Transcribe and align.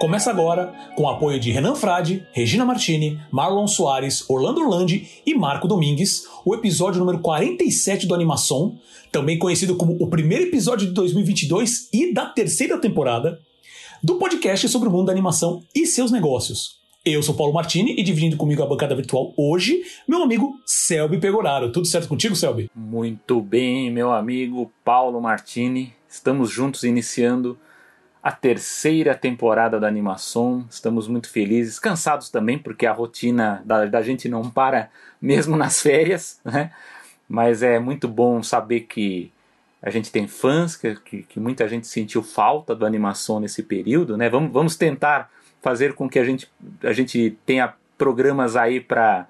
Começa 0.00 0.30
agora 0.30 0.72
com 0.96 1.02
o 1.02 1.08
apoio 1.10 1.38
de 1.38 1.52
Renan 1.52 1.74
Frade, 1.74 2.26
Regina 2.32 2.64
Martini, 2.64 3.20
Marlon 3.30 3.66
Soares, 3.66 4.24
Orlando 4.30 4.62
Orlandi 4.62 5.06
e 5.26 5.34
Marco 5.34 5.68
Domingues, 5.68 6.26
o 6.42 6.54
episódio 6.54 7.00
número 7.00 7.18
47 7.18 8.06
do 8.06 8.14
Animação, 8.14 8.78
também 9.12 9.38
conhecido 9.38 9.76
como 9.76 9.98
o 10.00 10.06
primeiro 10.06 10.44
episódio 10.44 10.86
de 10.86 10.94
2022 10.94 11.90
e 11.92 12.14
da 12.14 12.24
terceira 12.24 12.78
temporada, 12.78 13.38
do 14.02 14.14
podcast 14.14 14.66
sobre 14.70 14.88
o 14.88 14.90
mundo 14.90 15.04
da 15.04 15.12
animação 15.12 15.62
e 15.74 15.84
seus 15.84 16.10
negócios. 16.10 16.80
Eu 17.04 17.22
sou 17.22 17.34
Paulo 17.34 17.52
Martini 17.52 17.94
e 17.98 18.02
dividindo 18.02 18.38
comigo 18.38 18.62
a 18.62 18.66
bancada 18.66 18.94
virtual 18.94 19.34
hoje, 19.36 19.82
meu 20.08 20.22
amigo 20.22 20.58
Selby 20.64 21.18
Pegoraro. 21.18 21.70
Tudo 21.70 21.86
certo 21.86 22.08
contigo, 22.08 22.34
Selby? 22.34 22.70
Muito 22.74 23.42
bem, 23.42 23.90
meu 23.90 24.10
amigo 24.10 24.72
Paulo 24.82 25.20
Martini. 25.20 25.92
Estamos 26.08 26.50
juntos 26.50 26.84
iniciando 26.84 27.58
a 28.22 28.30
terceira 28.30 29.14
temporada 29.14 29.80
da 29.80 29.88
animação. 29.88 30.64
Estamos 30.70 31.08
muito 31.08 31.30
felizes, 31.30 31.78
cansados 31.78 32.28
também, 32.28 32.58
porque 32.58 32.86
a 32.86 32.92
rotina 32.92 33.62
da, 33.64 33.86
da 33.86 34.02
gente 34.02 34.28
não 34.28 34.48
para 34.50 34.90
mesmo 35.20 35.56
nas 35.58 35.80
férias, 35.80 36.40
né? 36.44 36.70
Mas 37.28 37.62
é 37.62 37.78
muito 37.78 38.08
bom 38.08 38.42
saber 38.42 38.80
que 38.80 39.30
a 39.82 39.88
gente 39.88 40.10
tem 40.10 40.26
fãs, 40.26 40.76
que, 40.76 40.96
que, 40.96 41.22
que 41.22 41.40
muita 41.40 41.66
gente 41.66 41.86
sentiu 41.86 42.22
falta 42.22 42.74
do 42.74 42.84
animação 42.84 43.40
nesse 43.40 43.62
período, 43.62 44.16
né? 44.16 44.28
Vamos, 44.28 44.52
vamos 44.52 44.76
tentar 44.76 45.30
fazer 45.62 45.94
com 45.94 46.08
que 46.08 46.18
a 46.18 46.24
gente, 46.24 46.50
a 46.82 46.92
gente 46.92 47.38
tenha 47.46 47.72
programas 47.96 48.56
aí 48.56 48.80
para 48.80 49.26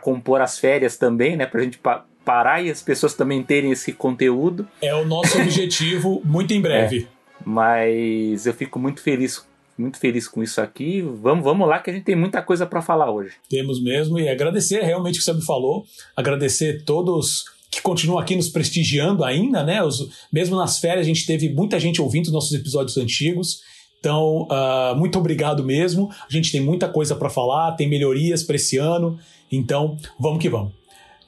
compor 0.00 0.40
as 0.40 0.58
férias 0.58 0.96
também, 0.96 1.36
né? 1.36 1.46
Para 1.46 1.60
a 1.60 1.64
gente 1.64 1.78
pa 1.78 2.04
parar 2.24 2.62
e 2.62 2.70
as 2.70 2.80
pessoas 2.80 3.12
também 3.12 3.42
terem 3.42 3.70
esse 3.70 3.92
conteúdo. 3.92 4.66
É 4.80 4.94
o 4.94 5.04
nosso 5.04 5.36
objetivo 5.42 6.22
muito 6.24 6.54
em 6.54 6.60
breve. 6.62 7.06
É. 7.10 7.14
Mas 7.44 8.46
eu 8.46 8.52
fico 8.52 8.78
muito 8.78 9.00
feliz 9.00 9.42
muito 9.76 9.98
feliz 9.98 10.28
com 10.28 10.42
isso 10.42 10.60
aqui. 10.60 11.02
Vamos, 11.02 11.42
vamos 11.42 11.68
lá 11.68 11.80
que 11.80 11.90
a 11.90 11.92
gente 11.92 12.04
tem 12.04 12.14
muita 12.14 12.40
coisa 12.40 12.64
para 12.64 12.80
falar 12.80 13.10
hoje. 13.10 13.34
Temos 13.48 13.82
mesmo 13.82 14.18
e 14.18 14.28
agradecer 14.28 14.82
realmente 14.82 15.16
o 15.16 15.18
que 15.18 15.24
você 15.24 15.32
me 15.32 15.44
falou, 15.44 15.84
agradecer 16.16 16.84
todos 16.84 17.44
que 17.70 17.82
continuam 17.82 18.20
aqui 18.20 18.36
nos 18.36 18.48
prestigiando 18.48 19.24
ainda, 19.24 19.64
né? 19.64 19.82
Os, 19.82 20.08
mesmo 20.32 20.56
nas 20.56 20.78
férias 20.78 21.04
a 21.04 21.08
gente 21.08 21.26
teve 21.26 21.48
muita 21.48 21.80
gente 21.80 22.00
ouvindo 22.00 22.26
os 22.26 22.32
nossos 22.32 22.52
episódios 22.52 22.96
antigos. 22.96 23.62
Então, 23.98 24.46
uh, 24.50 24.96
muito 24.96 25.18
obrigado 25.18 25.64
mesmo. 25.64 26.10
A 26.10 26.32
gente 26.32 26.52
tem 26.52 26.60
muita 26.60 26.88
coisa 26.88 27.16
para 27.16 27.30
falar, 27.30 27.72
tem 27.72 27.88
melhorias 27.88 28.42
para 28.42 28.56
esse 28.56 28.76
ano. 28.76 29.18
Então, 29.50 29.96
vamos 30.20 30.40
que 30.40 30.48
vamos. 30.48 30.72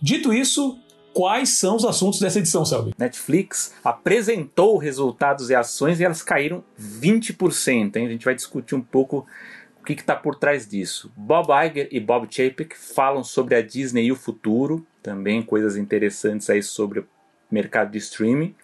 Dito 0.00 0.32
isso, 0.32 0.78
quais 1.16 1.58
são 1.58 1.76
os 1.76 1.84
assuntos 1.86 2.20
dessa 2.20 2.38
edição, 2.38 2.62
Selby? 2.62 2.92
Netflix 2.98 3.74
apresentou 3.82 4.76
resultados 4.76 5.48
e 5.48 5.54
ações 5.54 5.98
e 5.98 6.04
elas 6.04 6.22
caíram 6.22 6.62
20%. 6.78 7.96
Hein? 7.96 8.06
A 8.06 8.10
gente 8.10 8.26
vai 8.26 8.34
discutir 8.34 8.74
um 8.74 8.82
pouco 8.82 9.26
o 9.80 9.82
que 9.82 9.94
está 9.94 10.14
por 10.14 10.34
trás 10.34 10.68
disso. 10.68 11.10
Bob 11.16 11.48
Iger 11.50 11.88
e 11.90 11.98
Bob 11.98 12.28
Chapek 12.30 12.76
falam 12.76 13.24
sobre 13.24 13.54
a 13.54 13.62
Disney 13.62 14.04
e 14.04 14.12
o 14.12 14.16
futuro, 14.16 14.86
também 15.02 15.40
coisas 15.40 15.78
interessantes 15.78 16.50
aí 16.50 16.62
sobre 16.62 17.00
o 17.00 17.08
mercado 17.50 17.92
de 17.92 17.98
streaming. 17.98 18.54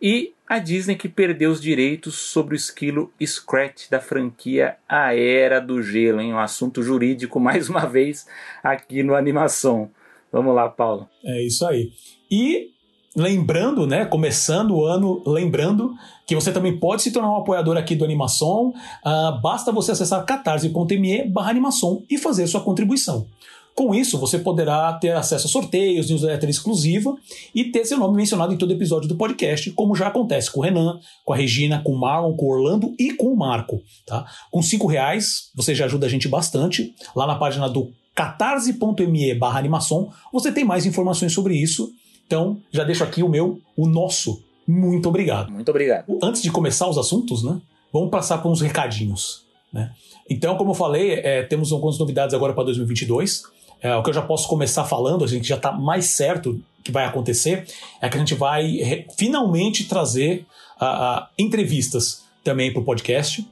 E 0.00 0.32
a 0.48 0.58
Disney 0.58 0.96
que 0.96 1.08
perdeu 1.08 1.50
os 1.50 1.60
direitos 1.60 2.14
sobre 2.14 2.54
o 2.54 2.56
esquilo 2.56 3.12
Scratch 3.22 3.90
da 3.90 4.00
franquia 4.00 4.76
A 4.88 5.14
Era 5.14 5.60
do 5.60 5.82
Gelo, 5.82 6.22
hein? 6.22 6.32
um 6.32 6.38
assunto 6.38 6.82
jurídico 6.82 7.38
mais 7.40 7.68
uma 7.68 7.84
vez 7.84 8.26
aqui 8.62 9.02
no 9.02 9.14
Animação. 9.14 9.90
Vamos 10.32 10.54
lá, 10.54 10.68
Paulo. 10.68 11.08
É 11.24 11.42
isso 11.42 11.66
aí. 11.66 11.92
E 12.30 12.70
lembrando, 13.16 13.86
né, 13.86 14.04
começando 14.04 14.76
o 14.76 14.84
ano, 14.84 15.22
lembrando 15.26 15.94
que 16.26 16.34
você 16.34 16.52
também 16.52 16.78
pode 16.78 17.02
se 17.02 17.10
tornar 17.10 17.32
um 17.32 17.38
apoiador 17.38 17.76
aqui 17.76 17.96
do 17.96 18.04
Animação. 18.04 18.72
Uh, 19.04 19.40
basta 19.42 19.72
você 19.72 19.92
acessar 19.92 20.24
catarse.me 20.24 21.24
barra 21.24 21.50
animação 21.50 22.02
e 22.08 22.16
fazer 22.16 22.46
sua 22.46 22.60
contribuição. 22.60 23.26
Com 23.74 23.94
isso, 23.94 24.18
você 24.18 24.38
poderá 24.38 24.92
ter 24.94 25.12
acesso 25.12 25.46
a 25.46 25.50
sorteios, 25.50 26.10
newsletter 26.10 26.50
exclusiva 26.50 27.16
e 27.54 27.64
ter 27.64 27.84
seu 27.84 27.98
nome 27.98 28.16
mencionado 28.16 28.52
em 28.52 28.56
todo 28.56 28.72
episódio 28.72 29.08
do 29.08 29.16
podcast, 29.16 29.70
como 29.70 29.94
já 29.94 30.08
acontece 30.08 30.50
com 30.50 30.60
o 30.60 30.62
Renan, 30.62 31.00
com 31.24 31.32
a 31.32 31.36
Regina, 31.36 31.80
com 31.82 31.92
o 31.92 31.98
Marlon, 31.98 32.34
com 32.36 32.46
o 32.46 32.50
Orlando 32.50 32.94
e 32.98 33.14
com 33.14 33.32
o 33.32 33.36
Marco. 33.36 33.80
Tá? 34.06 34.26
Com 34.50 34.60
cinco 34.60 34.86
reais, 34.86 35.50
você 35.54 35.74
já 35.74 35.86
ajuda 35.86 36.06
a 36.06 36.10
gente 36.10 36.28
bastante. 36.28 36.94
Lá 37.16 37.26
na 37.26 37.36
página 37.36 37.68
do 37.68 37.90
catarse.me 38.20 39.34
barra 39.34 39.58
animação, 39.58 40.12
você 40.30 40.52
tem 40.52 40.62
mais 40.62 40.84
informações 40.84 41.32
sobre 41.32 41.54
isso. 41.54 41.90
Então, 42.26 42.58
já 42.70 42.84
deixo 42.84 43.02
aqui 43.02 43.22
o 43.22 43.28
meu, 43.30 43.58
o 43.74 43.88
nosso. 43.88 44.44
Muito 44.68 45.08
obrigado. 45.08 45.50
Muito 45.50 45.70
obrigado. 45.70 46.18
Antes 46.22 46.42
de 46.42 46.50
começar 46.50 46.86
os 46.86 46.98
assuntos, 46.98 47.42
né? 47.42 47.58
Vamos 47.90 48.10
passar 48.10 48.38
por 48.38 48.52
uns 48.52 48.60
recadinhos. 48.60 49.46
Né? 49.72 49.90
Então, 50.28 50.54
como 50.58 50.72
eu 50.72 50.74
falei, 50.74 51.14
é, 51.14 51.42
temos 51.44 51.72
algumas 51.72 51.98
novidades 51.98 52.34
agora 52.34 52.52
para 52.52 52.64
2022. 52.64 53.42
É, 53.80 53.96
o 53.96 54.02
que 54.02 54.10
eu 54.10 54.14
já 54.14 54.22
posso 54.22 54.46
começar 54.46 54.84
falando, 54.84 55.24
a 55.24 55.26
gente 55.26 55.48
já 55.48 55.56
está 55.56 55.72
mais 55.72 56.04
certo 56.04 56.60
que 56.84 56.92
vai 56.92 57.06
acontecer, 57.06 57.66
é 58.02 58.08
que 58.08 58.16
a 58.16 58.20
gente 58.20 58.34
vai 58.34 59.06
finalmente 59.16 59.88
trazer 59.88 60.44
uh, 60.78 61.22
uh, 61.22 61.26
entrevistas 61.38 62.22
também 62.44 62.70
para 62.70 62.82
o 62.82 62.84
podcast 62.84 63.46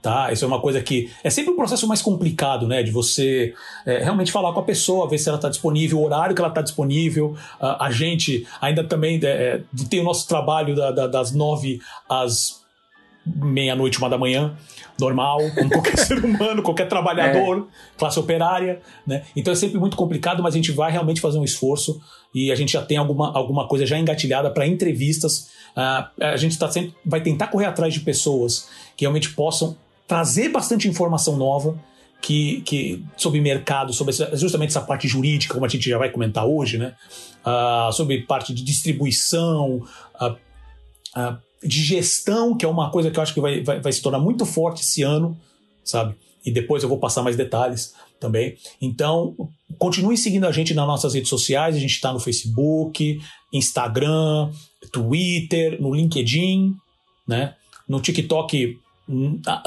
tá? 0.00 0.32
Isso 0.32 0.44
é 0.44 0.48
uma 0.48 0.60
coisa 0.60 0.80
que 0.80 1.10
é 1.22 1.30
sempre 1.30 1.52
um 1.52 1.56
processo 1.56 1.86
mais 1.86 2.02
complicado, 2.02 2.66
né? 2.66 2.82
De 2.82 2.90
você 2.90 3.54
é, 3.84 3.98
realmente 3.98 4.32
falar 4.32 4.52
com 4.52 4.60
a 4.60 4.64
pessoa, 4.64 5.08
ver 5.08 5.18
se 5.18 5.28
ela 5.28 5.36
está 5.36 5.48
disponível, 5.48 5.98
o 5.98 6.04
horário 6.04 6.34
que 6.34 6.40
ela 6.40 6.48
está 6.48 6.62
disponível. 6.62 7.36
Uh, 7.60 7.76
a 7.78 7.90
gente 7.90 8.46
ainda 8.60 8.84
também 8.84 9.20
é, 9.22 9.60
tem 9.88 10.00
o 10.00 10.04
nosso 10.04 10.26
trabalho 10.26 10.74
da, 10.74 10.90
da, 10.90 11.06
das 11.06 11.32
nove 11.32 11.80
às 12.08 12.60
meia-noite, 13.26 13.98
uma 13.98 14.08
da 14.08 14.16
manhã, 14.16 14.56
normal, 14.98 15.38
como 15.54 15.68
qualquer 15.70 15.98
ser 15.98 16.24
humano, 16.24 16.62
qualquer 16.62 16.88
trabalhador, 16.88 17.68
é. 17.68 17.98
classe 17.98 18.18
operária, 18.18 18.80
né? 19.06 19.22
Então 19.36 19.52
é 19.52 19.56
sempre 19.56 19.78
muito 19.78 19.96
complicado, 19.96 20.42
mas 20.42 20.54
a 20.54 20.56
gente 20.56 20.72
vai 20.72 20.90
realmente 20.90 21.20
fazer 21.20 21.38
um 21.38 21.44
esforço 21.44 22.00
e 22.34 22.50
a 22.50 22.54
gente 22.54 22.72
já 22.72 22.82
tem 22.82 22.96
alguma, 22.96 23.32
alguma 23.36 23.68
coisa 23.68 23.84
já 23.84 23.98
engatilhada 23.98 24.50
para 24.50 24.66
entrevistas. 24.66 25.50
Uh, 25.76 26.24
a 26.24 26.36
gente 26.36 26.58
tá 26.58 26.70
sempre 26.70 26.94
vai 27.04 27.20
tentar 27.20 27.48
correr 27.48 27.66
atrás 27.66 27.92
de 27.92 28.00
pessoas 28.00 28.68
que 28.96 29.04
realmente 29.04 29.30
possam 29.30 29.76
trazer 30.10 30.48
bastante 30.48 30.88
informação 30.88 31.36
nova 31.36 31.78
que, 32.20 32.62
que 32.62 33.04
sobre 33.16 33.40
mercado, 33.40 33.92
sobre 33.92 34.12
justamente 34.32 34.70
essa 34.70 34.80
parte 34.80 35.06
jurídica, 35.06 35.54
como 35.54 35.64
a 35.64 35.68
gente 35.68 35.88
já 35.88 35.96
vai 35.98 36.10
comentar 36.10 36.44
hoje, 36.44 36.78
né? 36.78 36.96
Uh, 37.46 37.92
sobre 37.92 38.22
parte 38.22 38.52
de 38.52 38.64
distribuição, 38.64 39.76
uh, 40.20 40.32
uh, 41.16 41.38
de 41.62 41.84
gestão, 41.84 42.56
que 42.56 42.64
é 42.64 42.68
uma 42.68 42.90
coisa 42.90 43.08
que 43.08 43.20
eu 43.20 43.22
acho 43.22 43.32
que 43.32 43.40
vai, 43.40 43.62
vai, 43.62 43.78
vai 43.78 43.92
se 43.92 44.02
tornar 44.02 44.18
muito 44.18 44.44
forte 44.44 44.82
esse 44.82 45.00
ano, 45.04 45.38
sabe? 45.84 46.16
E 46.44 46.50
depois 46.50 46.82
eu 46.82 46.88
vou 46.88 46.98
passar 46.98 47.22
mais 47.22 47.36
detalhes 47.36 47.94
também. 48.18 48.56
Então, 48.82 49.36
continue 49.78 50.18
seguindo 50.18 50.44
a 50.44 50.50
gente 50.50 50.74
nas 50.74 50.88
nossas 50.88 51.14
redes 51.14 51.30
sociais. 51.30 51.76
A 51.76 51.78
gente 51.78 51.92
está 51.94 52.12
no 52.12 52.18
Facebook, 52.18 53.20
Instagram, 53.52 54.50
Twitter, 54.90 55.80
no 55.80 55.94
LinkedIn, 55.94 56.74
né? 57.28 57.54
No 57.88 58.00
TikTok 58.00 58.76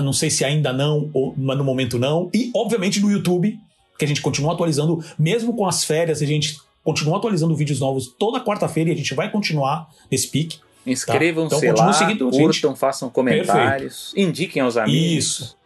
não 0.01 0.13
sei 0.13 0.29
se 0.29 0.45
ainda 0.45 0.71
não, 0.71 1.09
ou, 1.13 1.33
mas 1.37 1.57
no 1.57 1.63
momento 1.63 1.99
não. 1.99 2.29
E, 2.33 2.51
obviamente, 2.55 2.99
no 2.99 3.11
YouTube, 3.11 3.59
que 3.97 4.05
a 4.05 4.07
gente 4.07 4.21
continua 4.21 4.53
atualizando, 4.53 5.03
mesmo 5.17 5.55
com 5.55 5.67
as 5.67 5.83
férias, 5.83 6.21
a 6.21 6.25
gente 6.25 6.57
continua 6.83 7.17
atualizando 7.17 7.55
vídeos 7.55 7.79
novos 7.79 8.07
toda 8.07 8.39
quarta-feira 8.39 8.89
e 8.89 8.93
a 8.93 8.95
gente 8.95 9.13
vai 9.13 9.29
continuar 9.31 9.89
nesse 10.11 10.27
pique. 10.27 10.57
Tá? 10.57 10.91
Inscrevam-se 10.91 11.59
tá? 11.59 11.67
então, 11.67 11.85
lá, 11.85 11.93
seguindo, 11.93 12.29
curtam, 12.29 12.71
gente. 12.71 12.79
façam 12.79 13.09
comentários, 13.09 14.11
Perfeito. 14.11 14.29
indiquem 14.29 14.61
aos 14.61 14.77
amigos. 14.77 15.25
Isso. 15.25 15.57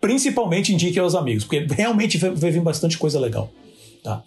Principalmente 0.00 0.72
indiquem 0.72 1.02
aos 1.02 1.14
amigos, 1.14 1.44
porque 1.44 1.66
realmente 1.68 2.16
vai 2.16 2.50
vir 2.50 2.62
bastante 2.62 2.96
coisa 2.96 3.18
legal. 3.18 3.50
Tá? 4.02 4.22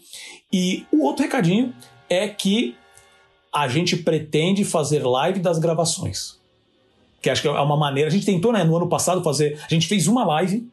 E 0.51 0.85
o 0.91 1.03
outro 1.03 1.23
recadinho 1.23 1.73
é 2.09 2.27
que 2.27 2.75
a 3.53 3.67
gente 3.67 3.95
pretende 3.97 4.63
fazer 4.63 5.03
live 5.03 5.39
das 5.39 5.57
gravações 5.57 6.40
que 7.21 7.29
acho 7.29 7.41
que 7.41 7.47
é 7.47 7.51
uma 7.51 7.77
maneira. 7.77 8.09
A 8.09 8.11
gente 8.11 8.25
tentou, 8.25 8.51
né, 8.51 8.63
no 8.63 8.75
ano 8.75 8.87
passado 8.87 9.23
fazer. 9.23 9.59
A 9.69 9.73
gente 9.73 9.87
fez 9.87 10.07
uma 10.07 10.25
live, 10.25 10.67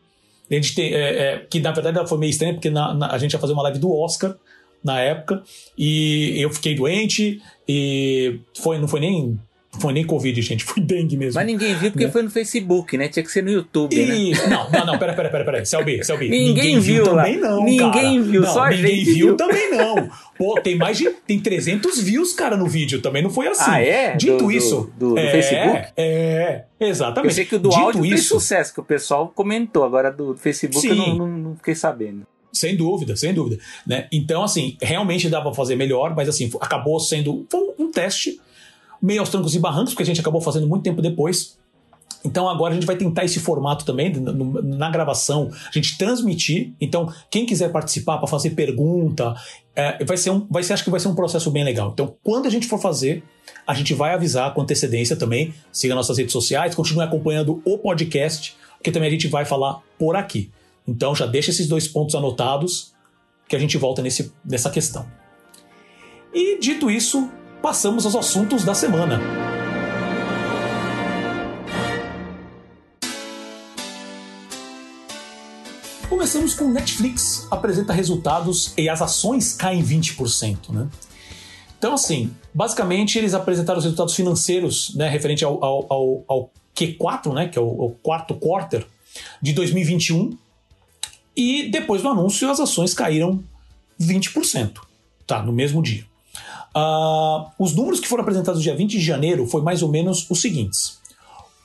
a 0.51 0.55
gente 0.55 0.75
tem, 0.75 0.95
é, 0.95 0.99
é, 0.99 1.47
que 1.49 1.61
na 1.61 1.73
verdade 1.73 2.09
foi 2.09 2.19
meio 2.19 2.31
estranha, 2.31 2.55
porque 2.55 2.71
na, 2.71 2.95
na, 2.95 3.13
a 3.13 3.19
gente 3.19 3.33
ia 3.33 3.39
fazer 3.39 3.53
uma 3.53 3.63
live 3.65 3.79
do 3.79 3.93
Oscar 3.93 4.35
na 4.83 5.01
época, 5.01 5.43
e 5.77 6.41
eu 6.41 6.51
fiquei 6.51 6.75
doente, 6.75 7.43
e 7.69 8.41
foi, 8.55 8.79
não 8.79 8.89
foi 8.89 9.01
nem 9.01 9.39
foi 9.79 9.93
nem 9.93 10.05
Covid, 10.05 10.41
gente, 10.43 10.65
foi 10.65 10.83
dengue 10.83 11.17
mesmo. 11.17 11.35
Mas 11.35 11.47
ninguém 11.47 11.75
viu 11.75 11.91
porque 11.91 12.07
né? 12.07 12.11
foi 12.11 12.23
no 12.23 12.31
Facebook, 12.31 12.97
né? 12.97 13.09
Tinha 13.09 13.23
que 13.23 13.31
ser 13.31 13.43
no 13.43 13.51
YouTube, 13.51 13.95
e... 13.95 14.33
né? 14.33 14.49
Não, 14.49 14.71
não, 14.71 14.87
não, 14.87 14.99
pera, 14.99 15.13
pera, 15.13 15.31
pera, 15.31 15.45
pera. 15.45 15.65
Selby, 15.65 16.05
Selby. 16.05 16.29
Ninguém, 16.31 16.55
ninguém 16.55 16.81
viu, 16.81 17.05
viu 17.05 17.05
também 17.05 17.37
não, 17.39 17.65
Ninguém 17.65 17.91
cara. 17.91 18.23
viu, 18.23 18.41
não, 18.43 18.53
só 18.53 18.65
a 18.65 18.71
ninguém 18.71 18.97
gente 18.97 19.13
viu. 19.13 19.27
viu 19.29 19.37
também 19.37 19.71
não. 19.71 20.11
Pô, 20.39 20.61
tem 20.61 20.77
mais 20.77 20.97
de... 20.97 21.11
Tem 21.11 21.41
300 21.41 22.01
views, 22.01 22.33
cara, 22.33 22.57
no 22.57 22.67
vídeo. 22.67 23.03
Também 23.03 23.23
não 23.23 23.31
foi 23.31 23.49
assim. 23.49 23.65
Ah, 23.67 23.81
é? 23.81 24.17
Dito 24.17 24.39
do, 24.39 24.53
isso... 24.53 24.91
Do, 24.97 25.11
do, 25.11 25.19
é, 25.19 25.27
do 25.27 25.31
Facebook? 25.33 25.93
É, 25.97 26.65
exatamente. 26.81 27.31
Eu 27.31 27.35
sei 27.35 27.45
que 27.45 27.57
o 27.57 27.59
do 27.59 27.69
Dito 27.69 27.81
áudio 27.81 28.05
isso, 28.05 28.15
fez 28.15 28.27
sucesso, 28.29 28.73
que 28.73 28.81
o 28.81 28.85
pessoal 28.85 29.33
comentou. 29.35 29.85
Agora 29.85 30.11
do 30.13 30.37
Facebook 30.37 30.81
Sim. 30.81 30.91
eu 30.91 30.97
não, 30.97 31.17
não, 31.17 31.29
não 31.29 31.57
fiquei 31.57 31.75
sabendo. 31.75 32.25
Sem 32.53 32.77
dúvida, 32.77 33.17
sem 33.17 33.35
dúvida. 33.35 33.61
Né? 33.87 34.07
Então, 34.13 34.43
assim, 34.43 34.77
realmente 34.81 35.29
dá 35.29 35.41
pra 35.41 35.53
fazer 35.53 35.77
melhor, 35.77 36.15
mas 36.15 36.29
assim, 36.29 36.51
acabou 36.61 36.99
sendo. 37.01 37.45
Foi 37.51 37.75
um 37.79 37.91
teste 37.91 38.41
meio 39.03 39.21
aos 39.21 39.29
trancos 39.29 39.55
e 39.55 39.59
barrancos, 39.59 39.93
porque 39.93 40.03
a 40.03 40.07
gente 40.07 40.21
acabou 40.21 40.41
fazendo 40.41 40.67
muito 40.67 40.83
tempo 40.83 41.03
depois. 41.03 41.58
Então 42.25 42.49
agora 42.49 42.73
a 42.73 42.75
gente 42.75 42.87
vai 42.87 42.97
tentar 42.97 43.25
esse 43.25 43.39
formato 43.39 43.85
também 43.85 44.13
na 44.13 44.91
gravação, 44.91 45.51
a 45.53 45.73
gente 45.73 45.97
transmitir. 45.97 46.73
Então 46.81 47.13
quem 47.31 47.47
quiser 47.47 47.71
participar 47.71 48.19
para 48.19 48.27
fazer 48.27 48.51
pergunta, 48.51 49.35
é, 49.75 50.05
vai 50.05 50.17
ser 50.17 50.31
um, 50.31 50.47
vai 50.51 50.63
ser, 50.63 50.73
acho 50.73 50.85
que 50.85 50.91
vai 50.91 51.01
ser 51.01 51.09
um 51.09 51.15
processo 51.15 51.51
bem 51.51 51.65
legal. 51.65 51.91
Então 51.93 52.17
quando 52.23 52.47
a 52.47 52.51
gente 52.51 52.67
for 52.67 52.81
fazer, 52.81 53.23
a 53.67 53.75
gente 53.75 53.95
vai 53.95 54.15
avisar 54.15 54.53
com 54.53 54.61
antecedência 54.61 55.17
também. 55.17 55.55
Siga 55.71 55.95
nossas 55.95 56.19
redes 56.19 56.33
sociais, 56.33 56.75
continue 56.75 57.05
acompanhando 57.05 57.63
o 57.65 57.79
podcast, 57.79 58.57
porque 58.77 58.91
também 58.91 59.09
a 59.09 59.13
gente 59.13 59.29
vai 59.29 59.45
falar 59.45 59.81
por 59.99 60.17
aqui. 60.17 60.51
Então 60.87 61.15
já 61.15 61.27
deixa 61.27 61.51
esses 61.51 61.69
dois 61.69 61.87
pontos 61.87 62.15
anotados 62.15 62.93
que 63.49 63.55
a 63.55 63.59
gente 63.59 63.79
volta 63.79 64.03
nesse, 64.03 64.33
nessa 64.45 64.71
questão. 64.71 65.07
E 66.33 66.59
dito 66.59 66.91
isso, 66.91 67.31
passamos 67.63 68.05
aos 68.05 68.15
assuntos 68.15 68.65
da 68.65 68.75
semana. 68.75 69.48
Começamos 76.19 76.53
com 76.53 76.67
Netflix 76.67 77.47
apresenta 77.49 77.93
resultados 77.93 78.73
e 78.77 78.89
as 78.89 79.01
ações 79.01 79.53
caem 79.53 79.81
20%, 79.81 80.71
né? 80.71 80.89
Então, 81.79 81.95
assim, 81.95 82.35
basicamente 82.53 83.17
eles 83.17 83.35
apresentaram 83.35 83.79
os 83.79 83.85
resultados 83.85 84.17
financeiros, 84.17 84.93
né, 84.97 85.09
referente 85.09 85.45
ao, 85.45 85.65
ao, 85.65 85.87
ao, 85.89 86.25
ao 86.27 86.51
Q4, 86.75 87.33
né, 87.33 87.47
que 87.47 87.57
é 87.57 87.63
o, 87.63 87.69
o 87.69 87.91
quarto 88.03 88.35
quarter 88.35 88.85
de 89.41 89.53
2021, 89.53 90.37
e 91.37 91.71
depois 91.71 92.03
do 92.03 92.09
anúncio 92.09 92.51
as 92.51 92.59
ações 92.59 92.93
caíram 92.93 93.41
20%, 94.01 94.73
tá, 95.25 95.41
no 95.41 95.53
mesmo 95.53 95.81
dia. 95.81 96.05
Uh, 96.77 97.49
os 97.61 97.77
números 97.77 98.01
que 98.01 98.09
foram 98.09 98.23
apresentados 98.23 98.59
no 98.59 98.65
dia 98.65 98.75
20 98.75 98.91
de 98.91 99.01
janeiro 99.01 99.47
foi 99.47 99.63
mais 99.63 99.85
ou 99.85 99.89
menos 99.89 100.29
os 100.29 100.41
seguintes 100.41 100.98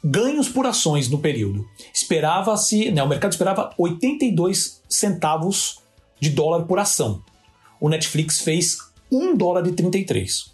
ganhos 0.04 0.50
por 0.50 0.66
ações 0.66 1.08
no 1.10 1.20
período. 1.20 1.66
Esperava-se, 1.94 2.92
né, 2.92 3.02
o 3.02 3.08
mercado 3.08 3.32
esperava 3.32 3.74
82 3.78 4.82
centavos 4.90 5.80
de 6.20 6.30
dólar 6.30 6.66
por 6.66 6.78
ação. 6.80 7.24
O 7.80 7.88
Netflix 7.90 8.42
fez 8.42 8.78
1 9.12 9.36
dólar 9.36 9.66
e 9.68 9.72
33. 9.72 10.52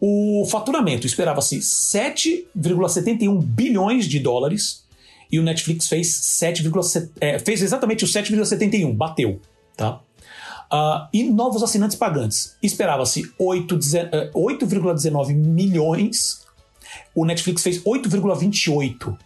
O 0.00 0.46
faturamento 0.50 1.06
esperava-se 1.06 1.58
7,71 1.58 3.42
bilhões 3.42 4.06
de 4.06 4.20
dólares 4.20 4.84
e 5.32 5.40
o 5.40 5.42
Netflix 5.42 5.88
fez 5.88 6.14
7, 6.14 6.70
é, 7.20 7.38
fez 7.38 7.62
exatamente 7.62 8.04
o 8.04 8.06
7,71, 8.06 8.94
bateu, 8.94 9.40
tá? 9.76 10.00
Uh, 10.72 11.06
e 11.12 11.22
novos 11.24 11.62
assinantes 11.62 11.96
pagantes. 11.96 12.56
Esperava-se 12.62 13.22
8,19 13.40 15.34
milhões 15.34 16.45
o 17.14 17.24
Netflix 17.24 17.62
fez 17.62 17.82
8,28 17.82 19.16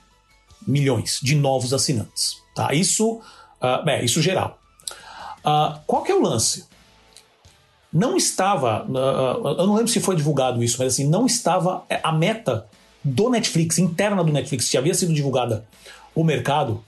milhões 0.66 1.18
de 1.22 1.34
novos 1.34 1.72
assinantes. 1.72 2.36
Tá? 2.54 2.72
Isso, 2.74 3.14
uh, 3.14 3.88
é, 3.88 4.04
isso 4.04 4.20
geral. 4.20 4.58
Uh, 5.40 5.78
qual 5.86 6.02
que 6.02 6.12
é 6.12 6.14
o 6.14 6.22
lance? 6.22 6.66
Não 7.92 8.16
estava, 8.16 8.84
uh, 8.84 9.48
eu 9.58 9.66
não 9.66 9.74
lembro 9.74 9.90
se 9.90 10.00
foi 10.00 10.14
divulgado 10.14 10.62
isso, 10.62 10.76
mas 10.78 10.94
assim, 10.94 11.08
não 11.08 11.26
estava 11.26 11.84
é, 11.88 12.00
a 12.02 12.12
meta 12.12 12.66
do 13.02 13.30
Netflix, 13.30 13.78
interna 13.78 14.22
do 14.22 14.32
Netflix, 14.32 14.68
que 14.68 14.76
havia 14.76 14.94
sido 14.94 15.12
divulgada 15.12 15.66
o 16.14 16.22
mercado, 16.22 16.84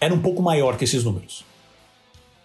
era 0.00 0.14
um 0.14 0.20
pouco 0.20 0.42
maior 0.42 0.76
que 0.76 0.84
esses 0.84 1.02
números. 1.04 1.44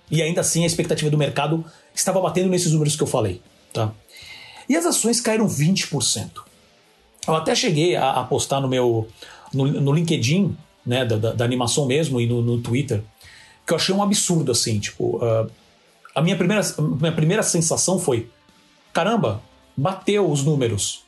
E 0.10 0.22
ainda 0.22 0.42
assim 0.42 0.64
a 0.64 0.68
expectativa 0.68 1.10
do 1.10 1.18
mercado 1.18 1.64
estava 1.94 2.20
batendo 2.20 2.50
nesses 2.50 2.72
números 2.72 2.96
que 2.96 3.04
eu 3.04 3.08
falei. 3.08 3.42
Tá? 3.72 3.94
E 4.68 4.76
as 4.76 4.86
ações 4.86 5.22
caíram 5.22 5.48
20%. 5.48 6.50
Eu 7.27 7.35
até 7.35 7.53
cheguei 7.53 7.95
a, 7.95 8.12
a 8.12 8.23
postar 8.23 8.59
no 8.59 8.68
meu 8.68 9.07
no, 9.53 9.68
no 9.68 9.91
LinkedIn, 9.91 10.56
né, 10.85 11.06
da, 11.06 11.18
da, 11.18 11.33
da, 11.33 11.45
animação 11.45 11.85
mesmo 11.85 12.19
e 12.19 12.25
no, 12.25 12.41
no, 12.41 12.59
Twitter, 12.59 13.03
que 13.65 13.73
eu 13.73 13.77
achei 13.77 13.94
um 13.94 14.01
absurdo 14.01 14.51
assim, 14.51 14.79
tipo, 14.79 15.18
uh, 15.18 15.50
a 16.15 16.21
minha 16.21 16.35
primeira, 16.35 16.63
minha 16.79 17.12
primeira 17.12 17.44
sensação 17.44 18.00
foi, 18.00 18.29
caramba, 18.91 19.41
bateu 19.75 20.29
os 20.29 20.44
números 20.44 21.03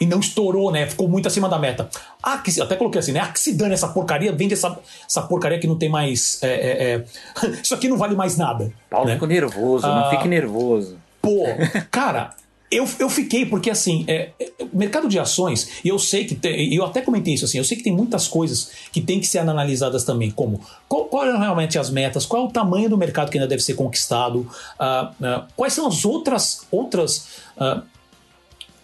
e 0.00 0.06
não 0.06 0.20
estourou, 0.20 0.70
né? 0.72 0.86
Ficou 0.86 1.08
muito 1.08 1.28
acima 1.28 1.48
da 1.48 1.58
meta. 1.58 1.88
Ah, 2.22 2.38
que, 2.38 2.60
até 2.60 2.76
coloquei 2.76 2.98
assim, 2.98 3.12
né? 3.12 3.20
Ah, 3.20 3.28
que 3.28 3.38
se 3.38 3.54
dane 3.54 3.74
essa 3.74 3.88
porcaria, 3.88 4.32
vende 4.32 4.54
essa, 4.54 4.78
essa 5.08 5.22
porcaria 5.22 5.58
que 5.58 5.66
não 5.66 5.78
tem 5.78 5.88
mais. 5.88 6.42
É, 6.42 6.48
é, 6.48 6.94
é... 6.94 7.50
Isso 7.62 7.74
aqui 7.74 7.88
não 7.88 7.96
vale 7.96 8.14
mais 8.14 8.36
nada. 8.36 8.72
Paulo 8.90 9.06
né? 9.06 9.14
ficou 9.14 9.28
nervoso, 9.28 9.86
ah, 9.86 10.02
não 10.02 10.10
fique 10.10 10.28
nervoso. 10.28 10.98
Pô, 11.22 11.44
cara, 11.90 12.34
eu, 12.70 12.88
eu 12.98 13.08
fiquei, 13.08 13.46
porque 13.46 13.70
assim, 13.70 14.04
é, 14.08 14.30
é, 14.40 14.52
mercado 14.72 15.08
de 15.08 15.18
ações, 15.18 15.68
e 15.84 15.88
eu 15.88 15.98
sei 15.98 16.24
que, 16.24 16.34
tem, 16.34 16.74
eu 16.74 16.84
até 16.84 17.00
comentei 17.00 17.34
isso 17.34 17.44
assim, 17.44 17.58
eu 17.58 17.64
sei 17.64 17.76
que 17.76 17.82
tem 17.82 17.92
muitas 17.92 18.26
coisas 18.26 18.70
que 18.90 19.00
tem 19.00 19.20
que 19.20 19.26
ser 19.26 19.38
analisadas 19.38 20.04
também, 20.04 20.30
como 20.30 20.60
qual, 20.88 21.04
qual 21.04 21.24
realmente 21.24 21.78
as 21.78 21.90
metas, 21.90 22.26
qual 22.26 22.44
é 22.44 22.46
o 22.46 22.50
tamanho 22.50 22.88
do 22.88 22.96
mercado 22.96 23.30
que 23.30 23.38
ainda 23.38 23.48
deve 23.48 23.62
ser 23.62 23.74
conquistado, 23.74 24.40
uh, 24.40 25.06
uh, 25.24 25.44
quais 25.54 25.72
são 25.72 25.86
as 25.86 26.04
outras, 26.04 26.66
outras 26.70 27.28
uh, 27.56 27.82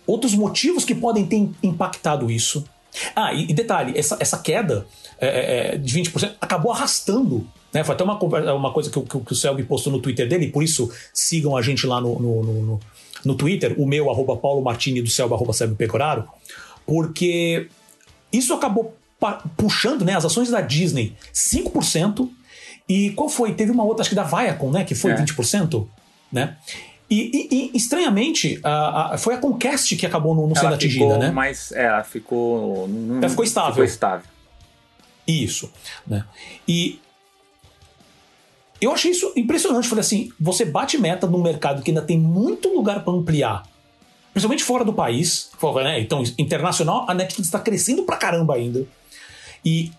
outros 0.07 0.35
motivos 0.35 0.85
que 0.85 0.95
podem 0.95 1.27
ter 1.27 1.49
impactado 1.63 2.31
isso. 2.31 2.65
Ah, 3.15 3.33
e, 3.33 3.51
e 3.51 3.55
detalhe, 3.55 3.97
essa, 3.97 4.17
essa 4.19 4.39
queda 4.39 4.87
é, 5.21 5.29
é, 5.29 5.75
é 5.75 5.79
de 5.79 6.01
20% 6.01 6.33
acabou 6.41 6.73
arrastando 6.73 7.47
né, 7.73 7.85
foi 7.85 7.95
até 7.95 8.03
uma, 8.03 8.19
uma 8.53 8.73
coisa 8.73 8.91
que, 8.91 9.01
que, 9.01 9.21
que 9.21 9.33
o 9.33 9.37
Selby 9.37 9.63
postou 9.63 9.93
no 9.93 10.01
Twitter 10.01 10.29
dele, 10.29 10.49
por 10.49 10.63
isso 10.63 10.91
sigam 11.13 11.57
a 11.57 11.63
gente 11.63 11.87
lá 11.87 12.01
no, 12.01 12.19
no, 12.19 12.43
no, 12.43 12.81
no 13.25 13.35
Twitter, 13.35 13.75
o 13.79 13.87
meu, 13.87 14.11
arroba 14.11 14.37
Paulo 14.37 14.63
Martini, 14.63 15.03
do 15.03 15.11
Selva, 15.11 15.35
arroba 15.35 15.53
Selva 15.53 15.75
Pecoraro, 15.75 16.25
porque 16.87 17.69
isso 18.33 18.53
acabou 18.55 18.97
puxando 19.57 20.05
né, 20.05 20.17
as 20.17 20.25
ações 20.25 20.51
da 20.51 20.61
Disney 20.61 21.15
5%, 21.35 22.29
e 22.89 23.11
qual 23.11 23.29
foi? 23.29 23.55
Teve 23.55 23.71
uma 23.71 23.85
outra, 23.85 24.01
acho 24.03 24.11
que 24.11 24.17
da 24.17 24.25
Viacom, 24.25 24.71
né, 24.71 24.85
que 24.85 24.95
foi 24.95 25.13
é. 25.13 25.17
20%, 25.17 25.87
né? 26.33 26.57
E, 27.11 27.49
e, 27.51 27.71
e 27.75 27.77
estranhamente, 27.77 28.61
a, 28.63 29.15
a, 29.15 29.19
foi 29.19 29.35
a 29.35 29.39
Conquest 29.39 29.97
que 29.97 30.07
acabou 30.07 30.35
não, 30.35 30.55
sendo 30.55 30.75
atingida, 30.75 31.19
né? 31.19 31.31
Mas 31.33 31.73
é, 31.73 31.87
ela 31.87 32.05
ficou. 32.05 32.89
ela 33.19 33.29
ficou 33.29 33.45
estável. 33.45 33.73
Ficou 33.73 33.85
estável. 33.85 34.27
Isso. 35.27 35.73
Né? 36.07 36.25
E 36.69 37.01
eu 38.81 38.93
achei 38.93 39.11
isso 39.11 39.33
impressionante. 39.37 39.89
Falei 39.89 40.01
assim: 40.01 40.33
você 40.39 40.65
bate 40.65 40.97
meta 40.99 41.27
num 41.27 41.43
mercado 41.43 41.83
que 41.83 41.91
ainda 41.91 42.03
tem 42.03 42.19
muito 42.19 42.69
lugar 42.69 43.05
para 43.05 43.13
ampliar, 43.13 43.63
principalmente 44.33 44.65
fora 44.65 44.85
do 44.85 44.93
país. 44.93 45.51
Né? 45.85 46.01
Então, 46.01 46.23
internacional, 46.39 47.05
a 47.09 47.15
Netflix 47.15 47.49
está 47.49 47.59
crescendo 47.59 48.05
pra 48.05 48.17
caramba 48.17 48.55
ainda. 48.55 48.87
E 49.65 49.93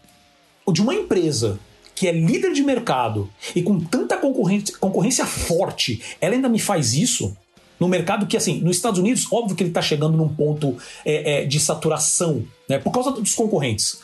de 0.71 0.81
uma 0.81 0.95
empresa 0.95 1.59
que 1.93 2.07
é 2.07 2.11
líder 2.11 2.53
de 2.53 2.63
mercado 2.63 3.29
e 3.55 3.61
com 3.61 3.79
tanta 3.79 4.17
concorrência, 4.17 4.75
concorrência 4.77 5.25
forte, 5.25 6.01
ela 6.19 6.33
ainda 6.33 6.49
me 6.49 6.59
faz 6.59 6.93
isso 6.93 7.35
no 7.79 7.87
mercado 7.87 8.27
que, 8.27 8.37
assim, 8.37 8.61
nos 8.61 8.77
Estados 8.77 8.99
Unidos, 8.99 9.27
óbvio 9.31 9.55
que 9.55 9.63
ele 9.63 9.71
está 9.71 9.81
chegando 9.81 10.15
num 10.15 10.29
ponto 10.29 10.77
é, 11.03 11.41
é, 11.41 11.45
de 11.45 11.59
saturação, 11.59 12.45
né, 12.69 12.77
por 12.77 12.91
causa 12.91 13.11
dos 13.11 13.33
concorrentes. 13.33 13.99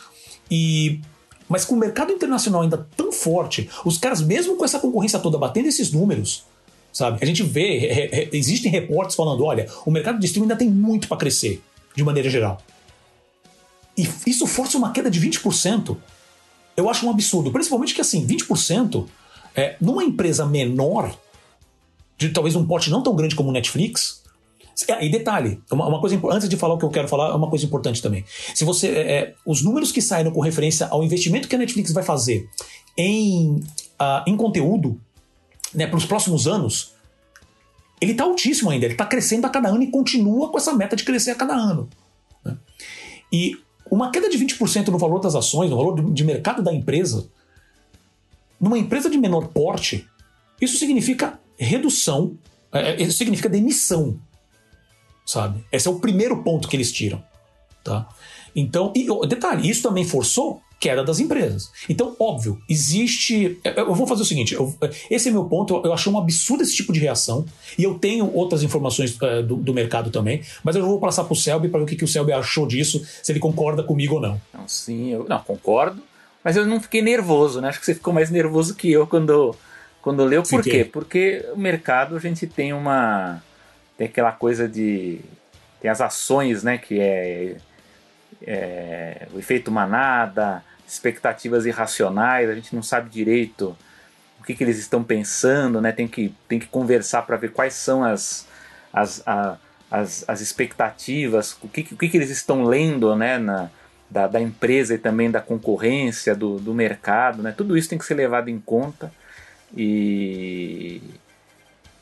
E 0.50 1.00
mas 1.48 1.66
com 1.66 1.75
o 1.75 1.77
mercado 1.77 2.12
internacional 2.12 2.62
ainda 2.62 2.88
tão 2.96 3.12
forte, 3.12 3.70
os 3.86 3.98
caras, 3.98 4.22
mesmo 4.22 4.56
com 4.56 4.66
essa 4.66 4.80
concorrência 4.80 5.20
toda 5.20 5.38
batendo 5.38 5.68
esses 5.68 5.92
números, 5.92 6.44
sabe? 6.92 7.20
A 7.22 7.25
gente 7.25 7.44
vê, 7.44 7.77
re, 7.77 8.08
re, 8.08 8.30
existem 8.34 8.72
reportes 8.72 9.16
falando: 9.16 9.44
olha, 9.44 9.68
o 9.86 9.92
mercado 9.92 10.20
de 10.20 10.25
streaming 10.25 10.46
ainda 10.46 10.58
tem 10.58 10.70
muito 10.70 11.08
para 11.08 11.18
crescer, 11.18 11.62
de 11.96 12.04
maneira 12.04 12.30
geral. 12.30 12.62
E 13.98 14.08
isso 14.27 14.46
força 14.46 14.77
uma 14.77 14.92
queda 14.92 15.10
de 15.10 15.20
20%. 15.20 15.98
Eu 16.75 16.88
acho 16.89 17.08
um 17.08 17.10
absurdo. 17.10 17.51
Principalmente 17.51 17.96
que, 17.96 18.01
assim, 18.01 18.27
20% 18.27 19.08
é, 19.56 19.75
numa 19.82 20.04
empresa 20.04 20.46
menor, 20.46 21.18
de 22.16 22.30
talvez 22.30 22.56
um 22.56 22.66
porte 22.66 22.92
não 22.92 23.01
tão 23.01 23.16
grande 23.16 23.36
como 23.36 23.50
o 23.50 23.51
Netflix, 23.51 24.22
é, 24.22 24.26
e 25.01 25.10
detalhe, 25.10 25.60
uma, 25.72 25.88
uma, 25.88 26.00
coisa 26.00 26.19
antes 26.31 26.48
de 26.48 26.55
falar 26.55 26.75
o 26.75 26.77
que 26.77 26.86
eu 26.86 26.89
quero 26.89 27.07
falar, 27.07 27.31
é 27.31 27.34
uma 27.34 27.50
coisa 27.50 27.65
importante 27.65 28.01
também. 28.01 28.24
Se 28.53 28.63
você. 28.63 28.88
É, 28.89 29.12
é, 29.12 29.36
os 29.46 29.63
números 29.63 29.91
que 29.91 30.01
saíram 30.01 30.31
com 30.31 30.39
referência 30.39 30.88
ao 30.88 31.03
investimento 31.03 31.48
que 31.48 31.55
a 31.55 31.57
Netflix 31.57 31.91
vai 31.91 32.03
fazer 32.03 32.48
em, 32.96 33.55
uh, 34.00 34.24
em 34.27 34.38
conteúdo 34.38 35.00
né, 35.74 35.88
para 35.88 35.98
os 35.98 36.05
próximos 36.05 36.48
anos, 36.48 36.93
ele 38.00 38.12
está 38.12 38.24
altíssimo 38.24 38.69
ainda, 38.69 38.86
ele 38.86 38.93
está 38.93 39.05
crescendo 39.05 39.48
a 39.48 39.50
cada 39.50 39.69
ano 39.69 39.81
e 39.81 39.89
continua 39.89 40.50
com 40.50 40.57
essa 40.57 40.74
meta 40.74 40.96
de 40.96 41.03
crescer 41.03 41.31
a 41.31 41.36
cada 41.36 41.55
ano. 41.55 41.89
Né? 42.46 42.55
E 43.34 43.57
uma 43.89 44.12
queda 44.12 44.29
de 44.29 44.38
20% 44.38 44.89
no 44.89 45.00
valor 45.00 45.19
das 45.19 45.34
ações, 45.34 45.72
no 45.72 45.77
valor 45.77 46.13
de 46.13 46.24
mercado 46.24 46.62
da 46.62 46.72
empresa, 46.72 47.27
numa 48.60 48.77
empresa 48.77 49.10
de 49.10 49.17
menor 49.17 49.48
porte, 49.48 50.07
isso 50.62 50.77
significa 50.77 51.39
redução, 51.57 52.38
é, 52.72 53.01
isso 53.01 53.17
significa 53.17 53.50
demissão 53.50 54.19
sabe? 55.27 55.63
Esse 55.72 55.88
é 55.88 55.91
o 55.91 56.00
primeiro 56.00 56.41
ponto 56.41 56.67
que 56.67 56.75
eles 56.75 56.91
tiram, 56.91 57.22
tá? 57.84 58.07
Então, 58.55 58.91
e 58.96 59.05
detalhe, 59.27 59.69
isso 59.69 59.84
também 59.84 60.03
forçou 60.03 60.62
queda 60.79 61.03
das 61.03 61.19
empresas. 61.19 61.72
Então, 61.89 62.15
óbvio, 62.19 62.60
existe. 62.69 63.60
Eu 63.63 63.93
vou 63.93 64.07
fazer 64.07 64.22
o 64.22 64.25
seguinte: 64.25 64.53
eu, 64.53 64.74
esse 65.10 65.29
é 65.29 65.31
meu 65.31 65.46
ponto. 65.46 65.81
Eu 65.84 65.93
achei 65.93 66.12
um 66.12 66.17
absurdo 66.17 66.63
esse 66.63 66.75
tipo 66.75 66.93
de 66.93 67.00
reação. 67.00 67.46
E 67.77 67.84
eu 67.84 67.96
tenho 67.96 68.31
outras 68.34 68.63
informações 68.63 69.15
uh, 69.17 69.43
do, 69.43 69.57
do, 69.57 69.74
mercado 69.74 70.10
também. 70.10 70.41
Mas 70.63 70.75
eu 70.75 70.86
vou 70.86 71.00
passar 71.00 71.24
para 71.24 71.34
o 71.34 71.36
Selby 71.36 71.69
para 71.69 71.79
ver 71.79 71.86
o 71.86 71.88
que, 71.88 71.96
que 71.96 72.03
o 72.03 72.07
Selby 72.07 72.31
achou 72.31 72.67
disso, 72.67 73.05
se 73.22 73.31
ele 73.31 73.39
concorda 73.39 73.84
comigo 73.84 74.15
ou 74.15 74.22
não. 74.22 74.41
não 74.53 74.67
sim, 74.67 75.10
eu 75.10 75.25
não 75.27 75.39
concordo. 75.39 76.01
Mas 76.43 76.55
eu 76.55 76.65
não 76.65 76.79
fiquei 76.79 77.01
nervoso, 77.01 77.60
né? 77.60 77.69
Acho 77.69 77.79
que 77.79 77.86
você 77.86 77.93
ficou 77.93 78.13
mais 78.13 78.29
nervoso 78.29 78.75
que 78.75 78.91
eu 78.91 79.05
quando, 79.05 79.55
quando 80.01 80.24
leu. 80.24 80.43
Por 80.43 80.63
Fiquei. 80.63 80.84
quê? 80.84 80.89
Porque 80.89 81.46
o 81.53 81.57
mercado 81.57 82.15
a 82.15 82.19
gente 82.19 82.48
tem 82.48 82.74
uma. 82.74 83.43
Tem 83.98 84.08
aquela 84.08 84.32
coisa 84.32 84.68
de. 84.68 85.22
Tem 85.82 85.89
as 85.89 86.01
ações, 86.01 86.63
né? 86.63 86.77
Que 86.77 87.00
é 87.00 87.58
é, 88.42 89.27
o 89.34 89.39
efeito 89.39 89.72
manada, 89.72 90.63
expectativas 90.88 91.66
irracionais, 91.66 92.50
a 92.50 92.56
gente 92.56 92.75
não 92.75 92.84
sabe 92.84 93.10
direito 93.10 93.75
o 94.39 94.44
que, 94.44 94.54
que 94.54 94.63
eles 94.63 94.77
estão 94.77 95.04
pensando, 95.04 95.82
né? 95.82 95.92
tem, 95.92 96.08
que, 96.08 96.34
tem 96.48 96.60
que 96.60 96.68
conversar 96.68 97.24
para 97.24 97.38
ver 97.38 97.51
quais 97.51 97.74
são 97.74 98.04
as, 98.04 98.48
as, 98.94 99.22
a, 99.27 99.58
as, 99.92 100.24
as 100.27 100.42
expectativas, 100.42 101.58
o 101.62 101.68
que, 101.68 101.82
o 101.92 101.98
que, 101.98 102.08
que 102.08 102.18
eles 102.18 102.30
estão 102.30 102.63
lendo 102.63 103.16
né? 103.16 103.38
Na, 103.38 103.70
da, 104.10 104.25
da 104.25 104.39
empresa 104.39 104.94
e 104.94 104.98
também 104.98 105.30
da 105.30 105.42
concorrência, 105.42 106.34
do, 106.34 106.60
do 106.60 106.74
mercado, 106.74 107.44
né? 107.44 107.54
tudo 107.56 107.77
isso 107.77 107.89
tem 107.89 107.98
que 107.98 108.06
ser 108.06 108.13
levado 108.13 108.50
em 108.50 108.58
conta 108.58 109.12
e 109.75 111.01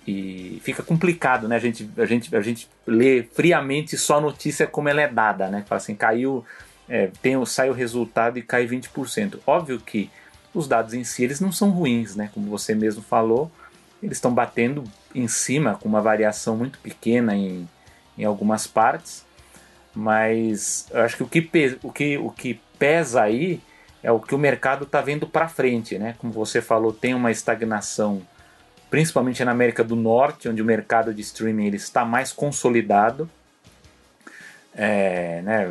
e 0.08 0.62
fica 0.64 0.84
complicado, 0.84 1.48
né? 1.48 1.56
A 1.56 1.60
gente, 1.60 1.90
a 1.98 2.06
gente, 2.06 2.36
a 2.36 2.42
gente 2.42 2.70
lê 2.86 3.24
friamente 3.24 3.98
só 3.98 4.18
a 4.18 4.22
notícia 4.22 4.68
como 4.68 4.88
ela 4.88 5.02
é 5.02 5.08
dada, 5.08 5.48
né? 5.48 5.64
Fala 5.68 5.78
assim, 5.78 5.96
caiu, 5.96 6.46
é, 6.88 7.10
tem, 7.22 7.44
sai 7.46 7.70
o 7.70 7.74
resultado 7.74 8.38
e 8.38 8.44
cai 8.44 8.68
20%. 8.68 9.40
Óbvio 9.48 9.80
que 9.80 10.10
os 10.54 10.68
dados 10.68 10.94
em 10.94 11.04
si 11.04 11.24
eles 11.24 11.40
não 11.40 11.52
são 11.52 11.72
ruins, 11.72 12.16
né? 12.16 12.30
Como 12.34 12.50
você 12.50 12.76
mesmo 12.76 13.02
falou, 13.02 13.52
eles 14.02 14.18
estão 14.18 14.34
batendo 14.34 14.84
em 15.14 15.28
cima 15.28 15.76
com 15.76 15.90
uma 15.90 16.02
variação 16.02 16.56
muito 16.56 16.78
pequena 16.80 17.36
em, 17.36 17.68
em 18.18 18.24
algumas 18.24 18.68
partes, 18.68 19.26
mas 19.94 20.88
eu 20.92 21.02
acho 21.02 21.18
que 21.18 21.24
o 21.24 21.28
que, 21.28 21.80
o 21.82 21.92
que, 21.92 22.18
o 22.18 22.30
que 22.30 22.60
pesa 22.78 23.24
aí 23.24 23.60
é 24.04 24.12
o 24.12 24.20
que 24.20 24.36
o 24.36 24.38
mercado 24.38 24.84
está 24.84 25.02
vendo 25.02 25.26
para 25.26 25.48
frente, 25.48 25.98
né? 25.98 26.16
Como 26.20 26.32
você 26.32 26.62
falou, 26.62 26.94
tem 26.94 27.16
uma 27.16 27.32
estagnação 27.32 28.22
principalmente 28.96 29.44
na 29.44 29.52
América 29.52 29.84
do 29.84 29.94
Norte, 29.94 30.48
onde 30.48 30.62
o 30.62 30.66
mercado 30.66 31.14
de 31.14 31.20
streaming 31.20 31.66
ele 31.66 31.76
está 31.76 32.06
mais 32.06 32.32
consolidado. 32.32 33.30
É, 34.74 35.42
né, 35.42 35.70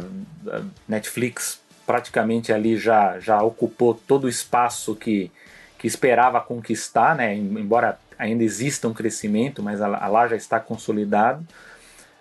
Netflix 0.87 1.59
praticamente 1.87 2.53
ali 2.53 2.77
já, 2.77 3.19
já 3.19 3.43
ocupou 3.43 3.95
todo 3.95 4.25
o 4.25 4.29
espaço 4.29 4.95
que, 4.95 5.33
que 5.79 5.87
esperava 5.87 6.39
conquistar, 6.39 7.17
né, 7.17 7.35
embora 7.35 7.99
ainda 8.19 8.45
exista 8.45 8.87
um 8.89 8.93
crescimento, 8.93 9.63
mas 9.63 9.81
a, 9.81 9.89
lá 9.89 10.29
já 10.29 10.37
está 10.37 10.61
consolidado. 10.61 11.47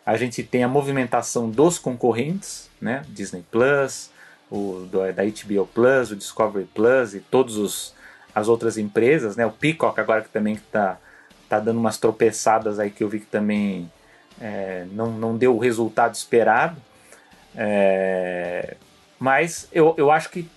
A 0.05 0.15
gente 0.15 0.41
tem 0.41 0.63
a 0.63 0.69
movimentação 0.69 1.49
dos 1.49 1.77
concorrentes, 1.77 2.69
né, 2.79 3.03
Disney 3.09 3.43
Plus, 3.51 4.09
o 4.49 4.87
do, 4.89 4.99
da 5.11 5.23
HBO 5.25 5.67
Plus, 5.67 6.11
o 6.11 6.15
Discovery 6.15 6.65
Plus 6.73 7.13
e 7.13 7.19
todos 7.19 7.57
os 7.57 7.93
as 8.33 8.47
outras 8.47 8.77
empresas, 8.77 9.35
né? 9.35 9.45
O 9.45 9.51
Peacock 9.51 9.99
agora 9.99 10.21
que 10.21 10.29
também 10.29 10.53
está 10.55 10.97
tá 11.47 11.59
dando 11.59 11.79
umas 11.79 11.97
tropeçadas 11.97 12.79
aí 12.79 12.89
que 12.89 13.03
eu 13.03 13.09
vi 13.09 13.19
que 13.19 13.25
também 13.27 13.91
é, 14.41 14.85
não, 14.91 15.11
não 15.11 15.37
deu 15.37 15.55
o 15.55 15.59
resultado 15.59 16.15
esperado. 16.15 16.81
É, 17.55 18.75
mas 19.19 19.67
eu, 19.71 19.93
eu 19.97 20.11
acho 20.11 20.29
que 20.29 20.49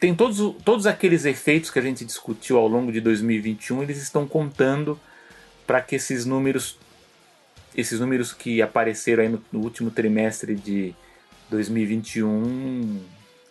tem 0.00 0.14
todos, 0.14 0.56
todos 0.64 0.86
aqueles 0.86 1.24
efeitos 1.26 1.70
que 1.70 1.78
a 1.78 1.82
gente 1.82 2.04
discutiu 2.04 2.58
ao 2.58 2.66
longo 2.66 2.90
de 2.90 3.00
2021, 3.00 3.82
eles 3.82 4.02
estão 4.02 4.26
contando 4.26 4.98
para 5.66 5.80
que 5.82 5.94
esses 5.94 6.24
números, 6.24 6.78
esses 7.76 8.00
números 8.00 8.32
que 8.32 8.62
apareceram 8.62 9.22
aí 9.22 9.28
no, 9.28 9.44
no, 9.52 9.60
último 9.60 9.90
trimestre 9.90 10.54
de 10.54 10.94
2021 11.50 13.00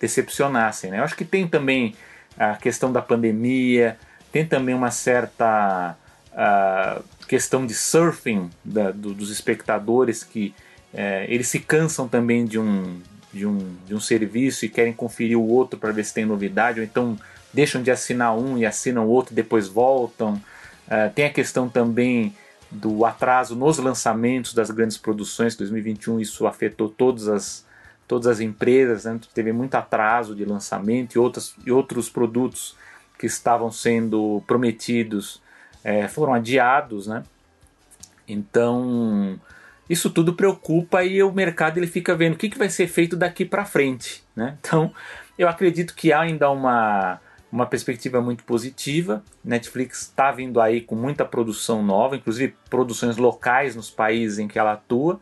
decepcionassem. 0.02 0.90
Né? 0.90 1.00
Eu 1.00 1.04
acho 1.04 1.16
que 1.16 1.24
tem 1.24 1.48
também 1.48 1.96
a 2.38 2.56
questão 2.56 2.92
da 2.92 3.02
pandemia, 3.02 3.98
tem 4.32 4.46
também 4.46 4.76
uma 4.76 4.92
certa 4.92 5.96
uh, 6.32 7.04
questão 7.28 7.66
de 7.66 7.74
surfing 7.74 8.50
da, 8.64 8.92
do, 8.92 9.14
dos 9.14 9.30
espectadores 9.30 10.24
que 10.24 10.54
uh, 10.94 11.26
eles 11.28 11.48
se 11.48 11.60
cansam 11.60 12.08
também 12.08 12.46
de 12.46 12.60
um, 12.60 13.00
de, 13.34 13.46
um, 13.46 13.76
de 13.86 13.96
um 13.96 14.00
serviço 14.00 14.66
e 14.66 14.70
querem 14.70 14.94
conferir 14.94 15.38
o 15.38 15.48
outro 15.48 15.80
para 15.80 15.92
ver 15.92 16.06
se 16.06 16.14
tem 16.14 16.26
novidade, 16.26 16.80
ou 16.80 16.86
então 16.86 17.18
deixam 17.54 17.82
de 17.82 17.92
assinar 17.92 18.38
um 18.38 18.58
e 18.58 18.66
assinam 18.66 19.06
o 19.06 19.10
outro 19.10 19.34
e 19.34 19.36
depois 19.36 19.68
voltam. 19.68 20.36
Uh, 20.88 21.12
tem 21.14 21.26
a 21.26 21.30
questão 21.30 21.68
também 21.68 22.36
do 22.72 23.04
atraso 23.06 23.56
nos 23.56 23.78
lançamentos 23.80 24.54
das 24.54 24.70
grandes 24.70 24.98
produções. 24.98 25.56
2021 25.56 26.20
isso 26.20 26.46
afetou 26.46 26.90
todas 26.90 27.28
as 27.28 27.66
todas 28.10 28.26
as 28.26 28.40
empresas, 28.40 29.06
né? 29.06 29.20
teve 29.36 29.54
muito 29.54 29.76
atraso 29.76 30.36
de 30.36 30.44
lançamento 30.44 31.14
e, 31.14 31.20
outras, 31.20 31.54
e 31.64 31.72
outros 31.72 32.10
produtos 32.10 32.76
que 33.20 33.28
estavam 33.28 33.72
sendo 33.72 34.42
prometidos 34.48 35.40
é, 35.84 36.08
foram 36.08 36.34
adiados, 36.34 37.06
né? 37.06 37.24
Então 38.28 39.40
isso 39.88 40.10
tudo 40.10 40.34
preocupa 40.34 41.04
e 41.04 41.22
o 41.22 41.32
mercado 41.32 41.78
ele 41.78 41.86
fica 41.86 42.16
vendo 42.16 42.34
o 42.34 42.38
que, 42.38 42.50
que 42.50 42.58
vai 42.58 42.70
ser 42.70 42.88
feito 42.88 43.16
daqui 43.16 43.46
para 43.46 43.64
frente, 43.64 44.24
né? 44.36 44.58
Então 44.66 44.92
eu 45.38 45.48
acredito 45.48 45.94
que 45.94 46.12
há 46.12 46.22
ainda 46.22 46.50
uma 46.50 47.22
uma 47.52 47.66
perspectiva 47.68 48.22
muito 48.22 48.44
positiva. 48.44 49.24
Netflix 49.44 50.02
está 50.02 50.32
vindo 50.32 50.60
aí 50.60 50.82
com 50.82 50.96
muita 50.96 51.26
produção 51.26 51.84
nova, 51.84 52.16
inclusive 52.16 52.56
produções 52.70 53.18
locais 53.18 53.76
nos 53.76 53.90
países 53.92 54.40
em 54.40 54.48
que 54.48 54.58
ela 54.58 54.74
atua 54.74 55.20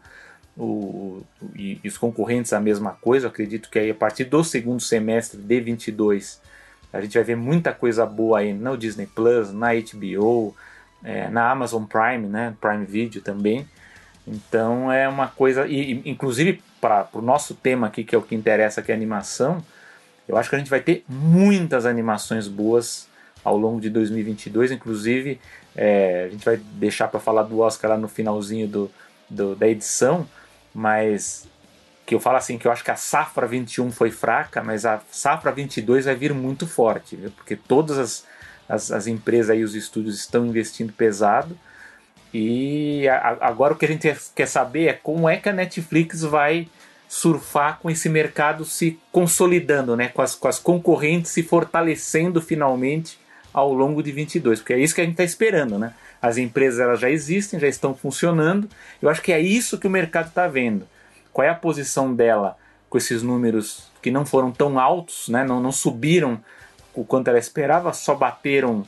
o, 0.57 1.21
e, 1.55 1.79
e, 1.83 1.87
os 1.87 1.97
concorrentes 1.97 2.51
a 2.53 2.59
mesma 2.59 2.91
coisa. 2.91 3.27
Eu 3.27 3.29
acredito 3.29 3.69
que 3.69 3.77
aí 3.77 3.91
a 3.91 3.95
partir 3.95 4.25
do 4.25 4.43
segundo 4.43 4.81
semestre 4.81 5.39
de 5.39 5.59
22 5.61 6.41
a 6.91 7.01
gente 7.01 7.13
vai 7.13 7.23
ver 7.23 7.35
muita 7.35 7.73
coisa 7.73 8.05
boa 8.05 8.39
aí 8.39 8.53
no 8.53 8.77
Disney 8.77 9.07
Plus, 9.07 9.51
na 9.51 9.67
HBO, 9.73 10.55
é, 11.03 11.27
na 11.29 11.51
Amazon 11.51 11.83
Prime, 11.83 12.27
né, 12.27 12.55
Prime 12.59 12.85
Video 12.85 13.21
também. 13.21 13.67
Então 14.25 14.91
é 14.91 15.07
uma 15.07 15.27
coisa 15.27 15.67
e 15.67 16.01
inclusive 16.05 16.61
para 16.81 17.07
o 17.13 17.21
nosso 17.21 17.55
tema 17.55 17.87
aqui 17.87 18.03
que 18.03 18.15
é 18.15 18.17
o 18.17 18.21
que 18.21 18.35
interessa 18.35 18.81
que 18.81 18.91
é 18.91 18.95
animação, 18.95 19.63
eu 20.27 20.35
acho 20.37 20.49
que 20.49 20.55
a 20.55 20.59
gente 20.59 20.69
vai 20.69 20.81
ter 20.81 21.05
muitas 21.07 21.85
animações 21.85 22.47
boas 22.47 23.07
ao 23.43 23.57
longo 23.57 23.79
de 23.79 23.89
2022, 23.89 24.71
inclusive 24.71 25.39
é, 25.75 26.25
a 26.25 26.29
gente 26.29 26.43
vai 26.43 26.57
deixar 26.57 27.07
para 27.07 27.19
falar 27.19 27.43
do 27.43 27.59
Oscar 27.59 27.91
lá 27.91 27.97
no 27.97 28.07
finalzinho 28.07 28.67
do, 28.67 28.91
do 29.29 29.55
da 29.55 29.67
edição, 29.67 30.27
mas 30.77 31.47
que 32.05 32.13
eu 32.13 32.19
falo 32.19 32.37
assim 32.37 32.55
que 32.59 32.67
eu 32.67 32.71
acho 32.71 32.83
que 32.83 32.91
a 32.91 32.95
safra 32.95 33.47
21 33.47 33.91
foi 33.91 34.11
fraca, 34.11 34.63
mas 34.63 34.85
a 34.85 35.01
safra 35.09 35.51
22 35.51 36.05
vai 36.05 36.13
vir 36.13 36.35
muito 36.35 36.67
forte, 36.67 37.15
viu? 37.15 37.31
porque 37.31 37.55
todas 37.55 37.97
as, 37.97 38.25
as, 38.69 38.91
as, 38.91 39.07
empresas 39.07 39.57
e 39.57 39.63
os 39.63 39.73
estúdios 39.73 40.19
estão 40.19 40.45
investindo 40.45 40.93
pesado. 40.93 41.57
E 42.31 43.09
a, 43.09 43.37
agora 43.41 43.73
o 43.73 43.75
que 43.75 43.85
a 43.85 43.87
gente 43.87 44.15
quer 44.35 44.45
saber 44.45 44.87
é 44.87 44.93
como 44.93 45.27
é 45.27 45.37
que 45.37 45.49
a 45.49 45.53
Netflix 45.53 46.21
vai 46.21 46.67
surfar 47.09 47.79
com 47.79 47.89
esse 47.89 48.07
mercado 48.07 48.63
se 48.63 48.99
consolidando, 49.11 49.97
né? 49.97 50.09
com, 50.09 50.21
as, 50.21 50.35
com 50.35 50.47
as 50.47 50.59
concorrentes 50.59 51.31
se 51.31 51.41
fortalecendo 51.41 52.39
finalmente 52.39 53.17
ao 53.51 53.73
longo 53.73 54.03
de 54.03 54.11
22, 54.11 54.59
porque 54.59 54.73
é 54.73 54.79
isso 54.79 54.93
que 54.93 55.01
a 55.01 55.03
gente 55.03 55.13
está 55.13 55.23
esperando, 55.23 55.79
né? 55.79 55.95
As 56.21 56.37
empresas 56.37 56.79
elas 56.79 56.99
já 56.99 57.09
existem, 57.09 57.59
já 57.59 57.67
estão 57.67 57.93
funcionando. 57.93 58.69
Eu 59.01 59.09
acho 59.09 59.21
que 59.21 59.31
é 59.31 59.39
isso 59.39 59.77
que 59.77 59.87
o 59.87 59.89
mercado 59.89 60.29
está 60.29 60.47
vendo. 60.47 60.87
Qual 61.31 61.45
é 61.45 61.49
a 61.49 61.55
posição 61.55 62.13
dela 62.13 62.57
com 62.89 62.97
esses 62.97 63.21
números 63.21 63.91
que 64.01 64.09
não 64.09 64.25
foram 64.25 64.51
tão 64.51 64.79
altos, 64.79 65.27
né? 65.29 65.43
não, 65.43 65.59
não 65.59 65.71
subiram 65.71 66.39
o 66.93 67.03
quanto 67.03 67.27
ela 67.27 67.37
esperava, 67.37 67.93
só 67.93 68.15
bateram 68.15 68.85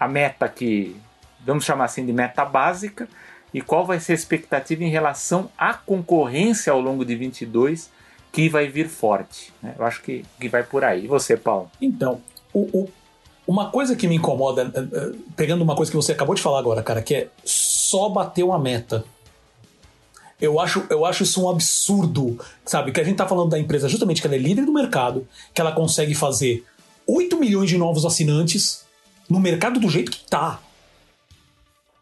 a 0.00 0.08
meta 0.08 0.48
que, 0.48 0.96
vamos 1.44 1.64
chamar 1.64 1.84
assim, 1.84 2.04
de 2.04 2.12
meta 2.12 2.44
básica. 2.44 3.08
E 3.54 3.60
qual 3.60 3.86
vai 3.86 4.00
ser 4.00 4.12
a 4.12 4.14
expectativa 4.16 4.82
em 4.82 4.90
relação 4.90 5.50
à 5.56 5.72
concorrência 5.72 6.72
ao 6.72 6.80
longo 6.80 7.04
de 7.04 7.14
22 7.14 7.90
que 8.32 8.48
vai 8.48 8.66
vir 8.66 8.88
forte? 8.88 9.52
Né? 9.62 9.74
Eu 9.78 9.84
acho 9.84 10.02
que, 10.02 10.24
que 10.40 10.48
vai 10.48 10.62
por 10.62 10.84
aí. 10.84 11.04
E 11.04 11.06
você, 11.06 11.36
Paulo? 11.36 11.70
Então, 11.80 12.20
o, 12.52 12.60
o 12.80 12.90
uma 13.46 13.70
coisa 13.70 13.94
que 13.94 14.08
me 14.08 14.16
incomoda, 14.16 14.72
eh, 14.74 14.80
eh, 14.92 15.12
pegando 15.36 15.62
uma 15.62 15.76
coisa 15.76 15.90
que 15.90 15.96
você 15.96 16.12
acabou 16.12 16.34
de 16.34 16.42
falar 16.42 16.58
agora, 16.58 16.82
cara, 16.82 17.00
que 17.00 17.14
é 17.14 17.28
só 17.44 18.08
bater 18.08 18.42
uma 18.42 18.58
meta. 18.58 19.04
Eu 20.40 20.60
acho, 20.60 20.84
eu 20.90 21.06
acho 21.06 21.22
isso 21.22 21.42
um 21.42 21.48
absurdo, 21.48 22.38
sabe? 22.64 22.92
Que 22.92 23.00
a 23.00 23.04
gente 23.04 23.16
tá 23.16 23.26
falando 23.26 23.50
da 23.50 23.58
empresa 23.58 23.88
justamente 23.88 24.20
que 24.20 24.26
ela 24.26 24.36
é 24.36 24.38
líder 24.38 24.66
do 24.66 24.72
mercado, 24.72 25.26
que 25.54 25.60
ela 25.60 25.72
consegue 25.72 26.14
fazer 26.14 26.64
8 27.06 27.38
milhões 27.38 27.70
de 27.70 27.78
novos 27.78 28.04
assinantes 28.04 28.84
no 29.30 29.40
mercado 29.40 29.80
do 29.80 29.88
jeito 29.88 30.10
que 30.10 30.24
tá. 30.24 30.60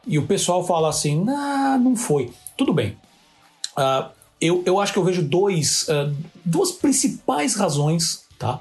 E 0.06 0.18
o 0.18 0.26
pessoal 0.26 0.66
fala 0.66 0.88
assim, 0.88 1.24
ah, 1.28 1.78
não 1.80 1.94
foi. 1.94 2.32
Tudo 2.56 2.72
bem. 2.72 2.96
Uh, 3.76 4.10
eu, 4.40 4.62
eu 4.66 4.80
acho 4.80 4.92
que 4.92 4.98
eu 4.98 5.04
vejo 5.04 5.22
dois, 5.22 5.86
uh, 5.88 6.14
duas 6.44 6.72
principais 6.72 7.54
razões, 7.54 8.24
tá? 8.38 8.60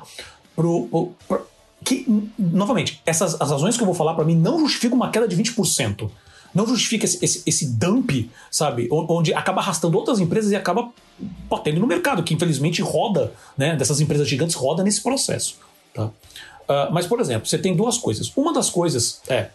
pro, 0.55 0.87
pro, 0.87 1.15
pro, 1.27 1.45
que, 1.83 2.05
novamente, 2.37 3.01
essas 3.05 3.39
as 3.39 3.51
razões 3.51 3.75
que 3.75 3.83
eu 3.83 3.85
vou 3.85 3.95
falar 3.95 4.13
para 4.13 4.25
mim 4.25 4.35
não 4.35 4.59
justificam 4.59 4.95
uma 4.95 5.09
queda 5.09 5.27
de 5.27 5.35
20%. 5.35 6.09
Não 6.53 6.67
justifica 6.67 7.05
esse, 7.05 7.23
esse, 7.23 7.41
esse 7.45 7.65
dump, 7.65 8.29
sabe? 8.51 8.87
Onde 8.91 9.33
acaba 9.33 9.59
arrastando 9.59 9.97
outras 9.97 10.19
empresas 10.19 10.51
e 10.51 10.55
acaba 10.55 10.89
batendo 11.49 11.79
no 11.79 11.87
mercado, 11.87 12.21
que 12.21 12.33
infelizmente 12.33 12.81
roda, 12.81 13.33
né? 13.57 13.75
Dessas 13.75 13.99
empresas 13.99 14.27
gigantes 14.27 14.55
roda 14.55 14.83
nesse 14.83 15.01
processo. 15.01 15.57
Tá? 15.93 16.05
Uh, 16.05 16.91
mas, 16.91 17.07
por 17.07 17.19
exemplo, 17.19 17.47
você 17.47 17.57
tem 17.57 17.75
duas 17.75 17.97
coisas. 17.97 18.31
Uma 18.35 18.53
das 18.53 18.69
coisas 18.69 19.21
é 19.27 19.49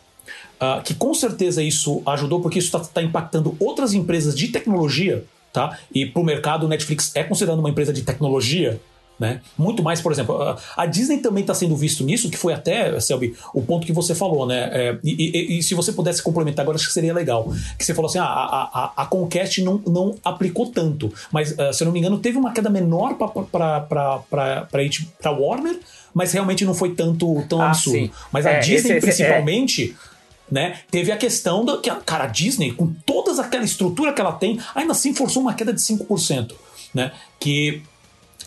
uh, 0.60 0.82
que 0.82 0.94
com 0.94 1.14
certeza 1.14 1.62
isso 1.62 2.02
ajudou, 2.06 2.40
porque 2.40 2.58
isso 2.58 2.76
está 2.76 2.80
tá 2.80 3.02
impactando 3.02 3.56
outras 3.60 3.94
empresas 3.94 4.34
de 4.34 4.48
tecnologia, 4.48 5.24
tá? 5.52 5.78
E 5.94 6.04
para 6.04 6.20
o 6.20 6.24
mercado, 6.24 6.66
o 6.66 6.68
Netflix 6.68 7.14
é 7.14 7.22
considerado 7.22 7.60
uma 7.60 7.70
empresa 7.70 7.92
de 7.92 8.02
tecnologia, 8.02 8.80
né? 9.18 9.40
Muito 9.56 9.82
mais, 9.82 10.00
por 10.00 10.12
exemplo, 10.12 10.56
a 10.76 10.86
Disney 10.86 11.18
também 11.18 11.40
está 11.40 11.52
sendo 11.52 11.74
visto 11.74 12.04
nisso, 12.04 12.30
que 12.30 12.36
foi 12.36 12.52
até, 12.52 12.98
Selby, 13.00 13.34
o 13.52 13.62
ponto 13.62 13.86
que 13.86 13.92
você 13.92 14.14
falou, 14.14 14.46
né? 14.46 14.70
É, 14.72 14.98
e, 15.02 15.12
e, 15.12 15.58
e, 15.58 15.62
se 15.62 15.74
você 15.74 15.92
pudesse 15.92 16.22
complementar 16.22 16.62
agora, 16.62 16.76
acho 16.76 16.86
que 16.86 16.92
seria 16.92 17.12
legal. 17.12 17.50
Que 17.76 17.84
você 17.84 17.94
falou 17.94 18.08
assim: 18.08 18.18
ah, 18.18 18.24
a, 18.24 18.70
a, 18.72 19.02
a 19.02 19.06
Conquest 19.06 19.58
não, 19.58 19.82
não 19.86 20.14
aplicou 20.24 20.66
tanto, 20.66 21.12
mas 21.32 21.52
uh, 21.52 21.72
se 21.72 21.82
eu 21.82 21.86
não 21.86 21.92
me 21.92 21.98
engano, 21.98 22.18
teve 22.18 22.38
uma 22.38 22.52
queda 22.52 22.70
menor 22.70 23.14
para 23.14 25.32
Warner, 25.32 25.80
mas 26.14 26.32
realmente 26.32 26.64
não 26.64 26.74
foi 26.74 26.94
tanto 26.94 27.42
tão 27.48 27.60
ah, 27.60 27.70
absurdo. 27.70 27.98
Sim. 27.98 28.10
Mas 28.32 28.46
a 28.46 28.52
é, 28.52 28.60
Disney, 28.60 28.92
esse, 28.92 29.00
principalmente. 29.00 29.96
É 30.14 30.18
né? 30.50 30.78
Teve 30.90 31.12
a 31.12 31.16
questão 31.18 31.62
da 31.62 31.76
que, 31.76 31.90
cara, 32.06 32.24
a 32.24 32.26
Disney, 32.26 32.72
com 32.72 32.90
toda 33.04 33.38
aquela 33.38 33.64
estrutura 33.64 34.14
que 34.14 34.20
ela 34.22 34.32
tem, 34.32 34.58
ainda 34.74 34.92
assim 34.92 35.14
forçou 35.14 35.42
uma 35.42 35.52
queda 35.52 35.74
de 35.74 35.80
5%, 35.82 36.54
né? 36.94 37.12
Que 37.38 37.82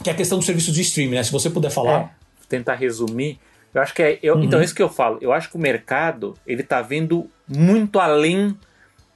que 0.03 0.09
é 0.09 0.13
a 0.13 0.15
questão 0.15 0.39
do 0.39 0.43
serviço 0.43 0.71
de 0.71 0.81
streaming, 0.81 1.15
né? 1.15 1.23
Se 1.23 1.31
você 1.31 1.49
puder 1.49 1.71
falar. 1.71 2.15
É, 2.17 2.21
tentar 2.51 2.75
resumir. 2.75 3.39
Eu 3.73 3.81
acho 3.81 3.93
que 3.93 4.03
é. 4.03 4.19
Eu, 4.21 4.35
uhum. 4.35 4.43
Então, 4.43 4.59
é 4.59 4.63
isso 4.63 4.75
que 4.75 4.83
eu 4.83 4.89
falo. 4.89 5.17
Eu 5.21 5.31
acho 5.31 5.49
que 5.49 5.55
o 5.55 5.59
mercado 5.59 6.37
ele 6.45 6.63
tá 6.63 6.81
vendo 6.81 7.29
muito 7.47 7.99
além 7.99 8.57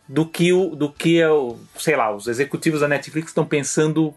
do 0.07 0.25
que 0.25 0.53
o. 0.53 0.75
do 0.75 0.91
que 0.91 1.23
o, 1.25 1.57
sei 1.77 1.95
lá, 1.95 2.15
os 2.15 2.27
executivos 2.27 2.79
da 2.79 2.87
Netflix 2.87 3.29
estão 3.29 3.45
pensando 3.45 4.13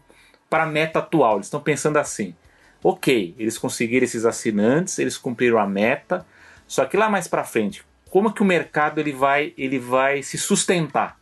para 0.49 0.63
a 0.63 0.67
meta 0.67 0.99
atual. 0.99 1.35
Eles 1.35 1.47
estão 1.47 1.59
pensando 1.59 1.97
assim. 1.97 2.33
Ok, 2.81 3.35
eles 3.37 3.57
conseguiram 3.57 4.05
esses 4.05 4.25
assinantes, 4.25 4.97
eles 4.99 5.17
cumpriram 5.17 5.59
a 5.59 5.67
meta. 5.67 6.25
Só 6.65 6.85
que 6.85 6.95
lá 6.95 7.09
mais 7.09 7.27
para 7.27 7.43
frente, 7.43 7.83
como 8.09 8.31
que 8.31 8.41
o 8.41 8.45
mercado 8.45 8.99
ele 8.99 9.11
vai, 9.11 9.53
ele 9.57 9.77
vai 9.77 10.23
se 10.23 10.37
sustentar? 10.37 11.19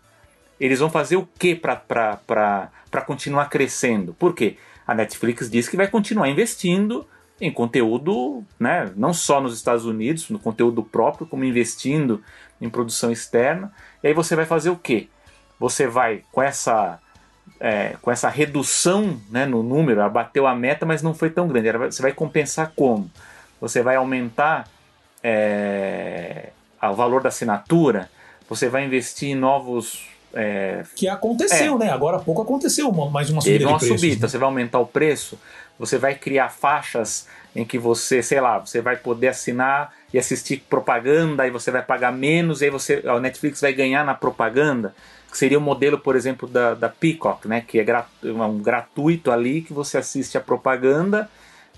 Eles 0.59 0.79
vão 0.79 0.89
fazer 0.89 1.15
o 1.15 1.27
que 1.39 1.55
para 1.55 2.61
continuar 3.05 3.49
crescendo? 3.49 4.13
Por 4.13 4.35
quê? 4.35 4.57
A 4.87 4.95
Netflix 4.95 5.49
diz 5.49 5.67
que 5.67 5.75
vai 5.75 5.87
continuar 5.87 6.29
investindo 6.29 7.05
em 7.39 7.51
conteúdo, 7.51 8.43
né, 8.59 8.91
não 8.95 9.13
só 9.13 9.39
nos 9.39 9.53
Estados 9.53 9.85
Unidos, 9.85 10.29
no 10.29 10.39
conteúdo 10.39 10.81
próprio, 10.81 11.27
como 11.27 11.43
investindo 11.43 12.23
em 12.59 12.69
produção 12.69 13.11
externa. 13.11 13.71
E 14.01 14.07
aí 14.07 14.13
você 14.13 14.35
vai 14.35 14.45
fazer 14.45 14.69
o 14.69 14.75
quê? 14.75 15.07
Você 15.59 15.85
vai 15.87 16.23
com 16.31 16.41
essa 16.41 16.99
é, 17.59 17.95
com 18.01 18.11
essa 18.11 18.29
redução 18.29 19.19
né, 19.29 19.45
no 19.45 19.63
número, 19.63 20.07
bateu 20.09 20.45
a 20.45 20.55
meta, 20.55 20.85
mas 20.85 21.01
não 21.01 21.13
foi 21.13 21.29
tão 21.29 21.47
grande. 21.47 21.71
Você 21.71 22.01
vai 22.01 22.11
compensar 22.11 22.71
como? 22.75 23.09
Você 23.59 23.81
vai 23.81 23.95
aumentar 23.95 24.67
é, 25.23 26.49
o 26.81 26.93
valor 26.93 27.21
da 27.21 27.29
assinatura, 27.29 28.09
você 28.47 28.69
vai 28.69 28.85
investir 28.85 29.29
em 29.29 29.35
novos 29.35 30.07
é, 30.33 30.83
que 30.95 31.07
aconteceu, 31.07 31.75
é, 31.75 31.79
né? 31.79 31.91
Agora 31.91 32.17
há 32.17 32.19
pouco 32.19 32.41
aconteceu 32.41 32.91
mais 32.91 33.29
uma 33.29 33.41
subida. 33.41 33.59
Teve 33.59 33.65
uma 33.65 33.79
de 33.79 33.85
preços, 33.85 34.01
subida, 34.01 34.21
né? 34.21 34.29
você 34.29 34.37
vai 34.37 34.45
aumentar 34.47 34.79
o 34.79 34.85
preço, 34.85 35.39
você 35.79 35.97
vai 35.97 36.15
criar 36.15 36.49
faixas 36.49 37.27
em 37.55 37.65
que 37.65 37.77
você, 37.77 38.21
sei 38.21 38.39
lá, 38.39 38.59
você 38.59 38.81
vai 38.81 38.97
poder 38.97 39.29
assinar 39.29 39.91
e 40.13 40.19
assistir 40.19 40.63
propaganda, 40.69 41.43
aí 41.43 41.49
você 41.49 41.71
vai 41.71 41.81
pagar 41.81 42.11
menos, 42.11 42.61
e 42.61 42.65
aí 42.65 42.71
você, 42.71 43.03
a 43.05 43.19
Netflix 43.19 43.61
vai 43.61 43.73
ganhar 43.73 44.05
na 44.05 44.13
propaganda, 44.13 44.93
que 45.31 45.37
seria 45.37 45.57
o 45.57 45.61
modelo, 45.61 45.97
por 45.97 46.15
exemplo, 46.15 46.47
da, 46.47 46.73
da 46.73 46.89
Peacock, 46.89 47.47
né? 47.47 47.63
Que 47.67 47.79
é 47.79 48.05
um 48.23 48.59
gratuito 48.59 49.31
ali 49.31 49.61
que 49.61 49.73
você 49.73 49.97
assiste 49.97 50.37
a 50.37 50.41
propaganda, 50.41 51.29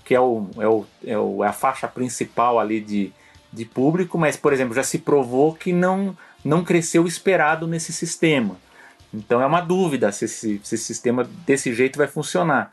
que 0.04 0.14
é, 0.14 0.20
o, 0.20 0.46
é, 0.58 0.66
o, 0.66 0.86
é, 1.06 1.18
o, 1.18 1.44
é 1.44 1.48
a 1.48 1.52
faixa 1.52 1.88
principal 1.88 2.58
ali 2.58 2.80
de, 2.80 3.12
de 3.52 3.64
público, 3.64 4.18
mas, 4.18 4.36
por 4.36 4.52
exemplo, 4.52 4.74
já 4.74 4.82
se 4.82 4.98
provou 4.98 5.54
que 5.54 5.72
não 5.72 6.16
não 6.44 6.64
cresceu 6.64 7.06
esperado 7.06 7.66
nesse 7.66 7.92
sistema. 7.92 8.56
Então 9.12 9.40
é 9.42 9.46
uma 9.46 9.60
dúvida 9.60 10.12
se 10.12 10.24
esse, 10.24 10.60
se 10.62 10.74
esse 10.74 10.84
sistema 10.84 11.24
desse 11.46 11.74
jeito 11.74 11.98
vai 11.98 12.06
funcionar. 12.06 12.70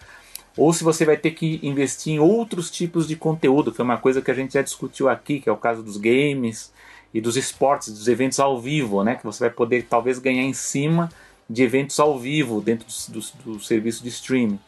Ou 0.56 0.74
se 0.74 0.84
você 0.84 1.06
vai 1.06 1.18
ter 1.18 1.32
que 1.32 1.60
investir 1.62 2.14
em 2.14 2.20
outros 2.20 2.72
tipos 2.72 3.08
de 3.08 3.16
conteúdo, 3.16 3.72
que 3.72 3.80
é 3.80 3.84
uma 3.84 3.98
coisa 3.98 4.22
que 4.22 4.32
a 4.32 4.34
gente 4.34 4.54
já 4.54 4.62
discutiu 4.62 5.08
aqui, 5.08 5.40
que 5.40 5.48
é 5.48 5.52
o 5.52 5.58
caso 5.58 5.84
dos 5.84 5.98
games 5.98 6.74
e 7.14 7.22
dos 7.22 7.38
esportes, 7.38 7.94
dos 7.94 8.08
eventos 8.08 8.40
ao 8.40 8.60
vivo, 8.60 9.04
né? 9.04 9.16
Que 9.16 9.24
você 9.24 9.42
vai 9.42 9.50
poder 9.50 9.84
talvez 9.84 10.18
ganhar 10.18 10.44
em 10.44 10.54
cima 10.54 11.10
de 11.50 11.64
eventos 11.64 12.00
ao 12.00 12.18
vivo 12.18 12.60
dentro 12.60 12.88
do, 13.10 13.20
do, 13.20 13.54
do 13.54 13.60
serviço 13.60 14.02
de 14.04 14.10
streaming. 14.10 14.60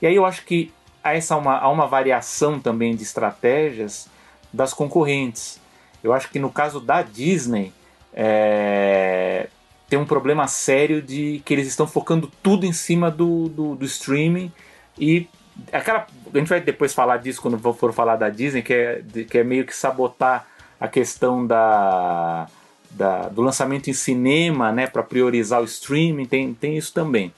E 0.00 0.06
aí 0.06 0.14
eu 0.14 0.24
acho 0.24 0.44
que 0.44 0.72
há, 1.02 1.14
essa 1.14 1.36
uma, 1.36 1.58
há 1.58 1.70
uma 1.70 1.86
variação 1.86 2.58
também 2.58 2.96
de 2.96 3.02
estratégias 3.02 4.08
das 4.52 4.72
concorrentes. 4.72 5.60
Eu 6.02 6.12
acho 6.12 6.30
que 6.30 6.38
no 6.38 6.50
caso 6.50 6.80
da 6.80 7.02
Disney, 7.02 7.72
é, 8.14 9.48
tem 9.88 9.98
um 9.98 10.04
problema 10.04 10.46
sério 10.46 11.02
de 11.02 11.42
que 11.44 11.52
eles 11.52 11.66
estão 11.66 11.86
focando 11.86 12.30
tudo 12.42 12.64
em 12.64 12.72
cima 12.72 13.10
do, 13.10 13.48
do, 13.48 13.74
do, 13.74 13.84
streaming 13.84 14.52
e 14.98 15.28
aquela 15.72 16.06
a 16.32 16.38
gente 16.38 16.48
vai 16.48 16.60
depois 16.60 16.94
falar 16.94 17.16
disso 17.16 17.42
quando 17.42 17.58
for 17.74 17.92
falar 17.92 18.16
da 18.16 18.30
Disney 18.30 18.62
que 18.62 18.72
é, 18.72 19.02
que 19.28 19.38
é 19.38 19.44
meio 19.44 19.66
que 19.66 19.74
sabotar 19.74 20.46
a 20.80 20.86
questão 20.86 21.44
da, 21.44 22.46
da 22.90 23.28
do 23.28 23.42
lançamento 23.42 23.90
em 23.90 23.92
cinema 23.92 24.70
né 24.70 24.86
para 24.86 25.02
priorizar 25.02 25.60
o 25.60 25.64
streaming 25.64 26.26
tem, 26.26 26.54
tem 26.54 26.76
isso 26.76 26.94
também. 26.94 27.32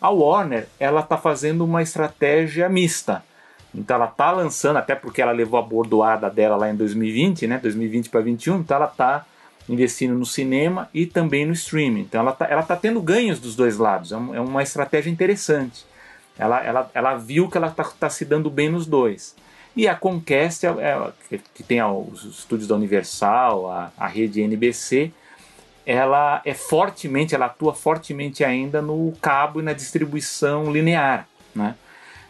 A 0.00 0.10
Warner 0.10 0.68
ela 0.78 1.00
está 1.00 1.16
fazendo 1.16 1.64
uma 1.64 1.82
estratégia 1.82 2.68
mista. 2.68 3.24
Então 3.74 3.96
ela 3.96 4.06
está 4.06 4.30
lançando 4.30 4.76
até 4.76 4.94
porque 4.94 5.22
ela 5.22 5.32
levou 5.32 5.58
a 5.58 5.62
bordoada 5.62 6.28
dela 6.28 6.56
lá 6.56 6.68
em 6.70 6.76
2020 6.76 7.46
né 7.46 7.58
2020 7.58 8.10
para 8.10 8.20
2021 8.20 8.60
então 8.60 8.76
ela 8.76 8.86
está 8.86 9.24
investindo 9.68 10.14
no 10.14 10.26
cinema 10.26 10.88
e 10.92 11.06
também 11.06 11.46
no 11.46 11.52
streaming. 11.52 12.02
Então 12.02 12.20
ela 12.20 12.32
está 12.32 12.46
ela 12.46 12.62
tá 12.62 12.76
tendo 12.76 13.00
ganhos 13.00 13.38
dos 13.38 13.54
dois 13.54 13.78
lados, 13.78 14.12
é, 14.12 14.14
é, 14.14 14.40
uma 14.40 14.62
estratégia 14.62 15.10
interessante. 15.10 15.84
Ela, 16.38 16.64
ela, 16.64 16.90
ela 16.94 17.16
viu 17.16 17.48
que 17.48 17.56
ela 17.56 17.68
está 17.68 17.84
tá 17.84 18.10
se 18.10 18.24
dando 18.24 18.50
bem 18.50 18.70
nos 18.70 18.86
dois. 18.86 19.34
E 19.74 19.88
a 19.88 19.94
Comcast, 19.94 20.66
é, 20.66 20.70
é, 20.70 21.38
que 21.54 21.62
tem 21.62 21.82
os 21.82 22.24
estúdios 22.24 22.68
da 22.68 22.74
Universal, 22.74 23.70
a, 23.70 23.92
a 23.96 24.06
rede 24.06 24.42
NBC, 24.42 25.12
ela 25.84 26.40
é 26.44 26.54
fortemente, 26.54 27.34
ela 27.34 27.46
atua 27.46 27.74
fortemente 27.74 28.44
ainda 28.44 28.80
no 28.80 29.12
cabo 29.20 29.60
e 29.60 29.62
na 29.62 29.72
distribuição 29.72 30.70
linear, 30.70 31.26
né? 31.54 31.74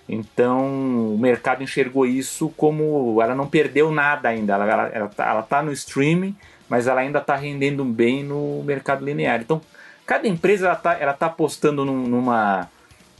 Então 0.09 1.15
o 1.15 1.19
mercado 1.19 1.63
enxergou 1.63 2.05
isso 2.07 2.53
como 2.57 3.21
ela 3.23 3.35
não 3.35 3.47
perdeu 3.47 3.91
nada 3.93 4.29
ainda, 4.29 4.55
ela, 4.55 4.71
ela, 4.71 4.89
ela, 4.89 5.09
tá, 5.09 5.29
ela 5.29 5.43
tá 5.43 5.63
no 5.63 5.73
streaming 5.73 6.37
mas 6.73 6.87
ela 6.87 7.03
ainda 7.03 7.19
está 7.19 7.37
rendendo 7.37 7.85
bem 7.85 8.25
no 8.25 8.63
mercado 8.65 9.05
linear. 9.05 9.43
Então, 9.43 9.61
cada 10.07 10.27
empresa 10.27 10.73
está 10.73 10.95
ela 10.99 11.13
tá 11.13 11.27
apostando 11.27 11.85
num, 11.85 12.07
numa, 12.07 12.67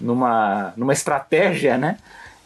numa, 0.01 0.73
numa 0.75 0.95
estratégia, 0.95 1.77
né? 1.77 1.99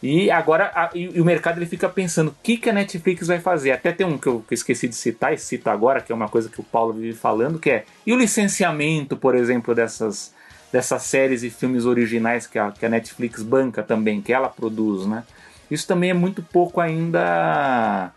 E 0.02 0.32
agora 0.32 0.72
a, 0.74 0.90
e 0.96 1.20
o 1.20 1.24
mercado 1.24 1.58
ele 1.58 1.66
fica 1.66 1.88
pensando 1.88 2.30
o 2.32 2.34
que, 2.42 2.56
que 2.56 2.68
a 2.68 2.72
Netflix 2.72 3.28
vai 3.28 3.38
fazer. 3.38 3.70
Até 3.70 3.92
tem 3.92 4.04
um 4.04 4.18
que 4.18 4.26
eu, 4.26 4.40
que 4.40 4.52
eu 4.52 4.56
esqueci 4.56 4.88
de 4.88 4.96
citar 4.96 5.32
e 5.32 5.38
cito 5.38 5.70
agora, 5.70 6.00
que 6.00 6.10
é 6.10 6.14
uma 6.14 6.28
coisa 6.28 6.48
que 6.48 6.60
o 6.60 6.64
Paulo 6.64 6.94
vive 6.94 7.16
falando, 7.16 7.60
que 7.60 7.70
é 7.70 7.84
e 8.04 8.12
o 8.12 8.18
licenciamento, 8.18 9.16
por 9.16 9.36
exemplo, 9.36 9.76
dessas, 9.76 10.34
dessas 10.72 11.02
séries 11.02 11.44
e 11.44 11.50
filmes 11.50 11.84
originais 11.86 12.48
que 12.48 12.58
a, 12.58 12.72
que 12.72 12.84
a 12.84 12.88
Netflix 12.88 13.44
banca 13.44 13.80
também, 13.80 14.20
que 14.20 14.32
ela 14.32 14.48
produz, 14.48 15.06
né? 15.06 15.22
Isso 15.70 15.86
também 15.86 16.10
é 16.10 16.14
muito 16.14 16.42
pouco 16.42 16.80
ainda 16.80 18.12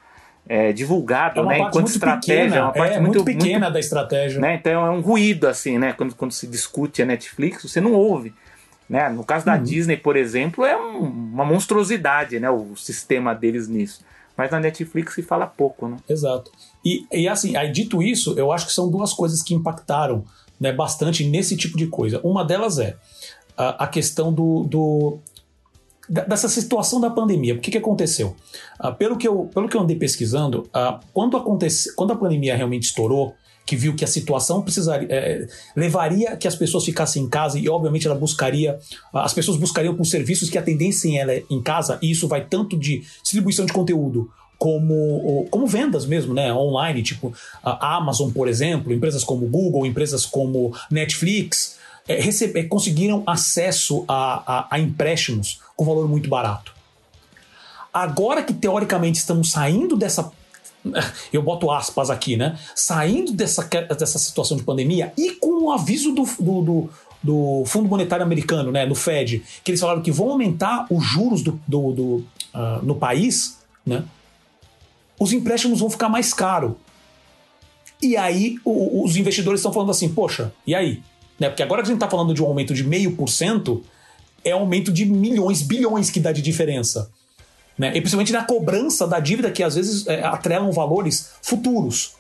é, 0.50 0.74
divulgado, 0.74 1.42
é 1.42 1.46
né? 1.46 1.60
Enquanto 1.60 1.88
estratégia, 1.88 2.44
pequena, 2.44 2.56
é 2.56 2.62
uma 2.64 2.74
parte 2.74 2.96
é, 2.96 3.00
muito, 3.00 3.24
muito 3.24 3.26
pequena 3.26 3.60
muito, 3.60 3.74
da 3.74 3.80
estratégia. 3.80 4.42
Né? 4.42 4.56
Então 4.56 4.86
é 4.86 4.90
um 4.90 5.00
ruído, 5.00 5.48
assim, 5.48 5.78
né? 5.78 5.94
Quando, 5.94 6.16
quando 6.16 6.32
se 6.32 6.48
discute 6.48 7.04
a 7.04 7.06
Netflix, 7.06 7.62
você 7.62 7.80
não 7.80 7.94
ouve. 7.94 8.34
Né? 8.90 9.08
No 9.10 9.24
caso 9.24 9.46
da 9.46 9.56
uhum. 9.56 9.64
Disney, 9.64 9.96
por 9.96 10.18
exemplo, 10.18 10.66
é 10.66 10.76
um, 10.76 11.04
uma 11.04 11.46
monstruosidade, 11.46 12.40
né? 12.40 12.50
O 12.50 12.76
sistema 12.76 13.36
deles 13.36 13.68
nisso. 13.68 14.04
Mas 14.36 14.50
na 14.50 14.60
Netflix 14.60 15.14
se 15.14 15.22
fala 15.22 15.46
pouco, 15.46 15.88
né? 15.88 15.98
Exato. 16.10 16.52
E, 16.84 17.06
e 17.12 17.28
assim, 17.28 17.56
aí 17.56 17.72
dito 17.72 18.02
isso, 18.02 18.34
eu 18.36 18.52
acho 18.52 18.66
que 18.66 18.74
são 18.74 18.90
duas 18.90 19.14
coisas 19.14 19.44
que 19.44 19.54
impactaram 19.54 20.26
né, 20.60 20.72
bastante 20.72 21.24
nesse 21.26 21.56
tipo 21.56 21.78
de 21.78 21.86
coisa. 21.86 22.20
Uma 22.24 22.44
delas 22.44 22.80
é 22.80 22.96
a, 23.56 23.84
a 23.84 23.88
questão 23.88 24.34
do, 24.34 24.64
do, 24.64 25.20
dessa 26.10 26.50
situação 26.50 27.00
da 27.00 27.10
pandemia. 27.10 27.54
O 27.54 27.60
que, 27.60 27.72
que 27.72 27.78
aconteceu? 27.78 28.36
Uh, 28.84 28.93
pelo, 28.95 29.17
que 29.17 29.28
eu, 29.28 29.50
pelo 29.54 29.69
que 29.69 29.78
eu 29.78 29.82
andei 29.82 29.95
pesquisando, 29.95 30.69
uh, 30.76 31.00
quando, 31.13 31.38
acontece, 31.38 31.93
quando 31.95 32.13
a 32.13 32.15
pandemia 32.15 32.56
realmente 32.56 32.84
estourou, 32.84 33.36
que 33.65 33.76
viu 33.76 33.95
que 33.95 34.04
a 34.04 34.08
situação 34.08 34.63
precisaria 34.63 35.08
é, 35.12 35.48
levaria 35.76 36.36
que 36.36 36.48
as 36.48 36.56
pessoas 36.56 36.84
ficassem 36.84 37.22
em 37.22 37.30
casa 37.30 37.60
e 37.60 37.69
obviamente 37.69 38.08
ela 38.08 38.15
buscaria 38.15 38.80
as 39.13 39.32
pessoas 39.32 39.58
buscariam 39.58 39.95
com 39.95 40.04
serviços 40.04 40.50
que 40.50 40.58
atendessem 40.58 41.19
ela 41.19 41.34
em 41.36 41.62
casa 41.62 42.00
e 42.02 42.10
isso 42.10 42.28
vai 42.28 42.43
tanto 42.43 42.76
de 42.76 43.04
distribuição 43.22 43.67
de 43.67 43.72
conteúdo 43.72 44.32
como, 44.58 45.48
como 45.52 45.67
vendas 45.67 46.08
mesmo, 46.08 46.34
né, 46.34 46.52
online, 46.52 47.04
tipo 47.04 47.32
a 47.63 47.95
Amazon, 47.95 48.32
por 48.32 48.48
exemplo, 48.48 48.91
empresas 48.91 49.24
como 49.24 49.48
Google, 49.48 49.86
empresas 49.86 50.26
como 50.26 50.76
Netflix, 50.89 51.78
é, 52.10 52.19
receber, 52.19 52.63
conseguiram 52.63 53.24
acesso 53.28 54.04
a, 54.08 54.62
a, 54.62 54.67
a 54.72 54.80
empréstimos 54.80 55.60
com 55.80 55.86
valor 55.86 56.10
muito 56.10 56.28
barato. 56.28 56.74
Agora 57.94 58.44
que 58.44 58.54
teoricamente 58.54 59.18
estamos 59.18 59.50
saindo 59.50 59.96
dessa 59.96 60.30
eu 61.32 61.42
boto 61.42 61.72
aspas 61.72 62.10
aqui, 62.10 62.36
né? 62.36 62.60
Saindo 62.76 63.32
dessa, 63.32 63.63
dessa 63.63 64.20
situação 64.20 64.58
de 64.58 64.63
pandemia 64.63 65.13
e 65.18 65.32
com 65.36 65.63
o 65.63 65.72
aviso 65.72 66.12
do, 66.12 66.26
do, 66.38 66.62
do, 66.62 66.89
do 67.24 67.63
Fundo 67.65 67.88
Monetário 67.88 68.26
Americano, 68.26 68.74
né? 68.74 68.86
Do 68.86 68.94
Fed, 68.94 69.42
que 69.63 69.72
eles 69.72 69.80
falaram 69.80 70.02
que 70.02 70.12
vão 70.12 70.32
aumentar 70.32 70.86
os 70.89 71.02
juros 71.06 71.42
do, 71.42 71.58
do, 71.65 71.94
do 71.94 72.04
uh, 72.54 72.84
no 72.84 72.96
país, 72.96 73.60
né? 73.86 74.04
Os 75.18 75.32
empréstimos 75.32 75.80
vão 75.80 75.89
ficar 75.89 76.10
mais 76.10 76.34
caros. 76.34 76.74
E 78.02 78.18
aí 78.18 78.58
o, 78.65 79.06
os 79.06 79.15
investidores 79.15 79.62
estão 79.62 79.72
falando 79.72 79.92
assim, 79.92 80.10
poxa, 80.10 80.52
e 80.68 80.76
aí? 80.76 81.02
Né? 81.39 81.48
Porque 81.48 81.63
agora 81.63 81.82
que 81.82 81.88
a 81.88 81.92
gente 81.92 82.04
está 82.04 82.10
falando 82.10 82.34
de 82.34 82.44
um 82.44 82.48
aumento 82.48 82.74
de 82.74 82.84
meio 82.84 83.15
por 83.15 83.30
cento, 83.30 83.82
é 84.50 84.54
aumento 84.54 84.92
de 84.92 85.06
milhões, 85.06 85.62
bilhões 85.62 86.10
que 86.10 86.20
dá 86.20 86.32
de 86.32 86.42
diferença. 86.42 87.10
Né? 87.78 87.90
E 87.96 88.02
principalmente 88.02 88.34
na 88.34 88.44
cobrança 88.44 89.08
da 89.08 89.20
dívida, 89.20 89.52
que 89.52 89.64
às 89.64 89.76
vezes 89.76 90.06
é, 90.08 90.24
atrelam 90.24 90.72
valores 90.72 91.32
futuros. 91.42 92.14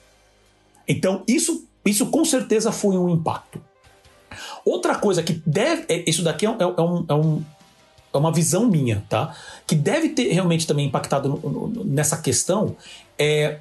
Então, 0.87 1.23
isso, 1.27 1.65
isso 1.85 2.07
com 2.07 2.23
certeza 2.23 2.71
foi 2.71 2.97
um 2.97 3.09
impacto. 3.09 3.61
Outra 4.65 4.95
coisa 4.95 5.21
que 5.21 5.41
deve. 5.45 5.85
É, 5.89 6.09
isso 6.09 6.23
daqui 6.23 6.45
é, 6.45 6.49
é, 6.49 6.53
é, 6.61 6.81
um, 6.81 7.05
é, 7.07 7.13
um, 7.13 7.43
é 8.13 8.17
uma 8.17 8.31
visão 8.31 8.67
minha, 8.69 9.03
tá? 9.09 9.35
Que 9.67 9.75
deve 9.75 10.09
ter 10.09 10.31
realmente 10.31 10.65
também 10.65 10.87
impactado 10.87 11.27
no, 11.27 11.69
no, 11.69 11.83
nessa 11.83 12.17
questão 12.17 12.75
é 13.17 13.59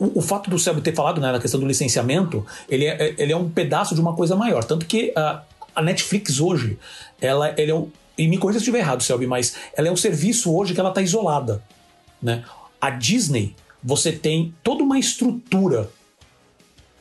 o, 0.00 0.22
fato 0.22 0.48
do 0.48 0.58
Selby 0.58 0.80
ter 0.80 0.94
falado 0.94 1.20
né, 1.20 1.30
na 1.30 1.38
questão 1.38 1.60
do 1.60 1.66
licenciamento, 1.66 2.44
ele 2.68 2.86
é, 2.86 3.14
ele 3.18 3.32
é 3.32 3.36
um 3.36 3.50
pedaço 3.50 3.94
de 3.94 4.00
uma 4.00 4.16
coisa 4.16 4.34
maior. 4.34 4.64
Tanto 4.64 4.86
que 4.86 5.12
a, 5.14 5.42
a 5.74 5.82
Netflix 5.82 6.40
hoje, 6.40 6.78
ela, 7.20 7.54
ele 7.56 7.70
é 7.70 7.74
um, 7.74 7.90
e 8.16 8.28
me 8.28 8.36
corrija 8.36 8.58
se 8.58 8.64
estiver 8.64 8.80
errado, 8.80 9.02
Selby, 9.02 9.26
mas 9.26 9.56
ela 9.74 9.88
é 9.88 9.90
um 9.90 9.96
serviço 9.96 10.54
hoje 10.54 10.74
que 10.74 10.80
ela 10.80 10.90
está 10.90 11.00
isolada. 11.00 11.62
Né? 12.22 12.44
A 12.80 12.90
Disney, 12.90 13.54
você 13.82 14.12
tem 14.12 14.54
toda 14.62 14.82
uma 14.82 14.98
estrutura. 14.98 15.88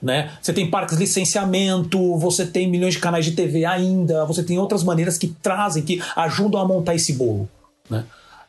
Né? 0.01 0.32
Você 0.41 0.53
tem 0.53 0.69
parques 0.69 0.95
de 0.95 1.03
licenciamento, 1.03 2.17
você 2.17 2.45
tem 2.45 2.69
milhões 2.69 2.93
de 2.93 3.01
canais 3.01 3.25
de 3.25 3.34
TV 3.34 3.65
ainda, 3.65 4.23
você 4.23 4.43
tem 4.43 4.58
outras 4.58 4.82
maneiras 4.82 5.17
que 5.17 5.27
trazem, 5.27 5.84
que 5.84 6.01
ajudam 6.15 6.62
a 6.62 6.65
montar 6.65 6.95
esse 6.95 7.12
bolo. 7.13 7.49
Né? 7.89 8.05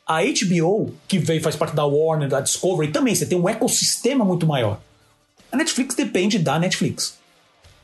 A 0.06 0.20
HBO, 0.22 0.94
que 1.08 1.20
faz 1.40 1.56
parte 1.56 1.74
da 1.74 1.84
Warner, 1.84 2.28
da 2.28 2.40
Discovery, 2.40 2.92
também 2.92 3.14
você 3.14 3.26
tem 3.26 3.38
um 3.38 3.48
ecossistema 3.48 4.24
muito 4.24 4.46
maior. 4.46 4.80
A 5.50 5.56
Netflix 5.56 5.96
depende 5.96 6.38
da 6.38 6.58
Netflix. 6.58 7.19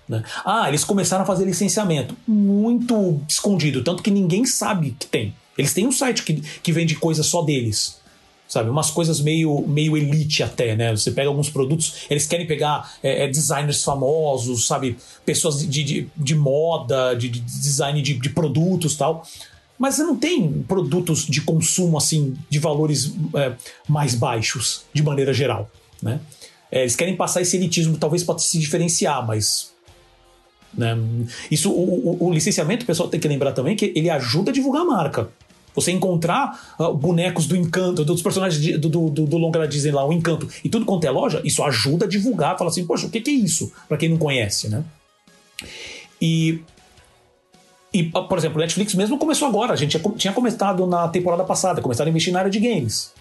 Né? 0.09 0.23
Ah, 0.45 0.69
eles 0.69 0.85
começaram 0.85 1.25
a 1.25 1.27
fazer 1.27 1.45
licenciamento. 1.45 2.17
Muito 2.27 3.21
escondido, 3.29 3.83
tanto 3.83 4.03
que 4.03 4.11
ninguém 4.11 4.45
sabe 4.45 4.97
que 4.99 5.07
tem. 5.07 5.35
Eles 5.57 5.73
têm 5.73 5.87
um 5.87 5.93
site 5.93 6.23
que, 6.23 6.35
que 6.63 6.73
vende 6.73 6.95
coisas 6.97 7.27
só 7.27 7.43
deles. 7.43 7.99
Sabe, 8.49 8.71
umas 8.71 8.93
coisas 8.93 9.21
meio, 9.21 9.67
meio 9.67 9.97
elite 9.97 10.41
até, 10.41 10.77
né? 10.77 10.95
Você 10.95 11.11
pega 11.11 11.29
alguns 11.29 11.51
produtos, 11.51 12.07
eles 12.09 12.29
querem 12.29 12.47
pegar 12.47 12.95
é, 13.03 13.25
é 13.25 13.29
designers 13.29 13.83
famosos, 13.83 14.69
sabe? 14.69 14.97
Pessoas 15.25 15.69
de, 15.69 15.83
de, 15.83 16.09
de 16.17 16.35
moda, 16.37 17.15
de, 17.15 17.29
de 17.29 17.41
design 17.41 18.01
de, 18.01 18.15
de 18.15 18.31
produtos 18.31 18.95
tal. 18.95 19.27
Mas 19.77 19.99
não 19.99 20.17
tem 20.17 20.63
produtos 20.63 21.27
de 21.27 21.41
consumo 21.41 21.99
assim 21.99 22.37
de 22.49 22.61
valores 22.61 23.13
é, 23.35 23.53
mais 23.89 24.15
baixos, 24.15 24.83
de 24.93 25.03
maneira 25.03 25.35
geral. 25.35 25.69
Né? 26.01 26.21
É, 26.71 26.83
eles 26.83 26.95
querem 26.95 27.17
passar 27.17 27.43
esse 27.43 27.57
elitismo, 27.57 27.99
talvez 27.99 28.23
para 28.23 28.39
se 28.39 28.59
diferenciar, 28.59 29.27
mas 29.27 29.73
né? 30.75 30.97
Isso, 31.51 31.71
o, 31.71 32.19
o, 32.23 32.27
o, 32.27 32.33
licenciamento, 32.33 32.85
o 32.85 32.87
pessoal 32.87 33.09
tem 33.09 33.19
que 33.19 33.29
lembrar 33.29 33.53
também 33.53 33.77
que 33.77 33.93
ele 33.95 34.11
ajuda 34.11 34.51
a 34.51 34.55
divulgar 34.55 34.83
a 34.83 34.85
marca. 34.85 35.29
Você 35.75 35.93
encontrar 35.93 36.75
uh, 36.79 36.95
bonecos 36.95 37.47
do 37.47 37.55
Encanto, 37.55 38.05
dos 38.05 38.23
personagens 38.23 38.63
de, 38.63 38.79
do, 38.79 38.89
do, 38.89 39.27
do, 39.27 39.37
longa 39.37 39.59
da 39.59 39.67
Disney 39.67 39.93
lá, 39.93 40.07
o 40.07 40.13
Encanto, 40.13 40.49
e 40.65 40.69
tudo 40.71 40.87
quanto 40.87 41.07
é 41.07 41.11
loja, 41.11 41.43
isso 41.45 41.63
ajuda 41.63 42.07
a 42.07 42.09
divulgar, 42.09 42.57
fala 42.57 42.71
assim, 42.71 42.87
poxa, 42.87 43.07
o 43.07 43.11
que, 43.11 43.21
que 43.21 43.31
é 43.31 43.35
isso? 43.35 43.71
Para 43.87 43.99
quem 43.99 44.09
não 44.09 44.17
conhece, 44.17 44.69
né? 44.69 44.83
E, 46.21 46.63
e, 47.93 48.05
por 48.05 48.39
exemplo, 48.39 48.57
o 48.57 48.61
Netflix 48.61 48.95
mesmo 48.95 49.19
começou 49.19 49.47
agora, 49.47 49.75
a 49.75 49.77
gente 49.77 50.01
tinha 50.17 50.33
começado 50.33 50.87
na 50.87 51.09
temporada 51.09 51.45
passada, 51.45 51.83
começaram 51.83 52.09
a 52.09 52.11
investir 52.11 52.33
na 52.33 52.39
área 52.39 52.51
de 52.51 52.59
games. 52.59 53.13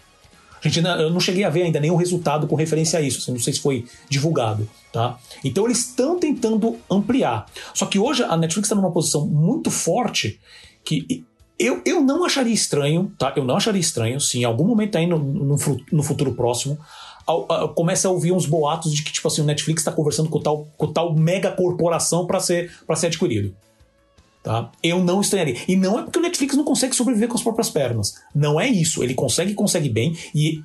A 0.64 0.68
gente, 0.68 0.84
eu 0.84 1.10
não 1.10 1.20
cheguei 1.20 1.44
a 1.44 1.50
ver 1.50 1.64
ainda 1.64 1.80
nenhum 1.80 1.96
resultado 1.96 2.48
com 2.48 2.56
referência 2.56 3.00
a 3.00 3.02
isso, 3.02 3.20
assim, 3.20 3.32
não 3.32 3.40
sei 3.40 3.54
se 3.54 3.60
foi 3.60 3.86
divulgado. 4.10 4.68
Tá? 4.92 5.18
Então 5.44 5.66
eles 5.66 5.80
estão 5.80 6.20
tentando 6.20 6.78
ampliar. 6.90 7.46
Só 7.74 7.86
que 7.86 8.00
hoje 8.00 8.24
a 8.24 8.38
Netflix 8.38 8.68
está 8.68 8.76
numa 8.76 8.92
posição 8.92 9.28
muito 9.28 9.70
forte 9.70 10.40
que 10.84 11.26
eu, 11.60 11.82
eu 11.86 12.02
não 12.02 12.26
acharia 12.26 12.54
estranho, 12.54 13.12
tá? 13.18 13.34
Eu 13.36 13.44
não 13.44 13.58
acharia 13.58 13.80
estranho 13.80 14.20
se 14.20 14.40
em 14.40 14.44
algum 14.44 14.66
momento 14.66 14.98
aí 14.98 15.06
no, 15.06 15.18
no, 15.18 15.58
no 15.92 16.04
futuro 16.04 16.34
próximo 16.34 16.78
começa 17.74 18.08
a 18.08 18.12
ouvir 18.12 18.32
uns 18.32 18.46
boatos 18.46 18.94
de 18.94 19.04
que 19.04 19.12
tipo 19.12 19.28
assim 19.28 19.42
o 19.42 19.46
Netflix 19.46 19.82
está 19.82 19.92
conversando 19.92 20.30
com 20.30 20.40
tal, 20.40 20.68
com 20.78 20.92
tal 20.94 21.16
mega 21.16 21.52
corporação 21.52 22.28
para 22.28 22.40
ser 22.40 22.72
para 22.86 22.96
ser 22.96 23.08
adquirido. 23.08 23.56
Tá? 24.46 24.72
Eu 24.84 25.04
não 25.04 25.22
estranharia. 25.22 25.56
E 25.68 25.76
não 25.76 25.98
é 25.98 26.04
porque 26.04 26.20
o 26.20 26.22
Netflix 26.22 26.56
não 26.56 26.64
consegue 26.64 26.96
sobreviver 26.96 27.28
com 27.28 27.36
as 27.36 27.42
próprias 27.42 27.68
pernas. 27.68 28.14
Não 28.34 28.62
é 28.62 28.68
isso. 28.68 29.04
Ele 29.04 29.16
consegue, 29.16 29.56
consegue 29.56 29.90
bem. 29.90 30.16
E, 30.36 30.64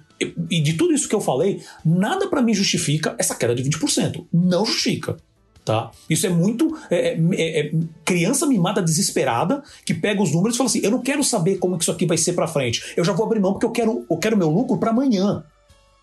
e 0.51 0.61
de 0.61 0.75
tudo 0.75 0.93
isso 0.93 1.09
que 1.09 1.15
eu 1.15 1.21
falei, 1.21 1.63
nada 1.83 2.29
para 2.29 2.43
mim 2.43 2.53
justifica 2.53 3.17
essa 3.19 3.35
queda 3.35 3.55
de 3.55 3.63
20%. 3.63 4.27
Não 4.31 4.67
justifica. 4.67 5.17
Tá? 5.65 5.91
Isso 6.11 6.27
é 6.27 6.29
muito 6.29 6.77
é, 6.91 7.15
é, 7.15 7.21
é, 7.33 7.61
é, 7.61 7.73
criança 8.05 8.47
mimada 8.47 8.83
desesperada 8.83 9.63
que 9.87 9.95
pega 9.95 10.23
os 10.23 10.31
números 10.31 10.57
e 10.57 10.59
fala 10.59 10.69
assim: 10.69 10.81
eu 10.83 10.91
não 10.91 11.01
quero 11.01 11.25
saber 11.25 11.57
como 11.57 11.79
que 11.79 11.85
isso 11.85 11.91
aqui 11.91 12.05
vai 12.05 12.19
ser 12.19 12.35
para 12.35 12.47
frente. 12.47 12.93
Eu 12.99 13.05
já 13.05 13.15
vou 13.15 13.25
abrir 13.25 13.41
mão 13.41 13.53
porque 13.53 13.65
eu 13.65 13.71
quero, 13.71 14.05
eu 14.11 14.17
quero 14.19 14.37
meu 14.37 14.51
lucro 14.51 14.77
para 14.77 14.91
amanhã 14.91 15.43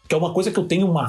que 0.08 0.16
é 0.16 0.18
uma 0.18 0.34
coisa 0.34 0.52
que 0.52 0.58
eu 0.58 0.64
tenho 0.64 0.90
uma, 0.90 1.08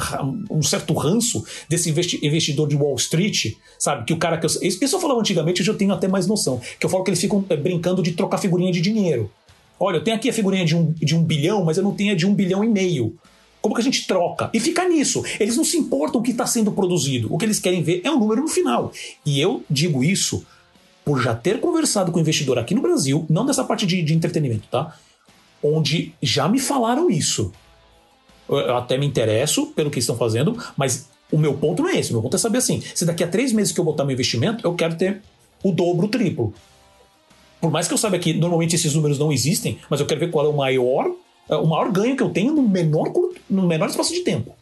um 0.51 0.63
certo 0.63 0.93
ranço 0.95 1.45
desse 1.69 1.91
investidor 1.91 2.69
de 2.69 2.77
Wall 2.77 2.97
Street, 2.97 3.55
sabe? 3.79 4.05
Que 4.05 4.13
o 4.13 4.17
cara 4.17 4.39
que 4.39 4.47
eu. 4.47 4.51
Isso 4.63 4.85
eu 4.85 5.01
falava 5.01 5.21
antigamente, 5.21 5.63
hoje 5.63 5.71
eu 5.71 5.77
tenho 5.77 5.93
até 5.93 6.09
mais 6.09 6.27
noção. 6.27 6.61
Que 6.79 6.87
eu 6.87 6.91
falo 6.91 7.05
que 7.05 7.11
eles 7.11 7.21
ficam 7.21 7.45
é, 7.49 7.57
brincando 7.57 8.03
de 8.03 8.13
trocar 8.13 8.39
figurinha 8.39 8.73
de 8.73 8.81
dinheiro. 8.81 9.31
Olha, 9.79 9.99
eu 9.99 10.05
tenho 10.05 10.17
aqui 10.17 10.29
a 10.29 10.33
figurinha 10.33 10.65
de 10.65 10.75
um, 10.75 10.93
de 10.93 11.15
um 11.15 11.23
bilhão, 11.23 11.65
mas 11.65 11.77
eu 11.77 11.85
não 11.85 11.95
tenho 11.95 12.13
a 12.13 12.17
de 12.17 12.27
um 12.27 12.35
bilhão 12.35 12.65
e 12.65 12.69
meio. 12.69 13.17
Como 13.61 13.75
que 13.75 13.81
a 13.81 13.85
gente 13.85 14.07
troca? 14.07 14.51
E 14.53 14.59
fica 14.59 14.89
nisso. 14.89 15.23
Eles 15.39 15.57
não 15.57 15.65
se 15.65 15.77
importam 15.77 16.21
o 16.21 16.25
que 16.25 16.31
está 16.31 16.47
sendo 16.47 16.73
produzido. 16.73 17.33
O 17.33 17.39
que 17.39 17.45
eles 17.45 17.59
querem 17.61 17.83
ver 17.83 18.01
é 18.05 18.11
um 18.11 18.19
número 18.19 18.43
no 18.43 18.49
final. 18.49 18.93
E 19.25 19.41
eu 19.41 19.63
digo 19.69 20.03
isso 20.03 20.45
por 21.05 21.21
já 21.23 21.35
ter 21.35 21.61
conversado 21.61 22.13
com 22.13 22.21
investidor 22.21 22.59
aqui 22.59 22.75
no 22.75 22.83
Brasil, 22.83 23.25
não 23.31 23.47
dessa 23.47 23.65
parte 23.65 23.87
de, 23.87 24.03
de 24.03 24.15
entretenimento, 24.15 24.69
tá? 24.71 24.95
Onde 25.63 26.13
já 26.23 26.49
me 26.49 26.59
falaram 26.59 27.11
isso 27.11 27.51
eu 28.49 28.77
até 28.77 28.97
me 28.97 29.07
interesso 29.07 29.67
pelo 29.69 29.91
que 29.91 29.99
estão 29.99 30.17
fazendo, 30.17 30.57
mas 30.77 31.09
o 31.31 31.37
meu 31.37 31.55
ponto 31.55 31.83
não 31.83 31.91
é 31.91 31.99
esse. 31.99 32.11
O 32.11 32.15
meu 32.15 32.23
ponto 32.23 32.37
é 32.37 32.39
saber 32.39 32.59
assim: 32.59 32.81
se 32.81 33.05
daqui 33.05 33.23
a 33.23 33.29
três 33.29 33.53
meses 33.53 33.73
que 33.73 33.81
eu 33.81 33.85
botar 33.85 34.05
meu 34.05 34.15
investimento, 34.15 34.67
eu 34.67 34.75
quero 34.75 34.97
ter 34.97 35.23
o 35.63 35.73
dobro, 35.73 36.07
o 36.07 36.09
triplo. 36.09 36.55
Por 37.61 37.71
mais 37.71 37.89
que 37.89 37.95
eu 37.95 37.99
saiba 37.99 38.19
que 38.19 38.33
normalmente 38.33 38.77
esses 38.77 38.95
números 38.95 39.19
não 39.19 39.33
existem, 39.33 39.79
mas 39.91 40.01
eu 40.01 40.07
quero 40.07 40.21
ver 40.21 40.31
qual 40.31 40.47
é 40.47 40.49
o 40.49 40.57
maior, 40.57 41.11
é, 41.49 41.57
o 41.57 41.67
maior 41.67 41.91
ganho 41.91 42.17
que 42.17 42.23
eu 42.23 42.31
tenho 42.31 42.53
no 42.55 42.63
menor, 42.63 43.13
no 43.51 43.67
menor 43.67 43.89
espaço 43.89 44.15
de 44.15 44.21
tempo. 44.21 44.55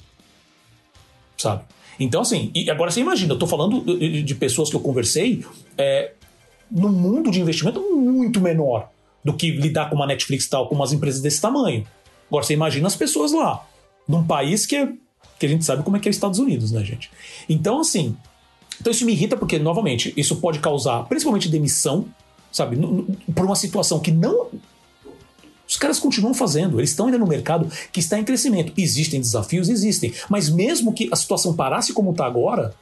Sabe? 1.36 1.62
Então, 2.00 2.22
assim, 2.22 2.50
e 2.54 2.70
agora 2.70 2.90
você 2.90 3.00
imagina, 3.00 3.34
eu 3.34 3.38
tô 3.38 3.46
falando 3.46 3.82
de 3.98 4.34
pessoas 4.34 4.68
que 4.68 4.76
eu 4.76 4.80
conversei 4.80 5.44
é, 5.78 6.12
num 6.70 6.90
mundo 6.90 7.30
de 7.30 7.40
investimento 7.40 7.80
muito 7.94 8.40
menor 8.40 8.90
do 9.24 9.34
que 9.34 9.50
lidar 9.50 9.88
com 9.88 9.96
uma 9.96 10.06
Netflix 10.06 10.46
tal, 10.48 10.68
com 10.68 10.74
umas 10.74 10.92
empresas 10.92 11.20
desse 11.20 11.40
tamanho. 11.40 11.86
Agora 12.28 12.44
você 12.44 12.54
imagina 12.54 12.86
as 12.86 12.96
pessoas 12.96 13.32
lá 13.32 13.66
num 14.06 14.24
país 14.24 14.66
que, 14.66 14.76
é, 14.76 14.92
que 15.38 15.46
a 15.46 15.48
gente 15.48 15.64
sabe 15.64 15.82
como 15.82 15.96
é 15.96 16.00
que 16.00 16.08
é 16.08 16.10
os 16.10 16.16
Estados 16.16 16.38
Unidos, 16.38 16.70
né, 16.72 16.84
gente? 16.84 17.10
Então, 17.48 17.80
assim, 17.80 18.16
então 18.80 18.90
isso 18.90 19.04
me 19.04 19.12
irrita 19.12 19.36
porque, 19.36 19.58
novamente, 19.58 20.12
isso 20.16 20.36
pode 20.36 20.58
causar 20.58 21.04
principalmente 21.04 21.48
demissão, 21.48 22.06
sabe? 22.52 22.76
Por 23.34 23.44
uma 23.44 23.56
situação 23.56 23.98
que 23.98 24.10
não. 24.10 24.48
Os 25.68 25.76
caras 25.76 25.98
continuam 25.98 26.32
fazendo, 26.32 26.78
eles 26.78 26.90
estão 26.90 27.06
ainda 27.06 27.18
no 27.18 27.26
mercado 27.26 27.68
que 27.92 27.98
está 27.98 28.18
em 28.18 28.24
crescimento. 28.24 28.72
Existem 28.76 29.20
desafios, 29.20 29.68
existem. 29.68 30.14
Mas 30.28 30.48
mesmo 30.48 30.92
que 30.92 31.08
a 31.10 31.16
situação 31.16 31.54
parasse 31.54 31.92
como 31.92 32.12
está 32.12 32.24
agora, 32.24 32.72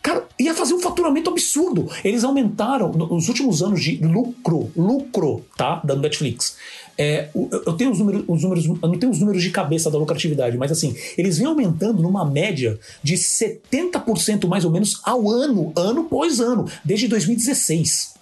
cara, 0.00 0.24
ia 0.38 0.54
fazer 0.54 0.74
um 0.74 0.80
faturamento 0.80 1.30
absurdo. 1.30 1.90
Eles 2.04 2.22
aumentaram 2.22 2.92
nos 2.92 3.28
últimos 3.28 3.60
anos 3.60 3.82
de 3.82 3.96
lucro, 3.96 4.70
lucro, 4.76 5.44
tá? 5.56 5.80
Da 5.82 5.96
Netflix. 5.96 6.56
É, 6.96 7.28
eu 7.34 7.72
tenho 7.72 7.90
os 7.90 7.98
números, 7.98 8.24
os 8.28 8.42
números, 8.42 8.64
eu 8.66 8.88
não 8.88 8.98
tenho 8.98 9.10
os 9.10 9.18
números 9.18 9.42
de 9.42 9.50
cabeça 9.50 9.90
da 9.90 9.98
lucratividade, 9.98 10.56
mas 10.56 10.70
assim, 10.70 10.94
eles 11.18 11.38
vêm 11.38 11.46
aumentando 11.46 12.00
numa 12.00 12.24
média 12.24 12.78
de 13.02 13.14
70% 13.14 14.46
mais 14.46 14.64
ou 14.64 14.70
menos 14.70 15.00
ao 15.02 15.28
ano, 15.28 15.72
ano 15.74 16.02
após 16.02 16.38
ano, 16.38 16.66
desde 16.84 17.08
2016. 17.08 18.14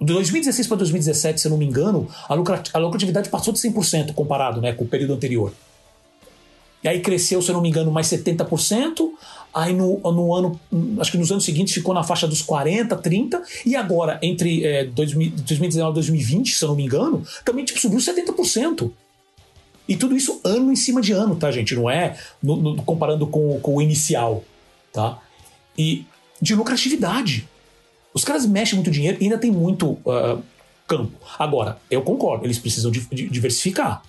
De 0.00 0.12
2016 0.12 0.68
para 0.68 0.76
2017, 0.76 1.40
se 1.40 1.46
eu 1.46 1.50
não 1.50 1.58
me 1.58 1.64
engano, 1.64 2.06
a, 2.28 2.34
lucratividade 2.34 3.28
passou 3.30 3.52
de 3.52 3.58
100% 3.58 4.12
comparado 4.14 4.60
né, 4.60 4.72
com 4.72 4.84
o 4.84 4.88
período 4.88 5.14
anterior. 5.14 5.52
E 6.84 6.88
aí 6.88 7.00
cresceu, 7.00 7.42
se 7.42 7.50
eu 7.50 7.54
não 7.54 7.60
me 7.60 7.68
engano, 7.68 7.90
mais 7.90 8.06
70%. 8.06 9.10
Aí 9.52 9.72
no, 9.72 9.98
no 10.00 10.34
ano, 10.34 10.60
acho 11.00 11.10
que 11.10 11.18
nos 11.18 11.32
anos 11.32 11.44
seguintes 11.44 11.74
ficou 11.74 11.94
na 11.94 12.02
faixa 12.02 12.28
dos 12.28 12.42
40, 12.42 12.94
30. 12.96 13.42
E 13.64 13.74
agora, 13.74 14.18
entre 14.22 14.64
é, 14.64 14.84
2019 14.84 15.90
e 15.90 15.94
2020, 15.94 16.54
se 16.54 16.62
eu 16.62 16.68
não 16.68 16.76
me 16.76 16.84
engano, 16.84 17.22
também 17.44 17.64
tipo, 17.64 17.80
subiu 17.80 17.98
70%. 17.98 18.90
E 19.88 19.96
tudo 19.96 20.14
isso 20.14 20.40
ano 20.44 20.70
em 20.70 20.76
cima 20.76 21.00
de 21.00 21.12
ano, 21.12 21.34
tá, 21.34 21.50
gente? 21.50 21.74
Não 21.74 21.88
é 21.88 22.16
no, 22.42 22.56
no, 22.56 22.82
comparando 22.82 23.26
com, 23.26 23.58
com 23.60 23.76
o 23.76 23.82
inicial, 23.82 24.44
tá? 24.92 25.18
E 25.76 26.04
de 26.40 26.54
lucratividade. 26.54 27.48
Os 28.12 28.24
caras 28.24 28.44
mexem 28.44 28.76
muito 28.76 28.90
dinheiro 28.90 29.16
e 29.20 29.24
ainda 29.24 29.38
tem 29.38 29.50
muito 29.50 29.92
uh, 29.92 30.42
campo. 30.86 31.12
Agora, 31.38 31.78
eu 31.90 32.02
concordo, 32.02 32.44
eles 32.44 32.58
precisam 32.58 32.90
de, 32.90 33.00
de 33.06 33.28
diversificar. 33.28 34.02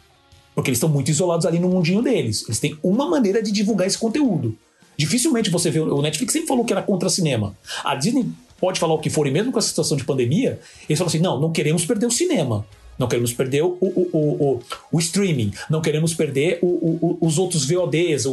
Porque 0.53 0.69
eles 0.69 0.77
estão 0.77 0.89
muito 0.89 1.09
isolados 1.09 1.45
ali 1.45 1.59
no 1.59 1.69
mundinho 1.69 2.01
deles. 2.01 2.43
Eles 2.45 2.59
têm 2.59 2.77
uma 2.83 3.07
maneira 3.09 3.41
de 3.41 3.51
divulgar 3.51 3.87
esse 3.87 3.97
conteúdo. 3.97 4.57
Dificilmente 4.99 5.49
você 5.49 5.71
vê. 5.71 5.79
O 5.79 6.01
Netflix 6.01 6.33
sempre 6.33 6.49
falou 6.49 6.65
que 6.65 6.73
era 6.73 6.81
contra 6.81 7.07
cinema. 7.07 7.55
A 7.85 7.95
Disney 7.95 8.25
pode 8.59 8.81
falar 8.81 8.95
o 8.95 8.99
que 8.99 9.09
for, 9.09 9.25
e 9.25 9.31
mesmo 9.31 9.49
com 9.49 9.57
a 9.57 9.61
situação 9.61 9.95
de 9.95 10.03
pandemia, 10.03 10.59
eles 10.89 10.99
falam 10.99 11.07
assim: 11.07 11.19
não, 11.19 11.39
não 11.39 11.53
queremos 11.53 11.85
perder 11.85 12.05
o 12.05 12.11
cinema. 12.11 12.67
Não 12.97 13.07
queremos 13.07 13.31
perder 13.31 13.63
o, 13.63 13.77
o, 13.79 14.09
o, 14.11 14.59
o 14.91 14.99
streaming, 14.99 15.53
não 15.69 15.79
queremos 15.79 16.13
perder 16.13 16.59
os 16.61 17.37
outros 17.37 17.65
VODs, 17.65 18.25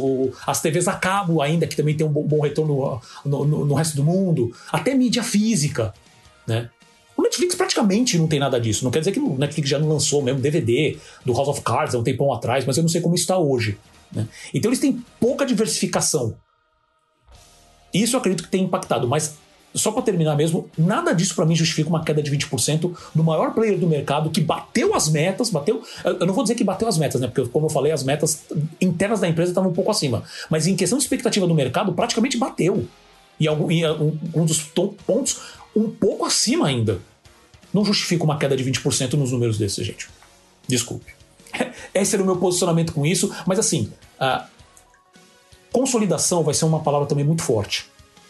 as 0.45 0.59
TVs 0.59 0.89
a 0.89 0.93
cabo 0.95 1.41
ainda, 1.41 1.65
que 1.65 1.73
também 1.73 1.95
tem 1.95 2.05
um 2.05 2.09
bom, 2.09 2.41
retorno 2.41 2.99
no, 3.23 3.45
no, 3.45 3.65
no, 3.65 3.73
resto 3.73 3.95
do 3.95 4.03
mundo, 4.03 4.53
até 4.69 4.93
mídia 4.93 5.23
física. 5.23 5.93
Né? 6.45 6.69
O 7.15 7.21
Netflix 7.21 7.55
praticamente 7.55 8.17
não 8.17 8.27
tem 8.27 8.39
nada 8.39 8.59
disso. 8.59 8.83
Não 8.83 8.91
quer 8.91 8.99
dizer 8.99 9.13
que 9.13 9.21
o 9.21 9.37
Netflix 9.37 9.69
já 9.69 9.79
não 9.79 9.87
lançou 9.87 10.21
mesmo 10.21 10.41
DVD 10.41 10.97
do 11.23 11.31
House 11.31 11.47
of 11.47 11.61
Cards 11.61 11.95
há 11.95 11.99
um 11.99 12.03
tempão 12.03 12.33
atrás, 12.33 12.65
mas 12.65 12.75
eu 12.75 12.83
não 12.83 12.89
sei 12.89 12.99
como 12.99 13.15
está 13.15 13.37
hoje. 13.37 13.77
Né? 14.11 14.27
Então 14.53 14.67
eles 14.67 14.81
têm 14.81 15.01
pouca 15.17 15.45
diversificação. 15.45 16.35
Isso 17.93 18.15
eu 18.15 18.19
acredito 18.19 18.43
que 18.43 18.49
tem 18.49 18.63
impactado, 18.63 19.07
mas 19.07 19.37
só 19.77 19.91
para 19.91 20.01
terminar 20.01 20.35
mesmo, 20.35 20.69
nada 20.77 21.13
disso 21.13 21.35
para 21.35 21.45
mim 21.45 21.55
justifica 21.55 21.89
uma 21.89 22.03
queda 22.03 22.21
de 22.21 22.31
20% 22.31 22.95
do 23.13 23.23
maior 23.23 23.53
player 23.53 23.77
do 23.77 23.87
mercado 23.87 24.29
que 24.29 24.41
bateu 24.41 24.95
as 24.95 25.07
metas, 25.09 25.49
bateu. 25.49 25.83
Eu 26.03 26.25
não 26.25 26.33
vou 26.33 26.43
dizer 26.43 26.55
que 26.55 26.63
bateu 26.63 26.87
as 26.87 26.97
metas, 26.97 27.21
né? 27.21 27.27
Porque, 27.27 27.49
como 27.49 27.67
eu 27.67 27.69
falei, 27.69 27.91
as 27.91 28.03
metas 28.03 28.45
internas 28.81 29.19
da 29.19 29.27
empresa 29.27 29.51
estavam 29.51 29.69
um 29.69 29.73
pouco 29.73 29.91
acima. 29.91 30.23
Mas 30.49 30.67
em 30.67 30.75
questão 30.75 30.97
de 30.97 31.03
expectativa 31.03 31.45
do 31.45 31.53
mercado, 31.53 31.93
praticamente 31.93 32.37
bateu. 32.37 32.87
E 33.39 33.47
algum, 33.47 33.69
em 33.69 33.85
um 34.33 34.45
dos 34.45 34.61
pontos 34.61 35.39
um 35.75 35.89
pouco 35.89 36.25
acima 36.25 36.67
ainda. 36.67 36.99
Não 37.71 37.85
justifica 37.85 38.23
uma 38.23 38.37
queda 38.37 38.57
de 38.57 38.63
20% 38.63 39.13
nos 39.13 39.31
números 39.31 39.57
desses, 39.57 39.85
gente. 39.85 40.09
Desculpe. 40.67 41.13
Esse 41.93 42.15
era 42.15 42.23
o 42.23 42.25
meu 42.25 42.37
posicionamento 42.37 42.93
com 42.93 43.05
isso, 43.05 43.31
mas 43.45 43.59
assim, 43.59 43.91
a 44.19 44.47
consolidação 45.71 46.43
vai 46.43 46.53
ser 46.53 46.65
uma 46.65 46.79
palavra 46.79 47.07
também 47.07 47.25
muito 47.25 47.41
forte. 47.41 47.85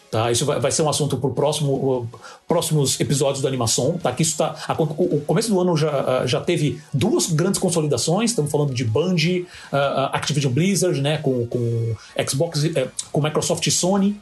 Tá? 0.09 0.31
Isso 0.31 0.45
vai, 0.45 0.59
vai 0.59 0.71
ser 0.71 0.83
um 0.83 0.89
assunto 0.89 1.17
para 1.17 1.29
próximo, 1.31 2.09
próximos 2.47 2.99
episódios 2.99 3.41
da 3.41 3.49
animação. 3.49 3.97
Tá? 3.97 4.11
Que 4.11 4.21
isso 4.21 4.37
tá, 4.37 4.55
a, 4.67 4.73
o 4.81 5.21
começo 5.21 5.49
do 5.49 5.59
ano 5.59 5.75
já, 5.75 6.25
já 6.25 6.39
teve 6.39 6.81
duas 6.93 7.27
grandes 7.27 7.59
consolidações. 7.59 8.31
Estamos 8.31 8.49
falando 8.49 8.73
de 8.73 8.85
Band, 8.85 9.15
uh, 9.15 10.09
Activision 10.13 10.53
Blizzard, 10.53 11.01
né? 11.01 11.17
com, 11.17 11.45
com 11.47 11.95
Xbox, 12.27 12.63
uh, 12.63 12.89
com 13.11 13.21
Microsoft 13.21 13.67
e 13.67 13.71
Sony. 13.71 14.19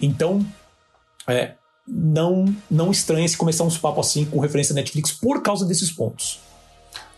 Então, 0.00 0.44
é, 1.26 1.52
não, 1.86 2.52
não 2.70 2.90
estranha 2.90 3.28
se 3.28 3.36
começar 3.36 3.64
uns 3.64 3.78
papos 3.78 4.08
assim 4.08 4.24
com 4.24 4.40
referência 4.40 4.72
à 4.72 4.74
Netflix 4.74 5.12
por 5.12 5.40
causa 5.42 5.64
desses 5.64 5.90
pontos. 5.90 6.40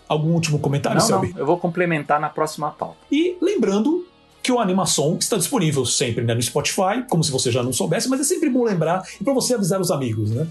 Algum 0.06 0.32
último 0.32 0.58
comentário, 0.58 1.00
Selby? 1.00 1.32
Não, 1.32 1.38
eu 1.38 1.46
vou 1.46 1.56
complementar 1.56 2.20
na 2.20 2.28
próxima 2.28 2.70
pauta. 2.70 2.98
E 3.12 3.38
lembrando 3.40 4.09
que 4.42 4.50
o 4.50 4.59
Animação 4.59 5.16
está 5.18 5.37
disponível 5.37 5.85
sempre 5.85 6.24
né, 6.24 6.35
no 6.35 6.42
Spotify, 6.42 7.05
como 7.09 7.22
se 7.22 7.31
você 7.31 7.50
já 7.50 7.62
não 7.62 7.72
soubesse, 7.72 8.09
mas 8.09 8.20
é 8.20 8.24
sempre 8.24 8.48
bom 8.48 8.64
lembrar 8.64 9.07
e 9.20 9.24
para 9.24 9.35
você 9.35 9.55
avisar 9.55 9.81
os 9.81 9.90
amigos, 9.90 10.31
né? 10.31 10.46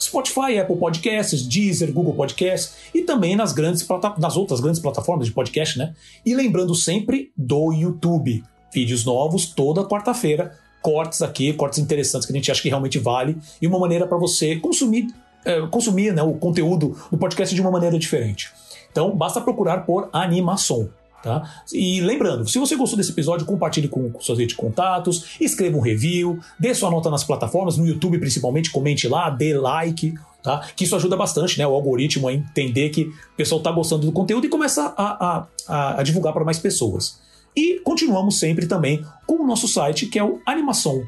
Spotify, 0.00 0.58
Apple 0.58 0.76
Podcasts, 0.76 1.42
Deezer, 1.46 1.92
Google 1.92 2.14
Podcasts 2.14 2.74
e 2.94 3.02
também 3.02 3.36
nas 3.36 3.52
grandes 3.52 3.86
nas 4.18 4.36
outras 4.36 4.60
grandes 4.60 4.80
plataformas 4.80 5.26
de 5.26 5.32
podcast, 5.32 5.78
né? 5.78 5.94
E 6.24 6.34
lembrando 6.34 6.74
sempre 6.74 7.30
do 7.36 7.72
YouTube. 7.72 8.42
Vídeos 8.72 9.04
novos 9.04 9.46
toda 9.46 9.84
quarta-feira, 9.84 10.58
cortes 10.82 11.22
aqui, 11.22 11.52
cortes 11.52 11.78
interessantes 11.78 12.26
que 12.26 12.32
a 12.32 12.36
gente 12.36 12.50
acha 12.50 12.60
que 12.60 12.68
realmente 12.68 12.98
vale 12.98 13.36
e 13.62 13.66
uma 13.66 13.78
maneira 13.78 14.06
para 14.06 14.18
você 14.18 14.56
consumir 14.56 15.06
é, 15.44 15.60
consumir 15.66 16.12
né, 16.12 16.22
o 16.22 16.34
conteúdo 16.34 16.96
do 17.10 17.18
podcast 17.18 17.54
de 17.54 17.60
uma 17.60 17.70
maneira 17.70 17.98
diferente. 17.98 18.50
Então, 18.90 19.14
basta 19.14 19.40
procurar 19.40 19.84
por 19.84 20.08
Animação. 20.12 20.88
Tá? 21.24 21.42
E 21.72 22.02
lembrando, 22.02 22.46
se 22.46 22.58
você 22.58 22.76
gostou 22.76 22.98
desse 22.98 23.10
episódio, 23.10 23.46
compartilhe 23.46 23.88
com, 23.88 24.10
com 24.10 24.20
suas 24.20 24.38
redes 24.38 24.54
de 24.54 24.60
contatos, 24.60 25.36
escreva 25.40 25.74
um 25.74 25.80
review, 25.80 26.38
dê 26.60 26.74
sua 26.74 26.90
nota 26.90 27.08
nas 27.08 27.24
plataformas, 27.24 27.78
no 27.78 27.86
YouTube 27.86 28.18
principalmente, 28.18 28.70
comente 28.70 29.08
lá, 29.08 29.30
dê 29.30 29.56
like, 29.56 30.14
tá? 30.42 30.68
Que 30.76 30.84
isso 30.84 30.94
ajuda 30.94 31.16
bastante, 31.16 31.56
né? 31.56 31.66
O 31.66 31.72
algoritmo 31.72 32.28
a 32.28 32.32
entender 32.34 32.90
que 32.90 33.04
o 33.04 33.36
pessoal 33.38 33.58
está 33.58 33.72
gostando 33.72 34.04
do 34.04 34.12
conteúdo 34.12 34.46
e 34.46 34.50
começa 34.50 34.92
a, 34.94 35.26
a, 35.26 35.46
a, 35.66 36.00
a 36.00 36.02
divulgar 36.02 36.34
para 36.34 36.44
mais 36.44 36.58
pessoas. 36.58 37.18
E 37.56 37.80
continuamos 37.82 38.38
sempre 38.38 38.66
também 38.66 39.02
com 39.26 39.42
o 39.42 39.46
nosso 39.46 39.66
site, 39.66 40.04
que 40.04 40.18
é 40.18 40.24
o 40.24 40.40
animação 40.44 41.06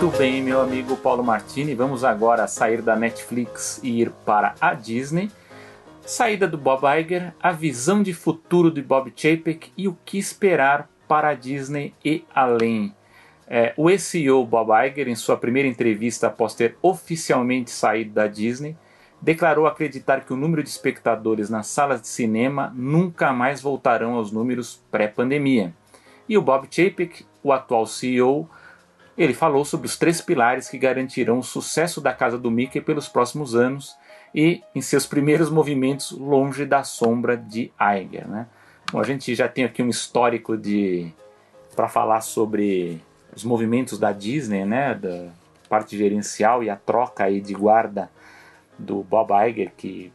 Muito 0.00 0.16
bem, 0.16 0.42
meu 0.42 0.62
amigo 0.62 0.96
Paulo 0.96 1.22
Martini. 1.22 1.74
Vamos 1.74 2.04
agora 2.04 2.46
sair 2.46 2.80
da 2.80 2.96
Netflix 2.96 3.78
e 3.82 4.00
ir 4.00 4.10
para 4.24 4.54
a 4.58 4.72
Disney. 4.72 5.30
Saída 6.00 6.48
do 6.48 6.56
Bob 6.56 6.84
Iger, 6.98 7.34
a 7.38 7.52
visão 7.52 8.02
de 8.02 8.14
futuro 8.14 8.70
de 8.70 8.80
Bob 8.80 9.12
Chapek 9.14 9.70
e 9.76 9.86
o 9.86 9.98
que 10.02 10.16
esperar 10.16 10.88
para 11.06 11.28
a 11.28 11.34
Disney 11.34 11.92
e 12.02 12.24
além. 12.34 12.94
É, 13.46 13.74
o 13.76 13.90
CEO 13.98 14.42
Bob 14.46 14.70
Iger, 14.86 15.06
em 15.06 15.14
sua 15.14 15.36
primeira 15.36 15.68
entrevista 15.68 16.28
após 16.28 16.54
ter 16.54 16.78
oficialmente 16.80 17.70
saído 17.70 18.12
da 18.12 18.26
Disney, 18.26 18.78
declarou 19.20 19.66
acreditar 19.66 20.24
que 20.24 20.32
o 20.32 20.36
número 20.36 20.62
de 20.62 20.70
espectadores 20.70 21.50
nas 21.50 21.66
salas 21.66 22.00
de 22.00 22.08
cinema 22.08 22.72
nunca 22.74 23.34
mais 23.34 23.60
voltarão 23.60 24.14
aos 24.14 24.32
números 24.32 24.82
pré-pandemia. 24.90 25.74
E 26.26 26.38
o 26.38 26.42
Bob 26.42 26.68
Chapek, 26.70 27.26
o 27.42 27.52
atual 27.52 27.84
CEO, 27.84 28.48
ele 29.22 29.34
falou 29.34 29.66
sobre 29.66 29.86
os 29.86 29.98
três 29.98 30.20
pilares 30.22 30.68
que 30.68 30.78
garantirão 30.78 31.40
o 31.40 31.42
sucesso 31.42 32.00
da 32.00 32.12
casa 32.12 32.38
do 32.38 32.50
Mickey 32.50 32.80
pelos 32.80 33.06
próximos 33.06 33.54
anos 33.54 33.94
e 34.34 34.62
em 34.74 34.80
seus 34.80 35.06
primeiros 35.06 35.50
movimentos 35.50 36.10
longe 36.12 36.64
da 36.64 36.82
sombra 36.82 37.36
de 37.36 37.70
Iger. 37.78 38.26
Né? 38.26 38.46
Bom, 38.90 38.98
a 38.98 39.04
gente 39.04 39.34
já 39.34 39.46
tem 39.46 39.64
aqui 39.64 39.82
um 39.82 39.90
histórico 39.90 40.56
de 40.56 41.12
para 41.76 41.86
falar 41.86 42.22
sobre 42.22 43.00
os 43.36 43.44
movimentos 43.44 43.98
da 43.98 44.10
Disney, 44.10 44.64
né, 44.64 44.94
da 44.94 45.28
parte 45.68 45.96
gerencial 45.98 46.62
e 46.62 46.70
a 46.70 46.76
troca 46.76 47.24
aí 47.24 47.42
de 47.42 47.52
guarda 47.52 48.10
do 48.78 49.02
Bob 49.02 49.30
Iger, 49.32 49.72
que 49.76 50.10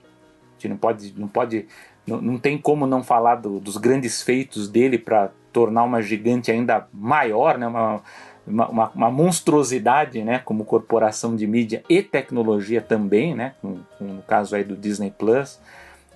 a 0.49 0.53
gente 0.53 0.69
não 0.69 0.77
pode, 0.77 1.13
não 1.15 1.27
pode, 1.27 1.67
não, 2.07 2.21
não 2.21 2.37
tem 2.39 2.57
como 2.57 2.87
não 2.87 3.03
falar 3.03 3.35
do, 3.35 3.59
dos 3.59 3.77
grandes 3.77 4.21
feitos 4.21 4.67
dele 4.67 4.97
para 4.97 5.29
tornar 5.53 5.83
uma 5.83 6.01
gigante 6.01 6.51
ainda 6.51 6.87
maior, 6.91 7.57
né, 7.57 7.67
uma, 7.67 8.01
uma, 8.47 8.89
uma, 8.89 9.11
monstruosidade, 9.11 10.23
né, 10.23 10.39
como 10.39 10.65
corporação 10.65 11.35
de 11.35 11.47
mídia 11.47 11.83
e 11.89 12.03
tecnologia 12.03 12.81
também, 12.81 13.33
né, 13.33 13.53
com, 13.61 13.79
com, 13.97 14.05
no 14.05 14.21
caso 14.21 14.55
aí 14.55 14.63
do 14.63 14.75
Disney 14.75 15.11
Plus 15.11 15.59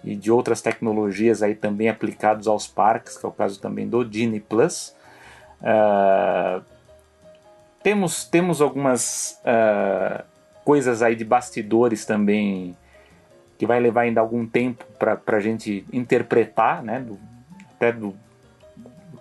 e 0.04 0.16
de 0.16 0.32
outras 0.32 0.62
tecnologias 0.62 1.42
aí 1.42 1.56
também 1.56 1.90
aplicados 1.90 2.48
aos 2.48 2.68
parques, 2.68 3.18
que 3.18 3.26
é 3.26 3.30
o 3.30 3.32
caso 3.32 3.60
também 3.60 3.88
do 3.88 4.04
Disney 4.04 4.40
Plus. 4.40 4.96
Uh, 5.62 6.64
temos, 7.82 8.26
temos 8.26 8.62
algumas 8.62 9.42
uh, 9.44 10.24
coisas 10.64 11.02
aí 11.02 11.16
de 11.16 11.26
bastidores 11.26 12.06
também 12.06 12.78
que 13.58 13.66
vai 13.66 13.80
levar 13.80 14.02
ainda 14.02 14.22
algum 14.22 14.46
tempo 14.46 14.86
para 14.98 15.20
a 15.36 15.40
gente 15.40 15.86
interpretar, 15.92 16.82
né, 16.82 17.00
do, 17.00 17.20
até 17.76 17.92
do, 17.92 18.16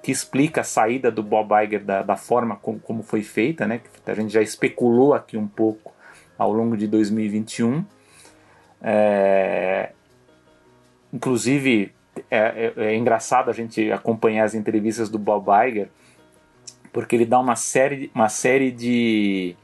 que 0.09 0.13
explica 0.13 0.63
a 0.63 0.65
saída 0.65 1.11
do 1.11 1.23
Bob 1.23 1.53
Iger 1.63 1.85
da, 1.85 2.03
da 2.03 2.17
forma 2.17 2.57
como, 2.57 2.81
como, 2.81 3.03
foi 3.03 3.23
feita, 3.23 3.67
né? 3.67 3.79
A 4.07 4.15
gente 4.15 4.33
já 4.33 4.41
especulou 4.41 5.13
aqui 5.13 5.37
um 5.37 5.47
pouco 5.47 5.93
ao 6.39 6.51
longo 6.51 6.79
de 6.79 6.87
2021. 6.87 7.85
É, 8.81 9.91
inclusive, 11.13 11.93
é, 12.31 12.39
é, 12.39 12.73
é, 12.87 12.97
engraçado 12.97 13.51
a 13.51 13.53
gente 13.53 13.93
acompanhar 13.93 14.45
as 14.45 14.55
entrevistas 14.55 15.11
do 15.11 15.19
Bob 15.19 15.47
Iger, 15.69 15.91
porque 16.91 17.15
ele 17.15 17.27
dá 17.27 17.39
uma 17.39 17.55
série, 17.55 18.11
uma 18.15 18.31
série 18.31 18.71
de, 18.71 19.55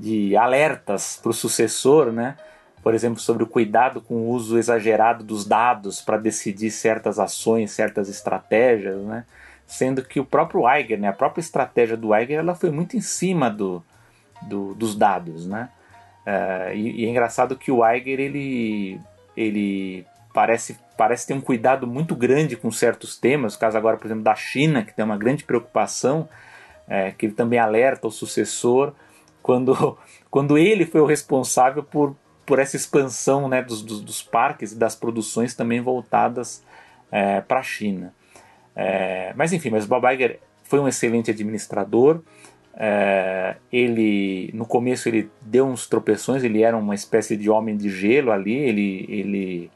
de 0.00 0.34
alertas 0.34 1.20
para 1.22 1.32
o 1.32 1.34
sucessor, 1.34 2.10
né? 2.10 2.38
por 2.82 2.94
exemplo, 2.94 3.20
sobre 3.20 3.42
o 3.42 3.46
cuidado 3.46 4.00
com 4.00 4.14
o 4.14 4.30
uso 4.30 4.56
exagerado 4.56 5.22
dos 5.22 5.44
dados 5.44 6.00
para 6.00 6.16
decidir 6.16 6.70
certas 6.70 7.18
ações, 7.18 7.72
certas 7.72 8.08
estratégias, 8.08 8.96
né? 9.02 9.26
Sendo 9.66 10.02
que 10.02 10.20
o 10.20 10.24
próprio 10.24 10.62
Iger, 10.68 10.98
né, 10.98 11.08
a 11.08 11.12
própria 11.12 11.40
estratégia 11.40 11.96
do 11.96 12.14
Iger, 12.14 12.38
ela 12.38 12.54
foi 12.54 12.70
muito 12.70 12.96
em 12.96 13.00
cima 13.00 13.50
do, 13.50 13.82
do 14.42 14.74
dos 14.74 14.94
dados, 14.96 15.46
né? 15.46 15.68
Uh, 16.26 16.74
e, 16.74 17.02
e, 17.02 17.06
é 17.06 17.10
engraçado 17.10 17.56
que 17.56 17.72
o 17.72 17.84
Iger 17.84 18.20
ele, 18.20 19.00
ele 19.36 20.06
parece, 20.32 20.78
parece 20.96 21.26
ter 21.26 21.34
um 21.34 21.40
cuidado 21.40 21.86
muito 21.86 22.14
grande 22.14 22.56
com 22.56 22.70
certos 22.70 23.16
temas, 23.16 23.54
o 23.54 23.58
caso 23.58 23.76
agora, 23.76 23.96
por 23.96 24.06
exemplo, 24.06 24.22
da 24.22 24.34
China, 24.34 24.84
que 24.84 24.94
tem 24.94 25.04
uma 25.04 25.16
grande 25.16 25.44
preocupação, 25.44 26.28
é, 26.88 27.10
que 27.10 27.26
ele 27.26 27.34
também 27.34 27.58
alerta 27.58 28.06
o 28.06 28.10
sucessor, 28.10 28.92
quando, 29.42 29.98
quando 30.30 30.56
ele 30.56 30.86
foi 30.86 31.00
o 31.00 31.06
responsável 31.06 31.82
por, 31.82 32.16
por 32.46 32.58
essa 32.58 32.76
expansão 32.76 33.48
né, 33.48 33.62
dos, 33.62 33.82
dos, 33.82 34.00
dos 34.00 34.22
parques 34.22 34.72
e 34.72 34.76
das 34.76 34.94
produções 34.94 35.54
também 35.54 35.80
voltadas 35.80 36.64
é, 37.10 37.40
para 37.40 37.60
a 37.60 37.62
China. 37.64 38.14
É, 38.74 39.32
mas 39.36 39.52
enfim, 39.52 39.70
mas 39.70 39.86
Bob 39.86 40.06
Iger 40.12 40.40
foi 40.64 40.80
um 40.80 40.88
excelente 40.88 41.30
administrador. 41.30 42.22
É, 42.74 43.56
ele 43.70 44.50
no 44.54 44.64
começo 44.64 45.08
ele 45.08 45.30
deu 45.42 45.66
uns 45.66 45.86
tropeções, 45.86 46.42
ele 46.42 46.62
era 46.62 46.76
uma 46.76 46.94
espécie 46.94 47.36
de 47.36 47.50
homem 47.50 47.76
de 47.76 47.90
gelo 47.90 48.32
ali. 48.32 48.54
Ele, 48.54 49.06
ele 49.08 49.70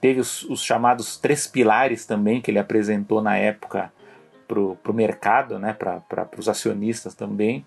teve 0.00 0.20
os, 0.20 0.42
os 0.44 0.62
chamados 0.62 1.16
três 1.16 1.46
pilares 1.46 2.04
também 2.04 2.40
que 2.40 2.50
ele 2.50 2.58
apresentou 2.58 3.22
na 3.22 3.36
época 3.36 3.92
para 4.46 4.60
o 4.60 4.94
mercado, 4.94 5.58
né, 5.58 5.72
para 5.72 6.28
os 6.36 6.48
acionistas 6.48 7.14
também, 7.14 7.64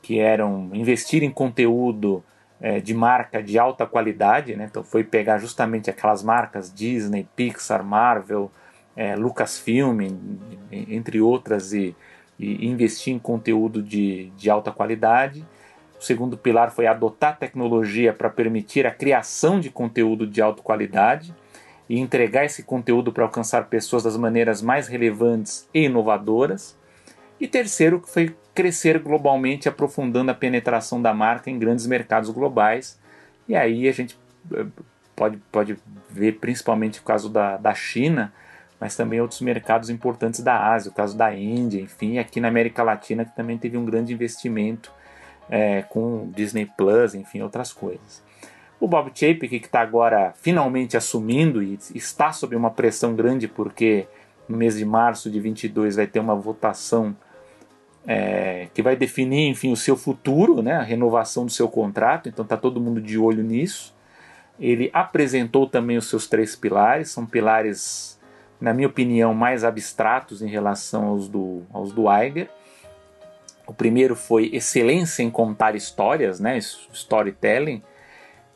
que 0.00 0.18
eram 0.18 0.70
investir 0.72 1.22
em 1.22 1.30
conteúdo 1.30 2.24
é, 2.60 2.80
de 2.80 2.94
marca 2.94 3.42
de 3.42 3.58
alta 3.58 3.86
qualidade, 3.86 4.56
né, 4.56 4.66
então 4.68 4.82
foi 4.82 5.04
pegar 5.04 5.38
justamente 5.38 5.90
aquelas 5.90 6.22
marcas 6.22 6.72
Disney, 6.72 7.28
Pixar, 7.36 7.84
Marvel, 7.84 8.50
é, 8.98 9.14
Lucasfilm, 9.14 10.00
entre 10.72 11.20
outras, 11.20 11.72
e, 11.72 11.94
e, 12.36 12.66
investir 12.66 13.14
em 13.14 13.18
conteúdo 13.18 13.80
de, 13.80 14.30
de 14.36 14.50
alta 14.50 14.72
qualidade. 14.72 15.46
O 15.96 16.02
segundo 16.02 16.36
pilar 16.36 16.72
foi 16.72 16.88
adotar 16.88 17.38
tecnologia 17.38 18.12
para 18.12 18.28
permitir 18.28 18.88
a 18.88 18.90
criação 18.90 19.60
de 19.60 19.70
conteúdo 19.70 20.26
de 20.26 20.42
alta 20.42 20.64
qualidade 20.64 21.32
e 21.88 22.00
entregar 22.00 22.44
esse 22.44 22.64
conteúdo 22.64 23.12
para 23.12 23.22
alcançar 23.22 23.66
pessoas 23.66 24.02
das 24.02 24.16
maneiras 24.16 24.60
mais 24.60 24.88
relevantes 24.88 25.68
e 25.72 25.84
inovadoras. 25.84 26.76
E 27.40 27.46
terceiro, 27.46 28.02
foi 28.04 28.34
crescer 28.52 28.98
globalmente, 28.98 29.68
aprofundando 29.68 30.32
a 30.32 30.34
penetração 30.34 31.00
da 31.00 31.14
marca 31.14 31.48
em 31.48 31.56
grandes 31.56 31.86
mercados 31.86 32.30
globais. 32.30 32.98
E 33.48 33.54
aí 33.54 33.88
a 33.88 33.92
gente 33.92 34.18
eh, 34.52 34.66
pode, 35.14 35.36
pode 35.52 35.78
ver 36.10 36.40
principalmente 36.40 36.98
o 36.98 37.04
caso 37.04 37.28
da, 37.28 37.56
da 37.56 37.72
China, 37.72 38.32
mas 38.80 38.96
também 38.96 39.20
outros 39.20 39.40
mercados 39.40 39.90
importantes 39.90 40.40
da 40.40 40.72
Ásia, 40.72 40.90
o 40.90 40.94
caso 40.94 41.16
da 41.16 41.34
Índia, 41.34 41.80
enfim, 41.80 42.18
aqui 42.18 42.40
na 42.40 42.48
América 42.48 42.82
Latina 42.82 43.24
que 43.24 43.34
também 43.34 43.58
teve 43.58 43.76
um 43.76 43.84
grande 43.84 44.12
investimento 44.12 44.92
é, 45.50 45.82
com 45.82 46.30
Disney 46.34 46.66
Plus, 46.76 47.14
enfim, 47.14 47.40
outras 47.42 47.72
coisas. 47.72 48.22
O 48.80 48.86
Bob 48.86 49.10
Chapek, 49.12 49.48
que 49.48 49.56
está 49.66 49.80
agora 49.80 50.32
finalmente 50.36 50.96
assumindo 50.96 51.62
e 51.62 51.78
está 51.94 52.30
sob 52.32 52.54
uma 52.54 52.70
pressão 52.70 53.14
grande 53.14 53.48
porque 53.48 54.06
no 54.48 54.56
mês 54.56 54.76
de 54.76 54.84
março 54.84 55.28
de 55.30 55.40
22 55.40 55.96
vai 55.96 56.06
ter 56.06 56.20
uma 56.20 56.36
votação 56.36 57.16
é, 58.06 58.68
que 58.72 58.80
vai 58.80 58.96
definir, 58.96 59.50
enfim, 59.50 59.72
o 59.72 59.76
seu 59.76 59.96
futuro, 59.96 60.62
né, 60.62 60.72
a 60.76 60.82
renovação 60.82 61.44
do 61.44 61.52
seu 61.52 61.68
contrato. 61.68 62.28
Então 62.28 62.42
está 62.42 62.56
todo 62.56 62.80
mundo 62.80 63.00
de 63.00 63.18
olho 63.18 63.42
nisso. 63.42 63.94
Ele 64.58 64.90
apresentou 64.92 65.68
também 65.68 65.96
os 65.96 66.08
seus 66.08 66.26
três 66.26 66.56
pilares, 66.56 67.10
são 67.10 67.26
pilares, 67.26 68.17
na 68.60 68.74
minha 68.74 68.88
opinião, 68.88 69.34
mais 69.34 69.64
abstratos 69.64 70.42
em 70.42 70.48
relação 70.48 71.06
aos 71.06 71.28
do, 71.28 71.62
aos 71.72 71.92
do 71.92 72.04
Iger. 72.12 72.48
O 73.66 73.72
primeiro 73.72 74.16
foi 74.16 74.50
excelência 74.52 75.22
em 75.22 75.30
contar 75.30 75.74
histórias, 75.74 76.40
né, 76.40 76.58
storytelling 76.58 77.82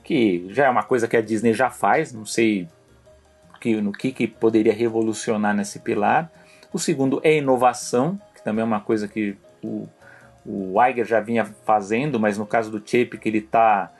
que 0.02 0.46
já 0.50 0.66
é 0.66 0.70
uma 0.70 0.82
coisa 0.82 1.06
que 1.06 1.16
a 1.16 1.22
Disney 1.22 1.52
já 1.52 1.70
faz, 1.70 2.12
não 2.12 2.26
sei 2.26 2.68
que, 3.60 3.80
no 3.80 3.92
que, 3.92 4.12
que 4.12 4.26
poderia 4.26 4.72
revolucionar 4.72 5.54
nesse 5.54 5.78
pilar. 5.78 6.30
O 6.72 6.78
segundo 6.78 7.20
é 7.22 7.36
inovação, 7.36 8.20
que 8.34 8.42
também 8.42 8.62
é 8.62 8.64
uma 8.64 8.80
coisa 8.80 9.06
que 9.06 9.36
o, 9.62 9.88
o 10.44 10.82
Iger 10.84 11.06
já 11.06 11.20
vinha 11.20 11.44
fazendo, 11.44 12.18
mas 12.18 12.36
no 12.36 12.46
caso 12.46 12.70
do 12.70 12.82
Chip, 12.84 13.18
que 13.18 13.28
ele 13.28 13.38
está 13.38 13.90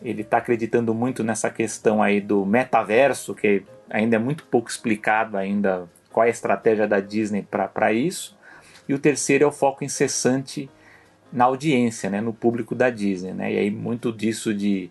ele 0.00 0.22
tá 0.22 0.36
acreditando 0.36 0.94
muito 0.94 1.24
nessa 1.24 1.50
questão 1.50 2.00
aí 2.00 2.20
do 2.20 2.46
metaverso, 2.46 3.34
que 3.34 3.64
ainda 3.90 4.16
é 4.16 4.18
muito 4.18 4.44
pouco 4.44 4.68
explicado 4.68 5.36
ainda 5.36 5.88
qual 6.10 6.24
é 6.24 6.28
a 6.28 6.30
estratégia 6.30 6.86
da 6.86 7.00
Disney 7.00 7.42
para 7.42 7.92
isso. 7.92 8.36
E 8.88 8.94
o 8.94 8.98
terceiro 8.98 9.44
é 9.44 9.46
o 9.46 9.52
foco 9.52 9.84
incessante 9.84 10.68
na 11.32 11.44
audiência, 11.44 12.08
né, 12.08 12.20
no 12.20 12.32
público 12.32 12.74
da 12.74 12.90
Disney. 12.90 13.32
Né? 13.32 13.52
E 13.52 13.58
aí 13.58 13.70
muito 13.70 14.12
disso 14.12 14.54
de 14.54 14.90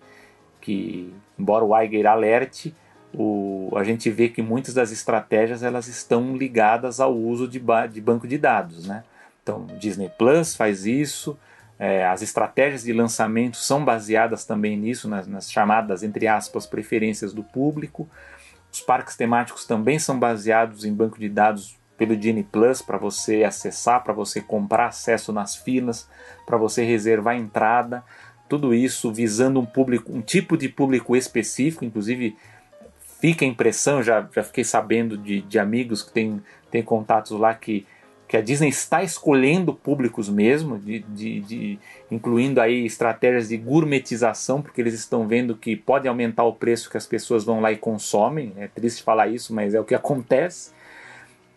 que, 0.62 1.14
embora 1.38 1.66
o 1.66 1.78
Iger 1.80 2.06
alerte, 2.06 2.76
o, 3.14 3.72
a 3.76 3.84
gente 3.84 4.10
vê 4.10 4.30
que 4.30 4.42
muitas 4.42 4.74
das 4.74 4.92
estratégias 4.92 5.64
elas 5.64 5.88
estão 5.88 6.36
ligadas 6.36 7.00
ao 7.00 7.16
uso 7.16 7.48
de, 7.48 7.60
ba 7.60 7.88
de 7.88 8.00
banco 8.00 8.28
de 8.28 8.38
dados. 8.38 8.86
Né? 8.88 9.04
Então, 9.42 9.66
Disney 9.80 10.12
Plus 10.18 10.56
faz 10.56 10.86
isso, 10.86 11.38
é, 11.80 12.06
as 12.06 12.22
estratégias 12.22 12.84
de 12.84 12.92
lançamento 12.92 13.58
são 13.58 13.86
baseadas 13.86 14.46
também 14.46 14.76
nisso, 14.76 15.08
nas, 15.08 15.28
nas, 15.28 15.52
chamadas, 15.52 16.04
entre 16.04 16.28
aspas, 16.28 16.66
preferências 16.66 17.34
do 17.34 17.44
público. 17.44 18.10
Os 18.78 18.82
parques 18.82 19.16
temáticos 19.16 19.66
também 19.66 19.98
são 19.98 20.20
baseados 20.20 20.86
em 20.86 20.94
banco 20.94 21.18
de 21.18 21.28
dados 21.28 21.76
pelo 21.98 22.16
Disney 22.16 22.44
Plus 22.44 22.80
para 22.80 23.00
você 23.00 23.44
acessar, 23.44 24.04
para 24.04 24.14
você 24.14 24.40
comprar 24.40 24.86
acesso 24.86 25.34
nas 25.34 25.56
filas, 25.56 26.08
para 26.46 26.58
você 26.58 26.84
reservar 26.84 27.36
entrada. 27.36 28.04
Tudo 28.48 28.76
isso 28.76 29.12
visando 29.12 29.60
um 29.60 29.66
público, 29.66 30.14
um 30.14 30.22
tipo 30.22 30.56
de 30.56 30.70
público 30.70 31.16
específico, 31.16 31.84
inclusive 31.84 32.38
fica 33.20 33.44
a 33.44 33.48
impressão, 33.48 34.04
já, 34.04 34.30
já 34.32 34.44
fiquei 34.44 34.64
sabendo 34.64 35.18
de, 35.18 35.42
de 35.42 35.58
amigos 35.58 36.04
que 36.04 36.12
têm, 36.14 36.40
têm 36.70 36.84
contatos 36.84 37.32
lá 37.32 37.56
que, 37.56 37.84
que 38.28 38.36
a 38.36 38.42
Disney 38.42 38.68
está 38.68 39.02
escolhendo 39.02 39.74
públicos 39.74 40.28
mesmo, 40.28 40.78
de, 40.78 41.00
de, 41.00 41.40
de, 41.40 41.80
incluindo 42.12 42.60
aí 42.60 42.86
estratégias 42.86 43.48
de 43.48 43.56
gourmetização, 43.56 44.62
porque 44.62 44.82
eles 44.82 44.94
estão 44.94 45.26
vendo 45.26 45.56
que 45.56 45.78
pode 45.78 46.08
aumentar 46.08 46.44
o 46.44 46.54
preço 46.54 46.90
que 46.90 46.98
as 46.98 47.06
pessoas 47.06 47.46
vão 47.46 47.62
lá 47.62 47.72
e 47.72 47.78
consomem. 47.78 48.52
É 48.58 48.68
triste 48.68 49.02
falar 49.02 49.28
isso, 49.28 49.54
mas 49.54 49.74
é 49.74 49.80
o 49.80 49.86
que 49.86 49.96
acontece. 49.96 50.72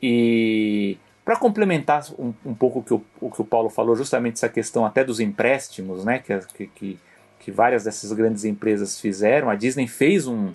E 0.01 0.97
para 1.25 1.37
complementar 1.37 2.05
um, 2.17 2.33
um, 2.45 2.55
pouco 2.55 2.79
o 2.79 2.83
que 2.83 2.95
o, 2.95 3.05
o 3.21 3.31
que 3.31 3.43
o 3.43 3.45
Paulo 3.45 3.69
falou, 3.69 3.97
justamente 3.97 4.35
essa 4.35 4.49
questão 4.49 4.87
até 4.87 5.03
dos 5.03 5.19
empréstimos, 5.19 6.05
né, 6.05 6.21
que, 6.21 6.67
que, 6.69 6.99
que 7.41 7.51
várias 7.51 7.83
dessas 7.83 8.13
grandes 8.13 8.45
empresas 8.45 9.01
fizeram, 9.01 9.51
a 9.51 9.57
Disney 9.57 9.89
fez 9.89 10.29
um. 10.29 10.53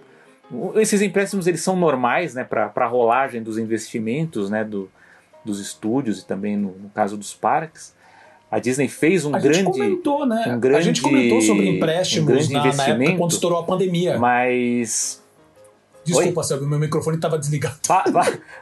Esses 0.76 1.02
empréstimos 1.02 1.46
eles 1.46 1.62
são 1.62 1.76
normais 1.76 2.36
né, 2.36 2.44
para 2.44 2.72
a 2.74 2.88
rolagem 2.88 3.44
dos 3.44 3.58
investimentos 3.58 4.50
né, 4.50 4.64
do, 4.64 4.90
dos 5.46 5.60
estúdios 5.60 6.20
e 6.20 6.26
também 6.26 6.58
no, 6.58 6.72
no 6.72 6.90
caso 6.90 7.16
dos 7.16 7.34
parques. 7.34 7.94
A 8.50 8.60
Disney 8.60 8.88
fez 8.88 9.26
um 9.26 9.36
a 9.36 9.40
grande. 9.40 9.58
Gente 9.60 9.72
comentou, 9.72 10.26
né? 10.26 10.44
Um 10.48 10.60
grande, 10.60 10.78
a 10.78 10.82
gente 10.82 11.02
comentou 11.02 11.42
sobre 11.42 11.68
empréstimos 11.68 12.50
um 12.50 12.54
na, 12.54 12.74
na, 12.74 12.88
época 12.88 13.18
quando 13.18 13.32
estourou 13.32 13.60
a 13.60 13.64
pandemia. 13.64 14.18
Mas. 14.18 15.24
Desculpa, 16.04 16.44
Sérgio, 16.44 16.68
meu 16.68 16.80
microfone 16.80 17.18
estava 17.18 17.38
desligado. 17.38 17.78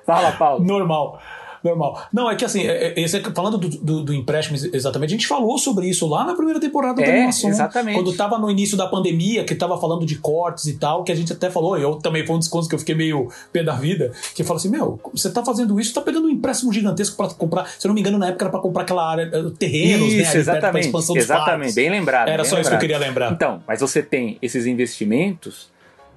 Fala, 0.06 0.32
Paulo. 0.34 0.63
Normal 0.65 1.19
normal. 1.63 2.08
Não, 2.12 2.30
é 2.30 2.36
que 2.36 2.43
assim, 2.43 2.62
é, 2.62 2.89
é, 2.89 2.99
esse, 2.99 3.19
falando 3.21 3.58
do, 3.58 3.69
do, 3.69 4.04
do, 4.04 4.13
empréstimo 4.13 4.58
exatamente, 4.73 5.12
a 5.12 5.17
gente 5.17 5.28
falou 5.28 5.58
sobre 5.58 5.88
isso 5.88 6.08
lá 6.08 6.26
na 6.26 6.36
primeira 6.36 6.60
temporada 6.60 7.02
é, 7.02 7.06
da 7.06 7.12
animação. 7.12 7.49
Exatamente. 7.49 7.95
Quando 7.95 8.13
tava 8.13 8.38
no 8.38 8.52
início 8.52 8.76
da 8.76 8.88
pandemia, 8.88 9.43
que 9.45 9.56
tava 9.56 9.80
falando 9.80 10.06
de 10.06 10.17
cortes 10.17 10.65
e 10.65 10.78
tal, 10.78 11.04
que 11.04 11.12
a 11.12 11.15
gente 11.15 11.32
até 11.32 11.49
falou, 11.49 11.78
eu 11.78 11.95
também 11.95 12.26
foi 12.26 12.36
um 12.36 12.39
desconto 12.39 12.67
que 12.67 12.76
eu 12.76 12.80
fiquei 12.80 12.95
meio 12.95 13.30
pé 13.52 13.63
da 13.63 13.73
vida, 13.73 14.12
que 14.36 14.43
fala 14.43 14.60
assim: 14.60 14.69
meu, 14.69 14.99
você 15.13 15.32
tá 15.32 15.43
fazendo 15.43 15.80
isso, 15.80 15.93
tá 15.93 16.02
pegando 16.02 16.28
um 16.28 16.30
empréstimo 16.30 16.73
gigantesco 16.73 17.15
para 17.15 17.34
comprar. 17.34 17.67
Se 17.67 17.88
eu 17.88 17.89
não 17.89 17.95
me 17.95 18.02
engano, 18.02 18.17
na 18.17 18.28
época 18.28 18.45
era 18.45 18.52
pra 18.52 18.60
comprar 18.60 18.84
aquela 18.84 19.10
área, 19.10 19.30
eh, 19.32 19.43
terrenos, 19.58 20.13
né, 20.13 20.21
isso, 20.21 20.34
né? 20.34 20.39
exatamente. 20.39 20.86
expansão 20.88 21.15
dos 21.15 21.23
exatamente, 21.23 21.49
parques. 21.49 21.76
bem 21.76 21.89
lembrado. 21.89 22.28
Era 22.28 22.43
bem 22.43 22.49
só 22.49 22.56
lembrado. 22.56 22.62
isso 22.62 22.69
que 22.69 22.76
eu 22.76 22.80
queria 22.80 22.97
lembrar. 22.97 23.32
Então, 23.32 23.63
mas 23.67 23.79
você 23.79 24.02
tem 24.04 24.38
esses 24.42 24.65
investimentos. 24.65 25.71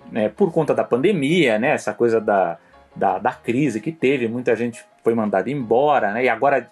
Né, 0.09 0.29
por 0.29 0.53
conta 0.53 0.73
da 0.73 0.85
pandemia, 0.85 1.59
né, 1.59 1.71
essa 1.71 1.93
coisa 1.93 2.21
da, 2.21 2.59
da, 2.95 3.19
da 3.19 3.33
crise 3.33 3.81
que 3.81 3.93
teve, 3.93 4.29
muita 4.29 4.55
gente 4.55 4.85
foi 5.07 5.15
mandada 5.15 5.49
embora, 5.49 6.13
né? 6.13 6.25
E 6.25 6.29
agora 6.29 6.69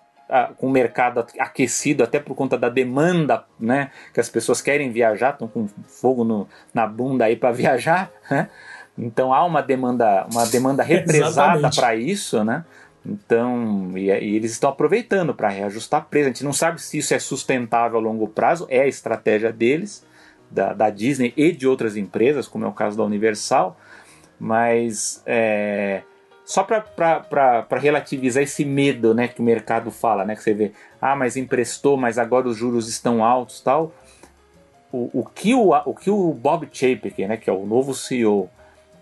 com 0.57 0.67
o 0.67 0.71
mercado 0.71 1.25
aquecido 1.39 2.03
até 2.03 2.19
por 2.19 2.35
conta 2.35 2.59
da 2.59 2.69
demanda, 2.69 3.45
né? 3.61 3.93
Que 4.13 4.19
as 4.19 4.29
pessoas 4.29 4.61
querem 4.61 4.91
viajar, 4.91 5.35
estão 5.35 5.47
com 5.47 5.69
fogo 5.87 6.25
no, 6.25 6.49
na 6.73 6.85
bunda 6.85 7.27
aí 7.27 7.37
para 7.37 7.53
viajar, 7.55 8.11
né? 8.29 8.49
Então 8.99 9.33
há 9.33 9.45
uma 9.45 9.63
demanda, 9.63 10.27
uma 10.33 10.47
demanda 10.47 10.83
represada 10.85 11.71
para 11.71 11.95
isso, 11.95 12.43
né? 12.43 12.65
Então, 13.07 13.93
e, 13.97 14.07
e 14.07 14.35
eles 14.35 14.51
estão 14.51 14.69
aproveitando 14.69 15.33
para 15.33 15.49
reajustar 15.49 16.07
preço. 16.11 16.25
A 16.25 16.33
gente 16.33 16.45
não 16.45 16.53
sabe 16.53 16.83
se 16.83 16.99
isso 16.99 17.15
é 17.15 17.21
sustentável 17.21 17.99
a 17.99 18.03
longo 18.03 18.27
prazo, 18.27 18.67
é 18.69 18.81
a 18.81 18.89
estratégia 18.89 19.53
deles, 19.53 20.05
da, 20.51 20.73
da 20.73 20.91
Disney 20.91 21.33
e 21.37 21.53
de 21.53 21.69
outras 21.69 21.97
empresas, 21.97 22.49
como 22.49 22.65
é 22.65 22.69
o 22.69 22.73
caso 22.73 22.97
da 22.97 23.05
Universal, 23.05 23.79
mas 24.41 25.23
é, 25.25 26.03
só 26.45 26.63
para 26.63 27.79
relativizar 27.79 28.43
esse 28.43 28.65
medo 28.65 29.15
né, 29.15 29.29
que 29.29 29.41
o 29.41 29.45
mercado 29.45 29.91
fala, 29.91 30.25
né, 30.25 30.37
que 30.37 30.43
você 30.43 30.53
vê, 30.53 30.73
ah, 31.01 31.17
mas 31.17 31.37
emprestou, 31.37 31.97
mas 31.97 32.19
agora 32.19 32.49
os 32.49 32.57
juros 32.57 32.89
estão 32.89 33.25
altos 33.25 33.61
tal. 33.61 33.93
O, 34.93 35.11
o, 35.21 35.25
que, 35.25 35.55
o, 35.55 35.71
o 35.71 35.95
que 35.95 36.11
o 36.11 36.33
Bob 36.33 36.69
Chapek, 36.71 37.27
né, 37.27 37.37
que 37.37 37.49
é 37.49 37.53
o 37.53 37.65
novo 37.67 37.95
CEO, 37.95 38.49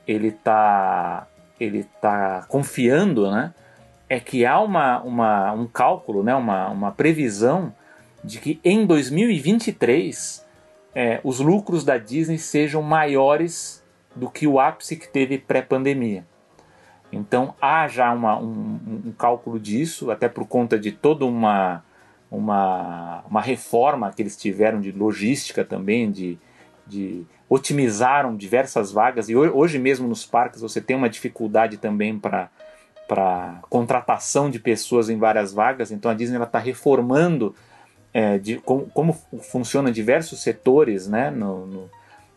ele 0.07 0.29
está 0.29 1.27
ele 1.61 1.85
tá 2.01 2.45
confiando, 2.49 3.31
né, 3.31 3.53
é 4.09 4.19
que 4.19 4.45
há 4.45 4.61
uma, 4.61 5.01
uma, 5.03 5.53
um 5.53 5.67
cálculo, 5.67 6.23
né, 6.23 6.35
uma, 6.35 6.69
uma 6.69 6.93
previsão 6.93 7.75
de 8.23 8.39
que 8.39 8.61
em 8.65 8.87
2023 8.87 10.45
é, 10.95 11.21
os 11.25 11.41
lucros 11.41 11.85
da 11.85 11.99
Disney 11.99 12.39
sejam 12.39 12.83
maiores 12.83 13.83
do 14.15 14.31
que 14.31 14.47
o 14.47 14.61
ápice 14.61 14.97
que 14.97 15.09
teve 15.09 15.39
pré-pandemia. 15.39 16.25
Então 17.13 17.55
há 17.61 17.87
já 17.89 18.11
uma, 18.13 18.39
um, 18.39 19.03
um, 19.07 19.13
cálculo 19.13 19.61
disso, 19.61 20.11
até 20.11 20.29
por 20.29 20.47
conta 20.47 20.79
de 20.79 20.91
toda 20.91 21.27
uma, 21.27 21.85
uma, 22.31 23.23
uma 23.29 23.41
reforma 23.41 24.11
que 24.11 24.23
eles 24.23 24.37
tiveram 24.37 24.81
de 24.81 24.91
logística 24.91 25.63
também, 25.65 26.11
de, 26.11 26.39
de 26.87 27.27
otimizaram 27.49 28.35
diversas 28.35 28.91
vagas 28.91 29.29
e 29.29 29.37
hoje 29.37 29.79
mesmo 29.79 30.09
nos 30.09 30.25
parques 30.25 30.63
você 30.63 30.81
tem 30.81 30.97
uma 30.97 31.11
dificuldade 31.11 31.77
também 31.77 32.19
para 32.19 32.49
para 33.07 33.61
contratação 33.69 34.49
de 34.49 34.59
pessoas 34.59 35.11
em 35.11 35.19
várias 35.19 35.53
vagas. 35.53 35.91
Então 35.91 36.11
a 36.11 36.15
Disney 36.15 36.43
está 36.43 36.59
reformando 36.59 37.55
é, 38.13 38.39
de, 38.39 38.57
como, 38.57 38.87
como 38.87 39.13
funciona 39.51 39.91
diversos 39.91 40.43
setores, 40.43 41.07
né, 41.07 41.31
no, 41.31 41.67
no 41.67 41.91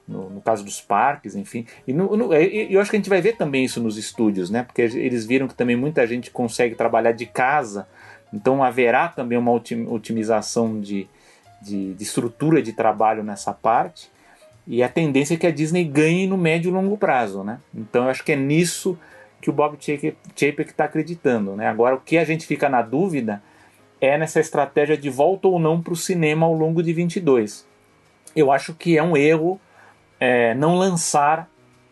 no, 0.08 0.30
no, 0.30 0.42
caso 0.42 0.64
dos 0.64 0.80
parques, 0.80 1.36
enfim. 1.36 1.66
E 1.88 1.94
no, 1.94 2.16
no, 2.16 2.34
eu 2.34 2.80
acho 2.80 2.90
que 2.90 2.98
a 2.98 3.00
gente 3.00 3.10
vai 3.10 3.22
ver 3.22 3.38
também 3.38 3.66
isso 3.66 3.82
nos 3.82 3.98
estúdios, 3.98 4.50
né? 4.50 4.64
Porque 4.64 4.82
eles 4.82 5.26
viram 5.26 5.48
que 5.48 5.56
também 5.56 5.76
muita 5.76 6.06
gente 6.06 6.30
consegue 6.30 6.76
trabalhar 6.76 7.12
de 7.12 7.26
casa, 7.26 7.88
então 8.34 8.64
haverá 8.64 9.08
também 9.08 9.38
uma 9.38 9.52
otimização 9.52 10.80
de, 10.80 11.08
de, 11.62 11.94
de 11.94 12.04
estrutura 12.04 12.62
de 12.62 12.74
trabalho 12.74 13.24
nessa 13.24 13.54
parte. 13.54 14.12
E 14.68 14.82
a 14.82 14.90
tendência 14.90 15.36
é 15.36 15.38
que 15.38 15.48
a 15.48 15.52
Disney 15.52 15.84
ganhe 15.84 16.26
no 16.26 16.38
médio 16.38 16.70
e 16.70 16.72
longo 16.72 16.98
prazo, 16.98 17.44
né? 17.44 17.60
Então 17.74 18.06
eu 18.06 18.10
acho 18.10 18.24
que 18.24 18.32
é 18.32 18.36
nisso 18.36 18.98
que 19.40 19.50
o 19.50 19.54
Bob 19.54 19.78
Chapek 19.80 20.72
está 20.72 20.86
acreditando, 20.86 21.56
né? 21.56 21.68
Agora 21.68 21.96
o 21.96 22.02
que 22.02 22.18
a 22.18 22.26
gente 22.26 22.48
fica 22.48 22.68
na 22.68 22.82
dúvida 22.82 23.44
é 24.02 24.18
nessa 24.18 24.40
estratégia 24.40 24.98
de 24.98 25.10
volta 25.10 25.48
ou 25.48 25.60
não 25.60 25.82
para 25.82 25.94
o 25.94 25.96
cinema 25.96 26.46
ao 26.46 26.54
longo 26.54 26.82
de 26.82 26.92
22. 26.94 27.66
Eu 28.36 28.52
acho 28.52 28.74
que 28.74 28.98
é 28.98 29.04
um 29.04 29.16
erro 29.16 29.60
é, 30.26 30.56
não 30.56 30.76
lançar 30.76 31.48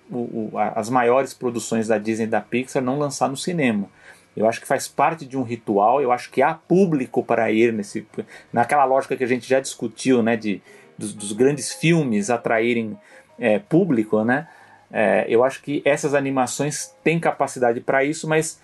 o, 0.09 0.17
o, 0.17 0.51
as 0.75 0.89
maiores 0.89 1.33
produções 1.35 1.87
da 1.87 1.99
Disney 1.99 2.25
e 2.25 2.29
da 2.29 2.41
Pixar, 2.41 2.81
não 2.81 2.97
lançar 2.97 3.29
no 3.29 3.37
cinema. 3.37 3.87
Eu 4.35 4.47
acho 4.47 4.59
que 4.59 4.67
faz 4.67 4.87
parte 4.87 5.25
de 5.25 5.37
um 5.37 5.43
ritual, 5.43 6.01
eu 6.01 6.11
acho 6.11 6.31
que 6.31 6.41
há 6.41 6.55
público 6.55 7.23
para 7.23 7.51
ir 7.51 7.71
nesse. 7.71 8.07
Naquela 8.51 8.85
lógica 8.85 9.15
que 9.15 9.23
a 9.23 9.27
gente 9.27 9.47
já 9.47 9.59
discutiu, 9.59 10.23
né? 10.23 10.35
De, 10.35 10.59
dos, 10.97 11.13
dos 11.13 11.31
grandes 11.31 11.71
filmes 11.71 12.31
atraírem 12.31 12.97
é, 13.37 13.59
público, 13.59 14.23
né? 14.23 14.47
É, 14.91 15.25
eu 15.29 15.43
acho 15.43 15.61
que 15.61 15.83
essas 15.85 16.15
animações 16.15 16.95
têm 17.03 17.19
capacidade 17.19 17.79
para 17.79 18.03
isso, 18.03 18.27
mas 18.27 18.59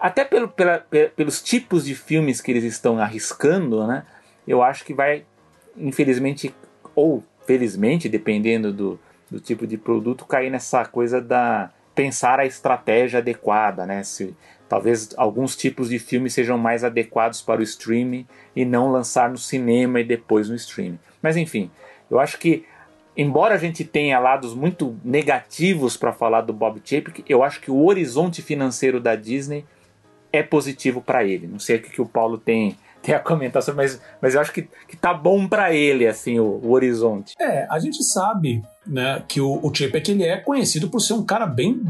até 0.00 0.24
pelo, 0.24 0.48
pela, 0.48 0.84
pelos 1.14 1.40
tipos 1.40 1.84
de 1.84 1.94
filmes 1.94 2.40
que 2.40 2.50
eles 2.50 2.64
estão 2.64 2.98
arriscando, 2.98 3.86
né? 3.86 4.04
Eu 4.46 4.62
acho 4.62 4.84
que 4.84 4.92
vai, 4.92 5.24
infelizmente, 5.76 6.52
ou 6.96 7.22
felizmente, 7.46 8.08
dependendo 8.08 8.72
do, 8.72 8.98
do 9.30 9.40
tipo 9.40 9.66
de 9.66 9.76
produto, 9.76 10.24
cair 10.24 10.50
nessa 10.50 10.84
coisa 10.84 11.20
da 11.20 11.70
pensar 11.94 12.38
a 12.38 12.44
estratégia 12.44 13.20
adequada, 13.20 13.86
né? 13.86 14.02
Se, 14.02 14.36
talvez 14.68 15.14
alguns 15.16 15.56
tipos 15.56 15.88
de 15.88 15.98
filmes 15.98 16.34
sejam 16.34 16.58
mais 16.58 16.84
adequados 16.84 17.40
para 17.40 17.60
o 17.60 17.64
streaming 17.64 18.26
e 18.54 18.64
não 18.64 18.92
lançar 18.92 19.30
no 19.30 19.38
cinema 19.38 20.00
e 20.00 20.04
depois 20.04 20.48
no 20.48 20.54
streaming. 20.54 20.98
Mas 21.22 21.36
enfim, 21.36 21.70
eu 22.10 22.20
acho 22.20 22.38
que 22.38 22.64
embora 23.16 23.54
a 23.54 23.58
gente 23.58 23.82
tenha 23.82 24.18
lados 24.18 24.54
muito 24.54 24.98
negativos 25.02 25.96
para 25.96 26.12
falar 26.12 26.42
do 26.42 26.52
Bob 26.52 26.80
Chapek, 26.84 27.24
eu 27.26 27.42
acho 27.42 27.60
que 27.60 27.70
o 27.70 27.84
horizonte 27.86 28.42
financeiro 28.42 29.00
da 29.00 29.16
Disney 29.16 29.64
é 30.30 30.42
positivo 30.42 31.00
para 31.00 31.24
ele. 31.24 31.46
Não 31.46 31.58
sei 31.58 31.76
o 31.76 31.82
que, 31.82 31.90
que 31.90 32.02
o 32.02 32.06
Paulo 32.06 32.36
tem 32.36 32.76
a 33.14 33.20
comentação, 33.20 33.74
mas, 33.74 34.00
mas 34.20 34.34
eu 34.34 34.40
acho 34.40 34.52
que, 34.52 34.68
que 34.88 34.96
tá 34.96 35.14
bom 35.14 35.46
para 35.46 35.72
ele, 35.72 36.06
assim, 36.06 36.38
o, 36.38 36.60
o, 36.62 36.72
horizonte. 36.72 37.34
É, 37.40 37.66
a 37.70 37.78
gente 37.78 38.02
sabe, 38.02 38.62
né, 38.86 39.22
que 39.28 39.40
o, 39.40 39.60
o 39.62 39.74
Chapek, 39.74 40.10
ele 40.10 40.24
é 40.24 40.36
conhecido 40.38 40.88
por 40.88 41.00
ser 41.00 41.12
um 41.12 41.24
cara 41.24 41.46
bem, 41.46 41.84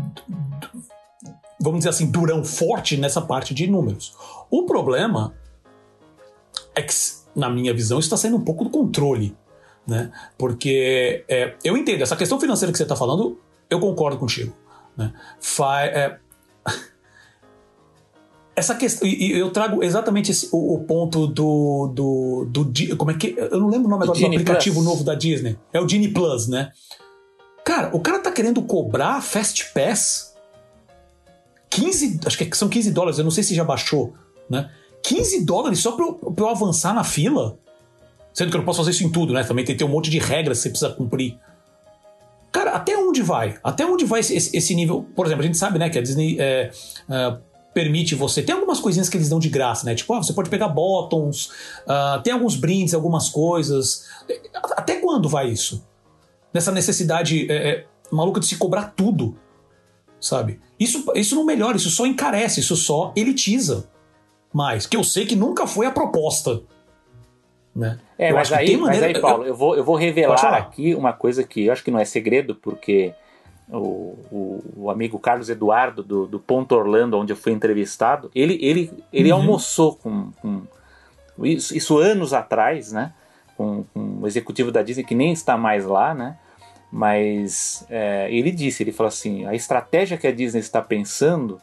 vamos 1.61 1.79
dizer 1.79 1.91
assim, 1.91 2.11
durão, 2.11 2.45
forte 2.45 2.97
nessa 2.97 3.21
parte 3.21 3.55
de 3.55 3.67
números. 3.67 4.15
O 4.51 4.65
problema 4.65 5.35
é 6.75 6.83
que, 6.83 6.95
na 7.35 7.49
minha 7.49 7.73
visão, 7.73 7.99
está 7.99 8.17
saindo 8.17 8.37
um 8.37 8.45
pouco 8.45 8.65
do 8.65 8.71
controle, 8.71 9.37
né, 9.87 10.11
porque 10.37 11.25
é, 11.29 11.55
eu 11.65 11.77
entendo, 11.77 12.03
essa 12.03 12.17
questão 12.17 12.39
financeira 12.41 12.73
que 12.73 12.79
você 12.79 12.85
está 12.85 12.97
falando, 12.97 13.41
eu 13.71 13.81
concordo 13.81 14.19
contigo, 14.19 14.53
né, 14.97 15.13
Fa 15.41 15.83
é, 15.85 16.19
essa 18.57 18.75
questão, 18.75 19.07
e 19.07 19.33
eu 19.33 19.51
trago 19.51 19.85
exatamente 19.85 20.31
esse, 20.31 20.49
o, 20.51 20.75
o, 20.75 20.85
ponto 20.85 21.27
do, 21.27 21.93
do, 21.95 22.47
do, 22.49 22.97
Como 22.97 23.11
é 23.11 23.15
que. 23.15 23.35
Eu 23.37 23.61
não 23.61 23.69
lembro 23.69 23.87
o 23.87 23.91
nome 23.91 24.05
agora 24.05 24.19
do 24.19 24.27
aplicativo 24.27 24.77
Plus. 24.77 24.87
novo 24.87 25.05
da 25.05 25.15
Disney. 25.15 25.59
É 25.75 25.81
o 25.81 25.87
Genie 25.87 26.09
Plus, 26.09 26.49
né? 26.49 26.73
Cara, 27.63 27.95
o 27.95 28.01
cara 28.01 28.19
tá 28.19 28.33
querendo 28.33 28.63
cobrar 28.63 29.21
Fast 29.21 29.73
Pass 29.75 30.35
15. 31.69 32.21
Acho 32.25 32.39
que 32.39 32.57
são 32.57 32.69
15 32.69 32.91
dólares, 32.93 33.19
eu 33.19 33.25
não 33.25 33.31
sei 33.31 33.45
se 33.45 33.55
já 33.55 33.63
baixou, 33.63 34.15
né? 34.49 34.71
15 35.03 35.45
dólares 35.45 35.81
só 35.81 35.93
pra 35.93 36.07
eu, 36.07 36.15
pra 36.15 36.45
eu 36.47 36.49
avançar 36.49 36.95
na 36.95 37.05
fila. 37.05 37.59
Sendo 38.33 38.51
que 38.51 38.57
eu 38.57 38.59
não 38.59 38.65
posso 38.65 38.79
fazer 38.79 38.91
isso 38.91 39.05
em 39.05 39.11
tudo, 39.11 39.35
né? 39.35 39.45
Também 39.45 39.65
tem, 39.65 39.77
tem 39.77 39.87
um 39.87 39.91
monte 39.91 40.11
de 40.11 40.19
regras 40.19 40.59
que 40.59 40.63
você 40.63 40.71
precisa 40.71 40.93
cumprir. 40.93 41.39
Cara, 42.51 42.71
até 42.71 42.97
onde 42.97 43.21
vai? 43.21 43.59
Até 43.63 43.85
onde 43.85 44.07
vai 44.07 44.21
esse, 44.21 44.35
esse, 44.35 44.75
nível? 44.75 45.07
Por 45.15 45.27
exemplo, 45.27 45.43
a 45.43 45.47
gente 45.47 45.59
sabe, 45.59 45.79
né, 45.79 45.91
que 45.91 45.99
a 45.99 46.03
Disney 46.03 46.37
é, 46.39 46.71
é, 47.11 47.37
permite 47.77 48.15
você. 48.15 48.43
Tem 48.43 48.55
algumas 48.55 48.81
coisinhas 48.81 49.07
que 49.07 49.19
eles 49.19 49.29
dão 49.29 49.39
de 49.39 49.51
graça, 49.51 49.85
né? 49.85 49.95
Tipo, 49.95 50.15
ah, 50.15 50.23
você 50.23 50.33
pode 50.33 50.49
pegar 50.49 50.69
bottoms, 50.69 51.51
uh, 51.83 52.23
tem 52.23 52.33
alguns 52.33 52.57
brindes, 52.57 52.95
algumas 52.95 53.29
coisas. 53.29 54.09
Até 54.75 54.97
quando 54.97 55.29
vai 55.29 55.51
isso? 55.51 55.87
Nessa 56.55 56.73
necessidade 56.73 57.47
é, 57.53 57.55
é, 57.55 57.87
maluca 58.11 58.41
de 58.41 58.47
se 58.47 58.57
cobrar 58.57 58.95
tudo, 58.97 59.37
sabe? 60.19 60.59
Isso, 60.81 61.05
isso 61.15 61.35
não 61.35 61.45
melhora, 61.45 61.77
isso 61.77 61.91
só 61.91 62.07
encarece, 62.07 62.61
isso 62.61 62.77
só 62.77 63.13
elitiza 63.15 63.91
mais. 64.51 64.87
Que 64.87 64.97
eu 64.97 65.05
sei 65.05 65.27
que 65.27 65.37
nunca 65.37 65.67
foi 65.67 65.85
a 65.85 65.91
proposta. 65.91 66.63
Né? 67.75 67.99
É, 68.17 68.31
eu 68.31 68.37
mas 68.37 68.51
aí, 68.55 68.75
maneira... 68.75 69.07
mas 69.07 69.17
aí, 69.17 69.21
Paulo, 69.21 69.43
eu, 69.43 69.49
eu 69.49 69.55
vou, 69.55 69.77
eu 69.77 69.85
vou 69.85 69.97
revelar 69.97 70.55
aqui 70.55 70.95
uma 70.95 71.13
coisa 71.13 71.45
que 71.45 71.67
eu 71.67 71.73
acho 71.75 71.85
que 71.85 71.91
não 71.91 71.99
é 71.99 72.07
segredo, 72.07 72.55
porque 72.55 73.13
o, 73.69 74.19
o, 74.31 74.65
o, 74.77 74.91
amigo 74.91 75.19
Carlos 75.19 75.49
Eduardo 75.51 76.03
do, 76.03 76.27
do, 76.27 76.39
Ponto 76.39 76.75
Orlando, 76.75 77.19
onde 77.19 77.33
eu 77.33 77.37
fui 77.37 77.53
entrevistado, 77.53 78.31
ele, 78.35 78.59
ele, 78.63 78.93
ele 79.13 79.33
uhum. 79.33 79.39
almoçou 79.39 79.97
com, 79.97 80.31
com 80.41 80.63
isso, 81.45 81.77
isso, 81.77 81.99
anos 81.99 82.33
atrás, 82.33 82.93
né? 82.93 83.13
Com, 83.57 83.85
com 83.93 84.21
o 84.21 84.27
executivo 84.27 84.71
da 84.71 84.83
Disney 84.83 85.05
que 85.05 85.15
nem 85.15 85.33
está 85.33 85.57
mais 85.57 85.85
lá, 85.85 86.15
né? 86.15 86.39
Mas 86.93 87.85
é, 87.91 88.29
ele 88.31 88.53
disse, 88.53 88.83
ele 88.83 88.93
falou 88.93 89.09
assim, 89.09 89.45
a 89.47 89.55
estratégia 89.55 90.17
que 90.17 90.27
a 90.27 90.33
Disney 90.33 90.61
está 90.61 90.81
pensando 90.81 91.61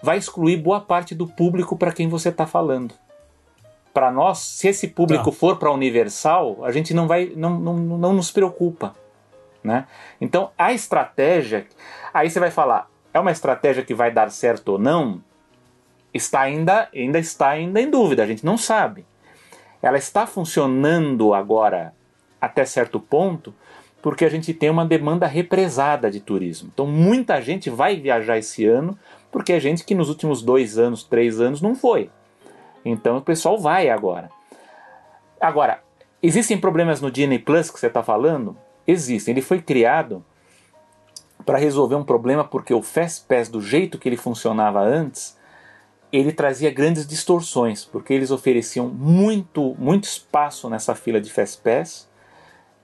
vai 0.00 0.18
excluir 0.18 0.56
boa 0.56 0.80
parte 0.80 1.14
do 1.14 1.26
público 1.26 1.76
para 1.76 1.92
quem 1.92 2.08
você 2.08 2.28
está 2.28 2.46
falando. 2.46 2.94
Para 3.92 4.10
nós, 4.10 4.38
se 4.38 4.68
esse 4.68 4.88
público 4.88 5.30
tá. 5.30 5.36
for 5.36 5.56
para 5.56 5.70
Universal, 5.70 6.64
a 6.64 6.70
gente 6.70 6.94
não 6.94 7.06
vai, 7.08 7.32
não, 7.36 7.58
não, 7.58 7.74
não 7.76 8.12
nos 8.12 8.30
preocupa 8.30 8.94
né? 9.62 9.86
Então 10.20 10.50
a 10.56 10.72
estratégia, 10.72 11.66
aí 12.12 12.30
você 12.30 12.40
vai 12.40 12.50
falar, 12.50 12.88
é 13.12 13.20
uma 13.20 13.30
estratégia 13.30 13.82
que 13.82 13.94
vai 13.94 14.10
dar 14.10 14.30
certo 14.30 14.70
ou 14.70 14.78
não? 14.78 15.22
Está 16.12 16.40
ainda, 16.40 16.88
ainda 16.94 17.18
está 17.18 17.50
ainda 17.50 17.80
em 17.80 17.90
dúvida, 17.90 18.22
a 18.22 18.26
gente 18.26 18.44
não 18.44 18.58
sabe. 18.58 19.04
Ela 19.80 19.98
está 19.98 20.26
funcionando 20.26 21.34
agora 21.34 21.94
até 22.40 22.64
certo 22.64 23.00
ponto 23.00 23.54
porque 24.02 24.24
a 24.24 24.28
gente 24.28 24.52
tem 24.52 24.68
uma 24.68 24.84
demanda 24.84 25.26
represada 25.26 26.10
de 26.10 26.20
turismo. 26.20 26.70
Então 26.72 26.86
muita 26.86 27.40
gente 27.40 27.70
vai 27.70 27.96
viajar 27.96 28.36
esse 28.36 28.66
ano 28.66 28.98
porque 29.30 29.52
é 29.52 29.60
gente 29.60 29.84
que 29.84 29.94
nos 29.94 30.08
últimos 30.08 30.42
dois 30.42 30.76
anos, 30.76 31.04
três 31.04 31.40
anos 31.40 31.62
não 31.62 31.74
foi. 31.74 32.10
Então 32.84 33.16
o 33.16 33.22
pessoal 33.22 33.58
vai 33.58 33.88
agora. 33.88 34.28
Agora, 35.40 35.80
existem 36.22 36.58
problemas 36.58 37.00
no 37.00 37.10
Disney 37.10 37.38
Plus 37.38 37.70
que 37.70 37.78
você 37.78 37.86
está 37.86 38.02
falando? 38.02 38.56
Existem. 38.86 39.32
Ele 39.32 39.42
foi 39.42 39.60
criado 39.60 40.24
para 41.44 41.58
resolver 41.58 41.94
um 41.94 42.04
problema 42.04 42.44
porque 42.44 42.72
o 42.72 42.82
Fast 42.82 43.26
Pass, 43.26 43.48
do 43.48 43.60
jeito 43.60 43.98
que 43.98 44.08
ele 44.08 44.16
funcionava 44.16 44.80
antes, 44.80 45.36
ele 46.12 46.32
trazia 46.32 46.70
grandes 46.70 47.06
distorções, 47.06 47.84
porque 47.84 48.12
eles 48.12 48.30
ofereciam 48.30 48.88
muito, 48.88 49.74
muito 49.78 50.04
espaço 50.04 50.68
nessa 50.68 50.94
fila 50.94 51.20
de 51.20 51.32
Fast 51.32 51.62
Pass 51.62 52.08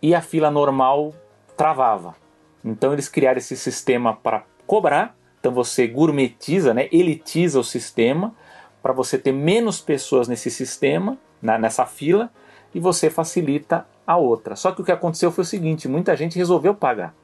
e 0.00 0.14
a 0.14 0.22
fila 0.22 0.50
normal 0.50 1.14
travava. 1.56 2.16
Então 2.64 2.92
eles 2.92 3.08
criaram 3.08 3.38
esse 3.38 3.56
sistema 3.56 4.14
para 4.14 4.44
cobrar, 4.66 5.16
então 5.38 5.52
você 5.52 5.86
gourmetiza, 5.86 6.72
né, 6.72 6.88
elitiza 6.90 7.60
o 7.60 7.64
sistema 7.64 8.34
para 8.82 8.92
você 8.92 9.18
ter 9.18 9.32
menos 9.32 9.80
pessoas 9.80 10.28
nesse 10.28 10.50
sistema, 10.50 11.18
na, 11.42 11.58
nessa 11.58 11.84
fila, 11.84 12.30
e 12.74 12.80
você 12.80 13.10
facilita 13.10 13.86
a 14.08 14.16
outra. 14.16 14.56
Só 14.56 14.72
que 14.72 14.80
o 14.80 14.84
que 14.84 14.90
aconteceu 14.90 15.30
foi 15.30 15.42
o 15.42 15.46
seguinte: 15.46 15.86
muita 15.86 16.16
gente 16.16 16.38
resolveu 16.38 16.74
pagar. 16.74 17.14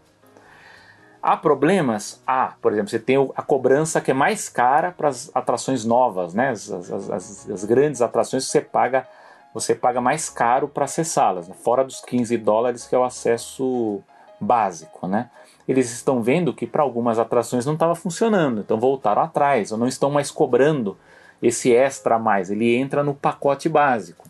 Há 1.22 1.34
problemas? 1.34 2.22
Ah, 2.26 2.52
por 2.60 2.70
exemplo, 2.70 2.90
você 2.90 2.98
tem 2.98 3.16
a 3.34 3.40
cobrança 3.40 3.98
que 4.02 4.10
é 4.10 4.14
mais 4.14 4.50
cara 4.50 4.92
para 4.92 5.08
as 5.08 5.30
atrações 5.34 5.82
novas, 5.82 6.34
né? 6.34 6.50
As, 6.50 6.70
as, 6.70 7.10
as, 7.10 7.50
as, 7.50 7.64
grandes 7.64 8.02
atrações 8.02 8.44
você 8.44 8.60
paga, 8.60 9.08
você 9.54 9.74
paga 9.74 10.02
mais 10.02 10.28
caro 10.28 10.68
para 10.68 10.84
acessá-las, 10.84 11.48
né? 11.48 11.54
fora 11.58 11.82
dos 11.82 12.02
15 12.02 12.36
dólares 12.36 12.86
que 12.86 12.94
é 12.94 12.98
o 12.98 13.04
acesso 13.04 14.02
básico, 14.38 15.06
né? 15.06 15.30
Eles 15.66 15.90
estão 15.90 16.22
vendo 16.22 16.52
que 16.52 16.66
para 16.66 16.82
algumas 16.82 17.18
atrações 17.18 17.64
não 17.64 17.72
estava 17.72 17.94
funcionando, 17.94 18.60
então 18.60 18.78
voltaram 18.78 19.22
atrás, 19.22 19.72
ou 19.72 19.78
não 19.78 19.88
estão 19.88 20.10
mais 20.10 20.30
cobrando 20.30 20.98
esse 21.42 21.72
extra 21.72 22.16
a 22.16 22.18
mais, 22.18 22.50
ele 22.50 22.76
entra 22.76 23.02
no 23.02 23.14
pacote 23.14 23.66
básico. 23.66 24.28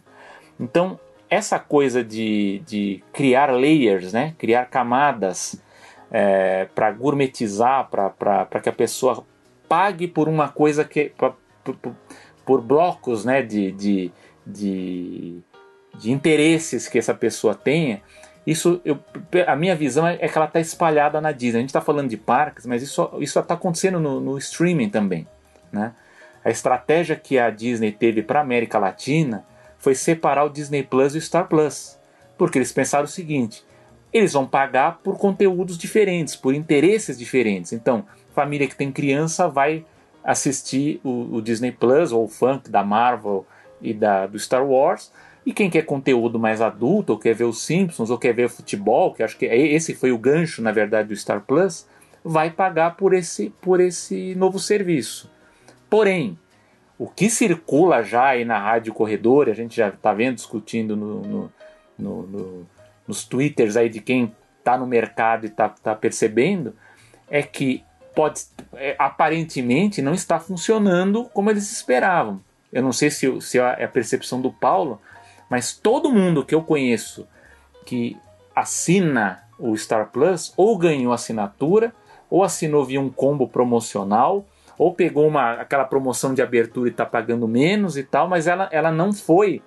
Então, 0.61 1.00
essa 1.35 1.59
coisa 1.59 2.03
de, 2.03 2.62
de 2.66 3.03
criar 3.12 3.51
layers, 3.53 4.12
né? 4.12 4.35
criar 4.39 4.66
camadas 4.66 5.61
é, 6.11 6.66
para 6.74 6.91
gourmetizar, 6.93 7.89
para 7.91 8.61
que 8.62 8.68
a 8.68 8.72
pessoa 8.72 9.24
pague 9.68 10.07
por 10.07 10.28
uma 10.28 10.49
coisa 10.49 10.85
que. 10.85 11.12
Pra, 11.16 11.35
por, 11.64 11.76
por, 12.45 12.61
blocos 12.61 13.24
né, 13.24 13.43
de, 13.43 13.72
de, 13.72 14.12
de, 14.47 15.41
de, 15.99 16.12
interesses 16.12 16.89
que 16.89 16.99
essa 16.99 17.14
pessoa 17.14 17.55
tenha. 17.55 18.03
Isso, 18.47 18.82
eu, 18.85 18.99
a 19.47 19.57
minha 19.57 19.74
visão 19.74 20.07
é, 20.07 20.18
que 20.28 20.37
ela 20.37 20.47
está 20.47 20.61
espalhada 20.61 21.20
na 21.20 21.32
Disney. 21.32 21.59
A 21.59 21.61
gente 21.62 21.70
está 21.70 21.80
falando 21.80 22.11
de 22.11 22.18
parques, 22.18 22.66
mas 22.66 22.82
isso 22.82 23.11
está 23.20 23.55
acontecendo 23.55 23.99
no, 23.99 24.20
no 24.20 24.37
streaming 24.37 24.91
também. 24.91 25.26
Né? 25.72 25.93
A 26.45 26.51
estratégia 26.51 27.16
que 27.16 27.39
a 27.39 27.49
Disney 27.49 27.91
teve 27.91 28.22
para 28.22 28.41
a 28.41 28.43
América 28.43 28.78
Latina 28.78 29.45
foi 29.85 29.95
separar 29.95 30.45
o 30.45 30.49
Disney 30.49 30.82
Plus 30.82 31.14
e 31.14 31.18
o 31.18 31.20
Star 31.20 31.47
Plus. 31.47 31.99
Porque 32.39 32.59
eles 32.59 32.72
pensaram 32.72 33.05
o 33.05 33.09
seguinte: 33.09 33.62
eles 34.11 34.32
vão 34.32 34.47
pagar 34.47 35.01
por 35.05 35.18
conteúdos 35.18 35.76
diferentes, 35.76 36.35
por 36.35 36.55
interesses 36.55 37.18
diferentes. 37.18 37.72
Então, 37.72 38.07
família 38.35 38.66
que 38.66 38.74
tem 38.74 38.91
criança 38.91 39.47
vai 39.47 39.85
assistir 40.24 41.01
o, 41.05 41.37
o 41.37 41.43
Disney 41.43 41.70
Plus 41.70 42.11
ou 42.11 42.24
o 42.24 42.28
Funk 42.28 42.70
da 42.70 42.82
Marvel 42.82 43.47
e 43.82 43.93
da, 43.93 44.26
do 44.26 44.39
Star 44.39 44.66
Wars. 44.66 45.12
E 45.45 45.53
quem 45.53 45.68
quer 45.68 45.82
conteúdo 45.82 46.39
mais 46.39 46.62
adulto, 46.62 47.12
ou 47.12 47.18
quer 47.18 47.35
ver 47.35 47.45
os 47.45 47.62
Simpsons, 47.62 48.09
ou 48.09 48.16
quer 48.16 48.32
ver 48.32 48.49
futebol, 48.49 49.12
que 49.12 49.22
acho 49.22 49.37
que 49.37 49.45
é, 49.45 49.59
esse 49.59 49.95
foi 49.95 50.11
o 50.11 50.16
gancho, 50.16 50.62
na 50.62 50.72
verdade, 50.72 51.09
do 51.09 51.16
Star 51.16 51.43
Plus, 51.43 51.87
vai 52.24 52.51
pagar 52.51 52.97
por 52.97 53.12
esse, 53.12 53.51
por 53.61 53.78
esse 53.78 54.35
novo 54.35 54.59
serviço. 54.59 55.30
Porém, 55.91 56.39
o 56.99 57.09
que 57.09 57.28
circula 57.28 58.03
já 58.03 58.26
aí 58.28 58.45
na 58.45 58.59
Rádio 58.59 58.95
Corredor, 58.95 59.49
a 59.49 59.55
gente 59.55 59.76
já 59.76 59.88
está 59.88 60.12
vendo, 60.12 60.36
discutindo 60.36 60.97
no, 60.97 61.20
no, 61.22 61.53
no, 61.99 62.22
no 62.22 62.66
nos 63.07 63.24
twitters 63.24 63.76
aí 63.76 63.88
de 63.88 64.01
quem 64.01 64.34
está 64.59 64.78
no 64.78 64.86
mercado 64.86 65.45
e 65.45 65.49
está 65.49 65.68
tá 65.68 65.95
percebendo, 65.95 66.74
é 67.28 67.42
que 67.42 67.84
pode 68.14 68.42
é, 68.74 68.95
aparentemente 68.99 70.01
não 70.01 70.14
está 70.14 70.38
funcionando 70.38 71.24
como 71.34 71.51
eles 71.51 71.70
esperavam. 71.70 72.40
Eu 72.72 72.82
não 72.82 72.92
sei 72.92 73.11
se, 73.11 73.40
se 73.40 73.59
é 73.59 73.84
a 73.84 73.88
percepção 73.88 74.40
do 74.40 74.51
Paulo, 74.51 75.01
mas 75.51 75.76
todo 75.76 76.12
mundo 76.12 76.45
que 76.45 76.55
eu 76.55 76.62
conheço 76.62 77.26
que 77.84 78.16
assina 78.55 79.45
o 79.59 79.76
Star 79.76 80.11
Plus 80.11 80.53
ou 80.57 80.76
ganhou 80.78 81.12
assinatura, 81.12 81.95
ou 82.30 82.42
assinou 82.42 82.84
via 82.84 83.01
um 83.01 83.11
combo 83.11 83.47
promocional, 83.47 84.45
ou 84.79 84.95
pegou 84.95 85.27
uma, 85.27 85.53
aquela 85.55 85.85
promoção 85.85 86.35
de 86.35 86.43
abertura 86.43 86.89
e 86.89 86.93
está 86.93 87.07
pagando 87.07 87.47
menos 87.47 87.97
e 87.97 88.03
tal, 88.03 88.29
mas 88.29 88.47
ela, 88.47 88.68
ela 88.72 88.91
não 88.91 89.12
foi 89.12 89.62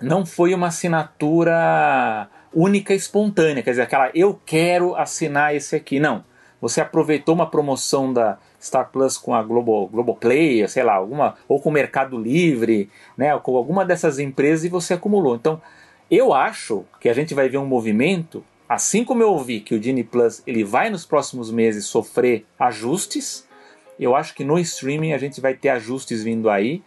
não 0.00 0.26
foi 0.26 0.52
uma 0.54 0.66
assinatura 0.66 2.28
única 2.52 2.92
e 2.92 2.96
espontânea, 2.96 3.62
quer 3.62 3.70
dizer, 3.70 3.82
aquela 3.82 4.10
eu 4.14 4.38
quero 4.44 4.94
assinar 4.94 5.54
esse 5.54 5.74
aqui. 5.74 5.98
Não. 5.98 6.24
Você 6.60 6.80
aproveitou 6.80 7.34
uma 7.34 7.50
promoção 7.50 8.12
da 8.12 8.38
Star 8.60 8.90
Plus 8.90 9.18
com 9.18 9.34
a 9.34 9.42
Globo, 9.42 9.86
Globoplay, 9.88 10.66
sei 10.66 10.82
lá, 10.82 10.94
alguma, 10.94 11.34
ou 11.46 11.60
com 11.60 11.68
o 11.68 11.72
Mercado 11.72 12.16
Livre, 12.16 12.88
né, 13.18 13.38
com 13.38 13.56
alguma 13.56 13.84
dessas 13.84 14.18
empresas 14.18 14.64
e 14.64 14.70
você 14.70 14.94
acumulou. 14.94 15.34
Então, 15.34 15.60
eu 16.10 16.32
acho 16.32 16.84
que 17.00 17.08
a 17.08 17.12
gente 17.12 17.34
vai 17.34 17.48
ver 17.50 17.58
um 17.58 17.66
movimento, 17.66 18.42
assim 18.66 19.04
como 19.04 19.22
eu 19.22 19.30
ouvi 19.30 19.60
que 19.60 19.74
o 19.74 19.80
Disney 19.80 20.04
Plus 20.04 20.42
ele 20.46 20.64
vai 20.64 20.88
nos 20.88 21.04
próximos 21.04 21.50
meses 21.50 21.84
sofrer 21.84 22.46
ajustes, 22.58 23.46
eu 23.98 24.14
acho 24.14 24.34
que 24.34 24.44
no 24.44 24.58
streaming 24.58 25.12
a 25.12 25.18
gente 25.18 25.40
vai 25.40 25.54
ter 25.54 25.68
ajustes 25.70 26.22
vindo 26.22 26.50
aí 26.50 26.82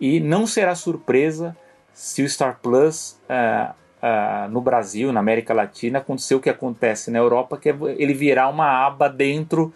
e 0.00 0.20
não 0.20 0.46
será 0.46 0.74
surpresa 0.74 1.56
se 1.92 2.22
o 2.22 2.28
Star 2.28 2.58
Plus 2.62 3.18
uh, 3.30 3.72
uh, 3.72 4.50
no 4.50 4.60
Brasil, 4.60 5.12
na 5.12 5.20
América 5.20 5.54
Latina, 5.54 5.98
aconteceu 5.98 6.38
o 6.38 6.40
que 6.40 6.50
acontece 6.50 7.10
na 7.10 7.18
Europa, 7.18 7.56
que 7.56 7.70
é 7.70 7.76
ele 7.96 8.12
virar 8.12 8.48
uma 8.48 8.86
aba 8.86 9.08
dentro 9.08 9.72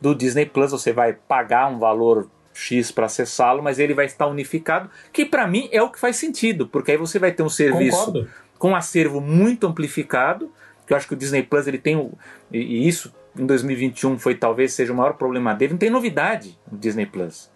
do 0.00 0.14
Disney 0.14 0.46
Plus. 0.46 0.70
Você 0.70 0.92
vai 0.92 1.12
pagar 1.12 1.66
um 1.68 1.78
valor 1.78 2.28
X 2.52 2.92
para 2.92 3.06
acessá-lo, 3.06 3.62
mas 3.62 3.80
ele 3.80 3.92
vai 3.92 4.06
estar 4.06 4.26
unificado, 4.28 4.88
que 5.12 5.24
para 5.24 5.46
mim 5.46 5.68
é 5.72 5.82
o 5.82 5.90
que 5.90 5.98
faz 5.98 6.16
sentido, 6.16 6.68
porque 6.68 6.92
aí 6.92 6.96
você 6.96 7.18
vai 7.18 7.32
ter 7.32 7.42
um 7.42 7.48
serviço 7.48 8.06
Concordo. 8.06 8.30
com 8.56 8.70
um 8.70 8.76
acervo 8.76 9.20
muito 9.20 9.66
amplificado, 9.66 10.52
que 10.86 10.92
eu 10.92 10.96
acho 10.96 11.08
que 11.08 11.14
o 11.14 11.16
Disney 11.16 11.42
Plus 11.42 11.66
ele 11.66 11.78
tem 11.78 12.12
e 12.52 12.86
isso 12.86 13.12
em 13.38 13.46
2021 13.46 14.18
foi 14.18 14.34
talvez 14.34 14.72
seja 14.72 14.92
o 14.92 14.96
maior 14.96 15.14
problema 15.14 15.54
dele, 15.54 15.72
não 15.72 15.78
tem 15.78 15.90
novidade 15.90 16.58
no 16.70 16.78
Disney 16.78 17.06
Plus. 17.06 17.50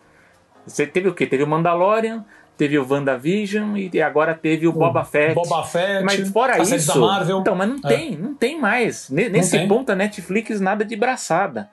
Você 0.67 0.87
teve 0.87 1.09
o 1.09 1.15
que? 1.15 1.27
Teve 1.27 1.43
o 1.43 1.47
Mandalorian, 1.47 2.25
teve 2.57 2.79
o 2.79 2.87
WandaVision 2.87 3.77
e 3.77 4.03
agora 4.03 4.35
teve 4.35 4.67
o, 4.67 4.71
o 4.71 4.73
Boba 4.73 5.05
Fett. 5.05 5.35
Boba 5.35 5.65
Fett. 5.65 6.05
Mas 6.05 6.29
fora 6.29 6.61
isso. 6.61 6.87
Da 6.89 6.97
Marvel. 6.97 7.41
Então, 7.41 7.55
mas 7.55 7.69
não 7.69 7.77
é. 7.77 7.89
tem, 7.89 8.17
não 8.17 8.35
tem 8.35 8.61
mais. 8.61 9.09
Nesse 9.09 9.59
tem. 9.59 9.69
ponto 9.69 9.91
a 9.91 9.95
Netflix 9.95 10.61
nada 10.61 10.85
de 10.85 10.97
braçada. 10.97 11.71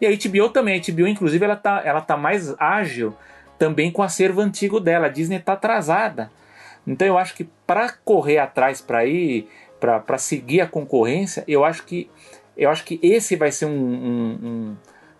E 0.00 0.06
a 0.06 0.10
HBO 0.10 0.48
também, 0.50 0.80
a 0.80 0.92
HBO 0.92 1.08
inclusive 1.08 1.44
ela 1.44 1.56
tá, 1.56 1.82
ela 1.84 2.00
tá 2.00 2.16
mais 2.16 2.54
ágil 2.58 3.14
também 3.58 3.90
com 3.90 4.00
o 4.00 4.04
acervo 4.04 4.40
antigo 4.40 4.78
dela. 4.78 5.06
A 5.06 5.10
Disney 5.10 5.40
tá 5.40 5.54
atrasada. 5.54 6.30
Então 6.86 7.06
eu 7.06 7.18
acho 7.18 7.34
que 7.34 7.44
para 7.66 7.90
correr 8.04 8.38
atrás 8.38 8.80
para 8.80 9.04
ir, 9.04 9.48
para 9.80 10.16
seguir 10.16 10.60
a 10.60 10.66
concorrência, 10.66 11.44
eu 11.46 11.64
acho 11.64 11.82
que 11.84 12.08
eu 12.58 12.68
acho 12.68 12.84
que 12.84 12.98
esse 13.02 13.36
vai 13.36 13.52
ser 13.52 13.66
um, 13.66 13.70
um, 13.70 14.76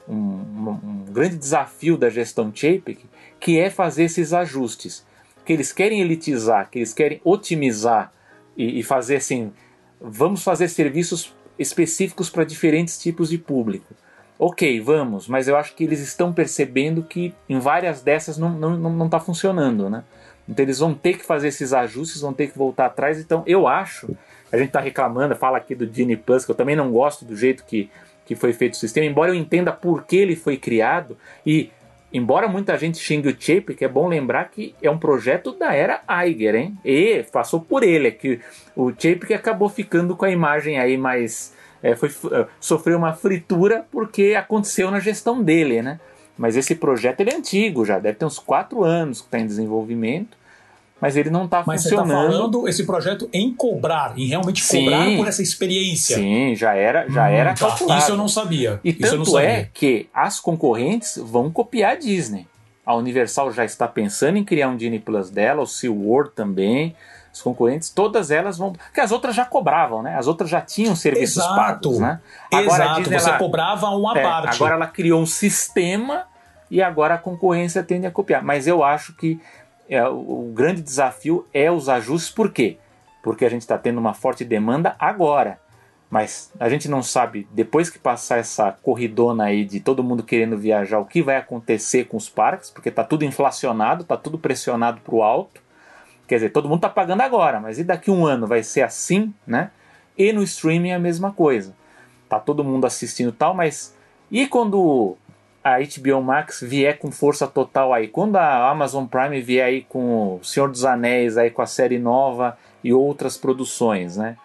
um, 0.08 0.14
um 0.14 1.04
grande 1.10 1.36
desafio 1.36 1.96
da 1.96 2.10
gestão 2.10 2.52
Chapek, 2.52 2.98
que 3.38 3.58
é 3.58 3.70
fazer 3.70 4.04
esses 4.04 4.32
ajustes 4.32 5.06
que 5.44 5.52
eles 5.52 5.72
querem 5.72 6.00
elitizar, 6.00 6.68
que 6.68 6.80
eles 6.80 6.92
querem 6.92 7.20
otimizar 7.24 8.12
e, 8.56 8.80
e 8.80 8.82
fazer 8.82 9.16
assim, 9.16 9.52
vamos 10.00 10.42
fazer 10.42 10.68
serviços 10.68 11.32
específicos 11.58 12.28
para 12.28 12.44
diferentes 12.44 12.98
tipos 12.98 13.30
de 13.30 13.38
público. 13.38 13.94
Ok, 14.38 14.80
vamos, 14.80 15.26
mas 15.26 15.48
eu 15.48 15.56
acho 15.56 15.74
que 15.74 15.84
eles 15.84 16.00
estão 16.00 16.32
percebendo 16.32 17.02
que 17.02 17.34
em 17.48 17.58
várias 17.58 18.02
dessas 18.02 18.36
não 18.36 18.54
está 18.54 18.60
não, 18.60 18.76
não, 18.76 18.90
não 18.90 19.08
tá 19.08 19.18
funcionando, 19.18 19.88
né? 19.88 20.04
Então 20.48 20.64
eles 20.64 20.78
vão 20.78 20.94
ter 20.94 21.18
que 21.18 21.24
fazer 21.24 21.48
esses 21.48 21.72
ajustes, 21.72 22.20
vão 22.20 22.32
ter 22.32 22.50
que 22.50 22.58
voltar 22.58 22.86
atrás. 22.86 23.18
Então 23.18 23.42
eu 23.46 23.66
acho, 23.66 24.16
a 24.52 24.56
gente 24.56 24.68
está 24.68 24.80
reclamando, 24.80 25.36
fala 25.36 25.58
aqui 25.58 25.74
do 25.74 25.92
Genie 25.92 26.16
Plus, 26.16 26.44
que 26.44 26.50
eu 26.50 26.54
também 26.54 26.76
não 26.76 26.90
gosto 26.90 27.24
do 27.24 27.36
jeito 27.36 27.64
que, 27.64 27.90
que 28.24 28.34
foi 28.34 28.52
feito 28.52 28.74
o 28.74 28.76
sistema, 28.76 29.06
embora 29.06 29.30
eu 29.30 29.34
entenda 29.34 29.72
por 29.72 30.04
que 30.04 30.16
ele 30.16 30.36
foi 30.36 30.56
criado 30.56 31.16
e 31.44 31.70
Embora 32.12 32.48
muita 32.48 32.76
gente 32.78 32.98
xingue 32.98 33.28
o 33.28 33.36
Chapek, 33.38 33.84
é 33.84 33.88
bom 33.88 34.08
lembrar 34.08 34.48
que 34.48 34.74
é 34.82 34.90
um 34.90 34.96
projeto 34.96 35.52
da 35.52 35.74
era 35.74 36.00
Iger, 36.26 36.54
hein? 36.54 36.78
E 36.82 37.22
passou 37.30 37.60
por 37.60 37.82
ele, 37.82 38.08
é 38.08 38.10
que 38.10 38.40
o 38.74 38.90
Chapek 38.90 39.34
acabou 39.34 39.68
ficando 39.68 40.16
com 40.16 40.24
a 40.24 40.30
imagem 40.30 40.78
aí 40.78 40.96
mais... 40.96 41.52
É, 41.82 41.94
foi, 41.94 42.08
é, 42.08 42.46
sofreu 42.58 42.96
uma 42.96 43.12
fritura 43.12 43.84
porque 43.92 44.34
aconteceu 44.36 44.90
na 44.90 45.00
gestão 45.00 45.42
dele, 45.42 45.82
né? 45.82 46.00
Mas 46.36 46.56
esse 46.56 46.74
projeto 46.74 47.20
ele 47.20 47.30
é 47.30 47.36
antigo 47.36 47.84
já, 47.84 47.98
deve 47.98 48.16
ter 48.16 48.24
uns 48.24 48.38
quatro 48.38 48.84
anos 48.84 49.20
que 49.20 49.26
está 49.26 49.38
em 49.38 49.46
desenvolvimento 49.46 50.37
mas 51.00 51.16
ele 51.16 51.30
não 51.30 51.44
está 51.44 51.62
funcionando. 51.62 51.74
Mas 51.74 51.82
você 51.82 51.94
está 51.94 52.06
falando 52.06 52.68
esse 52.68 52.86
projeto 52.86 53.28
em 53.32 53.52
cobrar, 53.52 54.14
em 54.16 54.26
realmente 54.26 54.62
sim, 54.62 54.84
cobrar 54.84 55.16
por 55.16 55.28
essa 55.28 55.42
experiência. 55.42 56.16
Sim, 56.16 56.54
já 56.54 56.74
era, 56.74 57.08
já 57.08 57.24
hum, 57.24 57.32
era 57.32 57.54
tá. 57.54 57.98
Isso 57.98 58.12
eu 58.12 58.16
não 58.16 58.28
sabia. 58.28 58.80
E 58.84 58.90
Isso 58.90 59.00
tanto 59.00 59.30
sabia. 59.30 59.48
é 59.48 59.68
que 59.72 60.08
as 60.12 60.40
concorrentes 60.40 61.18
vão 61.22 61.50
copiar 61.50 61.92
a 61.92 61.94
Disney. 61.96 62.46
A 62.84 62.94
Universal 62.94 63.52
já 63.52 63.64
está 63.64 63.86
pensando 63.86 64.38
em 64.38 64.44
criar 64.44 64.68
um 64.68 64.76
Disney 64.76 64.98
Plus 64.98 65.30
dela, 65.30 65.62
o 65.62 65.66
SeaWorld 65.66 66.30
também 66.34 66.96
os 67.38 67.42
concorrentes, 67.42 67.90
todas 67.90 68.30
elas 68.30 68.58
vão. 68.58 68.72
Porque 68.72 69.00
as 69.00 69.12
outras 69.12 69.34
já 69.34 69.44
cobravam, 69.44 70.02
né? 70.02 70.16
As 70.16 70.26
outras 70.26 70.50
já 70.50 70.60
tinham 70.60 70.94
serviços 70.96 71.38
Exato. 71.38 71.54
pagos, 71.54 71.98
né? 71.98 72.20
Agora 72.52 72.84
Exato, 72.84 73.00
Disney, 73.00 73.18
você 73.18 73.28
ela, 73.28 73.38
cobrava 73.38 73.86
uma 73.90 74.18
é, 74.18 74.22
parte. 74.22 74.56
Agora 74.56 74.74
ela 74.74 74.86
criou 74.86 75.20
um 75.20 75.26
sistema 75.26 76.24
e 76.70 76.82
agora 76.82 77.14
a 77.14 77.18
concorrência 77.18 77.82
tende 77.82 78.06
a 78.06 78.10
copiar. 78.10 78.42
Mas 78.42 78.66
eu 78.66 78.82
acho 78.82 79.14
que 79.14 79.40
é, 79.88 80.06
o, 80.06 80.48
o 80.48 80.52
grande 80.54 80.82
desafio 80.82 81.46
é 81.52 81.70
os 81.70 81.88
ajustes, 81.88 82.30
por 82.30 82.52
quê? 82.52 82.78
Porque 83.22 83.44
a 83.44 83.48
gente 83.48 83.62
está 83.62 83.78
tendo 83.78 83.98
uma 83.98 84.14
forte 84.14 84.44
demanda 84.44 84.94
agora. 84.98 85.58
Mas 86.10 86.50
a 86.58 86.68
gente 86.70 86.88
não 86.88 87.02
sabe, 87.02 87.46
depois 87.52 87.90
que 87.90 87.98
passar 87.98 88.38
essa 88.38 88.72
corridona 88.72 89.44
aí 89.44 89.64
de 89.64 89.78
todo 89.78 90.02
mundo 90.02 90.22
querendo 90.22 90.56
viajar, 90.56 90.98
o 90.98 91.04
que 91.04 91.22
vai 91.22 91.36
acontecer 91.36 92.04
com 92.04 92.16
os 92.16 92.30
parques, 92.30 92.70
porque 92.70 92.88
está 92.88 93.04
tudo 93.04 93.26
inflacionado, 93.26 94.02
está 94.02 94.16
tudo 94.16 94.38
pressionado 94.38 95.00
para 95.02 95.14
o 95.14 95.22
alto. 95.22 95.60
Quer 96.26 96.36
dizer, 96.36 96.50
todo 96.50 96.68
mundo 96.68 96.78
está 96.78 96.88
pagando 96.88 97.20
agora, 97.20 97.60
mas 97.60 97.78
e 97.78 97.84
daqui 97.84 98.10
um 98.10 98.24
ano 98.24 98.46
vai 98.46 98.62
ser 98.62 98.82
assim, 98.82 99.34
né? 99.46 99.70
E 100.16 100.32
no 100.32 100.42
streaming 100.42 100.90
é 100.90 100.94
a 100.94 100.98
mesma 100.98 101.30
coisa. 101.30 101.74
Tá 102.28 102.40
todo 102.40 102.64
mundo 102.64 102.86
assistindo 102.86 103.30
tal, 103.30 103.52
mas 103.52 103.94
e 104.30 104.46
quando 104.46 105.16
a 105.74 105.78
HBO 105.78 106.22
Max 106.22 106.60
vier 106.62 106.98
com 106.98 107.10
força 107.10 107.46
total 107.46 107.92
aí, 107.92 108.08
quando 108.08 108.36
a 108.36 108.70
Amazon 108.70 109.06
Prime 109.06 109.40
vier 109.40 109.66
aí 109.66 109.82
com 109.82 110.36
o 110.36 110.44
Senhor 110.44 110.70
dos 110.70 110.84
Anéis 110.84 111.36
aí 111.36 111.50
com 111.50 111.62
a 111.62 111.66
série 111.66 111.98
nova 111.98 112.56
e 112.82 112.92
outras 112.92 113.36
produções, 113.36 114.16
né? 114.16 114.36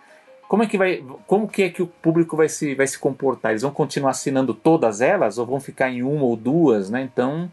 Como 0.47 0.61
é 0.61 0.67
que 0.67 0.77
vai, 0.77 1.03
como 1.25 1.47
que 1.47 1.63
é 1.63 1.69
que 1.69 1.81
o 1.81 1.87
público 1.87 2.37
vai 2.37 2.47
se 2.47 2.75
vai 2.75 2.85
se 2.85 2.99
comportar? 2.99 3.51
Eles 3.51 3.63
vão 3.63 3.71
continuar 3.71 4.11
assinando 4.11 4.53
todas 4.53 5.01
elas 5.01 5.37
ou 5.37 5.45
vão 5.45 5.59
ficar 5.59 5.89
em 5.89 6.03
uma 6.03 6.23
ou 6.23 6.35
duas, 6.35 6.89
né? 6.89 7.01
Então, 7.01 7.51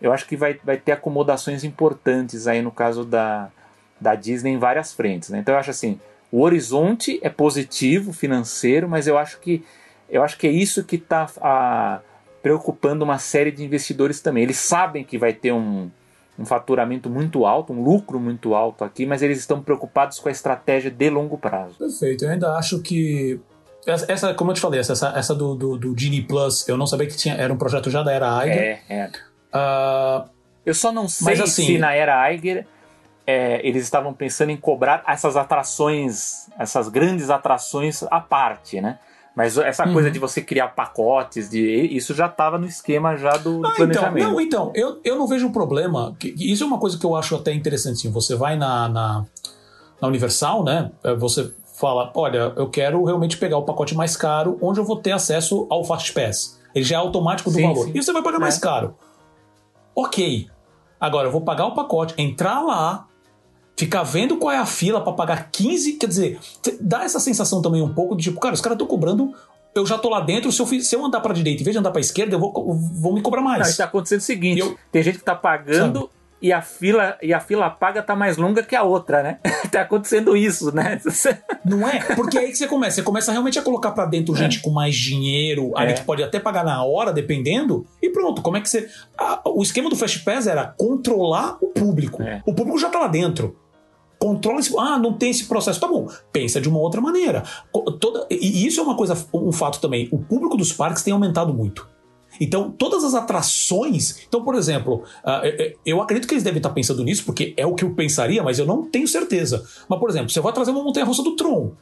eu 0.00 0.12
acho 0.12 0.26
que 0.26 0.36
vai, 0.36 0.58
vai 0.62 0.76
ter 0.76 0.92
acomodações 0.92 1.64
importantes 1.64 2.46
aí 2.46 2.60
no 2.60 2.70
caso 2.70 3.04
da, 3.04 3.50
da 4.00 4.14
Disney 4.14 4.52
em 4.52 4.58
várias 4.58 4.92
frentes. 4.92 5.30
Né? 5.30 5.38
Então 5.38 5.54
eu 5.54 5.58
acho 5.58 5.70
assim, 5.70 5.98
o 6.30 6.42
horizonte 6.42 7.18
é 7.22 7.30
positivo, 7.30 8.12
financeiro, 8.12 8.88
mas 8.88 9.06
eu 9.06 9.16
acho 9.16 9.40
que 9.40 9.64
eu 10.08 10.22
acho 10.22 10.36
que 10.36 10.46
é 10.46 10.50
isso 10.50 10.84
que 10.84 10.96
está 10.96 12.02
preocupando 12.44 13.06
uma 13.06 13.16
série 13.16 13.50
de 13.50 13.64
investidores 13.64 14.20
também. 14.20 14.42
Eles 14.42 14.58
sabem 14.58 15.02
que 15.02 15.16
vai 15.16 15.32
ter 15.32 15.50
um, 15.50 15.90
um 16.38 16.44
faturamento 16.44 17.08
muito 17.08 17.46
alto, 17.46 17.72
um 17.72 17.82
lucro 17.82 18.20
muito 18.20 18.54
alto 18.54 18.84
aqui, 18.84 19.06
mas 19.06 19.22
eles 19.22 19.38
estão 19.38 19.62
preocupados 19.62 20.18
com 20.18 20.28
a 20.28 20.30
estratégia 20.30 20.90
de 20.90 21.08
longo 21.08 21.38
prazo. 21.38 21.78
Perfeito. 21.78 22.26
Eu 22.26 22.30
ainda 22.32 22.52
acho 22.52 22.82
que 22.82 23.40
essa, 23.86 24.34
como 24.34 24.50
eu 24.50 24.54
te 24.54 24.60
falei, 24.60 24.78
essa, 24.78 24.92
essa 25.16 25.34
do, 25.34 25.54
do, 25.54 25.78
do 25.78 25.98
Genie 25.98 26.20
Plus, 26.20 26.68
eu 26.68 26.76
não 26.76 26.86
sabia 26.86 27.06
que 27.06 27.16
tinha, 27.16 27.34
era 27.34 27.50
um 27.50 27.56
projeto 27.56 27.88
já 27.88 28.02
da 28.02 28.12
era 28.12 28.36
Aiger. 28.36 28.82
É, 28.90 28.94
é. 28.94 29.10
Uh, 29.54 30.28
eu 30.66 30.74
só 30.74 30.92
não 30.92 31.08
sei 31.08 31.40
assim, 31.40 31.64
se 31.64 31.78
na 31.78 31.94
era 31.94 32.20
Aiger 32.20 32.66
é, 33.26 33.66
eles 33.66 33.84
estavam 33.84 34.12
pensando 34.12 34.50
em 34.50 34.56
cobrar 34.58 35.02
essas 35.08 35.34
atrações, 35.34 36.50
essas 36.58 36.90
grandes 36.90 37.30
atrações 37.30 38.02
à 38.10 38.20
parte, 38.20 38.82
né? 38.82 38.98
Mas 39.34 39.58
essa 39.58 39.84
coisa 39.84 40.08
uhum. 40.08 40.12
de 40.12 40.18
você 40.20 40.40
criar 40.40 40.68
pacotes, 40.68 41.50
de 41.50 41.60
isso 41.60 42.14
já 42.14 42.26
estava 42.26 42.56
no 42.56 42.66
esquema 42.66 43.16
já 43.16 43.36
do, 43.36 43.56
ah, 43.66 43.72
então, 43.72 43.74
planejamento. 43.74 44.18
Então, 44.18 44.32
não, 44.32 44.40
então, 44.40 44.72
eu, 44.74 45.00
eu 45.02 45.16
não 45.16 45.26
vejo 45.26 45.50
problema. 45.50 46.14
Isso 46.22 46.62
é 46.62 46.66
uma 46.66 46.78
coisa 46.78 46.96
que 46.96 47.04
eu 47.04 47.16
acho 47.16 47.34
até 47.34 47.52
interessante. 47.52 47.96
Assim, 47.96 48.10
você 48.10 48.36
vai 48.36 48.56
na, 48.56 48.88
na, 48.88 49.24
na 50.00 50.08
Universal, 50.08 50.62
né? 50.62 50.92
É, 51.02 51.14
você 51.16 51.52
fala, 51.74 52.12
olha, 52.14 52.52
eu 52.56 52.70
quero 52.70 53.02
realmente 53.02 53.36
pegar 53.36 53.58
o 53.58 53.64
pacote 53.64 53.96
mais 53.96 54.16
caro, 54.16 54.56
onde 54.62 54.78
eu 54.78 54.84
vou 54.84 54.96
ter 54.96 55.10
acesso 55.10 55.66
ao 55.68 55.84
Fast 55.84 56.12
Pass. 56.12 56.60
Ele 56.72 56.84
já 56.84 56.96
é 56.96 56.98
automático 56.98 57.50
do 57.50 57.56
sim, 57.56 57.62
valor. 57.62 57.86
Sim. 57.86 57.92
E 57.94 58.02
você 58.02 58.12
vai 58.12 58.22
pagar 58.22 58.36
é. 58.36 58.40
mais 58.40 58.58
caro. 58.58 58.94
Ok. 59.96 60.48
Agora, 61.00 61.26
eu 61.26 61.32
vou 61.32 61.40
pagar 61.40 61.66
o 61.66 61.74
pacote, 61.74 62.14
entrar 62.16 62.60
lá, 62.60 63.08
ficar 63.76 64.02
vendo 64.02 64.36
qual 64.36 64.52
é 64.52 64.58
a 64.58 64.66
fila 64.66 65.00
para 65.00 65.12
pagar 65.12 65.50
15, 65.50 65.94
quer 65.94 66.06
dizer, 66.06 66.38
dá 66.80 67.04
essa 67.04 67.18
sensação 67.18 67.60
também 67.60 67.82
um 67.82 67.92
pouco 67.92 68.16
de 68.16 68.24
tipo, 68.24 68.40
cara, 68.40 68.54
os 68.54 68.60
caras 68.60 68.76
estão 68.76 68.86
cobrando 68.86 69.34
eu 69.74 69.84
já 69.84 69.98
tô 69.98 70.08
lá 70.08 70.20
dentro, 70.20 70.52
se 70.52 70.62
eu, 70.62 70.66
se 70.66 70.94
eu 70.94 71.04
andar 71.04 71.20
para 71.20 71.34
direita 71.34 71.60
em 71.60 71.64
vez 71.64 71.74
de 71.74 71.78
andar 71.78 71.90
para 71.90 72.00
esquerda, 72.00 72.36
eu 72.36 72.38
vou, 72.38 72.52
vou 72.74 73.12
me 73.12 73.20
cobrar 73.20 73.42
mais. 73.42 73.60
Não, 73.60 73.68
está 73.68 73.84
acontecendo 73.84 74.20
o 74.20 74.22
seguinte: 74.22 74.60
eu, 74.60 74.78
tem 74.92 75.02
gente 75.02 75.18
que 75.18 75.24
tá 75.24 75.34
pagando 75.34 76.00
sabe? 76.00 76.10
e 76.40 76.52
a 76.52 76.62
fila 76.62 77.18
e 77.20 77.34
a 77.34 77.40
fila 77.40 77.68
paga 77.70 78.02
tá 78.02 78.14
mais 78.14 78.36
longa 78.36 78.62
que 78.62 78.76
a 78.76 78.82
outra, 78.82 79.22
né? 79.22 79.38
tá 79.72 79.80
acontecendo 79.80 80.36
isso, 80.36 80.72
né? 80.74 81.00
Não 81.64 81.88
é? 81.88 81.98
Porque 82.14 82.38
aí 82.38 82.50
que 82.50 82.56
você 82.56 82.68
começa, 82.68 82.96
você 82.96 83.02
começa 83.02 83.32
realmente 83.32 83.58
a 83.58 83.62
colocar 83.62 83.90
para 83.90 84.06
dentro 84.06 84.34
é. 84.34 84.38
gente 84.38 84.60
com 84.60 84.70
mais 84.70 84.94
dinheiro, 84.94 85.72
é. 85.76 85.80
ali 85.80 85.94
que 85.94 86.04
pode 86.04 86.22
até 86.22 86.38
pagar 86.38 86.64
na 86.64 86.84
hora, 86.84 87.12
dependendo, 87.12 87.84
e 88.00 88.10
pronto. 88.10 88.42
Como 88.42 88.56
é 88.56 88.60
que 88.60 88.68
você. 88.68 88.88
Ah, 89.18 89.40
o 89.44 89.62
esquema 89.62 89.90
do 89.90 89.96
Fast 89.96 90.20
Pass 90.20 90.46
era 90.46 90.66
controlar 90.66 91.56
o 91.60 91.68
público. 91.68 92.22
É. 92.22 92.42
O 92.46 92.54
público 92.54 92.78
já 92.78 92.88
tá 92.88 93.00
lá 93.00 93.08
dentro 93.08 93.56
controla 94.18 94.60
esse. 94.60 94.76
Ah, 94.78 94.98
não 94.98 95.12
tem 95.14 95.30
esse 95.30 95.46
processo. 95.46 95.80
Tá 95.80 95.88
bom, 95.88 96.08
pensa 96.32 96.60
de 96.60 96.68
uma 96.68 96.78
outra 96.78 97.00
maneira. 97.00 97.44
Toda, 98.00 98.26
e 98.30 98.66
isso 98.66 98.80
é 98.80 98.82
uma 98.82 98.96
coisa, 98.96 99.16
um 99.32 99.52
fato 99.52 99.80
também. 99.80 100.08
O 100.10 100.18
público 100.18 100.56
dos 100.56 100.72
parques 100.72 101.02
tem 101.02 101.12
aumentado 101.12 101.52
muito. 101.52 101.88
Então, 102.40 102.70
todas 102.70 103.04
as 103.04 103.14
atrações. 103.14 104.24
Então, 104.26 104.42
por 104.42 104.54
exemplo, 104.54 105.04
uh, 105.24 105.76
eu 105.84 106.02
acredito 106.02 106.26
que 106.26 106.34
eles 106.34 106.42
devem 106.42 106.58
estar 106.58 106.70
pensando 106.70 107.04
nisso, 107.04 107.24
porque 107.24 107.54
é 107.56 107.66
o 107.66 107.74
que 107.74 107.84
eu 107.84 107.94
pensaria, 107.94 108.42
mas 108.42 108.58
eu 108.58 108.66
não 108.66 108.84
tenho 108.84 109.06
certeza. 109.06 109.64
Mas, 109.88 109.98
por 109.98 110.10
exemplo, 110.10 110.30
você 110.30 110.40
vai 110.40 110.52
trazer 110.52 110.70
uma 110.70 110.82
montanha 110.82 111.06
russa 111.06 111.22
do 111.22 111.36
Tron. 111.36 111.72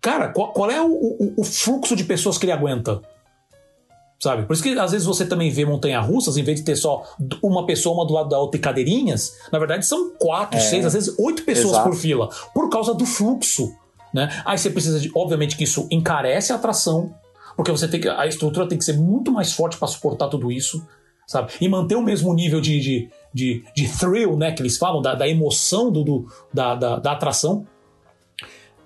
Cara, 0.00 0.28
qual 0.28 0.70
é 0.70 0.80
o, 0.80 0.86
o, 0.86 1.34
o, 1.38 1.44
fluxo 1.44 1.96
de 1.96 2.04
pessoas 2.04 2.38
que 2.38 2.44
ele 2.44 2.52
aguenta? 2.52 3.02
Sabe? 4.18 4.46
Por 4.46 4.54
isso 4.54 4.62
que 4.62 4.78
às 4.78 4.92
vezes 4.92 5.06
você 5.06 5.26
também 5.26 5.50
vê 5.50 5.66
montanha-russas, 5.66 6.36
em 6.38 6.42
vez 6.42 6.58
de 6.58 6.64
ter 6.64 6.76
só 6.76 7.04
uma 7.42 7.66
pessoa 7.66 7.94
uma 7.94 8.06
do 8.06 8.14
lado 8.14 8.30
da 8.30 8.38
outra 8.38 8.56
e 8.56 8.60
cadeirinhas, 8.60 9.34
na 9.52 9.58
verdade 9.58 9.84
são 9.84 10.10
quatro, 10.18 10.58
é, 10.58 10.60
seis, 10.60 10.86
às 10.86 10.94
vezes 10.94 11.14
oito 11.18 11.44
pessoas 11.44 11.74
exato. 11.74 11.90
por 11.90 11.96
fila, 11.96 12.28
por 12.54 12.70
causa 12.70 12.94
do 12.94 13.04
fluxo. 13.04 13.74
Né? 14.14 14.30
Aí 14.46 14.56
você 14.56 14.70
precisa 14.70 14.98
de. 14.98 15.10
Obviamente 15.14 15.56
que 15.56 15.64
isso 15.64 15.86
encarece 15.90 16.50
a 16.50 16.56
atração, 16.56 17.14
porque 17.54 17.70
você 17.70 17.86
tem 17.86 18.00
que, 18.00 18.08
a 18.08 18.26
estrutura 18.26 18.66
tem 18.66 18.78
que 18.78 18.84
ser 18.84 18.94
muito 18.94 19.30
mais 19.30 19.52
forte 19.52 19.76
para 19.76 19.88
suportar 19.88 20.28
tudo 20.28 20.50
isso, 20.50 20.86
sabe? 21.26 21.52
E 21.60 21.68
manter 21.68 21.96
o 21.96 22.02
mesmo 22.02 22.32
nível 22.32 22.60
de, 22.60 22.80
de, 22.80 23.10
de, 23.34 23.64
de 23.74 23.88
thrill, 23.98 24.36
né, 24.36 24.52
que 24.52 24.62
eles 24.62 24.78
falam, 24.78 25.02
da, 25.02 25.14
da 25.14 25.28
emoção 25.28 25.90
do, 25.90 26.02
do 26.02 26.26
da, 26.52 26.74
da, 26.74 26.98
da, 26.98 27.12
atração. 27.12 27.66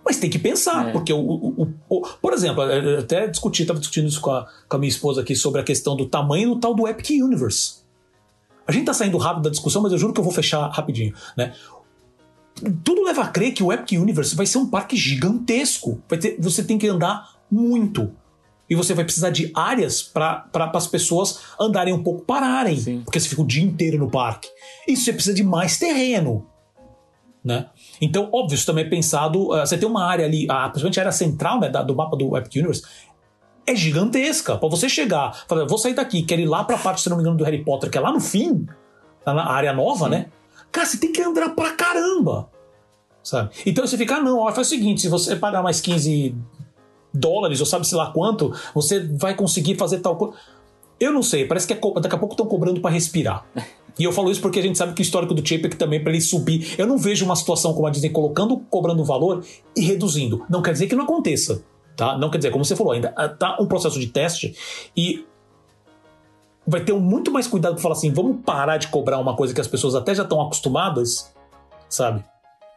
Mas 0.04 0.18
tem 0.18 0.30
que 0.30 0.38
pensar, 0.38 0.88
é. 0.88 0.92
porque 0.92 1.12
o, 1.12 1.20
o, 1.20 1.68
o, 1.88 2.00
Por 2.22 2.32
exemplo, 2.32 2.62
eu 2.62 3.00
até 3.00 3.26
discuti, 3.26 3.62
estava 3.62 3.78
discutindo 3.78 4.08
isso 4.08 4.20
com 4.20 4.30
a, 4.30 4.46
com 4.68 4.76
a 4.76 4.78
minha 4.78 4.88
esposa 4.88 5.20
aqui 5.20 5.36
sobre 5.36 5.60
a 5.60 5.64
questão 5.64 5.94
do 5.94 6.06
tamanho 6.06 6.54
do 6.54 6.60
tal 6.60 6.74
do 6.74 6.88
Epic 6.88 7.10
Universe. 7.10 7.80
A 8.66 8.72
gente 8.72 8.86
tá 8.86 8.94
saindo 8.94 9.18
rápido 9.18 9.44
da 9.44 9.50
discussão, 9.50 9.82
mas 9.82 9.92
eu 9.92 9.98
juro 9.98 10.12
que 10.12 10.20
eu 10.20 10.24
vou 10.24 10.32
fechar 10.32 10.68
rapidinho, 10.68 11.14
né? 11.36 11.54
Tudo 12.84 13.02
leva 13.02 13.22
a 13.22 13.28
crer 13.28 13.52
que 13.52 13.62
o 13.62 13.72
Epic 13.72 13.98
Universe 14.00 14.34
vai 14.34 14.46
ser 14.46 14.58
um 14.58 14.66
parque 14.68 14.96
gigantesco. 14.96 16.00
Vai 16.08 16.18
ter, 16.18 16.36
você 16.38 16.62
tem 16.62 16.78
que 16.78 16.86
andar 16.86 17.36
muito 17.50 18.12
e 18.70 18.76
você 18.76 18.94
vai 18.94 19.04
precisar 19.04 19.30
de 19.30 19.50
áreas 19.52 20.00
para 20.00 20.48
as 20.54 20.86
pessoas 20.86 21.40
andarem 21.60 21.92
um 21.92 22.02
pouco, 22.02 22.24
pararem, 22.24 22.78
Sim. 22.78 23.02
porque 23.04 23.18
você 23.18 23.28
fica 23.28 23.42
o 23.42 23.46
dia 23.46 23.64
inteiro 23.64 23.98
no 23.98 24.08
parque. 24.08 24.48
Isso 24.86 25.04
você 25.04 25.12
precisa 25.12 25.34
de 25.34 25.42
mais 25.42 25.76
terreno. 25.76 26.46
Né? 27.42 27.66
Então, 28.00 28.28
óbvio, 28.32 28.54
isso 28.54 28.66
também 28.66 28.84
é 28.84 28.88
pensado. 28.88 29.50
Uh, 29.50 29.60
você 29.60 29.78
tem 29.78 29.88
uma 29.88 30.04
área 30.04 30.26
ali, 30.26 30.46
a, 30.48 30.68
principalmente 30.68 31.00
a 31.00 31.02
área 31.02 31.12
central 31.12 31.58
né, 31.58 31.68
da, 31.70 31.82
do 31.82 31.94
mapa 31.94 32.16
do 32.16 32.36
Epic 32.36 32.54
Universe, 32.56 32.82
é 33.66 33.74
gigantesca. 33.74 34.58
Para 34.58 34.68
você 34.68 34.88
chegar, 34.88 35.44
falar, 35.48 35.66
vou 35.66 35.78
sair 35.78 35.94
daqui, 35.94 36.22
quero 36.22 36.42
ir 36.42 36.46
lá 36.46 36.64
para 36.64 36.76
a 36.76 36.78
parte, 36.78 37.00
se 37.00 37.08
não 37.08 37.16
me 37.16 37.22
engano, 37.22 37.36
do 37.36 37.44
Harry 37.44 37.64
Potter, 37.64 37.90
que 37.90 37.96
é 37.96 38.00
lá 38.00 38.12
no 38.12 38.20
fim, 38.20 38.66
na 39.24 39.50
área 39.50 39.72
nova, 39.72 40.04
Sim. 40.04 40.10
né? 40.10 40.26
Cara, 40.70 40.86
você 40.86 40.98
tem 40.98 41.12
que 41.12 41.22
andar 41.22 41.50
pra 41.50 41.72
caramba. 41.72 42.48
Sabe? 43.22 43.50
Então 43.66 43.86
você 43.86 43.96
fica, 43.96 44.16
ah, 44.16 44.20
não, 44.20 44.40
ó, 44.40 44.52
faz 44.52 44.66
o 44.66 44.70
seguinte: 44.70 45.00
se 45.02 45.08
você 45.08 45.36
pagar 45.36 45.62
mais 45.62 45.80
15 45.80 46.34
dólares, 47.12 47.60
ou 47.60 47.66
sabe-se 47.66 47.94
lá 47.94 48.10
quanto, 48.12 48.54
você 48.74 49.00
vai 49.00 49.34
conseguir 49.34 49.76
fazer 49.76 50.00
tal 50.00 50.16
coisa. 50.16 50.34
Eu 50.98 51.12
não 51.12 51.22
sei, 51.22 51.46
parece 51.46 51.66
que 51.66 51.72
é 51.72 52.00
daqui 52.00 52.14
a 52.14 52.18
pouco 52.18 52.34
estão 52.34 52.46
cobrando 52.46 52.80
para 52.80 52.90
respirar. 52.90 53.46
E 53.98 54.04
eu 54.04 54.12
falo 54.12 54.30
isso 54.30 54.40
porque 54.40 54.58
a 54.58 54.62
gente 54.62 54.78
sabe 54.78 54.92
que 54.92 55.00
o 55.00 55.04
histórico 55.04 55.34
do 55.34 55.46
Chapek 55.46 55.76
também, 55.76 56.02
para 56.02 56.12
ele 56.12 56.20
subir. 56.20 56.74
Eu 56.78 56.86
não 56.86 56.98
vejo 56.98 57.24
uma 57.24 57.36
situação 57.36 57.74
como 57.74 57.86
a 57.86 57.90
Disney 57.90 58.10
colocando, 58.10 58.58
cobrando 58.70 59.04
valor 59.04 59.44
e 59.76 59.80
reduzindo. 59.80 60.44
Não 60.48 60.62
quer 60.62 60.72
dizer 60.72 60.86
que 60.86 60.94
não 60.94 61.04
aconteça. 61.04 61.62
Tá? 61.96 62.16
Não 62.16 62.30
quer 62.30 62.38
dizer, 62.38 62.50
como 62.50 62.64
você 62.64 62.74
falou, 62.74 62.92
ainda 62.92 63.12
ah, 63.16 63.28
tá 63.28 63.56
um 63.60 63.66
processo 63.66 64.00
de 64.00 64.06
teste 64.06 64.56
e 64.96 65.26
vai 66.66 66.80
ter 66.80 66.92
muito 66.94 67.30
mais 67.30 67.46
cuidado 67.46 67.74
para 67.74 67.82
falar 67.82 67.94
assim: 67.94 68.12
vamos 68.12 68.38
parar 68.44 68.76
de 68.76 68.88
cobrar 68.88 69.18
uma 69.18 69.36
coisa 69.36 69.52
que 69.52 69.60
as 69.60 69.66
pessoas 69.66 69.94
até 69.94 70.14
já 70.14 70.22
estão 70.22 70.40
acostumadas, 70.40 71.34
sabe? 71.88 72.24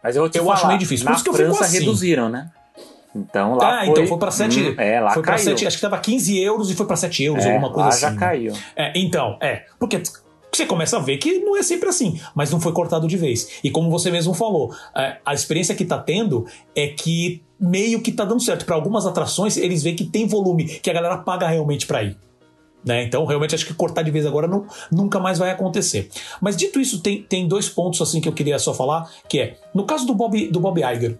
Mas 0.03 0.15
eu, 0.15 0.25
eu 0.25 0.31
falar, 0.31 0.55
acho 0.55 0.67
meio 0.67 0.79
difícil. 0.79 1.05
Por 1.05 1.13
isso 1.13 1.23
que 1.23 1.29
eu 1.29 1.33
França 1.33 1.63
assim. 1.63 1.79
reduziram, 1.79 2.27
né? 2.27 2.51
Então 3.15 3.55
lá 3.55 3.81
ah, 3.81 3.85
foi... 3.85 3.89
então 3.89 4.07
foi 4.07 4.17
para 4.17 4.31
7. 4.31 4.59
Hum, 4.59 4.75
é, 4.77 4.99
lá 4.99 5.11
foi 5.11 5.23
caiu. 5.23 5.39
7, 5.39 5.67
acho 5.67 5.77
que 5.77 5.81
tava 5.81 5.99
15 5.99 6.39
euros 6.41 6.71
e 6.71 6.75
foi 6.75 6.85
para 6.85 6.95
7 6.95 7.23
euros, 7.23 7.45
é, 7.45 7.53
alguma 7.53 7.71
coisa 7.71 7.89
lá 7.89 7.89
assim. 7.89 8.01
já 8.01 8.15
caiu. 8.15 8.53
É, 8.75 8.91
então, 8.95 9.37
é. 9.39 9.65
Porque 9.79 10.01
você 10.57 10.65
começa 10.65 10.97
a 10.97 10.99
ver 10.99 11.17
que 11.17 11.39
não 11.39 11.57
é 11.57 11.63
sempre 11.63 11.89
assim, 11.89 12.19
mas 12.35 12.51
não 12.51 12.59
foi 12.59 12.71
cortado 12.71 13.07
de 13.07 13.17
vez. 13.17 13.59
E 13.63 13.69
como 13.69 13.89
você 13.89 14.11
mesmo 14.11 14.33
falou, 14.33 14.73
é, 14.95 15.17
a 15.25 15.33
experiência 15.33 15.75
que 15.75 15.85
tá 15.85 15.97
tendo 15.97 16.45
é 16.75 16.87
que 16.87 17.41
meio 17.59 18.01
que 18.01 18.11
tá 18.11 18.25
dando 18.25 18.41
certo. 18.41 18.65
Para 18.65 18.75
algumas 18.75 19.05
atrações, 19.05 19.57
eles 19.57 19.83
veem 19.83 19.95
que 19.95 20.03
tem 20.03 20.27
volume, 20.27 20.65
que 20.65 20.89
a 20.89 20.93
galera 20.93 21.17
paga 21.17 21.47
realmente 21.47 21.87
para 21.87 22.03
ir. 22.03 22.17
Né? 22.83 23.03
Então, 23.03 23.25
realmente, 23.25 23.55
acho 23.55 23.65
que 23.65 23.73
cortar 23.73 24.03
de 24.03 24.11
vez 24.11 24.25
agora 24.25 24.47
não, 24.47 24.67
nunca 24.91 25.19
mais 25.19 25.37
vai 25.37 25.49
acontecer. 25.49 26.09
Mas 26.41 26.57
dito 26.57 26.79
isso, 26.79 26.99
tem, 26.99 27.23
tem 27.23 27.47
dois 27.47 27.69
pontos 27.69 28.01
assim 28.01 28.19
que 28.19 28.27
eu 28.27 28.33
queria 28.33 28.59
só 28.59 28.73
falar, 28.73 29.09
que 29.29 29.39
é, 29.39 29.57
no 29.73 29.85
caso 29.85 30.05
do 30.05 30.13
Bob, 30.13 30.47
do 30.47 30.59
Bob 30.59 30.81
Iger, 30.81 31.17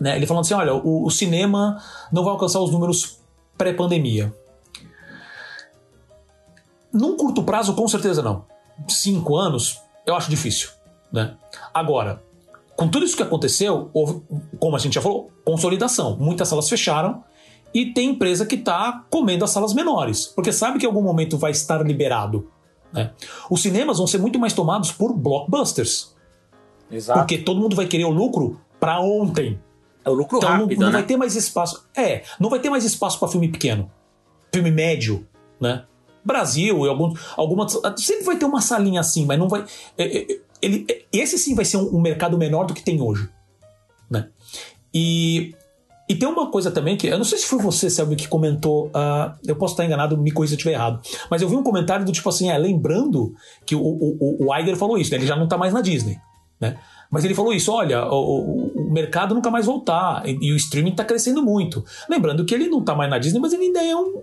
né, 0.00 0.16
ele 0.16 0.26
falando 0.26 0.44
assim, 0.44 0.54
olha, 0.54 0.74
o, 0.74 1.06
o 1.06 1.10
cinema 1.10 1.80
não 2.10 2.24
vai 2.24 2.32
alcançar 2.32 2.60
os 2.60 2.72
números 2.72 3.18
pré-pandemia. 3.56 4.34
Num 6.92 7.16
curto 7.16 7.42
prazo, 7.42 7.74
com 7.74 7.86
certeza 7.86 8.22
não. 8.22 8.44
Cinco 8.88 9.36
anos, 9.36 9.80
eu 10.06 10.14
acho 10.14 10.30
difícil. 10.30 10.70
Né? 11.12 11.36
Agora, 11.72 12.22
com 12.76 12.88
tudo 12.88 13.04
isso 13.04 13.16
que 13.16 13.22
aconteceu, 13.22 13.90
houve, 13.92 14.22
como 14.58 14.76
a 14.76 14.78
gente 14.78 14.94
já 14.94 15.02
falou, 15.02 15.30
consolidação. 15.44 16.16
Muitas 16.16 16.48
salas 16.48 16.68
fecharam 16.68 17.22
e 17.74 17.92
tem 17.92 18.10
empresa 18.10 18.46
que 18.46 18.54
está 18.56 19.04
comendo 19.10 19.44
as 19.44 19.50
salas 19.50 19.74
menores, 19.74 20.26
porque 20.26 20.52
sabe 20.52 20.78
que 20.78 20.86
em 20.86 20.88
algum 20.88 21.02
momento 21.02 21.36
vai 21.36 21.50
estar 21.50 21.84
liberado. 21.86 22.50
Né? 22.92 23.12
Os 23.48 23.62
cinemas 23.62 23.98
vão 23.98 24.06
ser 24.06 24.18
muito 24.18 24.38
mais 24.38 24.52
tomados 24.52 24.90
por 24.90 25.12
blockbusters. 25.12 26.16
Exato. 26.90 27.20
Porque 27.20 27.38
todo 27.38 27.60
mundo 27.60 27.76
vai 27.76 27.86
querer 27.86 28.04
o 28.04 28.10
lucro 28.10 28.60
para 28.80 29.00
ontem. 29.00 29.60
É 30.04 30.10
o 30.10 30.14
lucro 30.14 30.38
então 30.38 30.50
rápido, 30.50 30.80
não, 30.80 30.86
não 30.86 30.92
né? 30.92 30.98
vai 30.98 31.02
ter 31.02 31.16
mais 31.16 31.36
espaço. 31.36 31.86
É, 31.94 32.22
não 32.38 32.50
vai 32.50 32.58
ter 32.58 32.70
mais 32.70 32.84
espaço 32.84 33.18
para 33.18 33.28
filme 33.28 33.48
pequeno, 33.48 33.90
filme 34.52 34.70
médio, 34.70 35.26
né? 35.60 35.84
Brasil 36.24 36.84
e 36.84 36.88
alguns, 36.88 37.18
algumas 37.36 37.72
sempre 37.96 38.24
vai 38.24 38.36
ter 38.36 38.44
uma 38.44 38.60
salinha 38.60 39.00
assim, 39.00 39.24
mas 39.26 39.38
não 39.38 39.48
vai. 39.48 39.64
é, 39.96 40.18
é, 40.18 40.26
Ele, 40.62 40.84
é, 40.90 41.02
esse 41.12 41.38
sim 41.38 41.54
vai 41.54 41.64
ser 41.64 41.76
um, 41.78 41.96
um 41.96 42.00
mercado 42.00 42.36
menor 42.36 42.64
do 42.66 42.74
que 42.74 42.82
tem 42.82 43.00
hoje, 43.00 43.28
né? 44.10 44.28
E 44.92 45.54
e 46.08 46.14
tem 46.16 46.28
uma 46.28 46.50
coisa 46.50 46.72
também 46.72 46.96
que 46.96 47.06
eu 47.06 47.16
não 47.16 47.24
sei 47.24 47.38
se 47.38 47.46
foi 47.46 47.60
você, 47.60 47.88
Selby, 47.88 48.16
que 48.16 48.26
comentou. 48.26 48.90
ah, 48.92 49.36
eu 49.46 49.54
posso 49.54 49.74
estar 49.74 49.84
enganado, 49.84 50.18
me 50.18 50.32
corrija 50.32 50.50
se 50.50 50.54
eu 50.54 50.56
estiver 50.56 50.74
errado. 50.74 51.00
Mas 51.30 51.40
eu 51.40 51.48
vi 51.48 51.54
um 51.54 51.62
comentário 51.62 52.04
do 52.04 52.10
tipo 52.10 52.28
assim, 52.28 52.50
é, 52.50 52.58
lembrando 52.58 53.32
que 53.64 53.76
o, 53.76 53.80
o, 53.80 54.46
o- 54.48 54.56
Iger 54.58 54.74
falou 54.76 54.98
isso, 54.98 55.12
né? 55.12 55.18
Ele 55.18 55.26
já 55.26 55.36
não 55.36 55.46
tá 55.46 55.56
mais 55.56 55.72
na 55.72 55.80
Disney, 55.80 56.18
né? 56.60 56.76
Mas 57.12 57.24
ele 57.24 57.32
falou 57.32 57.52
isso, 57.52 57.70
olha, 57.72 58.04
o, 58.06 58.72
o- 58.76 58.90
mercado 58.92 59.36
nunca 59.36 59.52
mais 59.52 59.66
voltar 59.66 60.28
e, 60.28 60.36
e 60.48 60.52
o 60.52 60.56
streaming 60.56 60.96
tá 60.96 61.04
crescendo 61.04 61.44
muito. 61.44 61.84
Lembrando 62.08 62.44
que 62.44 62.52
ele 62.56 62.68
não 62.68 62.82
tá 62.82 62.92
mais 62.92 63.08
na 63.08 63.16
Disney, 63.18 63.38
mas 63.38 63.52
ele 63.52 63.66
ainda 63.66 63.80
é 63.84 63.94
um, 63.94 64.20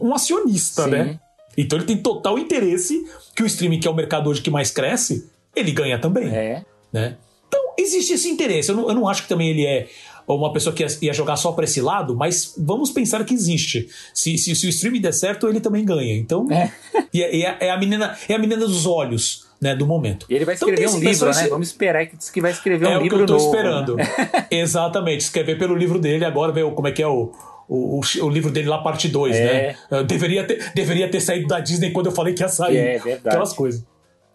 um 0.00 0.14
acionista, 0.14 0.84
Sim. 0.84 0.90
né? 0.90 1.20
Então 1.56 1.78
ele 1.78 1.86
tem 1.86 1.96
total 1.98 2.38
interesse 2.38 3.04
que 3.36 3.42
o 3.42 3.46
streaming, 3.46 3.78
que 3.80 3.86
é 3.86 3.90
o 3.90 3.94
mercado 3.94 4.28
hoje 4.30 4.40
que 4.40 4.50
mais 4.50 4.70
cresce, 4.70 5.30
ele 5.54 5.70
ganha 5.72 5.98
também 5.98 6.28
É. 6.28 6.64
né? 6.92 7.16
Então, 7.48 7.60
existe 7.78 8.14
esse 8.14 8.28
interesse. 8.30 8.70
Eu 8.70 8.76
não, 8.76 8.88
eu 8.88 8.94
não 8.94 9.08
acho 9.08 9.22
que 9.24 9.28
também 9.28 9.50
ele 9.50 9.66
é 9.66 9.86
uma 10.26 10.50
pessoa 10.52 10.74
que 10.74 10.86
ia, 11.02 11.12
jogar 11.12 11.36
só 11.36 11.52
para 11.52 11.64
esse 11.64 11.80
lado, 11.82 12.16
mas 12.16 12.54
vamos 12.56 12.90
pensar 12.90 13.22
que 13.24 13.34
existe. 13.34 13.88
Se, 14.14 14.38
se, 14.38 14.54
se 14.54 14.66
o 14.66 14.70
streaming 14.70 15.00
der 15.02 15.12
certo, 15.12 15.46
ele 15.48 15.60
também 15.60 15.84
ganha. 15.84 16.16
Então, 16.16 16.46
É. 16.50 16.70
é, 17.14 17.40
é- 17.42 17.56
é 17.66 17.70
a 17.70 17.76
menina, 17.78 18.16
é 18.28 18.34
a 18.34 18.38
menina 18.38 18.64
dos 18.64 18.86
olhos, 18.86 19.46
né, 19.60 19.74
do 19.76 19.86
momento. 19.86 20.24
E 20.30 20.34
ele 20.34 20.46
vai 20.46 20.54
Então 20.54 20.68
escrever 20.68 20.88
tem 20.90 20.98
um 20.98 21.04
livro, 21.10 21.26
né? 21.34 21.48
Vamos 21.48 21.66
esperar 21.68 22.06
que 22.06 22.16
diz 22.16 22.30
que 22.30 22.40
vai 22.40 22.52
escrever 22.52 22.86
É 22.86 22.96
um 22.96 23.00
o 23.00 23.02
que 23.02 23.02
livro 23.10 23.20
eu 23.20 23.26
tô 23.26 23.32
novo, 23.34 23.44
esperando. 23.44 23.96
né? 23.96 24.04
Exatamente, 24.50 25.20
escrever 25.20 25.58
pelo 25.58 25.74
livro 25.76 25.98
dele 25.98 26.24
agora, 26.24 26.50
ver 26.52 26.62
o- 26.64 26.72
como 26.72 26.88
é 26.88 26.92
que 26.92 27.02
é 27.02 27.06
o, 27.06 27.30
o, 27.74 28.00
o, 28.00 28.28
livro 28.28 28.50
dele 28.50 28.68
lá, 28.68 28.82
parte 28.82 29.08
2, 29.08 29.36
É. 29.36 29.44
né? 29.44 29.76
Eu 29.90 30.04
deveria, 30.04 30.46
ter, 30.46 30.72
deveria 30.74 31.10
ter 31.10 31.20
saído 31.20 31.46
da 31.46 31.60
Disney 31.60 31.90
quando 31.90 32.06
eu 32.06 32.12
falei 32.12 32.34
que 32.34 32.42
ia 32.42 32.48
sair. 32.48 32.76
É 32.76 32.98
verdade. 32.98 33.28
Aquelas 33.28 33.52
coisas. 33.52 33.84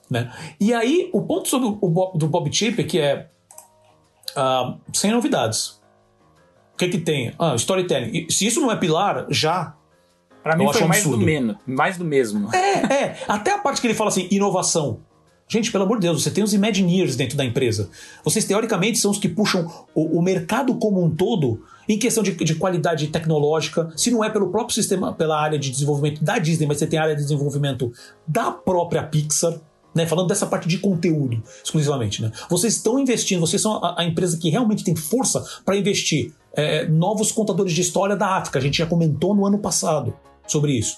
Né? 0.10 0.32
E 0.60 0.74
aí, 0.74 1.10
o 1.14 1.22
ponto 1.22 1.48
sobre 1.48 1.68
o 1.68 1.90
Bob, 1.90 2.18
do 2.18 2.28
Bob 2.28 2.52
Chip 2.52 2.82
é 2.82 2.84
que 2.84 3.00
é 3.00 3.28
ah, 4.36 4.76
sem 4.94 5.12
novidades. 5.12 5.82
O 6.74 6.78
que 6.78 6.88
que 6.90 6.98
tem? 6.98 7.34
Ah, 7.38 7.56
storytelling. 7.56 8.30
Se 8.30 8.46
isso 8.48 8.62
não 8.62 8.72
é 8.72 8.76
pilar, 8.76 9.26
já. 9.30 9.76
Pra 10.44 10.56
mim 10.56 10.64
Eu 10.64 10.72
foi 10.72 10.80
acho 10.82 10.90
mais 10.90 11.04
do, 11.04 11.10
absurdo. 11.10 11.26
menos, 11.26 11.58
mais 11.66 11.98
do 11.98 12.06
mesmo. 12.06 12.56
É, 12.56 13.04
é. 13.04 13.18
Até 13.28 13.52
a 13.52 13.58
parte 13.58 13.82
que 13.82 13.88
ele 13.88 13.94
fala 13.94 14.10
assim, 14.10 14.28
inovação. 14.32 15.02
Gente, 15.50 15.72
pelo 15.72 15.86
amor 15.86 15.98
de 15.98 16.08
Deus, 16.08 16.22
você 16.22 16.30
tem 16.30 16.44
os 16.44 16.54
Imagineers 16.54 17.16
dentro 17.16 17.38
da 17.38 17.46
empresa. 17.46 17.90
Vocês, 18.24 18.44
teoricamente, 18.44 18.98
são 18.98 19.12
os 19.12 19.18
que 19.18 19.30
puxam 19.30 19.66
o, 19.96 20.20
o 20.20 20.22
mercado 20.22 20.76
como 20.76 21.02
um 21.02 21.10
todo 21.10 21.64
em 21.88 21.98
questão 21.98 22.22
de, 22.22 22.34
de 22.34 22.56
qualidade 22.56 23.08
tecnológica. 23.08 23.90
Se 23.96 24.12
não 24.12 24.24
é 24.24 24.30
pelo 24.30 24.52
próprio 24.52 24.76
sistema, 24.76 25.14
pela 25.14 25.40
área 25.40 25.58
de 25.58 25.72
desenvolvimento 25.72 26.22
da 26.22 26.38
Disney, 26.38 26.68
mas 26.68 26.78
você 26.78 26.88
tem 26.88 27.00
a 27.00 27.04
área 27.04 27.16
de 27.16 27.22
desenvolvimento 27.22 27.94
da 28.28 28.52
própria 28.52 29.04
Pixar. 29.04 29.58
Né, 29.96 30.06
falando 30.06 30.28
dessa 30.28 30.46
parte 30.46 30.68
de 30.68 30.78
conteúdo 30.78 31.42
exclusivamente. 31.64 32.22
Né? 32.22 32.32
Vocês 32.48 32.76
estão 32.76 33.00
investindo, 33.00 33.40
vocês 33.40 33.60
são 33.60 33.84
a, 33.84 34.02
a 34.02 34.06
empresa 34.06 34.38
que 34.38 34.48
realmente 34.48 34.84
tem 34.84 34.96
força 34.96 35.44
para 35.66 35.76
investir 35.76 36.36
é, 36.54 36.88
novos 36.88 37.32
contadores 37.32 37.74
de 37.74 37.82
história 37.82 38.16
da 38.16 38.36
África. 38.36 38.60
A 38.60 38.62
gente 38.62 38.78
já 38.78 38.86
comentou 38.86 39.34
no 39.34 39.44
ano 39.48 39.58
passado 39.58 40.14
sobre 40.46 40.74
isso. 40.74 40.98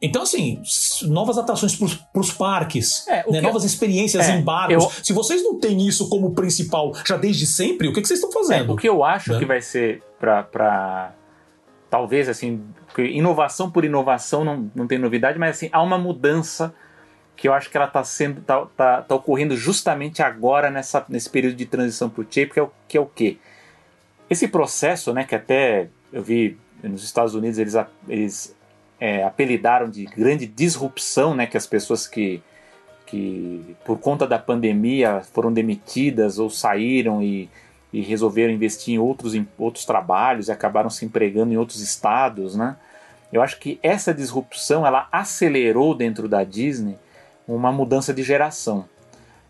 Então, 0.00 0.22
assim, 0.22 0.62
novas 1.02 1.38
atrações 1.38 1.74
para 1.74 2.20
os 2.20 2.30
parques, 2.32 3.06
É, 3.08 3.28
né, 3.30 3.40
novas 3.40 3.64
experiências 3.64 4.28
é, 4.28 4.36
em 4.36 4.42
barcos. 4.42 4.84
eu- 4.84 4.90
Se 5.04 5.12
vocês 5.12 5.42
não 5.42 5.58
têm 5.58 5.86
isso 5.88 6.08
como 6.08 6.32
principal 6.34 6.92
já 7.04 7.16
desde 7.16 7.46
sempre, 7.46 7.88
o 7.88 7.92
que, 7.92 8.00
que 8.00 8.06
vocês 8.06 8.20
estão 8.22 8.30
É, 8.30 8.44
fazendo? 8.46 8.72
o 8.72 8.76
que 8.76 8.88
eu 8.88 9.02
acho 9.04 9.32
Né? 9.32 9.38
que 9.40 9.44
vai 9.44 9.60
ser 9.60 10.02
pra, 10.20 10.44
pra 10.44 11.12
talvez 11.90 12.28
assim, 12.28 12.62
inovação 12.96 13.70
por 13.70 13.84
inovação 13.84 14.44
não, 14.44 14.70
não 14.74 14.86
tem 14.86 14.98
novidade, 14.98 15.36
mas 15.38 15.56
assim, 15.56 15.68
há 15.72 15.82
uma 15.82 15.98
mudança 15.98 16.72
que 17.34 17.48
eu 17.48 17.52
acho 17.54 17.70
que 17.70 17.76
ela 17.76 17.86
está 17.86 18.02
sendo 18.04 18.40
tá, 18.42 18.66
tá, 18.76 19.02
tá 19.02 19.14
ocorrendo 19.14 19.56
justamente 19.56 20.22
agora 20.22 20.70
nessa, 20.70 21.04
nesse 21.08 21.30
período 21.30 21.56
de 21.56 21.66
transição 21.66 22.08
para 22.10 22.22
o 22.22 22.26
chip, 22.28 22.52
que 22.52 22.60
é 22.60 22.62
o 22.62 22.70
que 22.86 22.96
é 22.96 23.00
o 23.00 23.06
quê? 23.06 23.38
Esse 24.30 24.46
processo, 24.48 25.12
né, 25.12 25.24
que 25.24 25.34
até 25.34 25.88
eu 26.12 26.22
vi 26.22 26.56
nos 26.82 27.02
Estados 27.02 27.34
Unidos 27.34 27.58
eles, 27.58 27.74
eles 28.08 28.56
é, 29.00 29.22
apelidaram 29.22 29.88
de 29.88 30.04
grande 30.04 30.46
disrupção, 30.46 31.34
né, 31.34 31.46
que 31.46 31.56
as 31.56 31.66
pessoas 31.66 32.06
que 32.06 32.42
que 33.08 33.74
por 33.86 33.98
conta 33.98 34.26
da 34.26 34.38
pandemia 34.38 35.22
foram 35.32 35.50
demitidas 35.50 36.38
ou 36.38 36.50
saíram 36.50 37.22
e, 37.22 37.48
e 37.90 38.02
resolveram 38.02 38.52
investir 38.52 38.94
em 38.94 38.98
outros, 38.98 39.34
em 39.34 39.48
outros 39.56 39.86
trabalhos 39.86 40.48
e 40.48 40.52
acabaram 40.52 40.90
se 40.90 41.06
empregando 41.06 41.50
em 41.50 41.56
outros 41.56 41.80
estados, 41.80 42.54
né? 42.54 42.76
Eu 43.32 43.40
acho 43.40 43.58
que 43.58 43.78
essa 43.82 44.12
disrupção 44.12 44.86
ela 44.86 45.08
acelerou 45.10 45.94
dentro 45.94 46.28
da 46.28 46.44
Disney 46.44 46.98
uma 47.46 47.72
mudança 47.72 48.12
de 48.12 48.22
geração. 48.22 48.86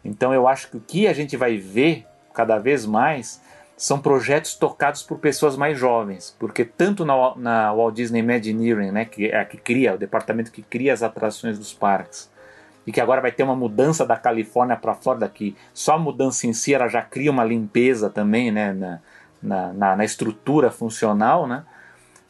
Então 0.04 0.32
eu 0.32 0.46
acho 0.46 0.70
que 0.70 0.76
o 0.76 0.80
que 0.80 1.08
a 1.08 1.12
gente 1.12 1.36
vai 1.36 1.56
ver 1.56 2.06
cada 2.32 2.58
vez 2.58 2.86
mais 2.86 3.40
são 3.78 4.00
projetos 4.00 4.56
tocados 4.56 5.04
por 5.04 5.18
pessoas 5.18 5.56
mais 5.56 5.78
jovens, 5.78 6.36
porque 6.36 6.64
tanto 6.64 7.04
na, 7.04 7.14
na 7.36 7.72
Walt 7.72 7.94
Disney 7.94 8.18
Imagineering, 8.18 8.90
né, 8.90 9.04
que 9.04 9.28
é 9.28 9.38
a 9.38 9.44
que 9.44 9.56
cria, 9.56 9.94
o 9.94 9.98
departamento 9.98 10.50
que 10.50 10.62
cria 10.62 10.92
as 10.92 11.04
atrações 11.04 11.56
dos 11.56 11.72
parques, 11.72 12.28
e 12.84 12.90
que 12.90 13.00
agora 13.00 13.20
vai 13.20 13.30
ter 13.30 13.44
uma 13.44 13.54
mudança 13.54 14.04
da 14.04 14.16
Califórnia 14.16 14.76
para 14.76 14.92
a 14.92 14.94
Flórida, 14.96 15.28
que 15.28 15.56
só 15.72 15.94
a 15.94 15.98
mudança 15.98 16.48
em 16.48 16.52
si 16.52 16.74
ela 16.74 16.88
já 16.88 17.02
cria 17.02 17.30
uma 17.30 17.44
limpeza 17.44 18.10
também 18.10 18.50
né, 18.50 18.72
na, 18.72 19.72
na, 19.72 19.96
na, 19.96 20.04
estrutura 20.04 20.72
funcional, 20.72 21.46
né? 21.46 21.64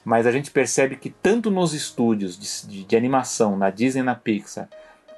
mas 0.05 0.26
a 0.26 0.32
gente 0.32 0.51
percebe 0.51 0.96
que 0.96 1.09
tanto 1.09 1.51
nos 1.51 1.72
estúdios 1.72 2.38
de, 2.38 2.68
de, 2.68 2.84
de 2.84 2.96
animação, 2.96 3.57
na 3.57 3.70
Disney 3.70 4.03
na 4.03 4.14
Pixar, 4.14 4.68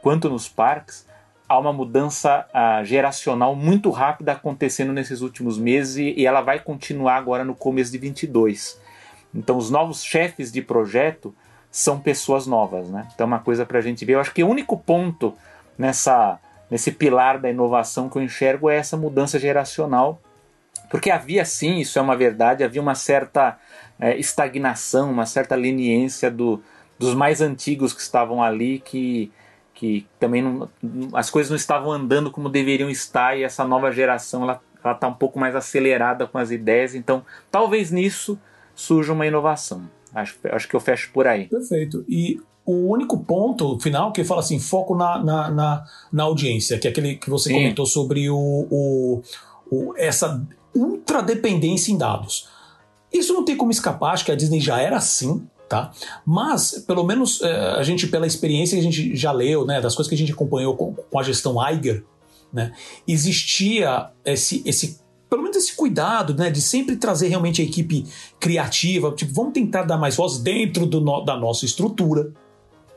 quanto 0.01 0.31
nos 0.31 0.49
parques, 0.49 1.05
há 1.51 1.59
uma 1.59 1.73
mudança 1.73 2.47
uh, 2.55 2.85
geracional 2.85 3.57
muito 3.57 3.91
rápida 3.91 4.31
acontecendo 4.31 4.93
nesses 4.93 5.21
últimos 5.21 5.59
meses 5.59 5.97
e, 5.97 6.15
e 6.21 6.25
ela 6.25 6.41
vai 6.41 6.61
continuar 6.61 7.17
agora 7.17 7.45
no 7.45 7.57
começo 7.57 7.91
de 7.91 7.99
22. 7.99 8.81
Então 9.35 9.57
os 9.57 9.69
novos 9.69 10.05
chefes 10.05 10.53
de 10.53 10.63
projeto 10.63 11.35
são 11.69 11.99
pessoas 11.99 12.47
novas, 12.47 12.89
né? 12.89 13.09
Então 13.13 13.25
é 13.25 13.27
uma 13.27 13.41
coisa 13.41 13.67
para 13.67 13.81
a 13.81 13.83
gente 13.83 14.05
ver. 14.05 14.13
Eu 14.15 14.21
acho 14.21 14.33
que 14.33 14.45
o 14.45 14.49
único 14.49 14.79
ponto 14.79 15.35
nessa 15.77 16.39
nesse 16.71 16.93
pilar 16.93 17.41
da 17.41 17.51
inovação 17.51 18.09
que 18.09 18.17
eu 18.17 18.23
enxergo 18.23 18.71
é 18.71 18.77
essa 18.77 18.97
mudança 18.97 19.37
geracional, 19.37 20.21
porque 20.89 21.11
havia 21.11 21.45
sim, 21.45 21.79
isso 21.79 21.99
é 21.99 22.03
uma 22.03 22.17
verdade, 22.17 22.63
havia 22.63 22.81
uma 22.81 22.95
certa 22.95 23.59
é, 23.99 24.17
estagnação, 24.17 25.11
uma 25.11 25.27
certa 25.27 25.57
leniência 25.57 26.31
do, 26.31 26.63
dos 26.97 27.13
mais 27.13 27.41
antigos 27.41 27.93
que 27.93 28.01
estavam 28.01 28.41
ali, 28.41 28.79
que, 28.79 29.33
que 29.81 30.07
também 30.19 30.43
não, 30.43 30.69
as 31.15 31.31
coisas 31.31 31.49
não 31.49 31.57
estavam 31.57 31.91
andando 31.91 32.31
como 32.31 32.51
deveriam 32.51 32.91
estar 32.91 33.39
e 33.39 33.43
essa 33.43 33.65
nova 33.65 33.91
geração 33.91 34.43
ela 34.43 34.61
está 34.93 35.09
um 35.09 35.15
pouco 35.15 35.39
mais 35.39 35.57
acelerada 35.57 36.27
com 36.27 36.37
as 36.37 36.51
ideias, 36.51 36.95
então 36.95 37.25
talvez 37.51 37.91
nisso 37.91 38.39
surja 38.75 39.15
uma 39.15 39.27
inovação. 39.27 39.89
Acho, 40.15 40.37
acho 40.53 40.69
que 40.69 40.77
eu 40.77 40.81
fecho 40.81 41.11
por 41.15 41.27
aí. 41.27 41.47
Perfeito. 41.47 42.05
E 42.07 42.39
o 42.67 42.91
único 42.91 43.25
ponto 43.25 43.81
final 43.81 44.13
que 44.13 44.23
fala 44.23 44.41
assim, 44.41 44.61
foco 44.61 44.95
na, 44.95 45.25
na, 45.25 45.51
na, 45.51 45.85
na 46.13 46.23
audiência, 46.25 46.79
que 46.79 46.87
é 46.87 46.91
aquele 46.91 47.17
que 47.17 47.31
você 47.31 47.49
Sim. 47.49 47.55
comentou 47.55 47.87
sobre 47.87 48.29
o, 48.29 48.37
o, 48.37 49.23
o, 49.71 49.95
essa 49.97 50.47
ultra 50.75 51.23
dependência 51.23 51.91
em 51.91 51.97
dados. 51.97 52.51
Isso 53.11 53.33
não 53.33 53.47
tem 53.47 53.57
como 53.57 53.71
escapar, 53.71 54.13
acho 54.13 54.27
que 54.27 54.33
a 54.33 54.37
Disney 54.37 54.61
já 54.61 54.79
era 54.79 54.99
assim, 54.99 55.43
tá? 55.71 55.93
Mas, 56.27 56.85
pelo 56.85 57.05
menos, 57.05 57.41
é, 57.43 57.53
a 57.79 57.83
gente, 57.85 58.09
pela 58.09 58.27
experiência 58.27 58.75
que 58.75 58.81
a 58.81 58.83
gente 58.83 59.15
já 59.15 59.31
leu, 59.31 59.65
né, 59.65 59.81
das 59.81 59.95
coisas 59.95 60.09
que 60.09 60.17
a 60.17 60.19
gente 60.19 60.33
acompanhou 60.33 60.77
com, 60.77 60.93
com 60.93 61.19
a 61.19 61.23
gestão 61.23 61.57
Iger, 61.71 62.05
né, 62.53 62.73
existia 63.07 64.11
esse, 64.25 64.65
esse 64.67 64.99
pelo 65.31 65.43
menos 65.43 65.57
esse 65.57 65.77
cuidado, 65.77 66.35
né, 66.35 66.51
de 66.51 66.61
sempre 66.61 66.97
trazer 66.97 67.29
realmente 67.29 67.63
a 67.63 67.65
equipe 67.65 68.05
criativa, 68.41 69.13
tipo, 69.13 69.33
vamos 69.33 69.53
tentar 69.53 69.85
dar 69.85 69.97
mais 69.97 70.17
voz 70.17 70.39
dentro 70.39 70.87
do 70.87 71.01
no, 71.01 71.25
da 71.25 71.37
nossa 71.37 71.65
estrutura, 71.65 72.33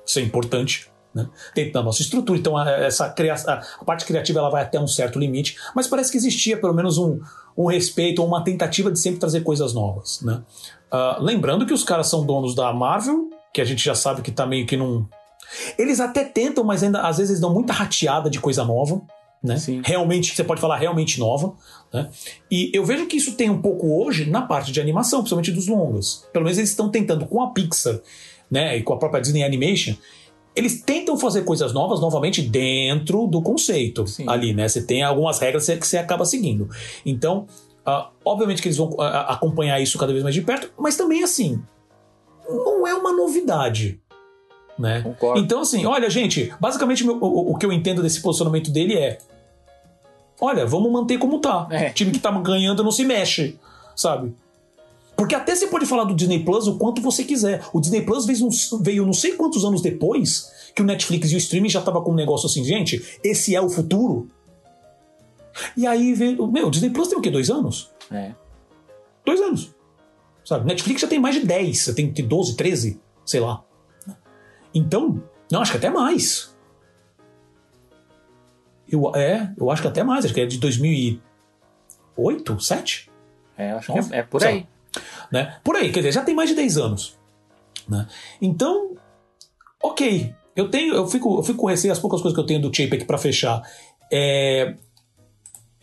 isso 0.04 0.18
é 0.18 0.24
importante. 0.24 0.92
Né? 1.14 1.30
Dentro 1.54 1.74
da 1.74 1.84
nossa 1.84 2.02
estrutura, 2.02 2.40
então 2.40 2.58
a, 2.58 2.68
essa 2.72 3.06
a 3.06 3.86
parte 3.86 4.04
criativa 4.04 4.40
ela 4.40 4.50
vai 4.50 4.64
até 4.64 4.80
um 4.80 4.88
certo 4.88 5.20
limite, 5.20 5.58
mas 5.76 5.88
parece 5.88 6.12
que 6.12 6.18
existia 6.18 6.58
pelo 6.58 6.74
menos 6.74 6.98
um, 6.98 7.20
um 7.56 7.68
respeito 7.68 8.20
ou 8.20 8.28
uma 8.28 8.44
tentativa 8.44 8.92
de 8.92 8.98
sempre 8.98 9.20
trazer 9.20 9.42
coisas 9.42 9.76
novas. 9.76 10.22
Né? 10.22 10.42
Uh, 10.94 11.24
lembrando 11.24 11.66
que 11.66 11.74
os 11.74 11.84
caras 11.84 12.08
são 12.08 12.24
donos 12.24 12.54
da 12.54 12.72
Marvel, 12.72 13.30
que 13.52 13.60
a 13.60 13.66
gente 13.66 13.84
já 13.84 13.96
sabe 13.96 14.22
que 14.22 14.32
tá 14.32 14.46
meio 14.46 14.68
que 14.68 14.78
num. 14.78 15.08
Eles 15.78 16.00
até 16.00 16.24
tentam, 16.24 16.64
mas 16.64 16.84
ainda 16.84 17.02
às 17.02 17.18
vezes 17.18 17.32
eles 17.32 17.42
dão 17.42 17.52
muita 17.52 17.74
rateada 17.74 18.30
de 18.30 18.40
coisa 18.40 18.64
nova. 18.64 19.02
Né? 19.44 19.58
Realmente, 19.84 20.34
você 20.34 20.44
pode 20.44 20.62
falar 20.62 20.78
realmente 20.78 21.20
nova. 21.20 21.54
Né? 21.92 22.10
E 22.50 22.72
eu 22.74 22.86
vejo 22.86 23.08
que 23.08 23.18
isso 23.18 23.34
tem 23.34 23.50
um 23.50 23.62
pouco 23.62 24.02
hoje 24.02 24.30
na 24.30 24.42
parte 24.44 24.72
de 24.72 24.80
animação, 24.80 25.20
principalmente 25.20 25.52
dos 25.52 25.68
longas. 25.68 26.26
Pelo 26.32 26.46
menos 26.46 26.58
eles 26.58 26.70
estão 26.70 26.90
tentando 26.90 27.26
com 27.26 27.42
a 27.42 27.52
Pixar 27.52 28.00
né, 28.50 28.78
e 28.78 28.84
com 28.84 28.94
a 28.94 28.98
própria 28.98 29.22
Disney 29.22 29.44
Animation. 29.44 29.96
Eles 30.56 30.82
tentam 30.82 31.18
fazer 31.18 31.44
coisas 31.44 31.74
novas 31.74 32.00
novamente 32.00 32.42
dentro 32.42 33.26
do 33.26 33.42
conceito 33.42 34.06
Sim. 34.06 34.26
ali, 34.30 34.54
né? 34.54 34.68
Você 34.68 34.84
tem 34.84 35.02
algumas 35.02 35.40
regras 35.40 35.66
que 35.66 35.88
você 35.88 35.98
acaba 35.98 36.26
seguindo. 36.26 36.70
Então, 37.04 37.48
Uh, 37.86 38.08
obviamente 38.24 38.62
que 38.62 38.68
eles 38.68 38.78
vão 38.78 38.92
uh, 38.92 39.02
acompanhar 39.28 39.80
isso 39.82 39.98
cada 39.98 40.12
vez 40.12 40.24
mais 40.24 40.34
de 40.34 40.42
perto, 40.42 40.72
mas 40.78 40.96
também 40.96 41.22
assim, 41.24 41.62
não 42.48 42.88
é 42.88 42.94
uma 42.94 43.12
novidade. 43.12 44.00
Né? 44.78 45.02
Concordo. 45.02 45.40
Então, 45.40 45.62
assim, 45.62 45.86
olha, 45.86 46.10
gente, 46.10 46.52
basicamente 46.60 47.06
meu, 47.06 47.18
o, 47.18 47.52
o, 47.52 47.58
que 47.58 47.66
eu 47.66 47.72
entendo 47.72 48.02
desse 48.02 48.22
posicionamento 48.22 48.72
dele 48.72 48.96
é: 48.96 49.18
olha, 50.42 50.66
vamos 50.66 50.92
manter 50.92 51.18
como 51.18 51.40
tá. 51.40 51.68
É. 51.70 51.90
O 51.90 51.94
time 51.94 52.12
que 52.12 52.20
tá 52.20 52.32
ganhando 52.32 52.84
não 52.84 52.92
se 52.92 53.04
mexe, 53.04 53.60
sabe? 53.96 54.34
Porque 55.16 55.36
até 55.36 55.56
você 55.56 55.68
pode 55.68 55.86
falar 55.86 56.06
do 56.06 56.16
Disney 56.16 56.44
Plus 56.44 56.68
o 56.68 56.78
quanto 56.78 57.02
você 57.02 57.24
quiser. 57.24 57.64
O 57.72 57.80
Disney 57.80 58.02
Plus 58.02 58.26
veio, 58.26 58.50
veio 58.82 59.06
não 59.06 59.14
sei 59.14 59.34
quantos 59.34 59.64
anos 59.64 59.82
depois 59.82 60.52
que 60.76 60.82
o 60.82 60.86
Netflix 60.86 61.32
e 61.32 61.36
o 61.36 61.38
streaming 61.38 61.70
já 61.70 61.82
tava 61.82 62.02
com 62.02 62.12
um 62.12 62.16
negócio 62.16 62.48
assim, 62.48 62.64
gente, 62.64 63.20
esse 63.24 63.56
é 63.56 63.62
o 63.62 63.70
futuro. 63.70 64.28
E 65.76 65.86
aí 65.86 66.14
veio. 66.14 66.48
Meu, 66.48 66.68
o 66.68 66.72
Disney 66.72 66.90
Plus 66.90 67.08
tem 67.08 67.18
o 67.18 67.22
quê? 67.22 67.30
Dois 67.30 67.50
anos? 67.50 67.92
É. 68.12 68.34
Dois 69.26 69.40
anos. 69.42 69.74
Sabe? 70.46 70.66
Netflix 70.66 71.02
já 71.02 71.08
tem 71.08 71.20
mais 71.20 71.36
de 71.36 71.46
10, 71.46 71.82
você 71.82 71.94
tem 71.94 72.12
12, 72.12 72.58
13, 72.58 73.00
sei 73.26 73.40
lá. 73.40 73.64
Então, 74.74 75.24
não, 75.50 75.62
acho 75.62 75.72
que 75.72 75.78
até 75.78 75.90
mais. 75.90 76.54
Eu, 78.88 79.16
é, 79.16 79.54
eu 79.58 79.72
acho 79.72 79.82
que 79.82 79.88
até 79.88 80.04
mais, 80.04 80.26
acho 80.26 80.34
que 80.34 80.42
é 80.42 80.46
de 80.46 80.58
2008, 80.58 82.44
2007? 82.44 83.10
É, 83.58 83.72
acho 83.72 83.94
que 83.94 84.00
é, 84.14 84.20
é 84.20 84.24
por 84.24 84.44
aí. 84.44 84.68
Né? 85.32 85.58
Por 85.64 85.76
aí, 85.76 85.92
quer 85.92 86.00
dizer, 86.00 86.12
já 86.12 86.24
tem 86.24 86.36
mais 86.36 86.50
de 86.50 86.56
10 86.56 86.78
anos. 86.78 87.18
Né? 87.88 88.08
Então, 88.42 88.96
ok. 89.82 90.36
Eu 90.56 90.70
tenho, 90.70 90.94
eu 90.94 91.08
fico, 91.08 91.40
eu 91.40 91.44
fico 91.44 91.60
com 91.60 91.68
receio, 91.68 91.92
as 91.92 92.00
poucas 92.00 92.22
coisas 92.22 92.36
que 92.36 92.42
eu 92.42 92.46
tenho 92.46 92.62
do 92.62 92.76
Chapek 92.76 93.06
para 93.06 93.18
fechar. 93.18 93.62
É, 94.12 94.76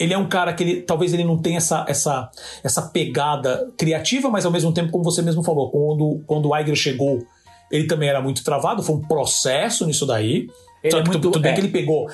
ele 0.01 0.15
é 0.15 0.19
um 0.19 0.27
cara 0.27 0.55
que 0.55 0.65
ele, 0.65 0.81
talvez 0.81 1.13
ele 1.13 1.25
não 1.25 1.37
tenha 1.37 1.59
essa, 1.59 1.85
essa, 1.87 2.31
essa 2.65 2.81
pegada 2.81 3.71
criativa, 3.77 4.31
mas 4.31 4.47
ao 4.47 4.51
mesmo 4.51 4.73
tempo, 4.73 4.91
como 4.91 5.05
você 5.05 5.21
mesmo 5.21 5.45
falou, 5.45 5.71
quando, 5.71 6.23
quando 6.27 6.49
o 6.49 6.57
Iger 6.57 6.75
chegou, 6.75 7.23
ele 7.71 7.87
também 7.87 8.09
era 8.09 8.23
muito 8.23 8.43
travado, 8.43 8.83
foi 8.83 8.97
um 8.97 9.03
processo 9.03 9.87
nisso 9.87 10.07
daí. 10.07 10.49
Ele 10.83 10.91
Só 10.91 11.01
é 11.01 11.03
que 11.03 11.09
muito, 11.11 11.21
tudo 11.21 11.39
bem 11.39 11.53
é. 11.53 11.55
que 11.55 11.61
ele 11.61 11.69
pegou. 11.69 12.09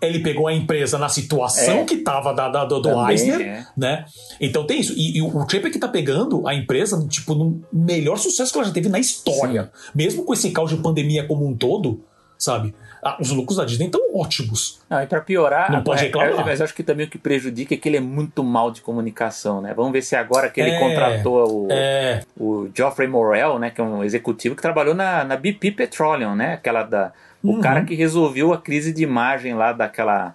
Ele 0.00 0.20
pegou 0.20 0.46
a 0.46 0.54
empresa 0.54 0.98
na 0.98 1.08
situação 1.08 1.78
é. 1.78 1.84
que 1.84 1.94
estava 1.94 2.32
da, 2.32 2.48
da, 2.48 2.64
do, 2.64 2.80
do 2.80 3.10
Eisner, 3.10 3.40
é. 3.40 3.66
né? 3.76 4.04
Então 4.40 4.64
tem 4.64 4.80
isso. 4.80 4.92
E, 4.96 5.18
e 5.18 5.22
o 5.22 5.44
Trapper 5.44 5.70
que 5.70 5.78
tá 5.78 5.88
pegando 5.88 6.46
a 6.46 6.54
empresa, 6.54 7.04
tipo, 7.08 7.34
no 7.34 7.60
melhor 7.72 8.18
sucesso 8.18 8.52
que 8.52 8.58
ela 8.58 8.66
já 8.66 8.72
teve 8.72 8.88
na 8.88 8.98
história. 9.00 9.64
Sim. 9.64 9.90
Mesmo 9.94 10.24
com 10.24 10.32
esse 10.32 10.50
caos 10.50 10.70
de 10.70 10.76
pandemia 10.76 11.26
como 11.26 11.46
um 11.46 11.56
todo, 11.56 12.04
sabe? 12.38 12.74
Ah, 13.04 13.16
os 13.20 13.30
lucros 13.30 13.56
da 13.58 13.64
Disney 13.64 13.86
estão 13.86 14.00
ótimos. 14.14 14.80
Não, 14.88 15.02
e 15.02 15.06
para 15.06 15.20
piorar, 15.20 15.72
não 15.72 15.82
pode 15.82 16.02
é, 16.02 16.04
reclamar. 16.04 16.40
É, 16.40 16.44
mas 16.44 16.60
acho 16.60 16.72
que 16.72 16.84
também 16.84 17.06
o 17.06 17.10
que 17.10 17.18
prejudica 17.18 17.74
é 17.74 17.76
que 17.76 17.88
ele 17.88 17.96
é 17.96 18.00
muito 18.00 18.44
mal 18.44 18.70
de 18.70 18.80
comunicação, 18.80 19.60
né? 19.60 19.74
Vamos 19.74 19.90
ver 19.90 20.02
se 20.02 20.14
agora 20.14 20.48
que 20.48 20.60
ele 20.60 20.70
é, 20.70 20.78
contratou 20.78 21.66
o, 21.66 21.68
é. 21.68 22.22
o 22.38 22.68
Geoffrey 22.72 23.08
Morrell, 23.08 23.58
né, 23.58 23.70
que 23.70 23.80
é 23.80 23.84
um 23.84 24.04
executivo 24.04 24.54
que 24.54 24.62
trabalhou 24.62 24.94
na, 24.94 25.24
na 25.24 25.36
BP 25.36 25.72
Petroleum, 25.72 26.36
né? 26.36 26.54
Aquela 26.54 26.84
da 26.84 27.12
o 27.42 27.54
uhum. 27.54 27.60
cara 27.60 27.84
que 27.84 27.94
resolveu 27.96 28.52
a 28.52 28.58
crise 28.58 28.92
de 28.92 29.02
imagem 29.02 29.54
lá 29.54 29.72
daquela 29.72 30.32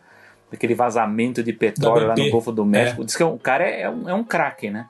daquele 0.52 0.76
vazamento 0.76 1.42
de 1.42 1.54
petróleo 1.54 2.08
lá 2.08 2.16
no 2.16 2.30
Golfo 2.30 2.52
do 2.52 2.66
México. 2.66 3.02
É. 3.02 3.06
Diz 3.06 3.16
que 3.16 3.24
o 3.24 3.38
cara 3.38 3.64
é, 3.64 3.90
um, 3.90 4.10
é 4.10 4.14
um 4.14 4.24
craque, 4.24 4.70
né? 4.70 4.88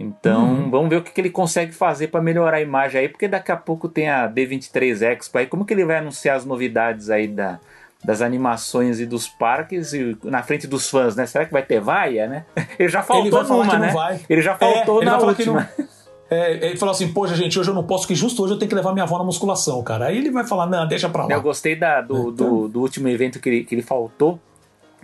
Então, 0.00 0.48
uhum. 0.48 0.70
vamos 0.70 0.88
ver 0.88 0.96
o 0.96 1.02
que, 1.02 1.12
que 1.12 1.20
ele 1.20 1.28
consegue 1.28 1.72
fazer 1.72 2.08
para 2.08 2.22
melhorar 2.22 2.56
a 2.56 2.60
imagem 2.62 3.02
aí, 3.02 3.08
porque 3.08 3.28
daqui 3.28 3.52
a 3.52 3.56
pouco 3.56 3.86
tem 3.86 4.08
a 4.08 4.26
D23 4.26 5.02
Expo 5.02 5.36
aí. 5.36 5.46
Como 5.46 5.62
que 5.62 5.74
ele 5.74 5.84
vai 5.84 5.98
anunciar 5.98 6.38
as 6.38 6.46
novidades 6.46 7.10
aí 7.10 7.28
da, 7.28 7.60
das 8.02 8.22
animações 8.22 8.98
e 8.98 9.04
dos 9.04 9.28
parques 9.28 9.92
e 9.92 10.16
na 10.24 10.42
frente 10.42 10.66
dos 10.66 10.88
fãs, 10.88 11.14
né? 11.14 11.26
Será 11.26 11.44
que 11.44 11.52
vai 11.52 11.62
ter 11.62 11.82
vaia, 11.82 12.26
né? 12.26 12.46
Ele 12.78 12.88
já 12.88 13.02
faltou 13.02 13.40
ele 13.40 13.48
numa, 13.48 13.78
né? 13.78 14.20
Ele 14.26 14.40
já 14.40 14.56
faltou 14.56 15.02
é, 15.02 15.04
na 15.04 15.18
última. 15.18 15.68
É, 16.30 16.68
ele 16.68 16.76
falou 16.76 16.92
assim, 16.92 17.12
poxa, 17.12 17.34
gente, 17.34 17.58
hoje 17.58 17.68
eu 17.68 17.74
não 17.74 17.82
posso, 17.82 18.06
que 18.06 18.14
justo 18.14 18.44
hoje 18.44 18.54
eu 18.54 18.58
tenho 18.58 18.68
que 18.68 18.74
levar 18.74 18.92
minha 18.92 19.02
avó 19.02 19.18
na 19.18 19.24
musculação, 19.24 19.82
cara. 19.82 20.06
Aí 20.06 20.16
ele 20.16 20.30
vai 20.30 20.46
falar, 20.46 20.64
não, 20.66 20.86
deixa 20.86 21.08
pra 21.08 21.26
lá. 21.26 21.32
Eu 21.34 21.42
gostei 21.42 21.74
da, 21.74 22.00
do, 22.00 22.14
é, 22.14 22.20
então... 22.20 22.32
do, 22.32 22.68
do, 22.68 22.80
último 22.80 23.08
evento 23.08 23.40
que 23.40 23.48
ele, 23.48 23.64
que 23.64 23.74
ele 23.74 23.82
faltou, 23.82 24.38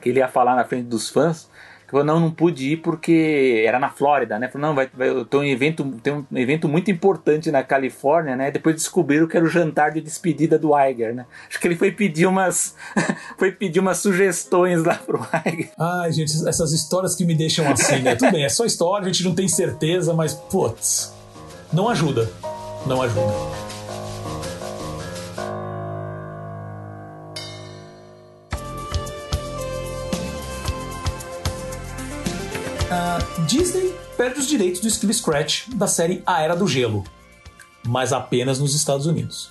que 0.01 0.09
ele 0.09 0.21
ia 0.21 0.29
falar 0.29 0.55
na 0.55 0.65
frente 0.65 0.85
dos 0.85 1.11
fãs 1.11 1.51
que 1.87 1.93
falou, 1.93 2.05
não, 2.05 2.19
não 2.19 2.31
pude 2.33 2.73
ir 2.73 2.79
porque 2.79 3.65
era 3.65 3.79
na 3.79 3.89
Flórida, 3.89 4.39
né? 4.39 4.49
Falou, 4.49 4.69
não, 4.69 4.75
vai, 4.75 4.91
vai 4.93 5.25
tem 5.25 5.41
um 5.41 5.45
evento, 5.45 5.85
tem 6.03 6.13
um 6.13 6.27
evento 6.37 6.69
muito 6.69 6.91
importante 6.91 7.51
na 7.51 7.63
Califórnia, 7.63 8.35
né? 8.35 8.51
Depois 8.51 8.75
descobriram 8.75 9.29
que 9.29 9.37
era 9.37 9.47
o 9.47 9.49
jantar 9.49 9.93
de 9.93 10.01
despedida 10.01 10.59
do 10.59 10.77
Iger, 10.77 11.15
né? 11.15 11.27
Acho 11.49 11.61
que 11.61 11.69
ele 11.69 11.77
foi 11.77 11.93
pedir 11.93 12.27
umas 12.27 12.75
foi 13.39 13.53
pedir 13.53 13.79
umas 13.79 13.99
sugestões 13.99 14.83
lá 14.83 14.95
pro 14.95 15.21
Iger. 15.47 15.71
Ai, 15.79 16.11
gente, 16.13 16.33
essas 16.49 16.73
histórias 16.73 17.15
que 17.15 17.25
me 17.25 17.35
deixam 17.35 17.71
assim, 17.71 18.01
né? 18.03 18.17
Tudo 18.17 18.33
bem, 18.33 18.45
é 18.45 18.49
só 18.49 18.65
história, 18.65 19.07
a 19.07 19.13
gente 19.13 19.25
não 19.25 19.35
tem 19.35 19.47
certeza, 19.47 20.13
mas 20.13 20.35
putz, 20.35 21.15
não 21.73 21.89
ajuda. 21.89 22.29
Não 22.85 23.01
ajuda. 23.03 23.66
Disney 33.45 33.95
perde 34.17 34.41
os 34.41 34.47
direitos 34.47 34.81
do 34.81 34.89
Skill 34.89 35.13
Scratch 35.13 35.69
da 35.75 35.87
série 35.87 36.23
A 36.25 36.41
Era 36.41 36.57
do 36.57 36.67
Gelo, 36.67 37.05
mas 37.87 38.13
apenas 38.13 38.59
nos 38.59 38.75
Estados 38.75 39.05
Unidos. 39.07 39.51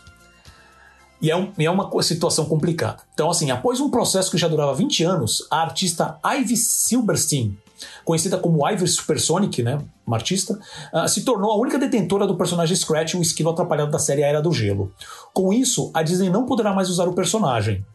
E 1.22 1.30
é, 1.30 1.36
um, 1.36 1.52
é, 1.58 1.70
uma 1.70 1.90
situação 2.02 2.46
complicada. 2.46 3.04
Então, 3.14 3.30
assim, 3.30 3.52
após 3.52 3.80
um 3.80 3.90
processo 3.90 4.32
que 4.32 4.38
já 4.38 4.48
durava 4.48 4.74
20 4.74 5.04
anos, 5.04 5.48
a 5.52 5.62
artista 5.62 6.20
Ivy 6.26 6.58
Silberstein, 6.58 7.58
conhecida 8.04 8.38
como 8.38 8.68
Ivy 8.68 8.88
Supersonic, 8.88 9.62
né, 9.62 9.80
uma 10.06 10.18
artista, 10.18 10.60
uh, 10.92 11.08
se 11.08 11.24
tornou 11.24 11.52
a 11.52 11.58
única 11.58 11.78
detentora 11.78 12.26
do 12.26 12.36
personagem 12.36 12.76
Scratch, 12.76 13.14
o 13.14 13.22
esquilo 13.22 13.52
atrapalhado 13.52 13.92
da 13.92 14.00
série 14.00 14.24
A 14.24 14.28
Era 14.28 14.42
do 14.42 14.52
Gelo. 14.52 14.92
Com 15.32 15.54
isso, 15.54 15.92
a 15.94 16.02
Disney 16.02 16.30
não 16.30 16.46
poderá 16.46 16.74
mais 16.74 16.90
usar 16.90 17.08
o 17.08 17.14
personagem. 17.14 17.86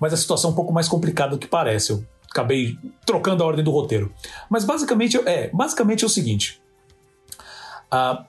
Mas 0.00 0.14
a 0.14 0.16
situação 0.16 0.50
é 0.50 0.52
um 0.52 0.56
pouco 0.56 0.72
mais 0.72 0.88
complicada 0.88 1.32
do 1.32 1.38
que 1.38 1.48
parece 1.48 2.04
acabei 2.30 2.78
trocando 3.04 3.42
a 3.42 3.46
ordem 3.46 3.64
do 3.64 3.70
roteiro. 3.70 4.12
Mas 4.48 4.64
basicamente 4.64 5.16
é, 5.28 5.50
basicamente 5.52 6.04
é 6.04 6.06
o 6.06 6.10
seguinte. 6.10 6.60
Uh, 7.92 8.24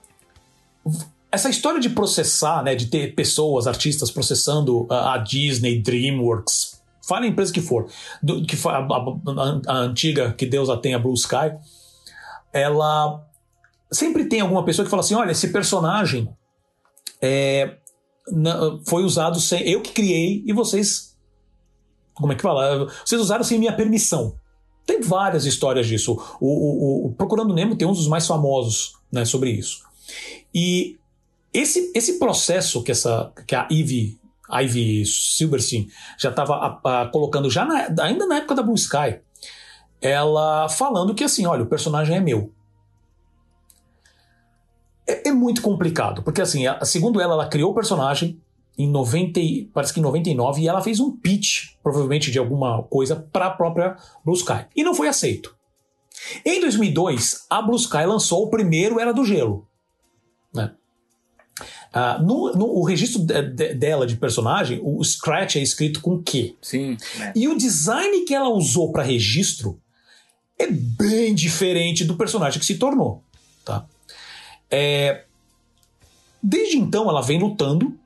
essa 1.30 1.48
história 1.48 1.80
de 1.80 1.88
processar, 1.88 2.62
né, 2.62 2.74
de 2.74 2.86
ter 2.86 3.14
pessoas, 3.14 3.66
artistas 3.66 4.10
processando 4.10 4.86
a, 4.90 5.14
a 5.14 5.18
Disney, 5.18 5.80
DreamWorks, 5.80 6.82
fala 7.06 7.24
a 7.24 7.28
empresa 7.28 7.52
que 7.52 7.60
for, 7.60 7.88
do, 8.22 8.44
que 8.44 8.56
a, 8.68 8.70
a, 8.70 9.62
a, 9.68 9.76
antiga, 9.78 10.32
que 10.32 10.44
Deus 10.44 10.68
a 10.68 10.76
tenha, 10.76 10.98
Blue 10.98 11.14
Sky, 11.14 11.54
ela 12.52 13.24
sempre 13.90 14.26
tem 14.26 14.40
alguma 14.40 14.64
pessoa 14.64 14.84
que 14.84 14.90
fala 14.90 15.00
assim, 15.00 15.14
olha, 15.14 15.30
esse 15.30 15.48
personagem 15.48 16.28
é, 17.20 17.76
foi 18.86 19.02
usado 19.02 19.40
sem 19.40 19.66
eu 19.68 19.80
que 19.80 19.92
criei 19.92 20.42
e 20.46 20.52
vocês 20.52 21.11
como 22.14 22.32
é 22.32 22.36
que 22.36 22.42
fala? 22.42 22.86
Vocês 23.04 23.20
usaram 23.20 23.44
sem 23.44 23.58
minha 23.58 23.72
permissão. 23.72 24.34
Tem 24.84 25.00
várias 25.00 25.44
histórias 25.46 25.86
disso. 25.86 26.12
O, 26.40 26.46
o, 26.46 27.06
o, 27.06 27.14
Procurando 27.14 27.54
Nemo 27.54 27.76
tem 27.76 27.86
um 27.86 27.92
dos 27.92 28.08
mais 28.08 28.26
famosos 28.26 28.94
né, 29.10 29.24
sobre 29.24 29.50
isso. 29.50 29.84
E 30.54 30.98
esse, 31.52 31.92
esse 31.94 32.18
processo 32.18 32.82
que, 32.82 32.90
essa, 32.90 33.32
que 33.46 33.54
a 33.54 33.68
Ivy, 33.70 34.18
Ivy 34.50 35.06
Silverstein 35.06 35.88
já 36.18 36.30
estava 36.30 36.80
colocando, 37.12 37.48
já 37.48 37.64
na, 37.64 38.02
ainda 38.02 38.26
na 38.26 38.36
época 38.38 38.56
da 38.56 38.62
Blue 38.62 38.74
Sky, 38.74 39.20
ela 40.00 40.68
falando 40.68 41.14
que 41.14 41.22
assim, 41.22 41.46
olha, 41.46 41.62
o 41.62 41.68
personagem 41.68 42.16
é 42.16 42.20
meu. 42.20 42.52
É, 45.06 45.28
é 45.28 45.32
muito 45.32 45.62
complicado, 45.62 46.22
porque 46.22 46.40
assim, 46.40 46.64
segundo 46.82 47.20
ela, 47.20 47.34
ela 47.34 47.48
criou 47.48 47.70
o 47.70 47.74
personagem, 47.74 48.40
em 48.76 48.88
90, 48.88 49.40
parece 49.72 49.92
que 49.92 50.00
em 50.00 50.02
99, 50.02 50.62
e 50.62 50.68
ela 50.68 50.80
fez 50.80 50.98
um 50.98 51.14
pitch, 51.16 51.74
provavelmente 51.82 52.30
de 52.30 52.38
alguma 52.38 52.82
coisa, 52.84 53.16
para 53.16 53.46
a 53.46 53.50
própria 53.50 53.96
Blue 54.24 54.36
Sky. 54.36 54.66
E 54.74 54.82
não 54.82 54.94
foi 54.94 55.08
aceito. 55.08 55.54
Em 56.44 56.60
2002, 56.60 57.46
a 57.50 57.60
Blue 57.60 57.76
Sky 57.76 58.04
lançou 58.06 58.44
o 58.44 58.50
primeiro 58.50 58.98
Era 58.98 59.12
do 59.12 59.24
Gelo. 59.24 59.66
Né? 60.54 60.72
Uh, 61.94 62.22
no, 62.22 62.52
no, 62.54 62.66
o 62.66 62.84
registro 62.84 63.22
de, 63.22 63.42
de, 63.42 63.74
dela 63.74 64.06
de 64.06 64.16
personagem, 64.16 64.80
o 64.82 65.02
Scratch 65.04 65.56
é 65.56 65.60
escrito 65.60 66.00
com 66.00 66.22
Q. 66.22 66.56
Sim. 66.62 66.96
É. 67.20 67.32
E 67.36 67.48
o 67.48 67.56
design 67.56 68.24
que 68.24 68.34
ela 68.34 68.48
usou 68.48 68.90
para 68.90 69.02
registro 69.02 69.78
é 70.58 70.66
bem 70.70 71.34
diferente 71.34 72.04
do 72.04 72.16
personagem 72.16 72.58
que 72.58 72.64
se 72.64 72.76
tornou. 72.76 73.22
Tá? 73.64 73.84
É, 74.70 75.24
desde 76.42 76.78
então, 76.78 77.08
ela 77.10 77.20
vem 77.20 77.38
lutando 77.38 77.98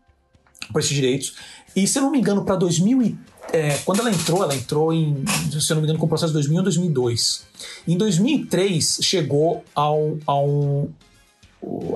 por 0.73 0.81
esses 0.81 0.95
direitos. 0.95 1.35
E 1.75 1.87
se 1.87 1.99
eu 1.99 2.03
não 2.03 2.11
me 2.11 2.19
engano, 2.19 2.45
para 2.45 2.57
2000 2.57 3.17
é, 3.53 3.79
quando 3.79 4.01
ela 4.01 4.11
entrou, 4.11 4.43
ela 4.43 4.55
entrou 4.55 4.93
em, 4.93 5.25
se 5.51 5.71
eu 5.71 5.77
não 5.77 5.83
me 5.83 5.87
engano, 5.87 5.99
com 5.99 6.07
o 6.07 6.09
processo 6.09 6.29
de 6.29 6.35
2001 6.35 6.59
ou 6.59 6.63
2002. 6.65 7.47
Em 7.87 7.97
2003 7.97 8.99
chegou 9.03 9.65
ao, 9.75 10.19
ao 10.27 10.89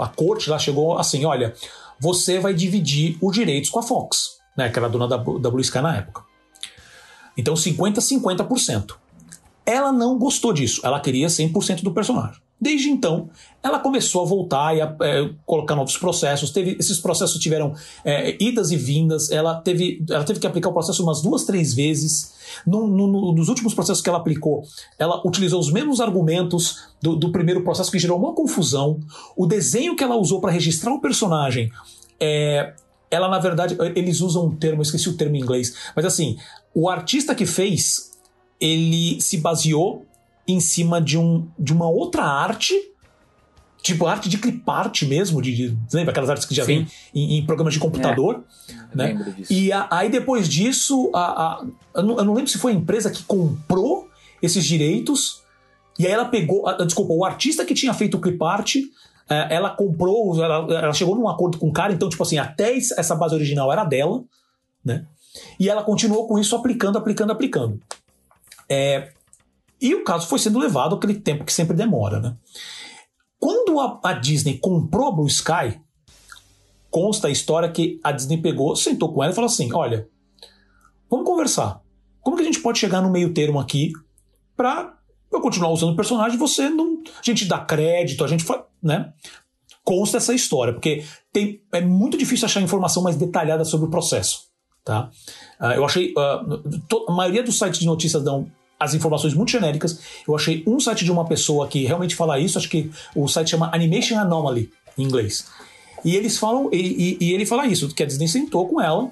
a 0.00 0.08
corte 0.08 0.50
lá 0.50 0.58
chegou 0.58 0.98
assim, 0.98 1.24
olha, 1.24 1.54
você 1.98 2.38
vai 2.38 2.54
dividir 2.54 3.16
os 3.20 3.34
direitos 3.34 3.70
com 3.70 3.78
a 3.78 3.82
Fox, 3.82 4.38
né, 4.56 4.68
que 4.68 4.78
era 4.78 4.88
dona 4.88 5.06
da, 5.06 5.16
da 5.16 5.50
Blue 5.50 5.60
Sky 5.60 5.80
na 5.80 5.96
época. 5.96 6.22
Então 7.36 7.54
50 7.54 8.00
50%. 8.00 8.94
Ela 9.64 9.92
não 9.92 10.18
gostou 10.18 10.52
disso, 10.52 10.80
ela 10.84 11.00
queria 11.00 11.28
100% 11.28 11.82
do 11.82 11.92
personagem. 11.92 12.40
Desde 12.60 12.90
então, 12.90 13.30
ela 13.62 13.78
começou 13.78 14.22
a 14.22 14.24
voltar 14.26 14.76
e 14.76 14.82
a 14.82 14.94
é, 15.00 15.30
colocar 15.46 15.74
novos 15.74 15.96
processos. 15.96 16.50
Teve, 16.50 16.76
esses 16.78 16.98
processos 16.98 17.40
tiveram 17.40 17.74
é, 18.04 18.36
idas 18.42 18.70
e 18.70 18.76
vindas. 18.76 19.30
Ela 19.30 19.54
teve, 19.54 20.04
ela 20.10 20.24
teve 20.24 20.38
que 20.38 20.46
aplicar 20.46 20.68
o 20.68 20.72
processo 20.72 21.02
umas 21.02 21.22
duas, 21.22 21.44
três 21.44 21.72
vezes. 21.72 22.34
No, 22.66 22.86
no, 22.86 23.32
nos 23.32 23.48
últimos 23.48 23.72
processos 23.72 24.02
que 24.02 24.08
ela 24.08 24.18
aplicou, 24.18 24.62
ela 24.98 25.26
utilizou 25.26 25.58
os 25.58 25.72
mesmos 25.72 26.00
argumentos 26.00 26.88
do, 27.00 27.16
do 27.16 27.32
primeiro 27.32 27.62
processo, 27.62 27.90
que 27.90 27.98
gerou 27.98 28.18
uma 28.18 28.34
confusão. 28.34 29.00
O 29.36 29.46
desenho 29.46 29.96
que 29.96 30.04
ela 30.04 30.16
usou 30.16 30.40
para 30.40 30.50
registrar 30.50 30.92
o 30.92 31.00
personagem 31.00 31.70
é, 32.18 32.74
ela 33.10 33.28
na 33.28 33.38
verdade 33.38 33.76
eles 33.96 34.20
usam 34.20 34.46
um 34.46 34.54
termo, 34.54 34.80
eu 34.80 34.82
esqueci 34.82 35.08
o 35.08 35.16
termo 35.16 35.34
em 35.36 35.40
inglês, 35.40 35.74
mas 35.96 36.04
assim, 36.04 36.36
o 36.74 36.88
artista 36.88 37.34
que 37.34 37.46
fez, 37.46 38.12
ele 38.60 39.20
se 39.20 39.38
baseou 39.38 40.04
em 40.50 40.60
cima 40.60 41.00
de, 41.00 41.18
um, 41.18 41.48
de 41.58 41.72
uma 41.72 41.88
outra 41.88 42.24
arte, 42.24 42.74
tipo 43.82 44.06
arte 44.06 44.28
de 44.28 44.38
clipart 44.38 45.02
mesmo, 45.02 45.40
de, 45.40 45.54
de, 45.54 45.76
lembra 45.92 46.10
aquelas 46.10 46.30
artes 46.30 46.46
que 46.46 46.54
já 46.54 46.64
vem 46.64 46.86
em, 47.14 47.38
em, 47.38 47.46
programas 47.46 47.74
de 47.74 47.80
computador? 47.80 48.44
É, 48.68 48.96
né? 48.96 49.34
E 49.48 49.72
a, 49.72 49.88
aí 49.90 50.10
depois 50.10 50.48
disso, 50.48 51.10
a, 51.14 51.20
a, 51.20 51.66
eu, 51.94 52.02
não, 52.02 52.18
eu, 52.18 52.24
não, 52.24 52.34
lembro 52.34 52.50
se 52.50 52.58
foi 52.58 52.72
a 52.72 52.74
empresa 52.74 53.10
que 53.10 53.22
comprou 53.22 54.08
esses 54.42 54.64
direitos, 54.64 55.42
e 55.98 56.06
aí 56.06 56.12
ela 56.12 56.26
pegou, 56.26 56.66
a, 56.66 56.84
desculpa, 56.84 57.12
o 57.12 57.24
artista 57.24 57.64
que 57.64 57.74
tinha 57.74 57.94
feito 57.94 58.16
o 58.16 58.20
clipart, 58.20 58.76
é, 59.28 59.54
ela 59.54 59.70
comprou, 59.70 60.42
ela, 60.42 60.66
ela 60.74 60.92
chegou 60.92 61.14
num 61.14 61.28
acordo 61.28 61.58
com 61.58 61.68
o 61.68 61.72
cara, 61.72 61.92
então, 61.92 62.08
tipo 62.08 62.22
assim, 62.22 62.38
até 62.38 62.76
essa 62.76 63.14
base 63.14 63.34
original 63.34 63.72
era 63.72 63.84
dela, 63.84 64.22
né? 64.84 65.06
E 65.58 65.68
ela 65.68 65.84
continuou 65.84 66.26
com 66.26 66.38
isso 66.38 66.56
aplicando, 66.56 66.98
aplicando, 66.98 67.30
aplicando. 67.30 67.80
É, 68.68 69.12
e 69.80 69.94
o 69.94 70.04
caso 70.04 70.26
foi 70.26 70.38
sendo 70.38 70.58
levado 70.58 70.94
aquele 70.94 71.14
tempo 71.14 71.44
que 71.44 71.52
sempre 71.52 71.76
demora, 71.76 72.20
né? 72.20 72.36
Quando 73.38 73.80
a, 73.80 74.00
a 74.04 74.12
Disney 74.12 74.58
comprou 74.58 75.08
a 75.08 75.12
Blue 75.12 75.26
Sky, 75.26 75.80
consta 76.90 77.28
a 77.28 77.30
história 77.30 77.70
que 77.70 77.98
a 78.04 78.12
Disney 78.12 78.36
pegou, 78.36 78.76
sentou 78.76 79.12
com 79.12 79.22
ela 79.22 79.32
e 79.32 79.34
falou 79.34 79.48
assim: 79.48 79.72
olha, 79.72 80.08
vamos 81.08 81.26
conversar. 81.26 81.80
Como 82.20 82.36
que 82.36 82.42
a 82.42 82.46
gente 82.46 82.60
pode 82.60 82.78
chegar 82.78 83.00
no 83.00 83.10
meio 83.10 83.32
termo 83.32 83.58
aqui 83.58 83.92
para 84.54 84.94
eu 85.32 85.40
continuar 85.40 85.70
usando 85.70 85.92
o 85.92 85.96
personagem 85.96 86.36
você 86.36 86.68
não. 86.68 87.02
A 87.06 87.22
gente 87.22 87.46
dá 87.46 87.58
crédito, 87.58 88.24
a 88.24 88.28
gente. 88.28 88.44
né? 88.82 89.12
Consta 89.82 90.18
essa 90.18 90.34
história, 90.34 90.74
porque 90.74 91.02
tem, 91.32 91.62
é 91.72 91.80
muito 91.80 92.18
difícil 92.18 92.44
achar 92.44 92.60
informação 92.60 93.02
mais 93.02 93.16
detalhada 93.16 93.64
sobre 93.64 93.86
o 93.86 93.90
processo. 93.90 94.50
Tá? 94.84 95.10
Uh, 95.58 95.72
eu 95.76 95.84
achei. 95.84 96.12
Uh, 96.12 96.80
to, 96.88 97.06
a 97.08 97.12
maioria 97.12 97.42
dos 97.42 97.58
sites 97.58 97.80
de 97.80 97.86
notícias 97.86 98.22
dão 98.22 98.50
as 98.80 98.94
informações 98.94 99.34
muito 99.34 99.52
genéricas. 99.52 100.00
Eu 100.26 100.34
achei 100.34 100.64
um 100.66 100.80
site 100.80 101.04
de 101.04 101.12
uma 101.12 101.26
pessoa 101.26 101.68
que 101.68 101.84
realmente 101.84 102.16
fala 102.16 102.40
isso, 102.40 102.58
acho 102.58 102.68
que 102.68 102.90
o 103.14 103.28
site 103.28 103.50
chama 103.50 103.70
Animation 103.72 104.18
Anomaly, 104.18 104.70
em 104.96 105.02
inglês. 105.04 105.46
E 106.02 106.16
eles 106.16 106.38
falam, 106.38 106.70
e, 106.72 107.18
e, 107.20 107.26
e 107.26 107.32
ele 107.34 107.44
fala 107.44 107.66
isso, 107.66 107.94
que 107.94 108.02
a 108.02 108.06
Disney 108.06 108.26
sentou 108.26 108.66
com 108.66 108.80
ela 108.80 109.10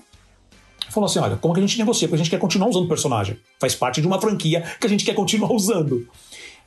falou 0.91 1.07
assim: 1.07 1.19
olha, 1.19 1.37
como 1.37 1.55
que 1.55 1.61
a 1.61 1.63
gente 1.67 1.79
negocia? 1.79 2.09
Porque 2.09 2.21
a 2.21 2.25
gente 2.25 2.31
quer 2.31 2.39
continuar 2.39 2.69
usando 2.69 2.85
o 2.85 2.89
personagem. 2.89 3.39
Faz 3.61 3.75
parte 3.75 4.01
de 4.01 4.07
uma 4.07 4.21
franquia 4.21 4.63
que 4.81 4.87
a 4.87 4.91
gente 4.91 5.05
quer 5.05 5.15
continuar 5.15 5.53
usando. 5.55 6.07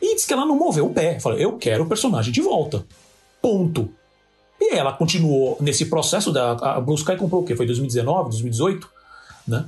E 0.01 0.15
disse 0.15 0.25
que 0.25 0.33
ela 0.33 0.45
não 0.45 0.55
moveu 0.55 0.85
o 0.85 0.93
pé. 0.93 1.19
Falou: 1.19 1.37
eu 1.37 1.57
quero 1.57 1.83
o 1.83 1.87
personagem 1.87 2.31
de 2.31 2.41
volta. 2.41 2.85
Ponto. 3.41 3.89
E 4.59 4.75
ela 4.75 4.93
continuou 4.93 5.57
nesse 5.59 5.85
processo 5.85 6.31
da. 6.31 6.51
A 6.51 6.79
Blue 6.79 6.95
Sky 6.95 7.15
comprou 7.17 7.41
o 7.41 7.45
quê? 7.45 7.55
Foi 7.55 7.65
2019, 7.65 8.29
2018? 8.29 8.89
Né? 9.47 9.65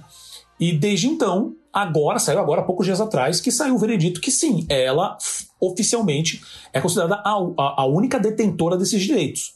E 0.60 0.72
desde 0.72 1.08
então, 1.08 1.56
agora, 1.74 2.20
saiu 2.20 2.40
agora 2.40 2.62
há 2.62 2.64
poucos 2.64 2.86
dias 2.86 3.02
atrás, 3.02 3.42
que 3.42 3.52
saiu 3.52 3.76
o 3.76 3.78
veredito 3.80 4.22
que 4.22 4.30
sim, 4.30 4.66
ela 4.70 5.18
oficialmente 5.60 6.44
é 6.72 6.80
considerada 6.80 7.16
a, 7.16 7.32
a, 7.32 7.82
a 7.82 7.86
única 7.86 8.20
detentora 8.20 8.78
desses 8.78 9.02
direitos. 9.02 9.56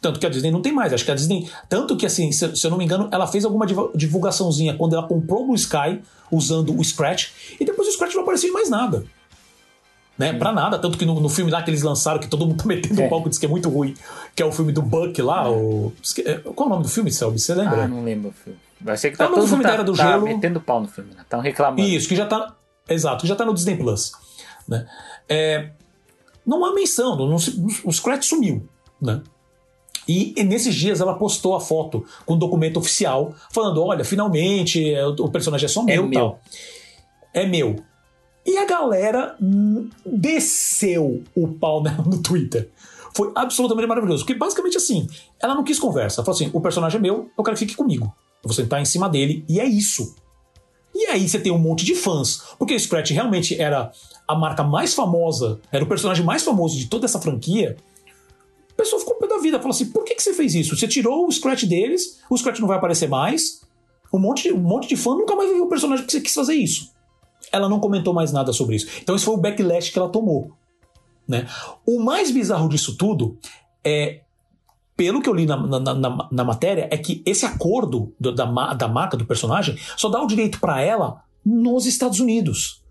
Tanto 0.00 0.20
que 0.20 0.26
a 0.26 0.28
Disney 0.28 0.50
não 0.50 0.62
tem 0.62 0.72
mais. 0.72 0.92
Acho 0.92 1.04
que 1.04 1.10
a 1.10 1.14
Disney. 1.14 1.50
Tanto 1.68 1.96
que, 1.96 2.06
assim, 2.06 2.30
se, 2.30 2.56
se, 2.56 2.64
eu 2.64 2.70
não 2.70 2.78
me 2.78 2.84
engano, 2.84 3.08
ela 3.10 3.26
fez 3.26 3.44
alguma 3.44 3.66
divulgaçãozinha 3.94 4.74
quando 4.74 4.94
ela 4.94 5.06
comprou 5.06 5.42
o 5.42 5.46
Blue 5.46 5.56
Sky 5.56 6.00
usando 6.30 6.78
o 6.78 6.84
Scratch, 6.84 7.30
e 7.58 7.64
depois 7.64 7.88
o 7.88 7.92
Scratch 7.92 8.14
não 8.14 8.22
apareceu 8.22 8.50
em 8.50 8.52
mais 8.52 8.70
nada. 8.70 9.04
Né? 10.16 10.32
Pra 10.32 10.52
nada. 10.52 10.78
Tanto 10.78 10.98
que 10.98 11.04
no, 11.04 11.18
no, 11.20 11.28
filme 11.28 11.50
lá 11.50 11.62
que 11.62 11.70
eles 11.70 11.82
lançaram, 11.82 12.20
que 12.20 12.28
todo 12.28 12.46
mundo 12.46 12.58
tá 12.58 12.66
metendo 12.66 13.00
é. 13.00 13.08
palco, 13.08 13.28
diz 13.28 13.38
que 13.38 13.46
é 13.46 13.48
muito 13.48 13.68
ruim, 13.68 13.94
que 14.34 14.42
é 14.42 14.46
o 14.46 14.52
filme 14.52 14.72
do 14.72 14.82
Buck 14.82 15.20
lá. 15.22 15.46
É. 15.46 15.48
O... 15.48 15.92
Qual 16.54 16.68
é 16.68 16.72
o 16.72 16.74
nome 16.74 16.82
do 16.84 16.88
filme, 16.88 17.10
Selby? 17.10 17.38
Você 17.38 17.54
lembra? 17.54 17.84
Ah, 17.84 17.88
não 17.88 18.04
lembro 18.04 18.30
o 18.30 18.32
filme. 18.32 18.58
Vai 18.80 18.96
ser 18.96 19.10
que 19.10 19.16
tá, 19.16 19.26
tá 19.26 19.34
todo 19.34 19.46
mundo 19.46 19.62
tá, 19.62 19.82
do 19.82 19.92
tá 19.92 20.10
gelo. 20.10 20.24
metendo 20.24 20.60
pau 20.60 20.80
no 20.80 20.88
filme, 20.88 21.12
né? 21.14 21.22
Estão 21.22 21.40
reclamando. 21.40 21.82
Isso, 21.82 22.08
que 22.08 22.16
já 22.16 22.26
tá. 22.26 22.54
Exato, 22.88 23.22
que 23.22 23.28
já 23.28 23.36
tá 23.36 23.44
no 23.44 23.52
Disney 23.52 23.76
Plus. 23.76 24.12
Né? 24.66 24.86
É, 25.28 25.70
não 26.46 26.64
há 26.64 26.74
menção, 26.74 27.16
não, 27.16 27.36
o 27.84 27.92
Scratch 27.92 28.24
sumiu. 28.24 28.66
Né? 29.00 29.20
E, 30.06 30.32
e, 30.36 30.42
nesses 30.42 30.74
dias 30.74 31.00
ela 31.00 31.14
postou 31.14 31.54
a 31.54 31.60
foto 31.60 32.04
com 32.24 32.34
um 32.34 32.38
documento 32.38 32.78
oficial, 32.78 33.34
falando: 33.50 33.84
olha, 33.84 34.04
finalmente 34.04 34.92
é, 34.92 35.06
o 35.06 35.28
personagem 35.28 35.66
é 35.66 35.68
só 35.68 35.82
meu. 35.82 36.04
É 36.04 36.06
meu. 36.06 36.20
Tal. 36.20 36.40
É 37.34 37.46
meu. 37.46 37.76
E 38.46 38.56
a 38.56 38.64
galera 38.64 39.36
desceu 40.06 41.22
o 41.34 41.48
pau 41.48 41.82
nela 41.84 42.02
no 42.06 42.22
Twitter. 42.22 42.70
Foi 43.14 43.30
absolutamente 43.34 43.86
maravilhoso. 43.86 44.24
Porque 44.24 44.38
basicamente 44.38 44.78
assim, 44.78 45.06
ela 45.38 45.54
não 45.54 45.64
quis 45.64 45.78
conversa. 45.78 46.20
Ela 46.20 46.24
falou 46.24 46.36
assim: 46.36 46.50
o 46.54 46.60
personagem 46.60 46.98
é 46.98 47.02
meu, 47.02 47.30
eu 47.36 47.44
quero 47.44 47.56
que 47.56 47.66
fique 47.66 47.76
comigo. 47.76 48.14
Vou 48.42 48.52
sentar 48.52 48.80
em 48.80 48.84
cima 48.84 49.08
dele, 49.08 49.44
e 49.48 49.60
é 49.60 49.66
isso. 49.66 50.14
E 50.94 51.06
aí 51.06 51.28
você 51.28 51.38
tem 51.38 51.52
um 51.52 51.58
monte 51.58 51.84
de 51.84 51.94
fãs. 51.94 52.42
Porque 52.58 52.74
o 52.74 52.80
Scratch 52.80 53.10
realmente 53.10 53.60
era 53.60 53.92
a 54.26 54.34
marca 54.34 54.62
mais 54.64 54.94
famosa, 54.94 55.60
era 55.70 55.84
o 55.84 55.88
personagem 55.88 56.24
mais 56.24 56.42
famoso 56.42 56.76
de 56.76 56.86
toda 56.86 57.06
essa 57.06 57.20
franquia 57.20 57.76
pessoa 58.78 59.00
ficou 59.00 59.16
pé 59.16 59.26
da 59.26 59.38
vida. 59.38 59.58
Falou 59.58 59.72
assim: 59.72 59.90
por 59.90 60.04
que, 60.04 60.14
que 60.14 60.22
você 60.22 60.32
fez 60.32 60.54
isso? 60.54 60.76
Você 60.76 60.86
tirou 60.86 61.26
o 61.26 61.32
scratch 61.32 61.64
deles, 61.64 62.20
o 62.30 62.38
scratch 62.38 62.60
não 62.60 62.68
vai 62.68 62.78
aparecer 62.78 63.08
mais. 63.08 63.60
Um 64.14 64.18
monte, 64.18 64.50
um 64.52 64.60
monte 64.60 64.88
de 64.88 64.96
fã 64.96 65.10
nunca 65.10 65.34
mais 65.34 65.50
viu 65.50 65.64
o 65.64 65.68
personagem 65.68 66.06
que 66.06 66.12
você 66.12 66.20
quis 66.20 66.32
fazer 66.32 66.54
isso. 66.54 66.92
Ela 67.52 67.68
não 67.68 67.80
comentou 67.80 68.14
mais 68.14 68.32
nada 68.32 68.52
sobre 68.52 68.76
isso. 68.76 68.86
Então, 69.02 69.14
esse 69.14 69.24
foi 69.24 69.34
o 69.34 69.38
backlash 69.38 69.90
que 69.90 69.98
ela 69.98 70.08
tomou. 70.08 70.52
Né? 71.26 71.46
O 71.84 72.00
mais 72.00 72.30
bizarro 72.30 72.68
disso 72.68 72.96
tudo 72.96 73.36
é. 73.84 74.20
Pelo 74.98 75.22
que 75.22 75.28
eu 75.28 75.32
li 75.32 75.46
na, 75.46 75.56
na, 75.56 75.94
na, 75.94 76.28
na 76.32 76.44
matéria, 76.44 76.88
é 76.90 76.98
que 76.98 77.22
esse 77.24 77.46
acordo 77.46 78.12
do, 78.18 78.34
da, 78.34 78.44
da 78.74 78.88
marca 78.88 79.16
do 79.16 79.24
personagem 79.24 79.78
só 79.96 80.08
dá 80.08 80.20
o 80.20 80.26
direito 80.26 80.58
para 80.58 80.82
ela 80.82 81.22
nos 81.46 81.86
Estados 81.86 82.18
Unidos. 82.18 82.82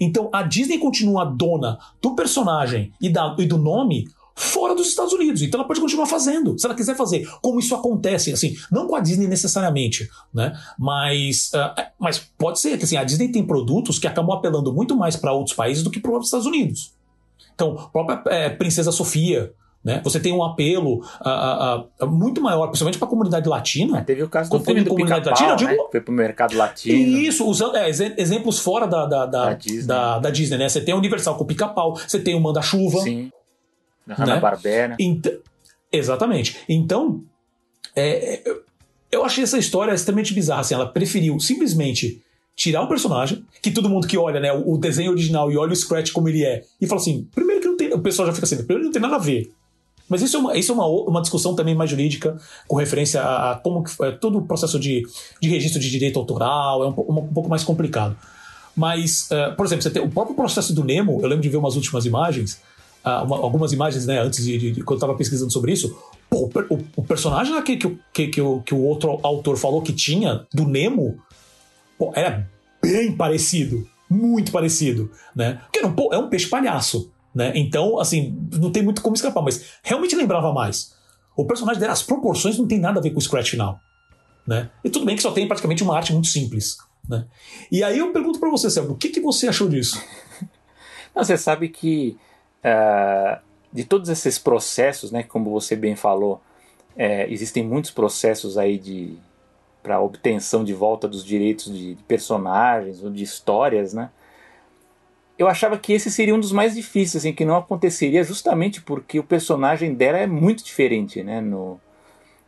Então 0.00 0.28
a 0.32 0.42
Disney 0.42 0.78
continua 0.78 1.24
dona 1.24 1.78
do 2.02 2.16
personagem 2.16 2.92
e, 3.00 3.08
da, 3.08 3.36
e 3.38 3.46
do 3.46 3.56
nome 3.56 4.08
fora 4.34 4.74
dos 4.74 4.88
Estados 4.88 5.12
Unidos. 5.12 5.42
Então 5.42 5.60
ela 5.60 5.68
pode 5.68 5.80
continuar 5.80 6.06
fazendo, 6.06 6.58
se 6.58 6.66
ela 6.66 6.74
quiser 6.74 6.96
fazer. 6.96 7.24
Como 7.40 7.60
isso 7.60 7.72
acontece, 7.72 8.32
assim, 8.32 8.56
não 8.68 8.88
com 8.88 8.96
a 8.96 9.00
Disney 9.00 9.28
necessariamente, 9.28 10.10
né? 10.34 10.58
Mas, 10.76 11.52
uh, 11.54 11.82
mas 12.00 12.18
pode 12.36 12.58
ser 12.58 12.76
que 12.78 12.84
assim, 12.84 12.96
a 12.96 13.04
Disney 13.04 13.30
tem 13.30 13.46
produtos 13.46 13.96
que 13.96 14.08
acabam 14.08 14.36
apelando 14.36 14.72
muito 14.72 14.96
mais 14.96 15.14
para 15.14 15.32
outros 15.32 15.54
países 15.54 15.84
do 15.84 15.90
que 15.90 16.00
para 16.00 16.18
os 16.18 16.24
Estados 16.24 16.46
Unidos. 16.46 16.92
Então, 17.54 17.78
a 17.78 17.88
própria 17.88 18.22
é, 18.34 18.50
Princesa 18.50 18.90
Sofia, 18.90 19.52
né? 19.84 20.00
Você 20.02 20.18
tem 20.18 20.32
um 20.32 20.42
apelo 20.42 21.04
uh, 21.20 22.04
uh, 22.04 22.06
muito 22.06 22.40
maior, 22.40 22.68
principalmente 22.68 22.98
para 22.98 23.06
a 23.06 23.10
comunidade 23.10 23.46
latina. 23.46 24.02
teve 24.02 24.22
o 24.22 24.28
caso 24.28 24.50
do 24.50 24.58
filme 24.60 24.82
do 24.82 24.90
comunidade 24.90 25.28
latina, 25.28 25.54
digo, 25.54 25.70
né? 25.70 25.76
foi 25.92 26.00
para 26.00 26.10
o 26.10 26.14
mercado 26.14 26.56
latino. 26.56 27.18
Isso, 27.18 27.46
usando 27.46 27.76
é, 27.76 27.90
exemplos 27.90 28.58
fora 28.58 28.86
da, 28.86 29.04
da, 29.04 29.26
da, 29.26 29.44
da, 29.44 29.54
Disney. 29.54 29.86
Da, 29.86 30.18
da 30.18 30.30
Disney, 30.30 30.56
né? 30.56 30.68
Você 30.70 30.80
tem 30.80 30.94
a 30.94 30.96
Universal 30.96 31.36
com 31.36 31.44
o 31.44 31.46
Pica-Pau, 31.46 31.96
você 31.96 32.18
tem 32.18 32.34
o 32.34 32.40
Manda-Chuva. 32.40 33.00
Sim. 33.00 33.30
Hanna-Barbera. 34.08 34.96
Né? 34.98 35.20
exatamente. 35.92 36.58
Então, 36.68 37.22
é, 37.94 38.42
eu 39.12 39.24
achei 39.24 39.44
essa 39.44 39.58
história 39.58 39.92
extremamente 39.92 40.32
bizarra. 40.32 40.60
Assim, 40.62 40.74
ela 40.74 40.86
preferiu 40.86 41.38
simplesmente 41.38 42.22
tirar 42.56 42.82
o 42.82 42.88
personagem, 42.88 43.44
que 43.60 43.70
todo 43.70 43.90
mundo 43.90 44.06
que 44.06 44.16
olha 44.16 44.40
né, 44.40 44.52
o, 44.52 44.78
desenho 44.78 45.10
original 45.10 45.50
e 45.50 45.56
olha 45.56 45.72
o 45.72 45.76
Scratch 45.76 46.12
como 46.12 46.28
ele 46.28 46.44
é, 46.44 46.62
e 46.80 46.86
fala 46.86 47.00
assim: 47.00 47.28
primeiro 47.34 47.60
que 47.60 47.68
não 47.68 47.76
tem. 47.76 47.92
O 47.92 48.00
pessoal 48.00 48.26
já 48.26 48.32
fica 48.32 48.46
assim: 48.46 48.56
primeiro 48.56 48.80
que 48.80 48.86
não 48.86 48.92
tem 48.92 49.02
nada 49.02 49.16
a 49.16 49.18
ver. 49.18 49.52
Mas 50.08 50.22
isso 50.22 50.36
é, 50.36 50.40
uma, 50.40 50.56
isso 50.56 50.72
é 50.72 50.74
uma, 50.74 50.86
uma 50.86 51.20
discussão 51.22 51.54
também 51.54 51.74
mais 51.74 51.90
jurídica, 51.90 52.36
com 52.68 52.76
referência 52.76 53.22
a, 53.22 53.52
a 53.52 53.56
como 53.56 53.82
que, 53.82 54.04
é, 54.04 54.12
todo 54.12 54.38
o 54.38 54.42
processo 54.42 54.78
de, 54.78 55.02
de 55.40 55.48
registro 55.48 55.80
de 55.80 55.90
direito 55.90 56.18
autoral, 56.18 56.84
é 56.84 56.88
um, 56.88 56.90
um, 56.90 57.18
um 57.20 57.32
pouco 57.32 57.48
mais 57.48 57.64
complicado. 57.64 58.16
Mas, 58.76 59.28
uh, 59.30 59.54
por 59.56 59.64
exemplo, 59.64 59.82
você 59.82 59.90
tem 59.90 60.02
o 60.02 60.10
próprio 60.10 60.34
processo 60.34 60.74
do 60.74 60.84
Nemo, 60.84 61.20
eu 61.22 61.28
lembro 61.28 61.42
de 61.42 61.48
ver 61.48 61.56
umas 61.56 61.76
últimas 61.76 62.04
imagens, 62.04 62.60
uh, 63.04 63.24
uma, 63.24 63.36
algumas 63.36 63.72
imagens, 63.72 64.04
né, 64.06 64.20
antes 64.20 64.44
de, 64.44 64.58
de, 64.58 64.72
de 64.72 64.82
quando 64.82 64.96
eu 64.96 65.04
estava 65.04 65.14
pesquisando 65.14 65.52
sobre 65.52 65.72
isso. 65.72 65.96
Pô, 66.28 66.50
o, 66.68 66.78
o, 66.96 67.04
personagem 67.04 67.60
que, 67.62 67.76
que, 67.76 67.98
que, 68.12 68.26
que, 68.28 68.40
o, 68.40 68.60
que 68.60 68.74
o 68.74 68.82
outro 68.82 69.20
autor 69.22 69.56
falou 69.56 69.80
que 69.80 69.92
tinha, 69.92 70.44
do 70.52 70.66
Nemo, 70.66 71.18
pô, 71.96 72.12
era 72.14 72.50
bem 72.82 73.12
parecido. 73.12 73.86
Muito 74.10 74.52
parecido, 74.52 75.10
né? 75.34 75.60
Porque 75.62 75.78
era 75.78 75.88
um, 75.88 76.12
é 76.12 76.18
um 76.18 76.28
peixe 76.28 76.46
palhaço. 76.46 77.10
Né? 77.34 77.52
Então, 77.54 77.98
assim, 77.98 78.36
não 78.52 78.70
tem 78.70 78.82
muito 78.82 79.02
como 79.02 79.16
escapar, 79.16 79.42
mas 79.42 79.72
realmente 79.82 80.14
lembrava 80.14 80.52
mais. 80.52 80.94
O 81.36 81.44
personagem 81.44 81.80
dela, 81.80 81.92
as 81.92 82.02
proporções 82.02 82.56
não 82.56 82.66
tem 82.66 82.78
nada 82.78 83.00
a 83.00 83.02
ver 83.02 83.10
com 83.10 83.18
o 83.18 83.22
Scratch 83.22 83.50
final. 83.50 83.80
Né? 84.46 84.70
E 84.84 84.90
tudo 84.90 85.04
bem 85.04 85.16
que 85.16 85.22
só 85.22 85.32
tem 85.32 85.48
praticamente 85.48 85.82
uma 85.82 85.96
arte 85.96 86.12
muito 86.12 86.28
simples. 86.28 86.76
Né? 87.08 87.26
E 87.72 87.82
aí 87.82 87.98
eu 87.98 88.12
pergunto 88.12 88.38
para 88.38 88.50
você, 88.50 88.70
Selma, 88.70 88.92
o 88.92 88.96
que, 88.96 89.08
que 89.08 89.20
você 89.20 89.48
achou 89.48 89.68
disso? 89.68 90.00
Não, 91.14 91.24
você 91.24 91.36
sabe 91.36 91.68
que 91.68 92.16
uh, 92.64 93.40
de 93.72 93.84
todos 93.84 94.08
esses 94.08 94.38
processos, 94.38 95.10
né, 95.10 95.22
como 95.22 95.50
você 95.50 95.74
bem 95.74 95.96
falou, 95.96 96.40
é, 96.96 97.30
existem 97.32 97.64
muitos 97.64 97.90
processos 97.90 98.56
aí 98.56 98.78
de 98.78 99.18
para 99.82 100.00
obtenção 100.00 100.64
de 100.64 100.72
volta 100.72 101.06
dos 101.06 101.22
direitos 101.22 101.66
de, 101.66 101.94
de 101.94 102.02
personagens 102.04 103.02
ou 103.02 103.10
de 103.10 103.22
histórias, 103.22 103.92
né? 103.92 104.10
Eu 105.38 105.48
achava 105.48 105.76
que 105.76 105.92
esse 105.92 106.10
seria 106.10 106.34
um 106.34 106.40
dos 106.40 106.52
mais 106.52 106.74
difíceis, 106.74 107.24
assim, 107.24 107.32
que 107.32 107.44
não 107.44 107.56
aconteceria 107.56 108.22
justamente 108.22 108.80
porque 108.80 109.18
o 109.18 109.24
personagem 109.24 109.94
dela 109.94 110.18
é 110.18 110.26
muito 110.26 110.64
diferente, 110.64 111.22
né, 111.22 111.40
no, 111.40 111.80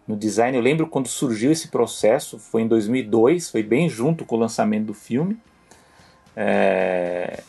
no 0.06 0.16
design. 0.16 0.56
Eu 0.56 0.62
lembro 0.62 0.86
quando 0.86 1.08
surgiu 1.08 1.50
esse 1.50 1.68
processo, 1.68 2.38
foi 2.38 2.62
em 2.62 2.68
2002, 2.68 3.50
foi 3.50 3.62
bem 3.62 3.88
junto 3.88 4.24
com 4.24 4.36
o 4.36 4.38
lançamento 4.38 4.86
do 4.86 4.94
filme. 4.94 5.36
É, 6.36 7.42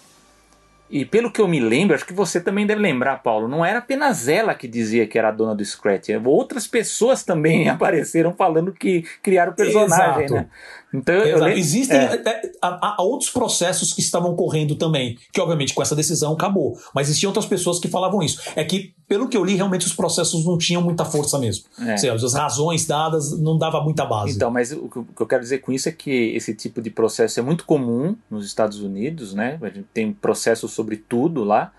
e 0.89 1.03
pelo 1.03 1.29
que 1.29 1.41
eu 1.41 1.47
me 1.47 1.59
lembro, 1.59 1.95
acho 1.95 2.05
que 2.05 2.13
você 2.13 2.39
também 2.39 2.65
deve 2.65 2.81
lembrar, 2.81 3.17
Paulo, 3.17 3.47
não 3.47 3.65
era 3.65 3.79
apenas 3.79 4.29
ela 4.29 4.55
que 4.55 4.67
dizia 4.67 5.05
que 5.05 5.19
era 5.19 5.27
a 5.27 5.31
dona 5.31 5.53
do 5.53 5.63
Scratch, 5.63 6.09
outras 6.23 6.65
pessoas 6.65 7.23
também 7.23 7.67
apareceram 7.69 8.33
falando 8.33 8.71
que 8.71 9.01
criaram 9.21 9.51
o 9.51 9.55
personagem, 9.55 10.25
Exato. 10.25 10.33
né? 10.33 10.47
Então, 10.93 11.15
lembro, 11.15 11.49
Existem 11.49 11.97
é. 11.97 12.15
é 12.15 12.51
há, 12.61 12.95
há, 12.97 13.01
outros 13.01 13.29
processos 13.29 13.91
que 13.91 13.99
estavam 13.99 14.35
correndo 14.35 14.75
também, 14.75 15.17
que 15.33 15.41
obviamente 15.41 15.73
com 15.73 15.81
essa 15.81 15.95
decisão 15.95 16.33
acabou. 16.33 16.77
Mas 16.93 17.07
existiam 17.07 17.29
outras 17.29 17.45
pessoas 17.45 17.79
que 17.79 17.87
falavam 17.87 18.23
isso. 18.23 18.41
É 18.55 18.63
que, 18.63 18.93
pelo 19.07 19.27
que 19.27 19.35
eu 19.35 19.43
li, 19.43 19.55
realmente 19.55 19.85
os 19.85 19.93
processos 19.93 20.45
não 20.45 20.57
tinham 20.57 20.81
muita 20.81 21.03
força 21.03 21.37
mesmo. 21.37 21.65
É. 21.79 21.97
Seja, 21.97 22.13
as 22.13 22.33
razões 22.33 22.85
dadas 22.85 23.37
não 23.37 23.57
dava 23.57 23.81
muita 23.81 24.05
base. 24.05 24.35
Então, 24.35 24.49
mas 24.49 24.71
o 24.71 24.87
que 24.87 25.21
eu 25.21 25.27
quero 25.27 25.41
dizer 25.41 25.59
com 25.59 25.71
isso 25.71 25.89
é 25.89 25.91
que 25.91 26.35
esse 26.35 26.53
tipo 26.53 26.81
de 26.81 26.89
processo 26.89 27.39
é 27.39 27.43
muito 27.43 27.65
comum 27.65 28.15
nos 28.29 28.45
Estados 28.45 28.79
Unidos, 28.79 29.33
né? 29.33 29.59
A 29.61 29.69
gente 29.69 29.87
tem 29.93 30.13
processos 30.13 30.71
sobre 30.71 30.95
tudo 30.95 31.43
lá. 31.43 31.71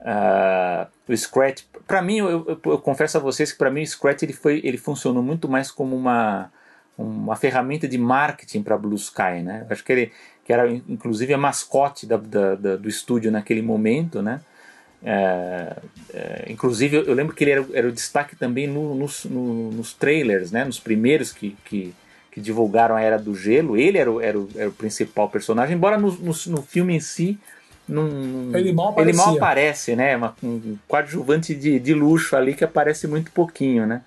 Uh, 0.00 1.12
o 1.12 1.16
Scratch, 1.16 1.62
para 1.86 2.00
mim, 2.00 2.18
eu, 2.18 2.30
eu, 2.30 2.60
eu, 2.64 2.78
confesso 2.78 3.18
a 3.18 3.20
vocês 3.20 3.52
que 3.52 3.58
para 3.58 3.70
mim 3.70 3.82
o 3.82 3.86
Scratch 3.86 4.22
ele 4.22 4.32
foi, 4.32 4.60
ele 4.64 4.78
funcionou 4.78 5.22
muito 5.22 5.46
mais 5.46 5.70
como 5.70 5.94
uma 5.94 6.50
uma 7.02 7.36
ferramenta 7.36 7.88
de 7.88 7.98
marketing 7.98 8.62
para 8.62 8.76
Blue 8.76 8.96
Sky, 8.96 9.42
né? 9.42 9.66
Acho 9.70 9.84
que 9.84 9.92
ele 9.92 10.12
que 10.44 10.52
era 10.52 10.68
inclusive 10.68 11.32
a 11.32 11.38
mascote 11.38 12.06
da, 12.06 12.16
da, 12.16 12.54
da, 12.54 12.76
do 12.76 12.88
estúdio 12.88 13.30
naquele 13.30 13.62
momento, 13.62 14.20
né? 14.20 14.40
É, 15.02 15.76
é, 16.12 16.44
inclusive 16.48 16.96
eu, 16.96 17.04
eu, 17.04 17.14
lembro 17.14 17.34
que 17.34 17.42
ele 17.42 17.52
era, 17.52 17.66
era 17.72 17.88
o 17.88 17.92
destaque 17.92 18.36
também 18.36 18.66
no, 18.66 18.94
nos, 18.94 19.24
no, 19.24 19.70
nos 19.70 19.94
trailers, 19.94 20.50
né? 20.50 20.64
Nos 20.64 20.78
primeiros 20.78 21.32
que, 21.32 21.56
que, 21.64 21.94
que, 22.30 22.40
divulgaram 22.40 22.96
a 22.96 23.00
Era 23.00 23.18
do 23.18 23.34
Gelo, 23.34 23.78
ele 23.78 23.96
era 23.96 24.10
o, 24.10 24.20
era 24.20 24.38
o, 24.38 24.48
era 24.54 24.68
o 24.68 24.72
principal 24.72 25.30
personagem, 25.30 25.76
embora 25.76 25.96
no, 25.96 26.12
no, 26.12 26.32
no 26.48 26.62
filme 26.62 26.96
em 26.96 27.00
si 27.00 27.38
num, 27.88 28.54
ele, 28.54 28.72
mal 28.72 28.94
ele 28.98 29.12
mal 29.12 29.36
aparece, 29.36 29.96
né? 29.96 30.16
Uma, 30.16 30.34
um 30.42 30.76
coadjuvante 30.86 31.54
de, 31.54 31.78
de 31.78 31.94
luxo 31.94 32.36
ali 32.36 32.54
que 32.54 32.62
aparece 32.62 33.06
muito 33.06 33.32
pouquinho, 33.32 33.86
né? 33.86 34.02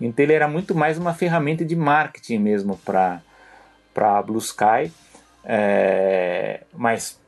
Então 0.00 0.22
ele 0.22 0.32
era 0.32 0.48
muito 0.48 0.74
mais 0.74 0.98
uma 0.98 1.14
ferramenta 1.14 1.64
de 1.64 1.76
marketing 1.76 2.38
mesmo 2.38 2.76
para 2.78 3.20
para 3.92 4.20
Blue 4.22 4.40
Sky, 4.40 4.90
é, 5.44 6.62
mas 6.72 7.20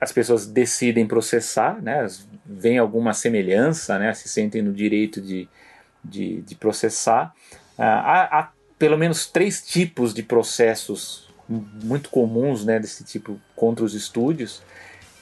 as 0.00 0.12
pessoas 0.12 0.46
decidem 0.46 1.08
processar, 1.08 1.82
né? 1.82 2.06
Vem 2.46 2.78
alguma 2.78 3.12
semelhança, 3.12 3.98
né? 3.98 4.14
Se 4.14 4.28
sentem 4.28 4.62
no 4.62 4.72
direito 4.72 5.20
de, 5.20 5.48
de, 6.04 6.40
de 6.42 6.54
processar. 6.54 7.34
Ah, 7.76 7.98
há, 7.98 8.38
há 8.38 8.48
pelo 8.78 8.96
menos 8.96 9.26
três 9.26 9.60
tipos 9.60 10.14
de 10.14 10.22
processos 10.22 11.28
muito 11.48 12.10
comuns, 12.10 12.64
né? 12.64 12.78
Desse 12.78 13.02
tipo 13.02 13.40
contra 13.56 13.84
os 13.84 13.94
estúdios 13.94 14.62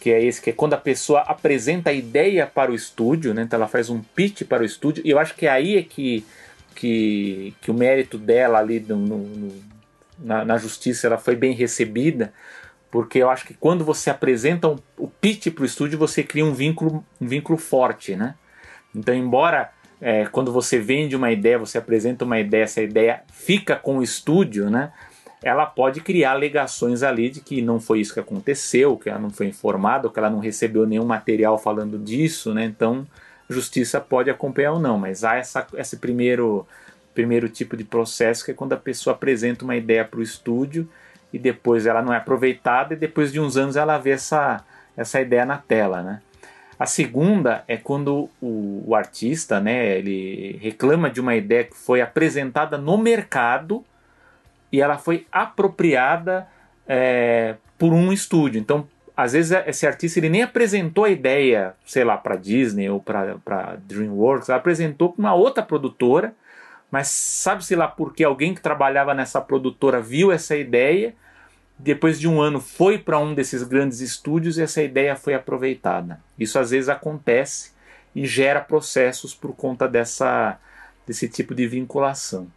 que 0.07 0.13
é 0.13 0.23
esse, 0.23 0.41
que 0.41 0.51
é 0.51 0.53
quando 0.53 0.75
a 0.75 0.79
pessoa 0.79 1.23
apresenta 1.23 1.91
a 1.91 1.93
ideia 1.93 2.47
para 2.47 2.71
o 2.71 2.75
estúdio, 2.77 3.35
né? 3.35 3.43
Então 3.43 3.57
ela 3.59 3.67
faz 3.67 3.91
um 3.91 4.01
pitch 4.01 4.43
para 4.45 4.63
o 4.63 4.65
estúdio, 4.65 5.03
e 5.05 5.11
eu 5.11 5.19
acho 5.19 5.35
que 5.35 5.49
aí 5.49 5.77
é 5.77 5.83
que 5.83 6.25
que, 6.77 7.55
que 7.61 7.71
o 7.71 7.75
mérito 7.75 8.19
dela 8.19 8.59
ali 8.59 8.79
no, 8.79 8.97
no, 8.97 9.53
na, 10.19 10.45
na, 10.45 10.59
justiça 10.59 11.07
ela 11.07 11.17
foi 11.17 11.35
bem 11.35 11.53
recebida, 11.53 12.33
porque 12.91 13.19
eu 13.19 13.31
acho 13.31 13.47
que 13.47 13.55
quando 13.55 13.85
você 13.85 14.11
apresenta 14.11 14.69
um, 14.69 14.77
o 14.97 15.09
pitch 15.09 15.49
para 15.49 15.63
o 15.63 15.67
estúdio, 15.67 15.99
você 15.99 16.23
cria 16.23 16.45
um 16.45 16.53
vínculo, 16.53 17.05
um 17.21 17.27
vínculo 17.27 17.59
forte, 17.59 18.15
né? 18.15 18.35
Então, 18.95 19.15
embora 19.15 19.71
é, 20.01 20.27
quando 20.27 20.53
você 20.53 20.79
vende 20.79 21.17
uma 21.17 21.33
ideia, 21.33 21.59
você 21.59 21.79
apresenta 21.79 22.25
uma 22.25 22.39
ideia, 22.39 22.65
essa 22.65 22.83
ideia 22.83 23.23
fica 23.33 23.75
com 23.75 23.99
o 23.99 24.03
estúdio, 24.03 24.71
né? 24.71 24.93
Ela 25.43 25.65
pode 25.65 26.01
criar 26.01 26.33
alegações 26.33 27.03
ali 27.03 27.31
de 27.31 27.41
que 27.41 27.63
não 27.63 27.81
foi 27.81 28.01
isso 28.01 28.15
que 28.15 28.21
aconteceu, 28.21 28.97
que 28.97 29.09
ela 29.09 29.19
não 29.19 29.31
foi 29.31 29.47
informada, 29.47 30.09
que 30.11 30.19
ela 30.19 30.31
não 30.31 30.39
recebeu 30.39 30.87
nenhum 30.87 31.05
material 31.05 31.59
falando 31.59 31.99
disso, 31.99 32.53
né? 32.53 32.65
Então, 32.65 33.07
justiça 33.49 34.01
pode 34.01 34.31
acompanhar 34.31 34.73
ou 34.73 34.81
não, 34.81 34.99
mas 34.99 35.25
há 35.25 35.37
essa, 35.37 35.67
esse 35.75 35.99
primeiro, 35.99 36.67
primeiro 37.15 37.49
tipo 37.49 37.77
de 37.77 37.85
processo 37.85 38.45
que 38.45 38.51
é 38.51 38.55
quando 38.55 38.73
a 38.73 38.79
pessoa 38.79 39.15
apresenta 39.15 39.65
uma 39.65 39.77
ideia 39.77 40.05
para 40.05 40.21
o 40.21 40.23
estúdio 40.23 40.89
e 41.33 41.39
depois 41.39 41.87
ela 41.87 42.03
não 42.03 42.13
é 42.13 42.17
aproveitada 42.17 42.95
e 42.95 42.97
depois 42.97 43.33
de 43.33 43.41
uns 43.41 43.57
anos 43.57 43.77
ela 43.77 43.99
vê 43.99 44.11
essa, 44.11 44.65
essa 44.97 45.21
ideia 45.21 45.45
na 45.45 45.59
tela, 45.59 46.03
né? 46.03 46.21
A 46.79 46.85
segunda 46.85 47.65
é 47.67 47.79
quando 47.79 48.29
o, 48.41 48.85
o 48.87 48.95
artista, 48.95 49.59
né, 49.59 49.97
ele 49.97 50.59
reclama 50.61 51.09
de 51.09 51.21
uma 51.21 51.35
ideia 51.35 51.65
que 51.65 51.75
foi 51.75 52.03
apresentada 52.03 52.77
no 52.77 52.99
mercado 52.99 53.83
e 54.71 54.83
ela 54.83 54.99
foi 54.99 55.27
apropriada 55.33 56.47
é, 56.87 57.57
por 57.79 57.95
um 57.95 58.13
estúdio. 58.13 58.61
Então, 58.61 58.87
às 59.17 59.33
vezes 59.33 59.53
esse 59.67 59.87
artista 59.87 60.19
ele 60.19 60.29
nem 60.29 60.43
apresentou 60.43 61.05
a 61.05 61.11
ideia, 61.11 61.75
sei 61.87 62.05
lá, 62.05 62.19
para 62.19 62.37
Disney 62.37 62.91
ou 62.91 63.01
para 63.01 63.79
DreamWorks, 63.87 64.51
apresentou 64.51 65.13
para 65.13 65.21
uma 65.21 65.35
outra 65.35 65.63
produtora, 65.63 66.35
mas 66.91 67.09
sabe-se 67.09 67.75
lá 67.75 67.89
porque 67.89 68.23
alguém 68.23 68.55
que 68.55 68.61
trabalhava 68.61 69.15
nessa 69.15 69.41
produtora 69.41 70.01
viu 70.01 70.31
essa 70.31 70.55
ideia, 70.55 71.15
depois 71.79 72.21
de 72.21 72.29
um 72.29 72.41
ano 72.41 72.61
foi 72.61 72.99
para 72.99 73.19
um 73.19 73.35
desses 73.35 73.63
grandes 73.63 74.01
estúdios 74.01 74.59
e 74.59 74.63
essa 74.63 74.83
ideia 74.83 75.17
foi 75.17 75.33
aproveitada. 75.33 76.21
Isso 76.39 76.59
às 76.59 76.71
vezes 76.71 76.91
acontece 76.91 77.73
e 78.15 78.27
gera 78.27 78.61
processos 78.61 79.35
por 79.35 79.55
conta 79.55 79.89
dessa, 79.89 80.59
desse 81.07 81.27
tipo 81.29 81.55
de 81.55 81.67
vinculação. 81.67 82.49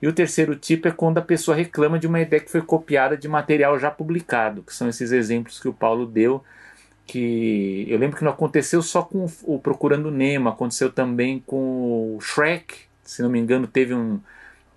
E 0.00 0.06
o 0.06 0.12
terceiro 0.12 0.54
tipo 0.54 0.88
é 0.88 0.90
quando 0.90 1.18
a 1.18 1.22
pessoa 1.22 1.56
reclama 1.56 1.98
de 1.98 2.06
uma 2.06 2.20
ideia 2.20 2.42
que 2.42 2.50
foi 2.50 2.60
copiada 2.60 3.16
de 3.16 3.28
material 3.28 3.78
já 3.78 3.90
publicado, 3.90 4.62
que 4.62 4.74
são 4.74 4.88
esses 4.88 5.10
exemplos 5.10 5.58
que 5.58 5.68
o 5.68 5.72
Paulo 5.72 6.06
deu, 6.06 6.44
que 7.06 7.86
eu 7.88 7.98
lembro 7.98 8.16
que 8.16 8.24
não 8.24 8.32
aconteceu 8.32 8.82
só 8.82 9.02
com 9.02 9.26
o 9.44 9.58
Procurando 9.58 10.10
Nemo, 10.10 10.48
aconteceu 10.48 10.90
também 10.92 11.42
com 11.46 12.16
o 12.16 12.20
Shrek, 12.20 12.74
se 13.02 13.22
não 13.22 13.30
me 13.30 13.38
engano 13.38 13.66
teve 13.66 13.94
um, 13.94 14.20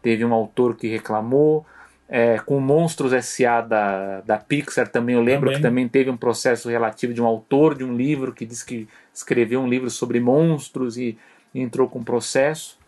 teve 0.02 0.24
um 0.24 0.34
autor 0.34 0.76
que 0.76 0.88
reclamou, 0.88 1.66
é, 2.08 2.40
com 2.40 2.60
Monstros 2.60 3.14
S.A. 3.14 3.62
Da, 3.62 4.22
da 4.22 4.38
Pixar 4.38 4.88
também 4.88 5.16
eu 5.16 5.22
lembro 5.22 5.48
também. 5.48 5.56
que 5.56 5.62
também 5.62 5.88
teve 5.88 6.10
um 6.10 6.18
processo 6.18 6.70
relativo 6.70 7.14
de 7.14 7.22
um 7.22 7.26
autor 7.26 7.76
de 7.76 7.84
um 7.84 7.96
livro 7.96 8.34
que 8.34 8.46
disse 8.46 8.66
que 8.66 8.88
escreveu 9.14 9.62
um 9.62 9.68
livro 9.68 9.90
sobre 9.90 10.20
monstros 10.20 10.98
e, 10.98 11.18
e 11.54 11.62
entrou 11.62 11.88
com 11.88 12.04
processo, 12.04 12.80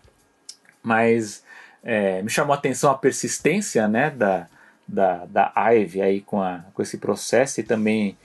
mas 0.81 1.43
é, 1.83 2.21
me 2.21 2.29
chamou 2.29 2.53
a 2.53 2.57
atenção 2.57 2.91
a 2.91 2.97
persistência 2.97 3.87
né, 3.87 4.09
da, 4.09 4.47
da, 4.87 5.25
da 5.25 5.53
Ive 5.73 6.01
aí 6.01 6.21
com, 6.21 6.41
a, 6.41 6.63
com 6.73 6.81
esse 6.81 6.97
processo 6.97 7.59
e 7.59 7.63
também 7.63 8.17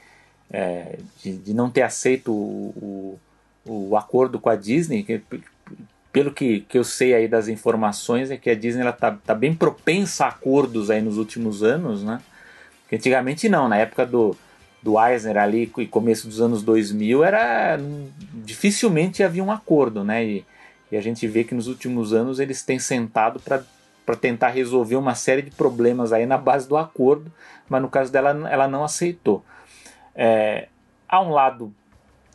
é, 0.51 0.99
de, 1.23 1.37
de, 1.39 1.55
não 1.55 1.71
ter 1.71 1.83
aceito 1.83 2.33
o, 2.33 3.19
o, 3.65 3.91
o, 3.91 3.97
acordo 3.97 4.39
com 4.39 4.49
a 4.49 4.57
Disney. 4.57 5.03
Que, 5.03 5.23
pelo 6.13 6.33
que, 6.33 6.61
que 6.61 6.79
eu 6.79 6.85
sei 6.85 7.15
aí 7.15 7.29
das 7.29 7.49
informações, 7.49 8.31
é 8.31 8.37
que 8.37 8.51
a 8.51 8.55
Disney 8.55 8.83
ela 8.83 8.93
tá, 8.93 9.35
bem 9.35 9.55
propensa 9.55 10.27
a 10.27 10.29
acordos 10.29 10.91
aí 10.91 11.01
nos 11.01 11.19
últimos 11.19 11.63
anos, 11.63 12.03
né? 12.03 12.21
Porque 12.83 12.97
antigamente 12.97 13.49
não, 13.49 13.69
na 13.69 13.79
época 13.79 14.07
do, 14.07 14.37
do 14.83 15.01
Eisner 15.01 15.37
ali 15.37 15.71
e 15.79 15.87
começo 15.87 16.29
dos 16.29 16.41
anos 16.41 16.63
2000 16.63 17.25
era 17.25 17.79
dificilmente 18.33 19.23
havia 19.23 19.43
um 19.43 19.51
acordo, 19.51 20.05
né? 20.05 20.25
E, 20.25 20.45
E 20.91 20.97
a 20.97 21.01
gente 21.01 21.27
vê 21.27 21.45
que 21.45 21.55
nos 21.55 21.67
últimos 21.67 22.13
anos 22.13 22.39
eles 22.39 22.63
têm 22.63 22.79
sentado 22.79 23.41
para 23.41 24.17
tentar 24.17 24.49
resolver 24.49 24.97
uma 24.97 25.15
série 25.15 25.43
de 25.43 25.51
problemas 25.51 26.13
aí 26.13 26.27
na 26.27 26.39
base 26.39 26.69
do 26.69 26.77
acordo, 26.77 27.33
mas 27.69 27.83
no 27.83 27.89
caso 27.89 28.13
dela 28.13 28.31
ela 28.49 28.69
não 28.69 28.85
aceitou. 28.85 29.45
É, 30.15 30.69
há 31.09 31.21
um 31.21 31.31
lado, 31.31 31.75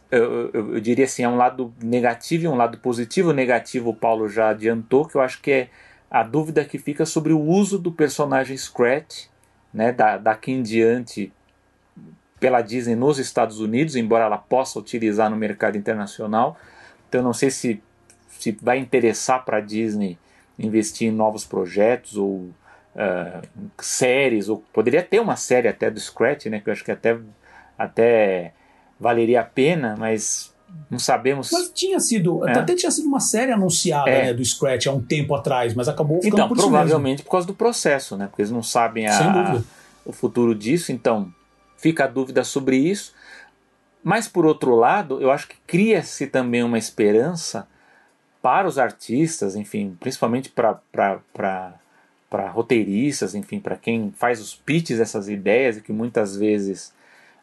eu, 0.10 0.50
eu, 0.54 0.74
eu, 0.76 0.80
diria 0.80 1.06
assim, 1.06 1.24
há 1.24 1.30
um 1.30 1.38
lado 1.38 1.74
negativo 1.82 2.44
e 2.44 2.48
um 2.48 2.56
lado 2.56 2.78
positivo. 2.78 3.30
O 3.30 3.34
negativo 3.34 3.90
o 3.90 3.96
Paulo 3.96 4.28
já 4.28 4.50
adiantou, 4.50 5.06
que 5.06 5.16
eu 5.16 5.22
acho 5.22 5.42
que 5.42 5.52
é 5.52 5.70
a 6.10 6.24
dúvida 6.24 6.66
que 6.66 6.78
fica 6.78 7.06
sobre 7.06 7.32
o 7.32 7.40
uso 7.40 7.80
do 7.80 7.92
personagem 7.92 8.58
Scratch, 8.58 9.28
né, 9.74 9.94
da, 9.94 10.18
daqui 10.18 10.52
em 10.52 10.62
diante 10.62 11.32
pela 12.38 12.62
Disney 12.62 12.96
nos 12.96 13.18
Estados 13.20 13.60
Unidos, 13.60 13.96
embora 13.96 14.26
ela 14.26 14.38
possa 14.38 14.78
utilizar 14.78 15.30
no 15.30 15.38
mercado 15.38 15.78
internacional. 15.78 16.58
Então 17.08 17.22
não 17.22 17.34
sei 17.34 17.52
se, 17.52 17.82
se 18.42 18.58
vai 18.62 18.80
interessar 18.80 19.46
para 19.46 19.58
a 19.58 19.62
Disney 19.62 20.18
investir 20.58 21.08
em 21.08 21.12
novos 21.12 21.46
projetos 21.46 22.18
ou 22.18 22.50
uh, 22.96 23.48
séries, 23.80 24.50
ou 24.50 24.64
poderia 24.74 25.04
ter 25.04 25.20
uma 25.20 25.36
série 25.36 25.68
até 25.68 25.90
do 25.90 26.00
Scratch, 26.00 26.46
né, 26.48 26.60
que 26.60 26.70
eu 26.70 26.74
acho 26.74 26.84
que 26.84 26.92
até 26.92 27.18
até 27.78 28.54
valeria 29.00 29.42
a 29.42 29.44
pena, 29.44 29.96
mas 29.98 30.54
não 30.90 31.00
sabemos. 31.00 31.50
Mas 31.52 31.72
tinha 31.74 32.00
sido, 32.00 32.48
é. 32.48 32.58
até 32.58 32.76
tinha 32.76 32.92
sido 32.92 33.08
uma 33.08 33.20
série 33.20 33.52
anunciada 33.52 34.10
é. 34.10 34.26
né, 34.26 34.34
do 34.34 34.44
Scratch 34.46 34.88
há 34.88 34.92
um 34.92 35.02
tempo 35.02 35.34
atrás, 35.34 35.74
mas 35.74 35.88
acabou 35.88 36.22
ficando 36.22 36.36
então, 36.36 36.48
por 36.48 36.58
provavelmente 36.58 37.24
por 37.24 37.32
causa 37.32 37.48
do 37.48 37.54
processo, 37.54 38.16
né? 38.16 38.28
Porque 38.28 38.42
eles 38.42 38.52
não 38.52 38.64
sabem 38.64 39.08
a, 39.08 39.62
o 40.06 40.12
futuro 40.12 40.54
disso, 40.54 40.92
então 40.92 41.34
fica 41.78 42.04
a 42.06 42.08
dúvida 42.08 42.44
sobre 42.44 42.78
isso. 42.78 43.14
Mas 44.04 44.28
por 44.28 44.46
outro 44.46 44.76
lado, 44.76 45.22
eu 45.22 45.32
acho 45.32 45.48
que 45.48 45.56
cria-se 45.66 46.28
também 46.28 46.64
uma 46.64 46.78
esperança 46.78 47.68
para 48.42 48.68
os 48.68 48.80
artistas, 48.80 49.56
enfim, 49.56 49.96
principalmente 50.00 50.50
para 50.50 50.80
roteiristas, 52.54 53.36
enfim, 53.36 53.60
para 53.60 53.76
quem 53.76 54.12
faz 54.18 54.42
os 54.42 54.56
pitches 54.56 54.98
dessas 54.98 55.30
ideias 55.30 55.78
e 55.78 55.82
que 55.82 55.94
muitas 55.94 56.36
vezes 56.36 56.94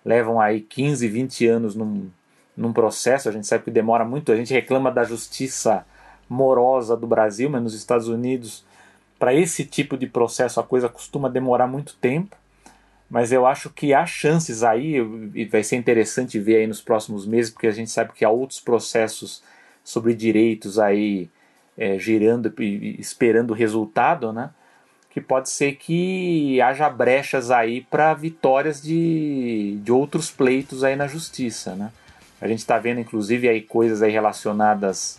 levam 0.04 0.40
aí 0.40 0.60
15, 0.60 1.06
20 1.06 1.46
anos 1.46 1.74
num, 1.74 2.10
num 2.56 2.72
processo, 2.72 3.28
a 3.28 3.32
gente 3.32 3.46
sabe 3.46 3.64
que 3.64 3.70
demora 3.70 4.04
muito, 4.04 4.32
a 4.32 4.36
gente 4.36 4.52
reclama 4.52 4.90
da 4.90 5.04
justiça 5.04 5.86
morosa 6.28 6.96
do 6.96 7.06
Brasil, 7.06 7.48
mas 7.48 7.62
nos 7.62 7.74
Estados 7.74 8.08
Unidos, 8.08 8.64
para 9.18 9.32
esse 9.34 9.64
tipo 9.64 9.96
de 9.96 10.06
processo, 10.06 10.60
a 10.60 10.64
coisa 10.64 10.88
costuma 10.88 11.28
demorar 11.28 11.66
muito 11.66 11.96
tempo. 11.96 12.36
Mas 13.10 13.32
eu 13.32 13.46
acho 13.46 13.70
que 13.70 13.94
há 13.94 14.04
chances 14.04 14.62
aí, 14.62 14.96
e 15.34 15.46
vai 15.46 15.64
ser 15.64 15.76
interessante 15.76 16.38
ver 16.38 16.56
aí 16.56 16.66
nos 16.66 16.82
próximos 16.82 17.26
meses, 17.26 17.50
porque 17.50 17.66
a 17.66 17.72
gente 17.72 17.90
sabe 17.90 18.12
que 18.12 18.22
há 18.22 18.28
outros 18.28 18.60
processos 18.60 19.42
sobre 19.89 20.15
direitos 20.15 20.78
aí 20.78 21.31
é, 21.77 21.98
girando 21.98 22.52
e 22.60 23.01
esperando 23.01 23.52
o 23.52 23.55
resultado, 23.55 24.35
né? 24.35 24.51
que 25.10 25.19
pode 25.19 25.48
ser 25.48 25.77
que 25.77 26.60
haja 26.60 26.90
brechas 26.90 27.51
aí 27.51 27.81
para 27.81 28.12
vitórias 28.12 28.82
de, 28.82 29.81
de 29.82 29.90
outros 29.90 30.31
pleitos 30.31 30.85
aí 30.85 30.94
na 30.94 31.06
justiça, 31.06 31.74
né? 31.74 31.90
A 32.39 32.47
gente 32.47 32.59
está 32.59 32.78
vendo 32.78 33.01
inclusive 33.01 33.48
aí 33.48 33.62
coisas 33.62 34.02
aí 34.02 34.12
relacionadas 34.12 35.19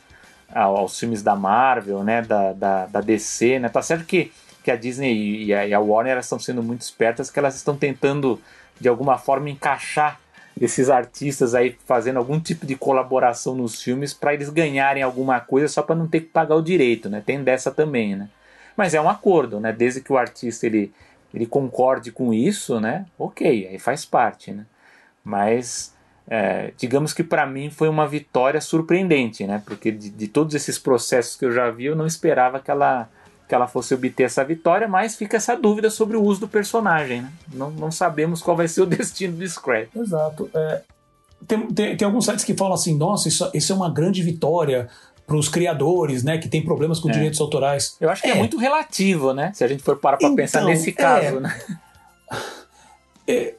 ao, 0.53 0.77
aos 0.77 0.99
filmes 0.99 1.23
da 1.23 1.35
Marvel, 1.35 2.03
né, 2.03 2.21
da, 2.21 2.53
da, 2.53 2.85
da, 2.85 3.01
DC, 3.01 3.57
né? 3.57 3.69
Tá 3.69 3.81
certo 3.81 4.05
que, 4.05 4.31
que 4.63 4.69
a 4.69 4.75
Disney 4.75 5.45
e 5.45 5.53
a, 5.53 5.67
e 5.67 5.73
a 5.73 5.79
Warner 5.79 6.13
elas 6.13 6.25
estão 6.25 6.37
sendo 6.39 6.61
muito 6.61 6.81
espertas, 6.81 7.31
que 7.31 7.39
elas 7.39 7.55
estão 7.55 7.75
tentando 7.75 8.39
de 8.79 8.87
alguma 8.87 9.17
forma 9.17 9.49
encaixar 9.49 10.21
esses 10.59 10.89
artistas 10.89 11.55
aí 11.55 11.77
fazendo 11.85 12.17
algum 12.17 12.39
tipo 12.39 12.65
de 12.65 12.75
colaboração 12.75 13.55
nos 13.55 13.81
filmes 13.81 14.13
para 14.13 14.33
eles 14.33 14.49
ganharem 14.49 15.01
alguma 15.01 15.39
coisa 15.39 15.67
só 15.67 15.81
para 15.81 15.95
não 15.95 16.07
ter 16.07 16.21
que 16.21 16.27
pagar 16.27 16.55
o 16.55 16.61
direito, 16.61 17.09
né? 17.09 17.23
Tem 17.25 17.43
dessa 17.43 17.71
também, 17.71 18.15
né? 18.15 18.29
Mas 18.75 18.93
é 18.93 19.01
um 19.01 19.09
acordo, 19.09 19.59
né? 19.59 19.71
Desde 19.71 20.01
que 20.01 20.11
o 20.11 20.17
artista 20.17 20.65
ele, 20.65 20.91
ele 21.33 21.45
concorde 21.45 22.11
com 22.11 22.33
isso, 22.33 22.79
né? 22.79 23.05
Ok, 23.17 23.67
aí 23.67 23.79
faz 23.79 24.05
parte, 24.05 24.51
né? 24.51 24.65
Mas 25.23 25.93
é, 26.29 26.71
digamos 26.77 27.11
que 27.11 27.23
para 27.23 27.45
mim 27.47 27.71
foi 27.71 27.89
uma 27.89 28.07
vitória 28.07 28.61
surpreendente, 28.61 29.47
né? 29.47 29.61
Porque 29.65 29.91
de, 29.91 30.09
de, 30.09 30.27
todos 30.27 30.53
esses 30.53 30.77
processos 30.77 31.35
que 31.35 31.43
eu 31.43 31.51
já 31.51 31.71
vi, 31.71 31.85
eu 31.85 31.95
não 31.95 32.05
esperava 32.05 32.59
que 32.59 32.69
ela, 32.69 33.09
que 33.49 33.55
ela 33.55 33.67
fosse 33.67 33.95
obter 33.95 34.23
essa 34.23 34.43
vitória, 34.45 34.87
mas 34.87 35.15
fica 35.15 35.35
essa 35.35 35.55
dúvida 35.55 35.89
sobre 35.89 36.15
o 36.15 36.21
uso 36.21 36.41
do 36.41 36.47
personagem, 36.47 37.23
né? 37.23 37.31
Não, 37.51 37.71
não 37.71 37.91
sabemos 37.91 38.43
qual 38.43 38.55
vai 38.55 38.67
ser 38.67 38.83
o 38.83 38.85
destino 38.87 39.35
do 39.35 39.47
Scrap. 39.47 39.89
Exato. 39.95 40.47
É, 40.53 40.81
tem, 41.47 41.67
tem, 41.67 41.97
tem, 41.97 42.05
alguns 42.05 42.25
sites 42.25 42.45
que 42.45 42.53
falam 42.53 42.75
assim, 42.75 42.95
nossa, 42.95 43.27
isso, 43.27 43.49
isso 43.51 43.73
é 43.73 43.75
uma 43.75 43.89
grande 43.89 44.21
vitória, 44.21 44.87
para 45.25 45.37
os 45.37 45.47
criadores, 45.47 46.23
né, 46.23 46.39
que 46.39 46.49
tem 46.49 46.63
problemas 46.63 46.99
com 46.99 47.07
é. 47.09 47.11
direitos 47.11 47.39
autorais. 47.39 47.95
Eu 48.01 48.09
acho 48.09 48.23
que 48.23 48.29
é. 48.29 48.31
é. 48.31 48.35
muito 48.35 48.57
relativo, 48.57 49.31
né? 49.31 49.51
Se 49.53 49.63
a 49.63 49.67
gente 49.67 49.83
for 49.83 49.97
parar 49.97 50.17
para 50.17 50.25
então, 50.25 50.35
pensar 50.35 50.63
nesse 50.63 50.91
caso, 50.91 51.37
é, 51.37 51.39
né? 51.39 51.59
É, 53.31 53.53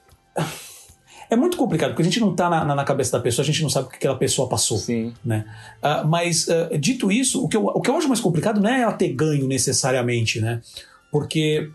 é, 1.30 1.36
muito 1.36 1.56
complicado, 1.56 1.90
porque 1.90 2.02
a 2.02 2.04
gente 2.04 2.18
não 2.18 2.32
está 2.32 2.50
na, 2.50 2.64
na, 2.74 2.84
cabeça 2.84 3.12
da 3.12 3.20
pessoa, 3.20 3.44
a 3.44 3.46
gente 3.46 3.62
não 3.62 3.70
sabe 3.70 3.86
o 3.86 3.90
que 3.90 3.96
aquela 3.96 4.16
pessoa 4.16 4.48
passou. 4.48 4.78
Sim. 4.78 5.14
Né? 5.24 5.44
Uh, 5.82 6.06
mas, 6.06 6.48
uh, 6.48 6.76
dito 6.76 7.10
isso, 7.10 7.44
o 7.44 7.48
que, 7.48 7.56
eu, 7.56 7.64
o 7.66 7.80
que 7.80 7.88
eu 7.88 7.96
acho 7.96 8.08
mais 8.08 8.20
complicado 8.20 8.60
não 8.60 8.68
é 8.68 8.80
ela 8.82 8.92
ter 8.92 9.10
ganho 9.10 9.46
necessariamente, 9.46 10.40
né? 10.40 10.60
Porque 11.10 11.70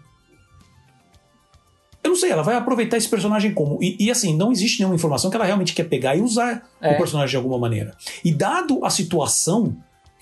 eu 2.04 2.10
não 2.10 2.16
sei, 2.16 2.30
ela 2.30 2.44
vai 2.44 2.56
aproveitar 2.56 2.98
esse 2.98 3.10
personagem 3.10 3.54
como? 3.54 3.82
E, 3.82 3.96
e, 4.00 4.12
assim, 4.12 4.36
não 4.36 4.52
existe 4.52 4.80
nenhuma 4.80 4.96
informação 4.96 5.32
que 5.32 5.38
ela 5.38 5.46
realmente 5.46 5.74
quer 5.74 5.86
pegar 5.86 6.16
e 6.16 6.22
usar 6.22 6.70
é. 6.80 6.94
o 6.94 6.98
personagem 6.98 7.32
de 7.32 7.38
alguma 7.38 7.58
maneira. 7.58 7.96
E 8.24 8.32
dado 8.32 8.84
a 8.86 8.90
situação 8.90 9.76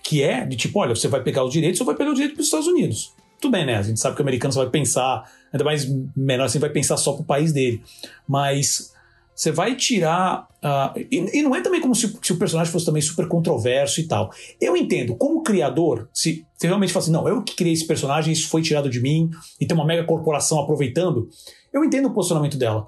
que 0.03 0.22
é 0.22 0.45
de 0.45 0.55
tipo, 0.55 0.80
olha, 0.80 0.95
você 0.95 1.07
vai 1.07 1.22
pegar 1.22 1.43
os 1.43 1.51
direitos 1.51 1.81
ou 1.81 1.85
vai 1.85 1.95
pegar 1.95 2.11
o 2.11 2.14
direito 2.14 2.35
para 2.35 2.41
os 2.41 2.47
Estados 2.47 2.68
Unidos. 2.68 3.14
Tudo 3.41 3.51
bem, 3.51 3.65
né? 3.65 3.77
A 3.77 3.81
gente 3.81 3.99
sabe 3.99 4.15
que 4.15 4.22
o 4.22 4.23
americano 4.23 4.53
só 4.53 4.61
vai 4.61 4.69
pensar, 4.69 5.30
ainda 5.51 5.65
mais 5.65 5.85
menor 6.15 6.45
assim, 6.45 6.60
vai 6.60 6.69
pensar 6.69 6.95
só 6.95 7.14
pro 7.14 7.23
país 7.23 7.51
dele. 7.51 7.84
Mas 8.26 8.93
você 9.35 9.51
vai 9.51 9.76
tirar. 9.76 10.47
Uh, 10.64 10.99
e, 11.11 11.39
e, 11.39 11.41
não 11.41 11.55
é 11.55 11.61
também 11.61 11.81
como 11.81 11.95
se, 11.95 12.18
se, 12.22 12.31
o 12.31 12.38
personagem 12.38 12.72
fosse 12.72 12.85
também 12.85 13.01
super 13.01 13.27
controverso 13.27 13.99
e 13.99 14.07
tal. 14.07 14.31
Eu 14.61 14.77
entendo, 14.77 15.15
como 15.15 15.43
criador, 15.43 16.10
se 16.14 16.45
você 16.55 16.68
realmente 16.68 16.93
fala 16.93 17.03
assim, 17.03 17.11
não, 17.11 17.27
eu 17.27 17.43
que 17.43 17.55
criei 17.55 17.73
esse 17.73 17.85
personagem, 17.85 18.31
isso 18.31 18.47
foi 18.47 18.61
tirado 18.61 18.89
de 18.89 19.01
mim, 19.01 19.30
e 19.60 19.65
tem 19.65 19.76
uma 19.76 19.85
mega 19.85 20.03
corporação 20.05 20.60
aproveitando, 20.60 21.30
eu 21.73 21.84
entendo 21.84 22.07
o 22.07 22.14
posicionamento 22.14 22.57
dela. 22.57 22.88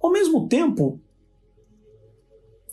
Ao 0.00 0.12
mesmo 0.12 0.46
tempo, 0.46 1.00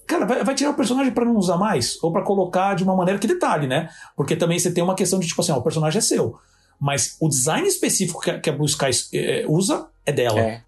cara, 0.05 0.25
vai, 0.25 0.43
vai 0.43 0.53
tirar 0.53 0.71
o 0.71 0.75
personagem 0.75 1.13
para 1.13 1.25
não 1.25 1.35
usar 1.35 1.57
mais? 1.57 2.01
Ou 2.03 2.11
para 2.11 2.21
colocar 2.21 2.75
de 2.75 2.83
uma 2.83 2.95
maneira 2.95 3.19
que 3.19 3.27
detalhe, 3.27 3.67
né? 3.67 3.89
Porque 4.15 4.35
também 4.35 4.59
você 4.59 4.71
tem 4.71 4.83
uma 4.83 4.95
questão 4.95 5.19
de 5.19 5.27
tipo 5.27 5.41
assim, 5.41 5.51
ó, 5.51 5.57
o 5.57 5.63
personagem 5.63 5.97
é 5.97 6.01
seu. 6.01 6.35
Mas 6.79 7.15
o 7.19 7.29
design 7.29 7.67
específico 7.67 8.19
que 8.19 8.29
a, 8.29 8.39
que 8.39 8.49
a 8.49 8.53
Blue 8.53 8.65
Sky 8.65 8.91
é, 9.13 9.45
usa 9.47 9.87
é 10.05 10.11
dela. 10.11 10.39
É. 10.39 10.63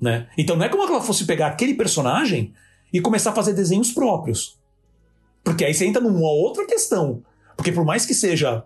Né? 0.00 0.28
Então 0.36 0.56
não 0.56 0.64
é 0.64 0.68
como 0.68 0.86
se 0.86 0.92
ela 0.92 1.02
fosse 1.02 1.24
pegar 1.24 1.48
aquele 1.48 1.74
personagem 1.74 2.52
e 2.92 3.00
começar 3.00 3.30
a 3.30 3.34
fazer 3.34 3.54
desenhos 3.54 3.92
próprios. 3.92 4.58
Porque 5.42 5.64
aí 5.64 5.72
você 5.72 5.86
entra 5.86 6.02
numa 6.02 6.30
outra 6.30 6.66
questão. 6.66 7.22
Porque 7.56 7.72
por 7.72 7.84
mais 7.84 8.04
que 8.04 8.14
seja 8.14 8.64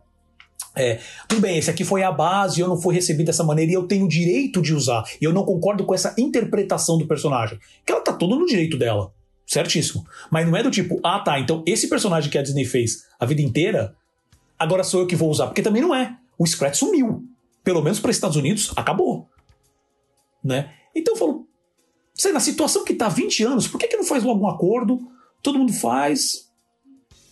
é, 0.75 1.01
tudo 1.29 1.41
bem, 1.41 1.59
esse 1.59 1.71
aqui 1.71 1.85
foi 1.85 2.03
a 2.03 2.13
base, 2.13 2.61
eu 2.61 2.69
não 2.69 2.81
fui 2.81 2.95
recebido 2.95 3.27
dessa 3.27 3.43
maneira 3.43 3.73
e 3.73 3.75
eu 3.75 3.87
tenho 3.87 4.05
o 4.05 4.09
direito 4.09 4.63
de 4.63 4.75
usar. 4.75 5.05
E 5.21 5.25
eu 5.25 5.33
não 5.33 5.45
concordo 5.45 5.85
com 5.85 5.95
essa 5.95 6.15
interpretação 6.17 6.97
do 6.97 7.07
personagem. 7.07 7.59
Que 7.85 7.93
ela 7.93 8.03
tá 8.03 8.13
todo 8.13 8.39
no 8.39 8.47
direito 8.47 8.79
dela. 8.79 9.13
Certíssimo. 9.47 10.05
Mas 10.31 10.47
não 10.47 10.57
é 10.57 10.63
do 10.63 10.71
tipo, 10.71 11.01
ah 11.03 11.19
tá, 11.19 11.39
então 11.41 11.65
esse 11.67 11.89
personagem 11.89 12.31
que 12.31 12.39
a 12.39 12.43
Disney 12.43 12.65
fez 12.65 13.05
a 13.19 13.27
vida 13.27 13.43
inteira, 13.43 13.97
agora 14.59 14.85
sou 14.85 15.01
eu 15.01 15.07
que 15.07 15.17
vou 15.17 15.29
usar. 15.29 15.47
Porque 15.47 15.63
também 15.63 15.83
não 15.83 15.95
é. 15.95 16.17
O 16.39 16.47
Scratch 16.47 16.77
sumiu. 16.77 17.25
Pelo 17.65 17.83
menos 17.83 17.99
para 17.99 18.11
Estados 18.11 18.37
Unidos, 18.37 18.73
acabou. 18.77 19.29
Né? 20.43 20.73
Então 20.95 21.15
eu 21.15 21.19
falo, 21.19 21.49
sei, 22.15 22.33
na 22.33 22.41
situação 22.41 22.85
que 22.85 22.95
tá 22.95 23.07
há 23.07 23.11
20 23.11 23.45
anos, 23.45 23.69
por 23.69 23.79
que, 23.79 23.89
que 23.89 23.97
não 23.97 24.05
faz 24.05 24.23
logo 24.25 24.45
um 24.45 24.49
acordo? 24.49 25.01
Todo 25.43 25.59
mundo 25.59 25.73
faz, 25.73 26.51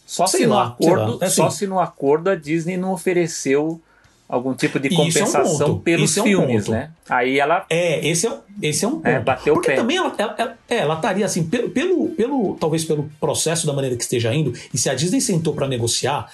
só 0.09 0.27
sei 0.27 0.41
se 0.41 0.47
no 0.47 0.59
acordo, 0.59 1.19
é 1.21 1.27
assim. 1.27 1.37
só 1.37 1.51
se 1.51 1.67
no 1.67 1.79
acordo 1.79 2.31
a 2.31 2.35
Disney 2.35 2.79
não 2.79 2.93
ofereceu 2.95 3.79
algum 4.27 4.55
tipo 4.55 4.81
de 4.81 4.89
compensação 4.89 5.67
é 5.67 5.71
um 5.71 5.79
pelos 5.79 6.17
é 6.17 6.21
um 6.21 6.25
filmes, 6.25 6.65
ponto. 6.65 6.71
né? 6.71 6.91
Aí 7.07 7.39
ela 7.39 7.67
é 7.69 8.07
esse 8.09 8.27
é 8.27 8.39
esse 8.63 8.87
é 8.87 8.89
um 8.89 8.93
é, 8.93 8.95
ponto. 8.95 9.07
É, 9.07 9.21
bateu 9.21 9.55
Porque 9.55 9.71
o 9.71 9.75
pé. 9.75 9.77
também 9.77 9.99
ela, 9.99 10.15
ela, 10.17 10.35
ela, 10.39 10.59
é, 10.67 10.77
ela 10.77 10.95
estaria 10.95 11.27
assim 11.27 11.45
pelo, 11.45 11.69
pelo, 11.69 12.09
pelo 12.09 12.57
talvez 12.59 12.87
pelo 12.87 13.11
processo 13.21 13.67
da 13.67 13.75
maneira 13.75 13.97
que 13.97 14.03
esteja 14.03 14.35
indo 14.35 14.55
e 14.73 14.79
se 14.79 14.89
a 14.89 14.95
Disney 14.95 15.21
sentou 15.21 15.53
para 15.53 15.69
negociar, 15.69 16.33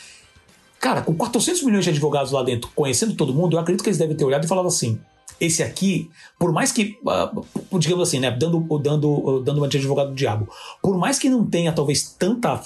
cara, 0.79 1.03
com 1.03 1.13
400 1.13 1.65
milhões 1.65 1.85
de 1.85 1.91
advogados 1.91 2.31
lá 2.31 2.45
dentro, 2.45 2.71
conhecendo 2.77 3.15
todo 3.15 3.35
mundo, 3.35 3.57
eu 3.57 3.61
acredito 3.61 3.83
que 3.83 3.89
eles 3.89 3.99
devem 3.99 4.17
ter 4.17 4.25
olhado 4.25 4.45
e 4.45 4.49
falado 4.49 4.69
assim: 4.69 5.01
esse 5.41 5.63
aqui, 5.63 6.11
por 6.39 6.53
mais 6.53 6.73
que, 6.73 6.99
uh, 7.05 7.79
digamos 7.79 8.09
assim, 8.09 8.21
né, 8.21 8.31
dando, 8.31 8.61
dando, 8.79 9.41
dando 9.41 9.59
uma 9.59 9.69
de 9.69 9.79
advogado 9.79 10.09
do 10.11 10.15
diabo, 10.15 10.49
por 10.83 10.97
mais 10.97 11.19
que 11.19 11.29
não 11.29 11.45
tenha 11.45 11.73
talvez 11.73 12.15
tanta 12.19 12.61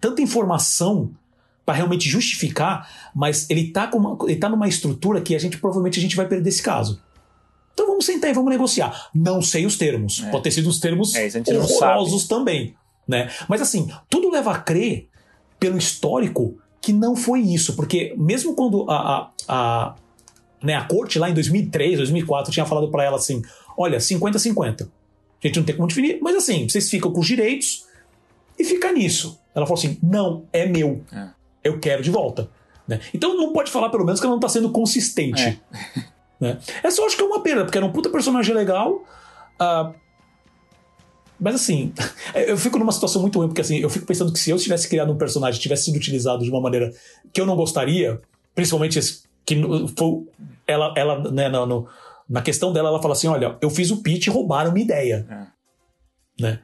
tanta 0.00 0.20
informação 0.20 1.10
para 1.64 1.76
realmente 1.76 2.08
justificar, 2.08 3.10
mas 3.14 3.48
ele 3.48 3.68
está 3.68 3.90
ele 4.24 4.36
tá 4.36 4.50
numa 4.50 4.68
estrutura 4.68 5.20
que 5.20 5.34
a 5.34 5.38
gente 5.38 5.56
provavelmente 5.56 5.98
a 5.98 6.02
gente 6.02 6.14
vai 6.14 6.28
perder 6.28 6.48
esse 6.50 6.62
caso. 6.62 7.00
Então 7.72 7.86
vamos 7.86 8.04
sentar 8.04 8.30
e 8.30 8.34
vamos 8.34 8.50
negociar. 8.50 9.08
Não 9.14 9.42
sei 9.42 9.64
os 9.66 9.76
termos. 9.76 10.22
É. 10.22 10.30
Pode 10.30 10.44
ter 10.44 10.50
sido 10.50 10.68
os 10.68 10.78
termos 10.78 11.14
é, 11.14 11.28
horrorosos 11.58 12.28
também. 12.28 12.74
Né? 13.08 13.30
Mas 13.48 13.60
assim, 13.60 13.90
tudo 14.08 14.30
leva 14.30 14.52
a 14.52 14.58
crer 14.58 15.08
pelo 15.58 15.78
histórico, 15.78 16.56
que 16.80 16.92
não 16.92 17.16
foi 17.16 17.40
isso, 17.40 17.74
porque 17.74 18.14
mesmo 18.18 18.54
quando 18.54 18.88
a, 18.90 18.94
a, 18.96 19.30
a, 19.48 19.94
né, 20.64 20.74
a 20.74 20.84
corte 20.84 21.18
lá 21.18 21.28
em 21.28 21.34
2003, 21.34 21.98
2004 21.98 22.50
tinha 22.50 22.64
falado 22.64 22.90
para 22.90 23.04
ela 23.04 23.16
assim: 23.16 23.42
olha, 23.76 23.98
50-50. 23.98 24.82
A 24.82 25.46
gente 25.46 25.58
não 25.58 25.64
tem 25.64 25.76
como 25.76 25.86
definir, 25.86 26.18
mas 26.22 26.34
assim, 26.36 26.66
vocês 26.68 26.88
ficam 26.88 27.12
com 27.12 27.20
os 27.20 27.26
direitos 27.26 27.84
e 28.58 28.64
fica 28.64 28.90
nisso. 28.90 29.38
Ela 29.54 29.66
falou 29.66 29.78
assim: 29.78 29.98
não, 30.02 30.44
é 30.52 30.66
meu. 30.66 31.02
É. 31.12 31.28
Eu 31.62 31.78
quero 31.78 32.02
de 32.02 32.10
volta. 32.10 32.48
Né? 32.88 33.00
Então 33.12 33.36
não 33.36 33.52
pode 33.52 33.70
falar, 33.70 33.90
pelo 33.90 34.04
menos, 34.04 34.20
que 34.20 34.26
ela 34.26 34.34
não 34.34 34.40
tá 34.40 34.48
sendo 34.48 34.70
consistente. 34.70 35.42
É. 35.42 35.58
Né? 36.40 36.58
Essa 36.82 37.00
eu 37.00 37.06
acho 37.06 37.16
que 37.16 37.22
é 37.22 37.26
uma 37.26 37.42
pena, 37.42 37.64
porque 37.64 37.78
era 37.78 37.86
um 37.86 37.92
puta 37.92 38.08
personagem 38.08 38.54
legal. 38.54 39.04
Uh, 39.60 39.94
mas 41.38 41.54
assim, 41.56 41.92
eu 42.34 42.56
fico 42.56 42.78
numa 42.78 42.92
situação 42.92 43.20
muito 43.20 43.38
ruim, 43.38 43.48
porque 43.48 43.60
assim, 43.60 43.78
eu 43.78 43.90
fico 43.90 44.06
pensando 44.06 44.32
que 44.32 44.38
se 44.38 44.50
eu 44.50 44.56
tivesse 44.58 44.88
criado 44.88 45.12
um 45.12 45.16
personagem 45.16 45.60
tivesse 45.60 45.84
sido 45.84 45.96
utilizado 45.96 46.42
de 46.42 46.50
uma 46.50 46.60
maneira 46.60 46.92
que 47.32 47.40
eu 47.40 47.46
não 47.46 47.56
gostaria, 47.56 48.20
principalmente 48.54 48.98
que 49.44 49.60
foi 49.96 50.26
ela, 50.66 50.94
ela 50.96 51.30
né, 51.30 51.48
no, 51.48 51.66
no, 51.66 51.88
na 52.28 52.42
questão 52.42 52.72
dela, 52.72 52.88
ela 52.88 53.02
fala 53.02 53.14
assim: 53.14 53.28
olha, 53.28 53.56
eu 53.60 53.70
fiz 53.70 53.90
o 53.90 54.02
pitch 54.02 54.26
e 54.26 54.30
roubaram 54.30 54.70
uma 54.70 54.80
ideia. 54.80 55.26
É. 55.30 56.42
Né? 56.42 56.60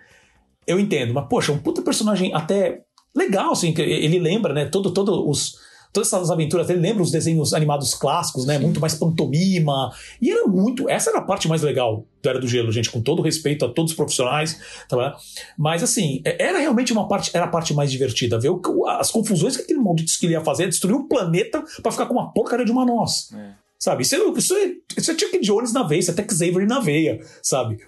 Eu 0.66 0.78
entendo, 0.78 1.14
mas 1.14 1.26
poxa, 1.28 1.52
um 1.52 1.58
puta 1.58 1.82
personagem 1.82 2.32
até 2.34 2.82
legal, 3.14 3.52
assim, 3.52 3.72
que 3.72 3.82
ele 3.82 4.18
lembra, 4.18 4.52
né? 4.52 4.66
Todo, 4.66 4.92
todo 4.92 5.28
os, 5.28 5.56
todas 5.92 6.12
essas 6.12 6.30
aventuras 6.30 6.66
dele 6.66 6.80
lembram 6.80 7.02
os 7.02 7.10
desenhos 7.10 7.52
animados 7.52 7.94
clássicos, 7.94 8.46
né? 8.46 8.56
Sim. 8.56 8.64
Muito 8.64 8.80
mais 8.80 8.94
pantomima. 8.94 9.92
E 10.20 10.30
era 10.30 10.46
muito. 10.46 10.88
Essa 10.88 11.10
era 11.10 11.18
a 11.18 11.22
parte 11.22 11.48
mais 11.48 11.62
legal 11.62 12.06
do 12.22 12.28
Era 12.28 12.38
do 12.38 12.46
Gelo, 12.46 12.70
gente, 12.70 12.90
com 12.90 13.00
todo 13.00 13.22
respeito 13.22 13.64
a 13.64 13.68
todos 13.68 13.92
os 13.92 13.96
profissionais. 13.96 14.84
Tá 14.88 15.16
Mas 15.58 15.82
assim, 15.82 16.20
é, 16.24 16.42
era 16.42 16.58
realmente 16.58 16.92
uma 16.92 17.08
parte, 17.08 17.30
era 17.34 17.46
a 17.46 17.48
parte 17.48 17.74
mais 17.74 17.90
divertida. 17.90 18.38
Ver 18.38 18.50
as 18.98 19.10
confusões 19.10 19.56
que 19.56 19.62
aquele 19.62 19.80
maldito 19.80 20.12
que 20.18 20.26
ele 20.26 20.34
ia 20.34 20.44
fazer, 20.44 20.68
destruir 20.68 20.94
o 20.94 21.08
planeta 21.08 21.62
para 21.82 21.92
ficar 21.92 22.06
com 22.06 22.14
uma 22.14 22.32
porcaria 22.32 22.64
de 22.64 22.72
uma 22.72 22.84
noz. 22.84 23.32
É. 23.34 23.59
Sabe? 23.80 24.02
Isso, 24.02 24.14
é, 24.14 24.18
isso, 24.36 24.54
é, 24.54 24.72
isso 24.94 25.10
é 25.10 25.18
Chuck 25.18 25.40
Jones 25.40 25.72
na 25.72 25.82
veia, 25.82 26.00
isso 26.00 26.10
é 26.10 26.14
Tex 26.14 26.42
Avery 26.42 26.66
na 26.66 26.80
veia, 26.80 27.18
sabe? 27.42 27.78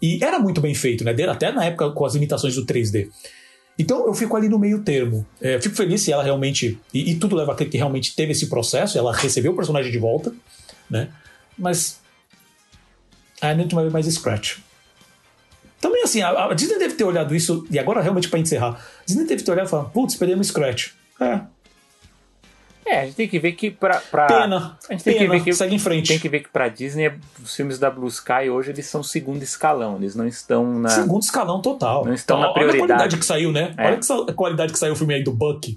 E 0.00 0.18
era 0.24 0.38
muito 0.38 0.62
bem 0.62 0.74
feito, 0.74 1.04
né? 1.04 1.14
Até 1.28 1.52
na 1.52 1.66
época 1.66 1.90
com 1.90 2.06
as 2.06 2.14
limitações 2.14 2.54
do 2.54 2.64
3D. 2.64 3.10
Então 3.78 4.06
eu 4.06 4.14
fico 4.14 4.34
ali 4.34 4.48
no 4.48 4.58
meio 4.58 4.82
termo. 4.82 5.26
É, 5.42 5.60
fico 5.60 5.74
feliz 5.74 6.00
se 6.00 6.10
ela 6.10 6.22
realmente. 6.22 6.78
E, 6.92 7.10
e, 7.10 7.16
tudo 7.16 7.36
leva 7.36 7.52
a 7.52 7.54
crer 7.54 7.68
que 7.68 7.76
realmente 7.76 8.16
teve 8.16 8.32
esse 8.32 8.46
processo, 8.46 8.96
ela 8.96 9.14
recebeu 9.14 9.52
o 9.52 9.56
personagem 9.56 9.92
de 9.92 9.98
volta, 9.98 10.34
né? 10.88 11.10
Mas. 11.58 12.00
A 13.40 13.52
gente 13.54 13.74
vai 13.74 13.84
ver 13.84 13.90
mais 13.90 14.06
Scratch. 14.06 14.58
Também 15.80 16.02
assim, 16.02 16.22
a, 16.22 16.46
a, 16.46 16.54
Disney 16.54 16.78
deve 16.78 16.94
ter 16.94 17.04
olhado 17.04 17.34
isso, 17.34 17.66
e 17.68 17.78
agora 17.78 18.00
realmente 18.00 18.28
para 18.28 18.38
encerrar, 18.38 18.80
Disney 19.04 19.26
deve 19.26 19.42
ter 19.42 19.50
olhado 19.50 19.66
e 19.66 19.70
falado, 19.70 19.90
putz, 19.90 20.14
perdemos 20.14 20.46
Scratch. 20.46 20.92
É, 21.20 21.40
é, 22.84 23.00
a 23.00 23.04
gente 23.04 23.14
tem 23.14 23.28
que 23.28 23.38
ver 23.38 23.52
que 23.52 23.70
pra. 23.70 23.98
pra 24.10 24.26
pena. 24.26 24.76
A 24.88 24.92
gente 24.92 25.04
tem 25.04 25.14
pena, 25.14 25.26
que 25.26 25.38
ver 25.38 25.44
que. 25.44 25.52
Segue 25.52 25.74
em 25.74 25.78
frente. 25.78 26.08
Tem 26.08 26.18
que 26.18 26.28
ver 26.28 26.40
que 26.40 26.48
pra 26.48 26.68
Disney, 26.68 27.12
os 27.42 27.54
filmes 27.54 27.78
da 27.78 27.90
Blue 27.90 28.08
Sky 28.08 28.50
hoje 28.50 28.70
eles 28.70 28.86
são 28.86 29.02
segundo 29.02 29.42
escalão. 29.42 29.96
Eles 29.96 30.14
não 30.14 30.26
estão 30.26 30.78
na. 30.78 30.88
Segundo 30.88 31.22
escalão 31.22 31.60
total. 31.60 32.04
Não 32.04 32.12
estão 32.12 32.38
então, 32.38 32.48
na 32.48 32.54
prioridade. 32.54 32.82
Olha 32.82 32.84
a 32.84 32.96
qualidade 32.96 33.16
que 33.18 33.26
saiu, 33.26 33.52
né? 33.52 33.74
É. 33.76 33.86
Olha 33.86 34.00
a 34.28 34.32
qualidade 34.32 34.72
que 34.72 34.78
saiu 34.78 34.92
o 34.92 34.96
filme 34.96 35.14
aí 35.14 35.22
do 35.22 35.32
Buck. 35.32 35.76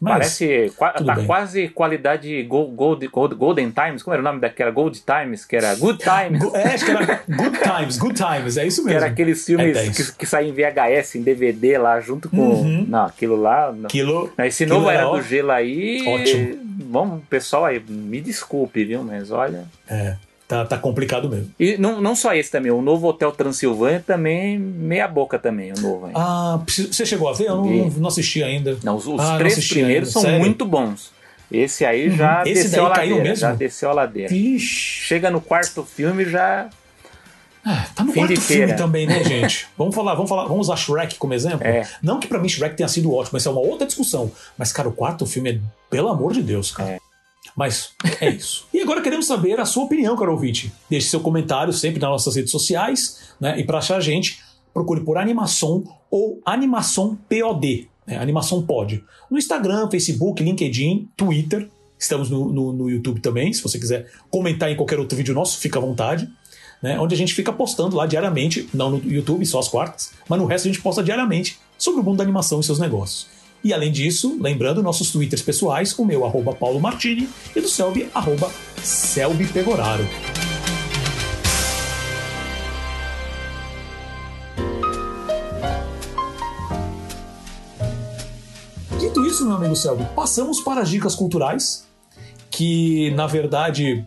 Mas, 0.00 0.12
Parece. 0.12 0.72
Tá 0.78 1.14
bem. 1.14 1.26
quase 1.26 1.68
qualidade 1.68 2.42
Gold, 2.44 3.06
Gold, 3.08 3.34
Golden 3.34 3.70
Times. 3.70 4.02
Como 4.02 4.14
era 4.14 4.22
o 4.22 4.24
nome 4.24 4.40
daquela? 4.40 4.70
Gold 4.70 5.02
Times, 5.02 5.44
que 5.44 5.56
era 5.56 5.74
Good 5.74 5.98
Times. 6.02 6.54
é, 6.54 6.74
acho 6.74 6.84
que 6.86 6.90
era 6.90 7.22
Good 7.28 7.58
Times, 7.58 7.98
Good 7.98 8.14
Times, 8.14 8.56
é 8.56 8.66
isso 8.66 8.82
mesmo. 8.82 8.98
Que 8.98 9.04
era 9.04 9.06
aqueles 9.12 9.44
filmes 9.44 9.76
é 9.76 9.90
que, 9.90 10.12
que 10.12 10.26
saem 10.26 10.48
em 10.48 10.52
VHS, 10.52 11.16
em 11.16 11.22
DVD 11.22 11.76
lá, 11.76 12.00
junto 12.00 12.30
com. 12.30 12.38
Uhum. 12.38 12.86
Não, 12.88 13.04
aquilo 13.04 13.36
lá. 13.36 13.74
Aquilo, 13.84 14.32
esse 14.38 14.64
novo 14.64 14.88
Era 14.88 15.04
do 15.04 15.20
Gelo 15.22 15.50
aí. 15.52 16.02
Ótimo. 16.06 16.56
Bom, 16.64 17.20
pessoal 17.28 17.66
aí, 17.66 17.78
me 17.88 18.20
desculpe, 18.22 18.84
viu? 18.84 19.04
Mas 19.04 19.30
olha. 19.30 19.64
É. 19.88 20.16
Tá, 20.50 20.64
tá 20.64 20.76
complicado 20.76 21.28
mesmo. 21.28 21.48
E 21.60 21.78
não, 21.78 22.00
não 22.00 22.16
só 22.16 22.34
esse 22.34 22.50
também, 22.50 22.72
o 22.72 22.82
novo 22.82 23.06
Hotel 23.06 23.30
Transilvânia 23.30 24.02
também, 24.04 24.58
meia 24.58 25.06
boca 25.06 25.38
também, 25.38 25.70
o 25.70 25.80
novo. 25.80 26.08
Hein? 26.08 26.12
Ah, 26.16 26.60
você 26.66 27.06
chegou 27.06 27.28
a 27.28 27.32
ver? 27.32 27.44
Eu 27.44 27.58
não, 27.58 27.88
não 27.90 28.08
assisti 28.08 28.42
ainda. 28.42 28.76
Não, 28.82 28.96
os, 28.96 29.06
os 29.06 29.20
ah, 29.20 29.38
três 29.38 29.68
primeiros 29.68 30.08
ainda. 30.08 30.10
são 30.10 30.22
Sério? 30.22 30.40
muito 30.40 30.66
bons. 30.66 31.12
Esse 31.52 31.84
aí 31.84 32.08
uhum. 32.08 32.16
já 32.16 32.42
esse 32.44 32.64
desceu 32.64 32.84
a 32.84 32.88
ladeira. 32.88 33.22
Mesmo? 33.22 33.36
Já 33.36 33.52
desceu 33.52 33.90
a 33.90 33.92
ladeira. 33.92 34.34
Ixi. 34.34 35.04
Chega 35.04 35.30
no 35.30 35.40
quarto 35.40 35.84
filme 35.84 36.24
já. 36.24 36.68
Ah, 37.64 37.86
tá 37.94 38.02
no 38.02 38.12
Fim 38.12 38.18
quarto 38.26 38.40
filme 38.40 38.72
também, 38.72 39.06
né, 39.06 39.22
gente? 39.24 39.68
vamos 39.78 39.94
falar, 39.94 40.14
vamos 40.14 40.28
falar, 40.28 40.48
vamos 40.48 40.66
usar 40.66 40.76
Shrek 40.76 41.14
como 41.16 41.32
exemplo. 41.32 41.64
É. 41.64 41.86
Não 42.02 42.18
que 42.18 42.26
para 42.26 42.40
mim 42.40 42.48
Shrek 42.48 42.74
tenha 42.76 42.88
sido 42.88 43.14
ótimo, 43.14 43.36
essa 43.36 43.50
é 43.50 43.52
uma 43.52 43.60
outra 43.60 43.86
discussão. 43.86 44.32
Mas, 44.58 44.72
cara, 44.72 44.88
o 44.88 44.92
quarto 44.92 45.24
filme 45.26 45.50
é, 45.50 45.58
pelo 45.88 46.08
amor 46.08 46.32
de 46.32 46.42
Deus, 46.42 46.72
cara. 46.72 46.90
É. 46.90 47.09
Mas 47.56 47.92
é 48.20 48.30
isso. 48.30 48.66
e 48.72 48.80
agora 48.80 49.00
queremos 49.00 49.26
saber 49.26 49.58
a 49.60 49.64
sua 49.64 49.84
opinião, 49.84 50.16
caro 50.16 50.32
ouvinte. 50.32 50.72
Deixe 50.88 51.08
seu 51.08 51.20
comentário 51.20 51.72
sempre 51.72 52.00
nas 52.00 52.10
nossas 52.10 52.36
redes 52.36 52.50
sociais, 52.50 53.34
né? 53.40 53.58
E 53.58 53.64
para 53.64 53.78
achar 53.78 53.96
a 53.96 54.00
gente, 54.00 54.40
procure 54.72 55.02
por 55.02 55.18
Animação 55.18 55.84
ou 56.10 56.40
Animação 56.44 57.18
POD, 57.28 57.88
né? 58.06 58.18
Animação 58.18 58.62
Pod. 58.62 59.02
No 59.30 59.38
Instagram, 59.38 59.88
Facebook, 59.90 60.42
LinkedIn, 60.42 61.08
Twitter. 61.16 61.68
Estamos 61.98 62.30
no, 62.30 62.52
no, 62.52 62.72
no, 62.72 62.90
YouTube 62.90 63.20
também. 63.20 63.52
Se 63.52 63.62
você 63.62 63.78
quiser 63.78 64.10
comentar 64.30 64.70
em 64.70 64.76
qualquer 64.76 64.98
outro 64.98 65.16
vídeo 65.16 65.34
nosso, 65.34 65.58
fica 65.58 65.78
à 65.78 65.82
vontade. 65.82 66.28
Né? 66.82 66.98
Onde 66.98 67.14
a 67.14 67.18
gente 67.18 67.34
fica 67.34 67.52
postando 67.52 67.94
lá 67.94 68.06
diariamente, 68.06 68.68
não 68.72 68.90
no 68.90 68.98
YouTube, 69.04 69.44
só 69.44 69.58
as 69.58 69.68
quartas, 69.68 70.12
mas 70.26 70.38
no 70.38 70.46
resto 70.46 70.66
a 70.66 70.72
gente 70.72 70.82
posta 70.82 71.02
diariamente 71.02 71.58
sobre 71.76 72.00
o 72.00 72.02
mundo 72.02 72.16
da 72.16 72.24
animação 72.24 72.58
e 72.58 72.64
seus 72.64 72.78
negócios. 72.78 73.26
E 73.62 73.74
além 73.74 73.92
disso, 73.92 74.38
lembrando 74.40 74.82
nossos 74.82 75.10
twitters 75.10 75.42
pessoais, 75.42 75.96
o 75.98 76.04
meu 76.04 76.24
arroba 76.24 76.54
Paulo 76.54 76.80
Martini 76.80 77.28
e 77.54 77.60
do 77.60 77.68
Selby, 77.68 78.08
arroba 78.14 78.50
Selby 78.82 79.46
Pegoraro. 79.48 80.06
Dito 88.98 89.26
isso, 89.26 89.44
meu 89.44 89.56
amigo 89.56 89.76
Selby, 89.76 90.06
passamos 90.16 90.60
para 90.62 90.80
as 90.80 90.88
dicas 90.88 91.14
culturais, 91.14 91.86
que 92.50 93.10
na 93.10 93.26
verdade 93.26 94.06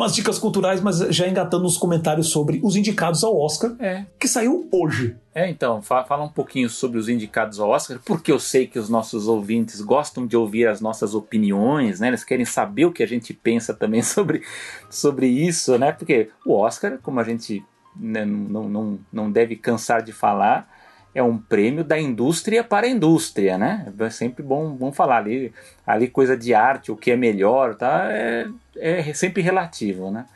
umas 0.00 0.14
dicas 0.14 0.38
culturais, 0.38 0.80
mas 0.80 0.98
já 0.98 1.28
engatando 1.28 1.64
nos 1.64 1.76
comentários 1.76 2.28
sobre 2.28 2.60
os 2.62 2.74
indicados 2.74 3.22
ao 3.22 3.38
Oscar, 3.38 3.74
é. 3.78 4.06
que 4.18 4.26
saiu 4.26 4.66
hoje. 4.72 5.16
É, 5.34 5.48
então, 5.48 5.82
fala 5.82 6.24
um 6.24 6.28
pouquinho 6.28 6.68
sobre 6.68 6.98
os 6.98 7.08
indicados 7.08 7.60
ao 7.60 7.68
Oscar, 7.68 7.98
porque 8.04 8.32
eu 8.32 8.40
sei 8.40 8.66
que 8.66 8.78
os 8.78 8.88
nossos 8.88 9.28
ouvintes 9.28 9.80
gostam 9.80 10.26
de 10.26 10.36
ouvir 10.36 10.66
as 10.66 10.80
nossas 10.80 11.14
opiniões, 11.14 12.00
né? 12.00 12.08
Eles 12.08 12.24
querem 12.24 12.44
saber 12.44 12.86
o 12.86 12.92
que 12.92 13.02
a 13.02 13.06
gente 13.06 13.32
pensa 13.34 13.74
também 13.74 14.00
sobre, 14.02 14.42
sobre 14.88 15.26
isso, 15.28 15.78
né? 15.78 15.92
Porque 15.92 16.30
o 16.44 16.54
Oscar, 16.54 16.98
como 17.02 17.20
a 17.20 17.24
gente 17.24 17.64
né, 17.94 18.24
não, 18.24 18.68
não, 18.68 18.98
não 19.12 19.30
deve 19.30 19.54
cansar 19.54 20.02
de 20.02 20.12
falar, 20.12 20.68
é 21.14 21.22
um 21.22 21.36
prêmio 21.38 21.82
da 21.82 21.98
indústria 21.98 22.62
para 22.62 22.86
a 22.86 22.90
indústria, 22.90 23.58
né? 23.58 23.92
É 23.98 24.10
sempre 24.10 24.42
bom, 24.42 24.70
bom 24.70 24.92
falar 24.92 25.18
ali, 25.18 25.52
ali 25.86 26.08
coisa 26.08 26.36
de 26.36 26.54
arte, 26.54 26.92
o 26.92 26.96
que 26.96 27.10
é 27.10 27.16
melhor, 27.16 27.74
tá? 27.74 28.08
É, 28.10 28.46
é 28.76 29.12
sempre 29.12 29.42
relativo, 29.42 30.10
né? 30.10 30.26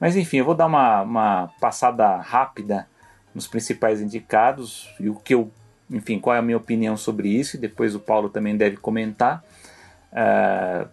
Mas 0.00 0.16
enfim, 0.16 0.38
eu 0.38 0.44
vou 0.44 0.54
dar 0.54 0.66
uma, 0.66 1.02
uma 1.02 1.50
passada 1.60 2.16
rápida 2.16 2.86
nos 3.34 3.46
principais 3.46 4.00
indicados 4.00 4.88
e 4.98 5.08
o 5.08 5.14
que 5.14 5.34
eu, 5.34 5.50
enfim, 5.90 6.18
qual 6.18 6.34
é 6.36 6.38
a 6.38 6.42
minha 6.42 6.56
opinião 6.56 6.96
sobre 6.96 7.28
isso 7.28 7.56
e 7.56 7.60
depois 7.60 7.94
o 7.94 8.00
Paulo 8.00 8.28
também 8.28 8.56
deve 8.56 8.76
comentar. 8.76 9.44
Uh, 10.12 10.88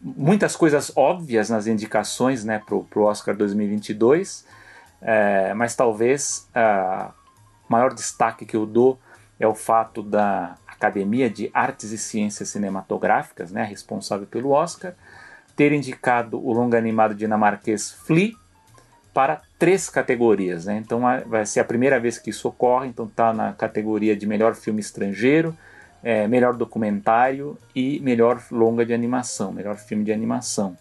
muitas 0.00 0.54
coisas 0.54 0.92
óbvias 0.94 1.50
nas 1.50 1.66
indicações, 1.66 2.44
né, 2.44 2.62
para 2.64 2.76
o 2.76 3.04
Oscar 3.04 3.34
2022, 3.34 4.46
uh, 5.02 5.56
mas 5.56 5.74
talvez 5.74 6.48
uh, 6.50 7.12
maior 7.68 7.92
destaque 7.92 8.44
que 8.44 8.56
eu 8.56 8.66
dou 8.66 8.98
é 9.38 9.46
o 9.46 9.54
fato 9.54 10.02
da 10.02 10.56
Academia 10.66 11.28
de 11.28 11.50
Artes 11.52 11.90
e 11.92 11.98
Ciências 11.98 12.50
Cinematográficas, 12.50 13.50
né, 13.50 13.64
responsável 13.64 14.26
pelo 14.26 14.50
Oscar, 14.50 14.94
ter 15.54 15.72
indicado 15.72 16.38
o 16.38 16.52
longa 16.52 16.76
animado 16.76 17.14
dinamarquês 17.14 17.90
Flea 17.90 18.32
para 19.12 19.40
três 19.58 19.88
categorias. 19.88 20.66
Né? 20.66 20.76
Então 20.76 21.00
vai 21.26 21.46
ser 21.46 21.60
a 21.60 21.64
primeira 21.64 21.98
vez 21.98 22.18
que 22.18 22.28
isso 22.28 22.46
ocorre, 22.48 22.88
então 22.88 23.06
está 23.06 23.32
na 23.32 23.54
categoria 23.54 24.14
de 24.14 24.26
melhor 24.26 24.54
filme 24.54 24.80
estrangeiro, 24.80 25.56
é, 26.04 26.28
melhor 26.28 26.54
documentário 26.54 27.58
e 27.74 27.98
melhor 28.00 28.42
longa 28.50 28.84
de 28.84 28.92
animação, 28.92 29.52
melhor 29.52 29.76
filme 29.76 30.04
de 30.04 30.12
animação. 30.12 30.76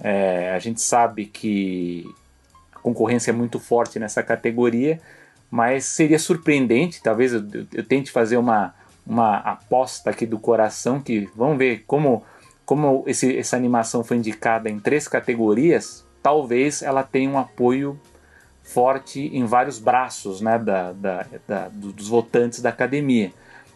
É, 0.00 0.52
a 0.54 0.58
gente 0.58 0.80
sabe 0.80 1.26
que 1.26 2.06
a 2.74 2.78
concorrência 2.78 3.30
é 3.30 3.34
muito 3.34 3.60
forte 3.60 3.98
nessa 3.98 4.22
categoria, 4.22 4.98
mas 5.50 5.84
seria 5.84 6.18
surpreendente, 6.18 7.02
talvez 7.02 7.32
eu, 7.32 7.42
eu, 7.72 7.84
tente 7.84 8.10
fazer 8.10 8.36
uma, 8.36 8.74
uma 9.06 9.36
aposta 9.38 10.10
aqui 10.10 10.26
do 10.26 10.38
coração, 10.38 11.00
que 11.00 11.28
vamos 11.34 11.58
ver 11.58 11.84
como, 11.86 12.22
como 12.66 13.04
esse, 13.06 13.36
essa 13.36 13.56
animação 13.56 14.04
foi 14.04 14.18
indicada 14.18 14.68
em 14.68 14.78
três 14.78 15.08
categorias, 15.08 16.06
talvez 16.22 16.82
ela 16.82 17.02
tenha 17.02 17.30
um 17.30 17.38
apoio 17.38 17.98
forte 18.62 19.20
em 19.34 19.46
vários 19.46 19.78
braços 19.78 20.42
né, 20.42 20.58
da, 20.58 20.92
da, 20.92 21.26
da 21.46 21.68
dos 21.68 22.08
votantes 22.08 22.60
da 22.60 22.68
academia. 22.68 23.32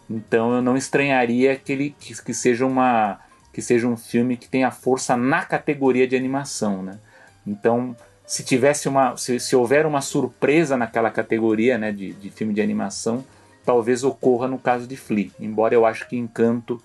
Então 0.09 0.53
eu 0.55 0.61
não 0.61 0.77
estranharia 0.77 1.57
que 1.57 1.73
ele 1.73 1.97
que, 1.99 2.23
que 2.23 2.35
seja 2.35 2.67
uma 2.67 3.19
que 3.53 3.63
seja 3.63 3.87
um 3.87 3.97
filme 3.97 4.37
que 4.37 4.49
tenha 4.49 4.71
força 4.71 5.17
na 5.17 5.45
categoria 5.45 6.07
de 6.07 6.17
animação, 6.17 6.83
né? 6.83 6.99
Então 7.47 7.97
se 8.27 8.45
tivesse 8.45 8.89
uma 8.89 9.17
se, 9.17 9.39
se 9.39 9.55
houver 9.55 9.87
uma 9.87 10.01
surpresa 10.01 10.77
naquela 10.77 11.11
categoria, 11.11 11.77
né, 11.77 11.93
de, 11.93 12.13
de 12.13 12.31
filme 12.31 12.55
de 12.55 12.63
animação, 12.63 13.25
talvez 13.65 14.05
ocorra 14.05 14.49
no 14.49 14.59
caso 14.59 14.87
de 14.87 14.97
Flea. 14.97 15.31
Embora 15.41 15.75
eu 15.75 15.85
acho 15.85 16.09
que 16.09 16.17
Encanto 16.17 16.83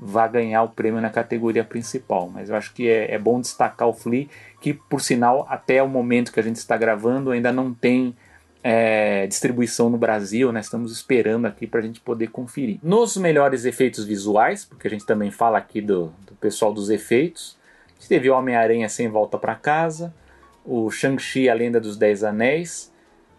vá 0.00 0.26
ganhar 0.26 0.62
o 0.62 0.68
prêmio 0.68 1.00
na 1.00 1.10
categoria 1.10 1.62
principal. 1.62 2.30
Mas 2.32 2.48
eu 2.48 2.56
acho 2.56 2.72
que 2.72 2.88
é, 2.88 3.12
é, 3.12 3.18
bom 3.18 3.40
destacar 3.40 3.86
o 3.86 3.92
Flea, 3.92 4.26
que 4.60 4.72
por 4.72 5.00
sinal, 5.00 5.46
até 5.48 5.82
o 5.82 5.88
momento 5.88 6.32
que 6.32 6.40
a 6.40 6.42
gente 6.42 6.56
está 6.56 6.76
gravando, 6.76 7.30
ainda 7.30 7.52
não 7.52 7.74
tem 7.74 8.16
é, 8.62 9.26
distribuição 9.26 9.90
no 9.90 9.98
Brasil, 9.98 10.50
né? 10.52 10.60
Estamos 10.60 10.92
esperando 10.92 11.46
aqui 11.46 11.66
para 11.66 11.80
a 11.80 11.82
gente 11.82 12.00
poder 12.00 12.28
conferir. 12.28 12.78
Nos 12.82 13.16
melhores 13.16 13.64
efeitos 13.64 14.04
visuais, 14.04 14.64
porque 14.64 14.86
a 14.86 14.90
gente 14.90 15.04
também 15.04 15.30
fala 15.30 15.58
aqui 15.58 15.80
do, 15.80 16.12
do 16.26 16.34
pessoal 16.40 16.72
dos 16.72 16.88
efeitos, 16.88 17.58
a 17.88 18.00
gente 18.00 18.08
teve 18.08 18.30
Homem-Aranha 18.30 18.88
Sem 18.88 19.08
Volta 19.08 19.36
para 19.36 19.54
Casa, 19.54 20.14
o 20.64 20.90
Shang-Chi 20.90 21.48
A 21.48 21.54
Lenda 21.54 21.80
dos 21.80 21.96
Dez 21.96 22.22
Anéis, 22.22 22.92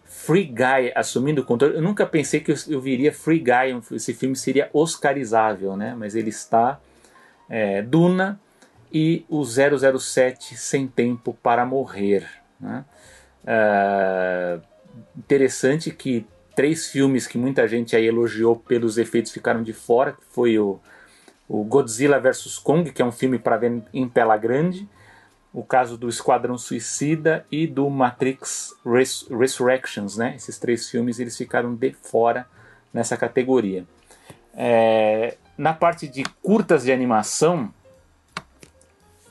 Free 0.04 0.44
Guy 0.44 0.92
assumindo 0.94 1.42
o 1.42 1.44
controle. 1.44 1.76
Eu 1.76 1.82
nunca 1.82 2.06
pensei 2.06 2.40
que 2.40 2.52
eu, 2.68 2.80
viria 2.80 3.12
Free 3.12 3.38
Guy, 3.38 3.80
esse 3.92 4.12
filme 4.12 4.36
seria 4.36 4.68
oscarizável, 4.72 5.76
né? 5.76 5.94
Mas 5.96 6.14
ele 6.14 6.28
está. 6.28 6.78
É, 7.48 7.82
Duna 7.82 8.40
e 8.92 9.24
o 9.28 9.42
007 9.44 10.56
Sem 10.56 10.86
Tempo 10.86 11.36
para 11.42 11.64
Morrer. 11.64 12.26
Né? 12.60 12.84
É, 13.46 14.60
interessante 15.16 15.90
que 15.90 16.26
três 16.54 16.88
filmes 16.88 17.26
que 17.26 17.38
muita 17.38 17.66
gente 17.66 17.96
aí 17.96 18.06
elogiou 18.06 18.56
pelos 18.56 18.98
efeitos 18.98 19.32
ficaram 19.32 19.62
de 19.62 19.72
fora, 19.72 20.12
que 20.12 20.24
foi 20.30 20.58
o, 20.58 20.78
o 21.48 21.64
Godzilla 21.64 22.20
vs 22.20 22.58
Kong, 22.58 22.92
que 22.92 23.02
é 23.02 23.04
um 23.04 23.12
filme 23.12 23.38
para 23.38 23.56
ver 23.56 23.82
em 23.92 24.08
tela 24.08 24.36
grande, 24.36 24.88
o 25.52 25.62
caso 25.62 25.98
do 25.98 26.08
Esquadrão 26.08 26.56
Suicida 26.56 27.44
e 27.50 27.66
do 27.66 27.88
Matrix 27.90 28.74
Res 28.84 29.26
Resurrections, 29.30 30.16
né? 30.16 30.34
Esses 30.34 30.58
três 30.58 30.88
filmes 30.88 31.18
eles 31.18 31.36
ficaram 31.36 31.74
de 31.74 31.92
fora 31.92 32.46
nessa 32.92 33.16
categoria. 33.16 33.84
É, 34.54 35.36
na 35.56 35.72
parte 35.72 36.08
de 36.08 36.24
curtas 36.42 36.84
de 36.84 36.92
animação, 36.92 37.72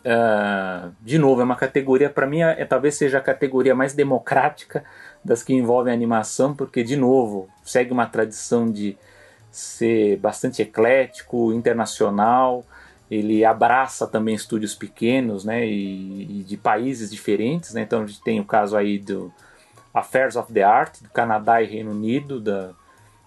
uh, 0.06 0.94
de 1.02 1.18
novo, 1.18 1.42
é 1.42 1.44
uma 1.44 1.56
categoria, 1.56 2.10
para 2.10 2.28
mim, 2.28 2.42
é, 2.42 2.66
talvez 2.66 2.96
seja 2.96 3.18
a 3.18 3.22
categoria 3.22 3.74
mais 3.74 3.94
democrática 3.94 4.84
das 5.26 5.44
que 5.44 5.54
envolvem 5.54 5.94
animação, 5.94 6.56
porque, 6.56 6.84
de 6.84 6.96
novo, 6.96 7.50
segue 7.64 7.92
uma 7.92 8.06
tradição 8.06 8.72
de 8.72 8.98
ser 9.52 10.18
bastante 10.18 10.62
eclético, 10.62 11.52
internacional, 11.52 12.64
ele 13.12 13.44
abraça 13.44 14.08
também 14.08 14.34
estúdios 14.34 14.74
pequenos, 14.74 15.44
né, 15.44 15.68
e, 15.68 16.40
e, 16.40 16.44
de 16.44 16.56
países 16.56 17.12
diferentes, 17.12 17.74
né, 17.74 17.82
então 17.82 18.04
a 18.04 18.06
gente 18.06 18.24
tem 18.24 18.40
o 18.40 18.46
caso 18.46 18.78
aí 18.78 18.98
do 18.98 19.30
Affairs 19.94 20.38
of 20.38 20.52
the 20.54 20.64
Art, 20.64 21.02
do 21.02 21.10
Canadá 21.10 21.62
e 21.62 21.68
Reino 21.68 21.92
Unido, 21.92 22.40
da, 22.40 22.72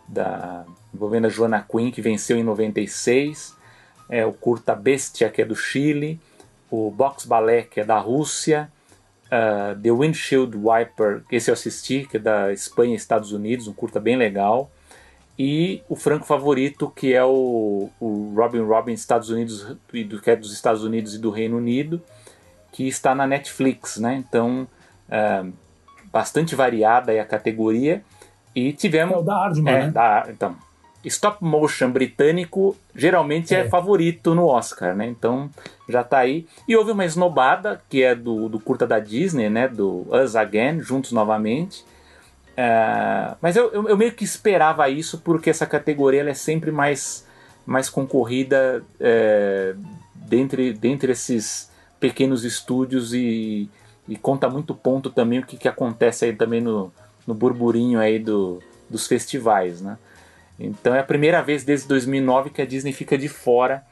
da 0.09 0.65
envolvendo 0.95 1.27
a 1.27 1.31
Joana 1.31 1.67
Quinn, 1.71 1.91
que 1.91 2.01
venceu 2.01 2.39
em 2.39 2.43
96, 2.43 3.55
é, 4.09 4.25
o 4.25 4.33
Curta 4.33 4.75
Bestia, 4.75 5.29
que 5.29 5.43
é 5.43 5.45
do 5.45 5.55
Chile, 5.55 6.19
o 6.71 6.91
Box 6.91 7.27
Ballet, 7.27 7.69
que 7.69 7.81
é 7.81 7.85
da 7.85 7.99
Rússia, 7.99 8.73
uh, 9.27 9.79
The 9.79 9.91
Windshield 9.91 10.57
Wiper, 10.57 11.25
que 11.29 11.37
esse 11.37 11.51
eu 11.51 11.53
assisti, 11.53 12.07
que 12.11 12.17
é 12.17 12.21
da 12.21 12.53
Espanha 12.53 12.95
e 12.95 12.97
Estados 12.97 13.33
Unidos, 13.33 13.69
um 13.69 13.73
curta 13.73 14.01
bem 14.01 14.17
legal, 14.17 14.71
e 15.39 15.83
o 15.89 15.97
franco 15.97 16.25
favorito 16.25 16.93
que 16.95 17.13
é 17.13 17.25
o, 17.25 17.91
o 18.01 18.33
Robin 18.37 18.61
Robin 18.61 18.93
Estados 18.93 19.31
Unidos 19.31 19.67
do 20.07 20.21
que 20.21 20.31
é 20.31 20.37
dos 20.37 20.53
Estados 20.53 20.85
Unidos 20.85 21.15
e 21.15 21.19
do 21.19 21.31
Reino 21.31 21.57
Unido 21.57 22.01
que 22.73 22.87
está 22.87 23.15
na 23.15 23.27
Netflix, 23.27 23.99
né? 23.99 24.15
Então 24.15 24.67
é, 25.09 25.45
bastante 26.13 26.55
variada 26.55 27.13
a 27.21 27.25
categoria 27.25 28.03
e 28.55 28.73
tivemos 28.73 29.17
é 29.17 29.19
o 29.19 29.23
da 29.23 29.35
Aardman, 29.35 29.75
é, 29.75 29.81
né? 29.87 29.91
Da, 29.91 30.27
então 30.29 30.57
stop 31.05 31.43
motion 31.45 31.91
britânico 31.91 32.77
geralmente 32.95 33.55
é. 33.55 33.61
é. 33.61 33.69
favorito 33.69 34.35
no 34.35 34.47
Oscar, 34.47 34.95
né? 34.95 35.07
Então 35.07 35.51
já 35.89 36.01
está 36.01 36.19
aí. 36.19 36.47
E 36.67 36.77
houve 36.77 36.93
uma 36.93 37.05
esnobada 37.05 37.83
que 37.91 38.03
é 38.03 38.15
do, 38.15 38.49
do 38.49 38.59
curta 38.61 38.87
da 38.87 38.99
Disney, 38.99 39.51
né? 39.51 39.69
Do 39.69 40.07
Us 40.11 40.37
Again, 40.37 40.81
juntos 40.81 41.13
novamente 41.13 41.85
é, 42.57 43.35
mas 43.41 43.57
eu, 43.57 43.73
eu, 43.73 43.89
eu, 43.89 43.97
meio 43.97 44.13
que 44.13 44.25
esperava 44.25 44.89
isso 44.89 45.19
porque 45.19 45.51
essa 45.51 45.67
categoria 45.67 46.29
é 46.29 46.35
sempre 46.35 46.71
mais, 46.71 47.27
mais 47.67 47.91
concorrida 47.91 48.85
é, 49.01 49.75
dentre, 50.15 50.73
dentre 50.73 51.13
esses 51.13 51.71
pequenos 51.99 52.45
estúdios 52.45 53.13
e, 53.13 53.69
e, 54.09 54.17
conta 54.17 54.49
muito 54.49 54.75
ponto 54.75 55.11
também 55.11 55.41
o 55.41 55.47
que, 55.47 55.57
que 55.57 55.69
acontece 55.69 56.27
aí 56.27 56.33
também 56.33 56.61
no, 56.61 56.93
no 57.27 57.35
burburinho 57.35 57.99
aí 57.99 58.19
do, 58.19 58.63
dos 58.89 59.07
festivais, 59.07 59.81
né? 59.81 59.99
Então 60.59 60.95
é 60.95 61.01
a 61.01 61.05
primeira 61.05 61.43
vez 61.43 61.65
desde 61.65 61.89
2009 61.89 62.51
que 62.51 62.63
a 62.63 62.67
Disney 62.67 62.93
fica 62.93 63.19
de 63.19 63.29
fora 63.29 63.85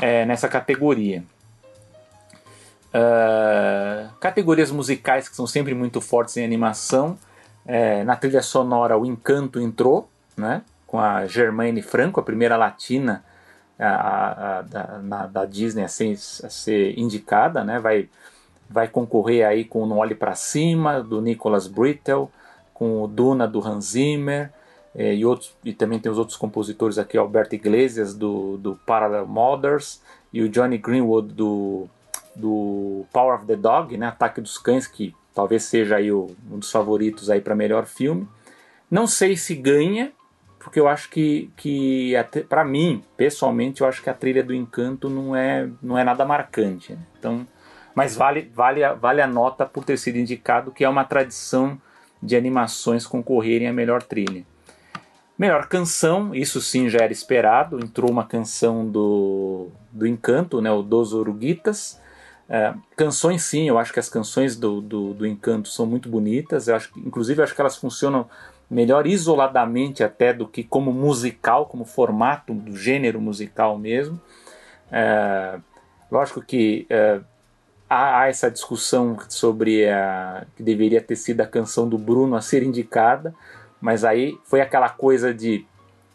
é, 0.00 0.24
nessa 0.24 0.48
categoria. 0.48 1.22
Uh, 2.94 4.08
categorias 4.18 4.70
musicais 4.70 5.28
que 5.28 5.36
são 5.36 5.46
sempre 5.46 5.74
muito 5.74 6.00
fortes 6.00 6.34
em 6.38 6.44
animação. 6.44 7.18
É, 7.66 8.04
na 8.04 8.14
trilha 8.14 8.42
sonora, 8.42 8.96
o 8.96 9.04
Encanto 9.04 9.60
entrou, 9.60 10.08
né? 10.36 10.62
Com 10.86 11.00
a 11.00 11.26
Germaine 11.26 11.82
Franco, 11.82 12.20
a 12.20 12.22
primeira 12.22 12.56
latina 12.56 13.24
a, 13.78 13.86
a, 13.86 14.58
a, 14.58 14.62
da, 14.62 14.98
na, 15.02 15.26
da, 15.26 15.44
Disney 15.44 15.82
a 15.82 15.88
ser, 15.88 16.16
ser, 16.16 16.98
indicada, 16.98 17.64
né? 17.64 17.80
Vai, 17.80 18.08
vai 18.70 18.88
concorrer 18.88 19.46
aí 19.46 19.64
com 19.64 19.82
o 19.82 19.86
No 19.86 19.96
Olhe 19.96 20.14
para 20.14 20.34
Cima, 20.34 21.02
do 21.02 21.20
Nicholas 21.20 21.66
Brittle, 21.66 22.30
com 22.72 23.02
o 23.02 23.08
Duna, 23.08 23.48
do 23.48 23.66
Hans 23.66 23.86
Zimmer, 23.86 24.52
é, 24.94 25.14
e, 25.14 25.26
outros, 25.26 25.54
e 25.64 25.72
também 25.72 25.98
tem 25.98 26.10
os 26.10 26.18
outros 26.18 26.36
compositores 26.36 26.98
aqui, 26.98 27.18
Alberto 27.18 27.54
Iglesias, 27.54 28.14
do, 28.14 28.56
do 28.58 28.76
Parallel 28.86 29.26
Mothers, 29.26 30.00
e 30.32 30.40
o 30.42 30.48
Johnny 30.48 30.78
Greenwood, 30.78 31.34
do, 31.34 31.88
do 32.34 33.04
Power 33.12 33.34
of 33.34 33.46
the 33.46 33.56
Dog, 33.56 33.96
né? 33.96 34.06
Ataque 34.06 34.40
dos 34.40 34.56
Cães, 34.56 34.86
que 34.86 35.14
Talvez 35.36 35.64
seja 35.64 35.96
aí 35.96 36.10
o, 36.10 36.34
um 36.50 36.58
dos 36.58 36.70
favoritos 36.70 37.28
aí 37.28 37.42
para 37.42 37.54
melhor 37.54 37.84
filme. 37.84 38.26
Não 38.90 39.06
sei 39.06 39.36
se 39.36 39.54
ganha, 39.54 40.10
porque 40.58 40.80
eu 40.80 40.88
acho 40.88 41.10
que, 41.10 41.50
que 41.58 42.14
para 42.48 42.64
mim, 42.64 43.04
pessoalmente, 43.18 43.82
eu 43.82 43.86
acho 43.86 44.02
que 44.02 44.08
a 44.08 44.14
trilha 44.14 44.42
do 44.42 44.54
Encanto 44.54 45.10
não 45.10 45.36
é, 45.36 45.68
não 45.82 45.98
é 45.98 46.02
nada 46.02 46.24
marcante. 46.24 46.94
Né? 46.94 46.98
Então, 47.18 47.46
mas 47.94 48.16
vale, 48.16 48.50
vale, 48.54 48.82
a, 48.82 48.94
vale 48.94 49.20
a 49.20 49.26
nota 49.26 49.66
por 49.66 49.84
ter 49.84 49.98
sido 49.98 50.16
indicado 50.16 50.72
que 50.72 50.82
é 50.82 50.88
uma 50.88 51.04
tradição 51.04 51.78
de 52.22 52.34
animações 52.34 53.06
concorrerem 53.06 53.68
a 53.68 53.74
melhor 53.74 54.02
trilha. 54.02 54.42
Melhor 55.38 55.66
canção, 55.66 56.34
isso 56.34 56.62
sim 56.62 56.88
já 56.88 57.00
era 57.00 57.12
esperado. 57.12 57.78
Entrou 57.78 58.10
uma 58.10 58.24
canção 58.24 58.86
do, 58.86 59.68
do 59.92 60.06
Encanto, 60.06 60.62
né, 60.62 60.72
o 60.72 60.80
Dos 60.80 61.12
Oruguitas, 61.12 62.00
é, 62.48 62.74
canções, 62.96 63.42
sim, 63.42 63.68
eu 63.68 63.78
acho 63.78 63.92
que 63.92 63.98
as 63.98 64.08
canções 64.08 64.56
do, 64.56 64.80
do, 64.80 65.14
do, 65.14 65.26
Encanto 65.26 65.68
são 65.68 65.84
muito 65.84 66.08
bonitas. 66.08 66.68
Eu 66.68 66.76
acho, 66.76 66.90
inclusive, 66.96 67.40
eu 67.40 67.44
acho 67.44 67.54
que 67.54 67.60
elas 67.60 67.76
funcionam 67.76 68.28
melhor 68.70 69.06
isoladamente 69.06 70.04
até 70.04 70.32
do 70.32 70.46
que 70.46 70.62
como 70.62 70.92
musical, 70.92 71.66
como 71.66 71.84
formato 71.84 72.54
do 72.54 72.76
gênero 72.76 73.20
musical 73.20 73.78
mesmo. 73.78 74.20
É, 74.90 75.58
lógico 76.10 76.40
que 76.40 76.86
é, 76.88 77.20
há, 77.90 78.20
há, 78.20 78.28
essa 78.28 78.48
discussão 78.48 79.16
sobre 79.28 79.88
a, 79.88 80.46
que 80.56 80.62
deveria 80.62 81.00
ter 81.00 81.16
sido 81.16 81.40
a 81.40 81.46
canção 81.46 81.88
do 81.88 81.98
Bruno 81.98 82.36
a 82.36 82.40
ser 82.40 82.62
indicada, 82.62 83.34
mas 83.80 84.04
aí 84.04 84.38
foi 84.44 84.60
aquela 84.60 84.88
coisa 84.88 85.34
de 85.34 85.66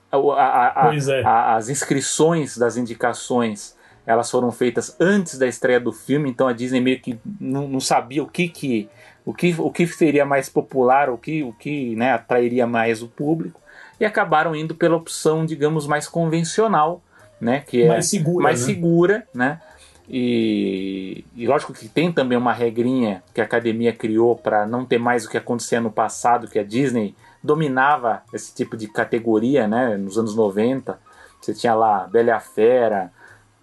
a, 0.10 0.88
a, 0.90 0.96
é. 0.96 1.24
as 1.56 1.70
inscrições 1.70 2.58
das 2.58 2.76
indicações 2.76 3.76
elas 4.06 4.30
foram 4.30 4.52
feitas 4.52 4.96
antes 5.00 5.38
da 5.38 5.48
estreia 5.48 5.80
do 5.80 5.92
filme, 5.92 6.30
então 6.30 6.48
a 6.48 6.54
Disney 6.54 6.82
meio 6.82 7.00
que 7.00 7.20
não, 7.40 7.68
não 7.68 7.80
sabia 7.80 8.24
o 8.24 8.28
que 8.28 8.48
que 8.48 8.90
o 9.26 9.34
que, 9.34 9.56
o 9.58 9.70
que 9.72 9.86
seria 9.88 10.26
mais 10.26 10.50
popular, 10.50 11.10
o 11.10 11.18
que, 11.18 11.44
o 11.44 11.54
que 11.54 11.96
né, 11.96 12.12
atrairia 12.12 12.66
mais 12.66 13.02
o 13.02 13.08
público, 13.08 13.62
e 14.00 14.06
acabaram 14.06 14.56
indo 14.56 14.74
pela 14.74 14.96
opção, 14.96 15.46
digamos, 15.46 15.86
mais 15.86 16.08
convencional, 16.08 17.02
né, 17.40 17.64
que 17.66 17.84
é 17.84 17.88
mais 17.88 18.10
segura, 18.10 18.44
mais 18.44 18.60
né? 18.62 18.66
segura, 18.66 19.28
né? 19.34 19.62
E, 20.10 21.24
e, 21.36 21.48
lógico 21.48 21.72
que 21.72 21.88
tem 21.88 22.12
também 22.12 22.38
uma 22.38 22.52
regrinha 22.52 23.24
que 23.34 23.40
a 23.40 23.46
academia 23.46 23.94
criou 23.94 24.36
para 24.36 24.66
não 24.66 24.84
ter 24.84 24.98
mais 24.98 25.26
o 25.26 25.30
que 25.30 25.38
acontecia 25.38 25.80
no 25.80 25.92
passado, 25.92 26.48
que 26.48 26.60
a 26.60 26.64
Disney 26.64 27.16
dominava 27.42 28.22
esse 28.34 28.54
tipo 28.54 28.76
de 28.76 28.88
categoria, 28.88 29.68
né, 29.68 29.96
nos 29.96 30.18
anos 30.18 30.36
90. 30.36 31.00
Você 31.40 31.54
tinha 31.54 31.74
lá 31.74 32.08
Bela 32.08 32.40
Fera, 32.40 33.12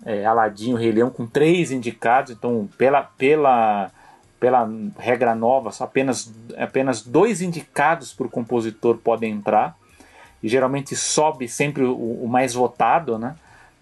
é, 0.05 0.25
Aladim, 0.25 0.73
o 0.73 0.77
Rei 0.77 0.93
Leão, 0.93 1.11
com 1.11 1.27
três 1.27 1.71
indicados, 1.71 2.33
então 2.33 2.69
pela, 2.79 3.03
pela, 3.03 3.91
pela 4.39 4.69
regra 4.99 5.35
nova, 5.35 5.71
apenas, 5.81 6.33
apenas 6.57 7.03
dois 7.03 7.43
indicados 7.43 8.13
por 8.13 8.31
compositor 8.31 8.99
podem 8.99 9.33
entrar. 9.33 9.77
e 10.43 10.49
geralmente 10.49 10.95
sobe 10.95 11.49
sempre 11.49 11.85
o, 11.85 11.95
o 11.95 12.29
mais 12.29 12.55
votado, 12.55 13.19
né? 13.19 13.35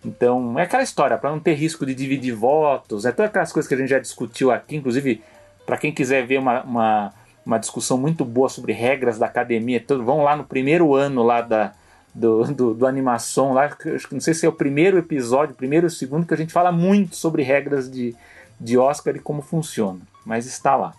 Então, 0.04 0.58
é 0.58 0.62
aquela 0.62 0.82
história, 0.82 1.18
para 1.18 1.30
não 1.30 1.40
ter 1.40 1.54
risco 1.54 1.84
de 1.84 1.94
dividir 1.94 2.32
votos, 2.32 3.04
é 3.04 3.12
todas 3.12 3.30
aquelas 3.30 3.52
coisas 3.52 3.68
que 3.68 3.74
a 3.74 3.76
gente 3.76 3.88
já 3.88 3.98
discutiu 3.98 4.52
aqui, 4.52 4.76
inclusive, 4.76 5.22
para 5.66 5.76
quem 5.76 5.92
quiser 5.92 6.24
ver 6.24 6.38
uma, 6.38 6.62
uma, 6.62 7.12
uma, 7.44 7.58
discussão 7.58 7.98
muito 7.98 8.24
boa 8.24 8.48
sobre 8.48 8.72
regras 8.72 9.18
da 9.18 9.26
academia, 9.26 9.80
todo, 9.80 10.04
vão 10.04 10.22
lá 10.22 10.36
no 10.36 10.44
primeiro 10.44 10.94
ano 10.94 11.24
lá 11.24 11.40
da, 11.40 11.72
do, 12.16 12.44
do, 12.44 12.74
do 12.74 12.86
animação, 12.86 13.52
lá, 13.52 13.76
não 14.10 14.20
sei 14.20 14.32
se 14.32 14.46
é 14.46 14.48
o 14.48 14.52
primeiro 14.52 14.96
episódio, 14.96 15.54
primeiro 15.54 15.86
ou 15.86 15.90
segundo, 15.90 16.26
que 16.26 16.32
a 16.32 16.36
gente 16.36 16.52
fala 16.52 16.72
muito 16.72 17.14
sobre 17.14 17.42
regras 17.42 17.90
de, 17.90 18.16
de 18.58 18.78
Oscar 18.78 19.14
e 19.14 19.20
como 19.20 19.42
funciona, 19.42 20.00
mas 20.24 20.46
está 20.46 20.74
lá. 20.74 20.94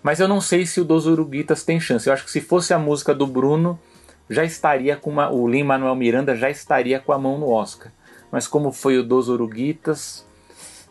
Mas 0.00 0.20
eu 0.20 0.28
não 0.28 0.40
sei 0.40 0.64
se 0.64 0.80
o 0.80 0.84
Dos 0.84 1.06
Uruguitas 1.06 1.64
tem 1.64 1.78
chance. 1.80 2.06
Eu 2.06 2.12
acho 2.12 2.24
que 2.24 2.30
se 2.30 2.40
fosse 2.40 2.72
a 2.72 2.78
música 2.78 3.12
do 3.12 3.26
Bruno, 3.26 3.78
já 4.30 4.44
estaria 4.44 4.96
com 4.96 5.10
uma, 5.10 5.28
o 5.28 5.46
Lin 5.46 5.64
Manuel 5.64 5.96
Miranda 5.96 6.36
já 6.36 6.48
estaria 6.48 7.00
com 7.00 7.12
a 7.12 7.18
mão 7.18 7.36
no 7.36 7.50
Oscar. 7.50 7.92
Mas 8.30 8.46
como 8.46 8.72
foi 8.72 8.96
o 8.96 9.02
dos 9.02 9.28
Uruguitas, 9.28 10.24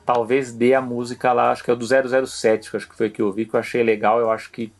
talvez 0.06 0.52
dê 0.52 0.74
a 0.74 0.82
música 0.82 1.32
lá, 1.32 1.52
acho 1.52 1.64
que 1.64 1.72
é 1.72 1.74
o 1.74 1.78
do 1.78 1.88
007, 1.88 2.70
que 2.70 2.78
acho 2.78 2.90
que 2.90 2.98
foi 2.98 3.10
que 3.10 3.22
eu 3.22 3.32
vi, 3.32 3.46
que 3.46 3.56
eu 3.56 3.60
achei 3.60 3.82
legal, 3.82 4.20
eu 4.20 4.30
acho 4.30 4.52
que 4.52 4.72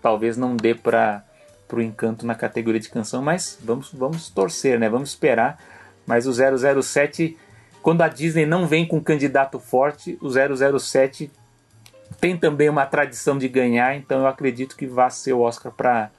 talvez 0.00 0.36
não 0.36 0.56
dê 0.56 0.74
para 0.74 1.24
o 1.72 1.80
encanto 1.80 2.26
na 2.26 2.34
categoria 2.34 2.80
de 2.80 2.88
canção, 2.88 3.22
mas 3.22 3.58
vamos, 3.62 3.92
vamos 3.92 4.28
torcer, 4.28 4.78
né? 4.78 4.88
Vamos 4.88 5.10
esperar. 5.10 5.58
Mas 6.06 6.26
o 6.26 6.32
007, 6.32 7.36
quando 7.82 8.02
a 8.02 8.08
Disney 8.08 8.46
não 8.46 8.66
vem 8.66 8.86
com 8.86 8.98
um 8.98 9.02
candidato 9.02 9.58
forte, 9.58 10.18
o 10.20 10.28
007 10.78 11.30
tem 12.20 12.36
também 12.36 12.68
uma 12.68 12.86
tradição 12.86 13.38
de 13.38 13.48
ganhar, 13.48 13.96
então 13.96 14.20
eu 14.20 14.26
acredito 14.26 14.76
que 14.76 14.86
vai 14.86 15.10
ser 15.10 15.32
o 15.32 15.40
Oscar 15.40 15.72
para 15.72 16.10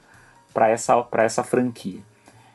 para 0.52 0.70
essa, 0.70 1.06
essa 1.18 1.44
franquia. 1.44 2.00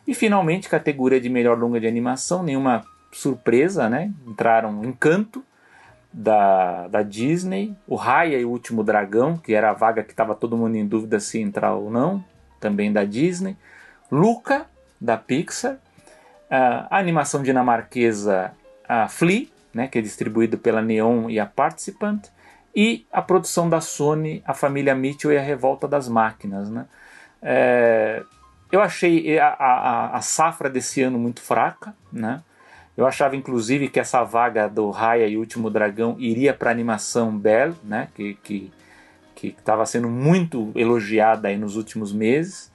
E 0.07 0.15
finalmente, 0.15 0.67
categoria 0.67 1.21
de 1.21 1.29
melhor 1.29 1.55
longa 1.55 1.79
de 1.79 1.85
animação, 1.85 2.41
nenhuma 2.41 2.83
surpresa, 3.11 3.87
né? 3.87 4.11
Entraram 4.25 4.83
Encanto, 4.83 5.45
da, 6.11 6.87
da 6.87 7.01
Disney, 7.03 7.75
o 7.87 7.95
Raya 7.95 8.37
e 8.37 8.45
o 8.45 8.49
Último 8.49 8.83
Dragão, 8.83 9.37
que 9.37 9.53
era 9.53 9.69
a 9.69 9.73
vaga 9.73 10.03
que 10.03 10.11
estava 10.11 10.35
todo 10.35 10.57
mundo 10.57 10.75
em 10.75 10.85
dúvida 10.85 11.19
se 11.19 11.39
entrar 11.39 11.73
ou 11.73 11.89
não, 11.89 12.23
também 12.61 12.93
da 12.93 13.03
Disney, 13.03 13.57
Luca, 14.09 14.65
da 14.99 15.17
Pixar, 15.17 15.77
a 16.49 16.97
animação 16.97 17.43
dinamarquesa 17.43 18.53
a 18.87 19.07
Flea, 19.07 19.47
né, 19.73 19.87
que 19.87 19.97
é 19.97 20.01
distribuído 20.01 20.57
pela 20.57 20.81
Neon 20.81 21.29
e 21.29 21.39
a 21.39 21.45
Participant, 21.45 22.27
e 22.75 23.05
a 23.09 23.21
produção 23.21 23.69
da 23.69 23.79
Sony, 23.79 24.43
a 24.45 24.53
família 24.53 24.93
Mitchell 24.93 25.31
e 25.31 25.37
a 25.37 25.41
Revolta 25.41 25.87
das 25.87 26.09
Máquinas. 26.09 26.69
Né? 26.69 26.85
É, 27.41 28.23
eu 28.69 28.81
achei 28.81 29.39
a, 29.39 29.47
a, 29.47 30.17
a, 30.17 30.21
safra 30.21 30.69
desse 30.69 31.01
ano 31.01 31.17
muito 31.17 31.41
fraca, 31.41 31.93
né? 32.11 32.41
Eu 32.95 33.07
achava 33.07 33.35
inclusive 33.35 33.87
que 33.87 33.99
essa 33.99 34.23
vaga 34.23 34.67
do 34.67 34.89
Raya 34.89 35.25
e 35.27 35.37
Último 35.37 35.69
Dragão 35.69 36.17
iria 36.19 36.53
para 36.53 36.69
a 36.69 36.73
animação 36.73 37.37
Belle, 37.37 37.75
né? 37.83 38.09
Que 38.13 38.35
que 38.35 38.71
que 39.41 39.55
estava 39.57 39.83
sendo 39.87 40.07
muito 40.07 40.71
elogiada 40.75 41.47
aí 41.47 41.57
nos 41.57 41.75
últimos 41.75 42.13
meses, 42.13 42.71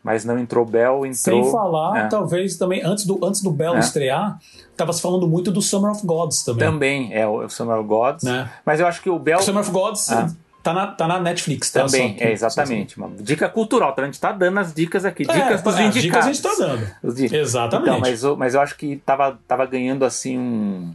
mas 0.00 0.24
não 0.24 0.38
entrou 0.38 0.64
Bell, 0.64 1.04
entrou. 1.04 1.42
Sem 1.42 1.50
falar, 1.50 1.98
é. 1.98 2.06
talvez 2.06 2.56
também 2.56 2.84
antes 2.84 3.04
do 3.04 3.18
antes 3.24 3.42
do 3.42 3.50
Bell 3.50 3.74
é. 3.74 3.80
estrear, 3.80 4.38
estava 4.70 4.92
se 4.92 5.02
falando 5.02 5.26
muito 5.26 5.50
do 5.50 5.60
Summer 5.60 5.90
of 5.90 6.06
Gods 6.06 6.44
também. 6.44 6.68
Também 6.68 7.12
é 7.12 7.26
o 7.26 7.48
Summer 7.48 7.78
of 7.78 7.88
Gods, 7.88 8.22
né? 8.22 8.48
mas 8.64 8.78
eu 8.78 8.86
acho 8.86 9.02
que 9.02 9.10
o 9.10 9.18
Bell. 9.18 9.42
Summer 9.42 9.60
of 9.60 9.72
Gods 9.72 10.12
é. 10.12 10.28
Tá 10.62 10.74
na, 10.74 10.86
tá 10.88 11.08
na 11.08 11.20
Netflix, 11.20 11.70
tá? 11.70 11.84
Também, 11.84 12.16
é, 12.18 12.32
exatamente. 12.32 12.98
Uma 12.98 13.08
dica 13.20 13.48
cultural, 13.48 13.92
tá? 13.92 14.02
A 14.02 14.04
gente 14.04 14.20
tá 14.20 14.32
dando 14.32 14.58
as 14.58 14.74
dicas 14.74 15.04
aqui. 15.04 15.22
É, 15.22 15.32
dicas 15.32 15.62
dos 15.62 15.76
é, 15.76 15.82
indicados. 15.84 16.02
Dicas 16.02 16.26
a 16.26 16.32
gente 16.32 16.42
tá 16.42 16.54
dando. 16.58 17.34
Exatamente. 17.34 17.88
Então, 17.88 18.00
mas, 18.00 18.22
mas 18.36 18.54
eu 18.54 18.60
acho 18.60 18.76
que 18.76 18.96
tava, 18.96 19.38
tava 19.46 19.64
ganhando, 19.66 20.04
assim, 20.04 20.36
um, 20.36 20.94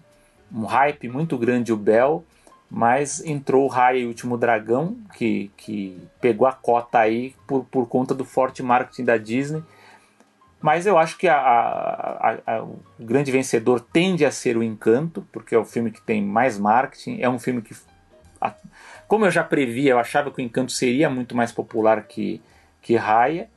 um 0.54 0.66
hype 0.66 1.08
muito 1.08 1.38
grande 1.38 1.74
o 1.74 1.78
Bell, 1.78 2.24
mas 2.76 3.24
entrou 3.24 3.66
o 3.66 3.68
Raya 3.68 4.00
e 4.00 4.06
o 4.06 4.08
Último 4.08 4.36
Dragão, 4.36 4.98
que, 5.14 5.52
que 5.56 5.96
pegou 6.20 6.48
a 6.48 6.52
cota 6.52 6.98
aí 6.98 7.36
por, 7.46 7.64
por 7.66 7.88
conta 7.88 8.16
do 8.16 8.26
forte 8.26 8.64
marketing 8.64 9.04
da 9.04 9.16
Disney. 9.16 9.64
Mas 10.60 10.88
eu 10.88 10.98
acho 10.98 11.16
que 11.16 11.28
a, 11.28 11.38
a, 11.38 12.38
a, 12.48 12.64
o 12.64 12.80
grande 13.00 13.32
vencedor 13.32 13.80
tende 13.80 14.26
a 14.26 14.32
ser 14.32 14.58
o 14.58 14.64
Encanto, 14.64 15.24
porque 15.32 15.54
é 15.54 15.58
o 15.58 15.64
filme 15.64 15.92
que 15.92 16.02
tem 16.02 16.20
mais 16.20 16.58
marketing, 16.58 17.22
é 17.22 17.30
um 17.30 17.38
filme 17.38 17.62
que 17.62 17.76
como 19.08 19.26
eu 19.26 19.32
já 19.32 19.44
previa, 19.44 19.92
eu 19.92 20.00
achava 20.00 20.32
que 20.32 20.42
o 20.42 20.44
Encanto 20.44 20.72
seria 20.72 21.08
muito 21.10 21.36
mais 21.36 21.52
popular 21.52 22.02
que, 22.04 22.42
que 22.82 22.96
Raya. 22.96 23.48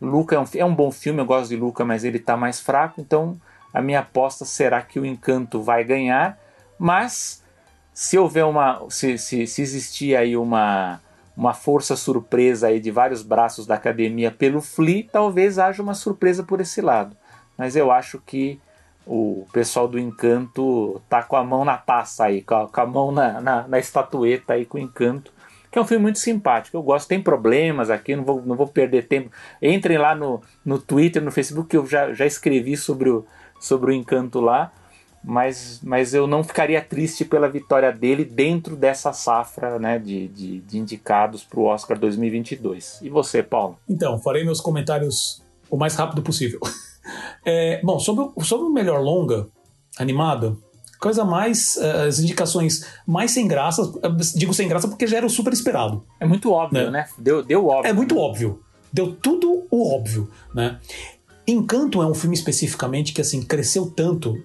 Luca 0.00 0.34
é 0.34 0.38
um, 0.38 0.44
é 0.54 0.64
um 0.64 0.74
bom 0.74 0.90
filme, 0.90 1.20
eu 1.20 1.26
gosto 1.26 1.50
de 1.50 1.56
Luca, 1.56 1.84
mas 1.84 2.04
ele 2.04 2.16
está 2.16 2.38
mais 2.38 2.58
fraco, 2.58 3.02
então 3.02 3.38
a 3.72 3.82
minha 3.82 4.00
aposta 4.00 4.46
será 4.46 4.80
que 4.80 4.98
o 4.98 5.04
Encanto 5.04 5.60
vai 5.60 5.84
ganhar, 5.84 6.38
mas 6.78 7.44
se 7.96 8.18
houver 8.18 8.44
uma. 8.44 8.84
se, 8.90 9.16
se, 9.16 9.46
se 9.46 9.62
existir 9.62 10.14
aí 10.14 10.36
uma, 10.36 11.00
uma 11.34 11.54
força 11.54 11.96
surpresa 11.96 12.66
aí 12.66 12.78
de 12.78 12.90
vários 12.90 13.22
braços 13.22 13.66
da 13.66 13.74
academia 13.74 14.30
pelo 14.30 14.60
Flea, 14.60 15.06
talvez 15.10 15.58
haja 15.58 15.82
uma 15.82 15.94
surpresa 15.94 16.42
por 16.42 16.60
esse 16.60 16.82
lado. 16.82 17.16
Mas 17.56 17.74
eu 17.74 17.90
acho 17.90 18.20
que 18.20 18.60
o 19.06 19.46
pessoal 19.50 19.88
do 19.88 19.98
Encanto 19.98 21.00
tá 21.08 21.22
com 21.22 21.36
a 21.36 21.42
mão 21.42 21.64
na 21.64 21.78
taça 21.78 22.26
aí, 22.26 22.42
com 22.42 22.54
a, 22.54 22.68
com 22.68 22.80
a 22.82 22.86
mão 22.86 23.10
na, 23.10 23.40
na, 23.40 23.66
na, 23.66 23.78
estatueta 23.78 24.52
aí 24.52 24.66
com 24.66 24.76
o 24.76 24.80
Encanto, 24.80 25.32
que 25.72 25.78
é 25.78 25.80
um 25.80 25.86
filme 25.86 26.02
muito 26.02 26.18
simpático. 26.18 26.76
Eu 26.76 26.82
gosto, 26.82 27.08
tem 27.08 27.22
problemas 27.22 27.88
aqui, 27.88 28.14
não 28.14 28.24
vou, 28.24 28.42
não 28.44 28.56
vou 28.56 28.66
perder 28.66 29.06
tempo. 29.06 29.30
Entrem 29.62 29.96
lá 29.96 30.14
no, 30.14 30.42
no 30.62 30.78
Twitter, 30.78 31.22
no 31.22 31.32
Facebook, 31.32 31.70
que 31.70 31.78
eu 31.78 31.86
já, 31.86 32.12
já 32.12 32.26
escrevi 32.26 32.76
sobre 32.76 33.08
o, 33.08 33.24
sobre 33.58 33.90
o 33.90 33.94
Encanto 33.94 34.38
lá, 34.38 34.70
mas, 35.28 35.80
mas 35.82 36.14
eu 36.14 36.24
não 36.28 36.44
ficaria 36.44 36.80
triste 36.80 37.24
pela 37.24 37.48
vitória 37.48 37.90
dele 37.90 38.24
dentro 38.24 38.76
dessa 38.76 39.12
safra 39.12 39.76
né, 39.76 39.98
de, 39.98 40.28
de, 40.28 40.60
de 40.60 40.78
indicados 40.78 41.42
para 41.42 41.58
o 41.58 41.64
Oscar 41.64 41.98
2022. 41.98 43.00
E 43.02 43.10
você, 43.10 43.42
Paulo? 43.42 43.76
Então, 43.88 44.20
farei 44.20 44.44
meus 44.44 44.60
comentários 44.60 45.42
o 45.68 45.76
mais 45.76 45.96
rápido 45.96 46.22
possível. 46.22 46.60
É, 47.48 47.80
bom, 47.84 48.00
sobre, 48.00 48.28
sobre 48.44 48.66
o 48.66 48.72
melhor 48.72 49.00
longa 49.00 49.46
animada, 49.96 50.56
coisa 50.98 51.24
mais. 51.24 51.76
Uh, 51.76 52.08
as 52.08 52.18
indicações 52.18 52.84
mais 53.06 53.30
sem 53.30 53.46
graça, 53.46 53.80
digo 54.34 54.52
sem 54.52 54.66
graça 54.66 54.88
porque 54.88 55.06
já 55.06 55.18
era 55.18 55.26
o 55.26 55.30
super 55.30 55.52
esperado. 55.52 56.04
É 56.18 56.26
muito 56.26 56.50
óbvio, 56.50 56.86
né? 56.86 56.90
né? 56.90 57.08
Deu, 57.16 57.44
deu 57.44 57.64
óbvio. 57.68 57.88
É 57.88 57.92
muito 57.92 58.18
óbvio. 58.18 58.60
Deu 58.92 59.14
tudo 59.14 59.68
o 59.70 59.94
óbvio, 59.94 60.28
né? 60.52 60.80
Encanto 61.46 62.02
é 62.02 62.06
um 62.06 62.14
filme 62.14 62.34
especificamente 62.34 63.12
que 63.12 63.20
assim 63.20 63.40
cresceu 63.40 63.88
tanto 63.88 64.36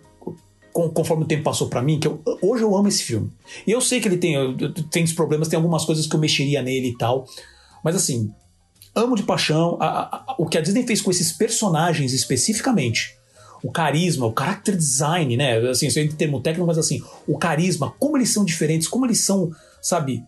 conforme 0.71 1.23
o 1.23 1.27
tempo 1.27 1.43
passou 1.43 1.67
para 1.67 1.81
mim, 1.81 1.99
que 1.99 2.07
eu, 2.07 2.21
hoje 2.41 2.63
eu 2.63 2.75
amo 2.75 2.87
esse 2.87 3.03
filme. 3.03 3.31
E 3.65 3.71
eu 3.71 3.81
sei 3.81 3.99
que 3.99 4.07
ele 4.07 4.17
tem, 4.17 4.35
tem 4.89 5.03
os 5.03 5.13
problemas, 5.13 5.47
tem 5.47 5.57
algumas 5.57 5.85
coisas 5.85 6.07
que 6.07 6.15
eu 6.15 6.19
mexeria 6.19 6.61
nele 6.61 6.89
e 6.89 6.97
tal. 6.97 7.25
Mas 7.83 7.95
assim, 7.95 8.31
amo 8.95 9.15
de 9.15 9.23
paixão 9.23 9.77
a, 9.79 10.15
a, 10.15 10.35
o 10.37 10.45
que 10.45 10.57
a 10.57 10.61
Disney 10.61 10.85
fez 10.85 11.01
com 11.01 11.11
esses 11.11 11.31
personagens 11.31 12.13
especificamente. 12.13 13.15
O 13.63 13.71
carisma, 13.71 14.25
o 14.25 14.33
character 14.37 14.75
design, 14.75 15.37
né? 15.37 15.57
Assim, 15.69 15.87
isso 15.87 15.99
é 15.99 16.07
termo 16.07 16.41
técnico, 16.41 16.65
mas 16.65 16.77
assim, 16.77 17.01
o 17.27 17.37
carisma, 17.37 17.93
como 17.99 18.17
eles 18.17 18.33
são 18.33 18.43
diferentes, 18.43 18.87
como 18.87 19.05
eles 19.05 19.23
são, 19.23 19.51
sabe? 19.81 20.23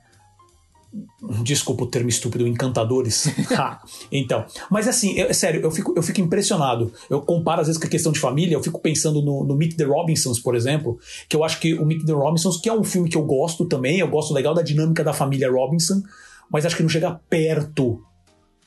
Desculpa 1.41 1.84
o 1.84 1.88
termo 1.88 2.10
estúpido, 2.10 2.45
encantadores. 2.48 3.28
então, 4.11 4.45
mas 4.70 4.88
assim, 4.88 5.20
é 5.20 5.34
sério, 5.34 5.61
eu 5.61 5.72
fico, 5.72 5.94
eu 5.95 6.03
fico 6.03 6.22
impressionado. 6.22 6.94
Eu 7.10 7.22
comparo 7.22 7.61
às 7.61 7.68
vezes 7.68 7.82
com 7.82 7.88
a 7.88 7.90
questão 7.90 8.11
de 8.11 8.20
família, 8.20 8.53
eu 8.53 8.64
fico 8.64 8.80
pensando 8.80 9.22
no, 9.22 9.44
no 9.44 9.56
Meet 9.56 9.76
the 9.76 9.86
Robinsons, 9.86 10.40
por 10.40 10.56
exemplo, 10.56 10.99
que 11.28 11.36
eu 11.36 11.44
acho 11.44 11.60
que 11.60 11.74
o 11.74 11.86
Meet 11.86 12.06
the 12.06 12.14
Robinsons, 12.14 12.57
que 12.61 12.70
é 12.70 12.74
um 12.74 12.84
filme 12.84 13.10
que 13.10 13.18
eu 13.18 13.24
gosto 13.24 13.65
também, 13.65 13.99
eu 13.99 14.07
gosto 14.07 14.34
legal 14.34 14.53
da 14.53 14.61
dinâmica 14.61 15.03
da 15.03 15.14
família 15.14 15.49
Robinson, 15.52 16.03
mas 16.52 16.65
acho 16.65 16.76
que 16.76 16.84
não 16.84 16.90
chega 16.90 17.20
perto 17.30 17.99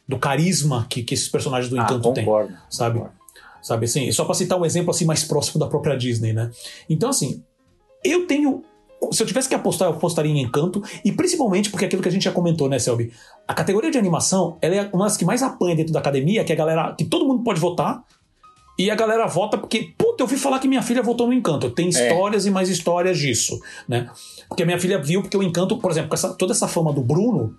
do 0.09 0.19
carisma 0.19 0.87
que, 0.89 1.03
que 1.03 1.15
esses 1.15 1.29
personagens 1.29 1.71
do 1.71 1.79
ah, 1.79 1.85
Encanto 1.85 2.13
têm. 2.13 2.27
Sabe? 2.69 2.99
Concordo. 2.99 3.17
Sabe 3.63 3.85
assim, 3.85 4.13
só 4.13 4.25
para 4.25 4.35
citar 4.35 4.61
um 4.61 4.65
exemplo 4.65 4.91
assim 4.91 5.05
mais 5.05 5.25
próximo 5.25 5.59
da 5.59 5.67
própria 5.67 5.97
Disney, 5.97 6.33
né? 6.33 6.53
Então, 6.89 7.11
assim, 7.11 7.43
eu 8.05 8.25
tenho. 8.25 8.63
Se 9.13 9.23
eu 9.23 9.27
tivesse 9.27 9.49
que 9.49 9.55
apostar, 9.55 9.89
eu 9.89 9.95
apostaria 9.95 10.33
em 10.33 10.41
Encanto, 10.41 10.83
e 11.05 11.13
principalmente 11.13 11.71
porque 11.71 11.85
aquilo 11.85 12.03
que 12.03 12.09
a 12.09 12.13
gente 12.13 12.25
já 12.25 12.33
comentou, 12.33 12.69
né, 12.69 12.79
Selby? 12.79 13.13
A 13.47 13.55
categoria 13.55 13.91
de 13.91 13.99
animação 13.99 14.57
ela 14.61 14.75
é 14.75 14.91
uma 14.93 15.05
das 15.05 15.17
que 15.17 15.25
mais 15.25 15.43
apanha 15.43 15.77
dentro 15.77 15.93
da 15.93 16.01
academia, 16.01 16.45
que 16.45 16.53
a 16.53 16.57
galera. 16.57 16.95
que 16.97 17.05
todo 17.05 17.27
mundo 17.27 17.43
pode 17.43 17.61
votar, 17.61 18.05
e 18.79 18.91
a 18.91 18.95
galera 18.95 19.27
vota 19.27 19.57
porque, 19.57 19.95
puta, 19.97 20.23
eu 20.23 20.27
ouvi 20.27 20.37
falar 20.37 20.59
que 20.59 20.69
minha 20.69 20.83
filha 20.83 21.03
votou 21.03 21.27
no 21.27 21.33
Encanto. 21.33 21.71
Tem 21.71 21.87
é. 21.87 21.89
histórias 21.89 22.45
é. 22.45 22.49
e 22.49 22.53
mais 22.53 22.69
histórias 22.69 23.19
disso, 23.19 23.59
né? 23.89 24.11
Porque 24.49 24.63
a 24.63 24.67
minha 24.67 24.79
filha 24.79 24.99
viu, 24.99 25.23
porque 25.23 25.37
o 25.37 25.43
Encanto, 25.43 25.79
por 25.79 25.91
exemplo, 25.91 26.11
com 26.11 26.15
essa, 26.15 26.35
toda 26.35 26.53
essa 26.53 26.69
fama 26.69 26.93
do 26.93 27.01
Bruno, 27.01 27.57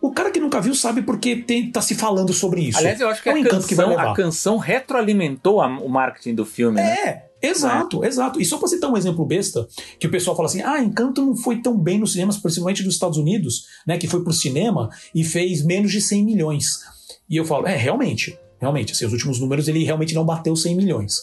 o 0.00 0.12
cara 0.12 0.30
que 0.30 0.38
nunca 0.38 0.60
viu 0.60 0.74
sabe 0.74 1.02
porque 1.02 1.36
tem, 1.36 1.70
tá 1.70 1.80
se 1.80 1.94
falando 1.94 2.32
sobre 2.32 2.62
isso. 2.62 2.78
Aliás, 2.78 3.00
eu 3.00 3.08
acho 3.08 3.22
que, 3.22 3.28
é 3.28 3.32
a, 3.32 3.44
canção, 3.44 3.94
que 3.94 3.94
a 3.94 4.12
canção 4.14 4.56
retroalimentou 4.58 5.60
a, 5.60 5.66
o 5.66 5.88
marketing 5.88 6.34
do 6.34 6.44
filme. 6.44 6.76
Né? 6.76 6.94
É, 7.06 7.29
exato, 7.42 8.04
é. 8.04 8.08
exato. 8.08 8.40
E 8.40 8.44
só 8.44 8.58
pra 8.58 8.68
citar 8.68 8.90
um 8.90 8.96
exemplo 8.96 9.24
besta, 9.24 9.66
que 9.98 10.06
o 10.06 10.10
pessoal 10.10 10.36
fala 10.36 10.48
assim: 10.48 10.62
ah, 10.62 10.82
Encanto 10.82 11.24
não 11.24 11.36
foi 11.36 11.60
tão 11.60 11.76
bem 11.76 11.98
nos 11.98 12.12
cinemas, 12.12 12.36
principalmente 12.36 12.82
dos 12.82 12.94
Estados 12.94 13.18
Unidos, 13.18 13.66
né? 13.86 13.96
Que 13.98 14.06
foi 14.08 14.22
pro 14.22 14.32
cinema 14.32 14.88
e 15.14 15.24
fez 15.24 15.64
menos 15.64 15.90
de 15.92 16.00
100 16.00 16.24
milhões. 16.24 16.80
E 17.28 17.36
eu 17.36 17.44
falo: 17.44 17.66
é, 17.66 17.76
realmente. 17.76 18.38
Realmente, 18.60 18.92
assim, 18.92 19.06
os 19.06 19.12
últimos 19.12 19.40
números 19.40 19.68
ele 19.68 19.82
realmente 19.84 20.14
não 20.14 20.24
bateu 20.24 20.54
100 20.54 20.76
milhões. 20.76 21.14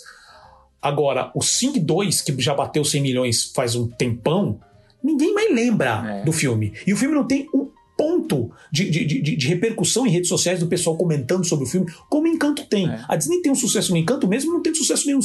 Agora, 0.82 1.32
o 1.36 1.42
Sing 1.42 1.80
2, 1.80 2.22
que 2.22 2.42
já 2.42 2.54
bateu 2.54 2.84
100 2.84 3.02
milhões 3.02 3.52
faz 3.54 3.76
um 3.76 3.88
tempão, 3.88 4.60
ninguém 5.04 5.34
mais 5.34 5.54
lembra 5.54 6.22
É. 6.22 6.24
do 6.24 6.32
filme. 6.32 6.74
E 6.86 6.94
o 6.94 6.98
filme 6.98 7.14
não 7.14 7.28
tem 7.28 7.48
um 7.54 7.67
ponto 7.98 8.52
de, 8.72 8.90
de, 8.90 9.06
de, 9.06 9.36
de 9.36 9.48
repercussão 9.48 10.06
em 10.06 10.10
redes 10.12 10.30
sociais 10.30 10.60
do 10.60 10.68
pessoal 10.68 10.96
comentando 10.96 11.44
sobre 11.46 11.66
o 11.66 11.68
filme, 11.68 11.92
como 12.10 12.28
Encanto 12.28 12.64
tem. 12.68 12.88
É. 12.88 13.04
A 13.08 13.16
Disney 13.16 13.42
tem 13.42 13.52
um 13.52 13.56
sucesso 13.56 13.92
no 13.92 13.98
Encanto 13.98 14.28
mesmo, 14.28 14.54
não 14.54 14.62
tem 14.62 14.74
sucesso 14.76 15.06
nenhum. 15.08 15.20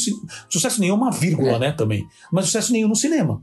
Sucesso 0.49 0.81
nenhum 0.81 0.94
é 0.94 0.97
uma 0.97 1.11
vírgula, 1.11 1.53
É. 1.53 1.59
né, 1.59 1.73
também. 1.73 2.07
Mas 2.32 2.47
sucesso 2.47 2.73
nenhum 2.73 2.89
no 2.89 2.97
cinema. 2.97 3.43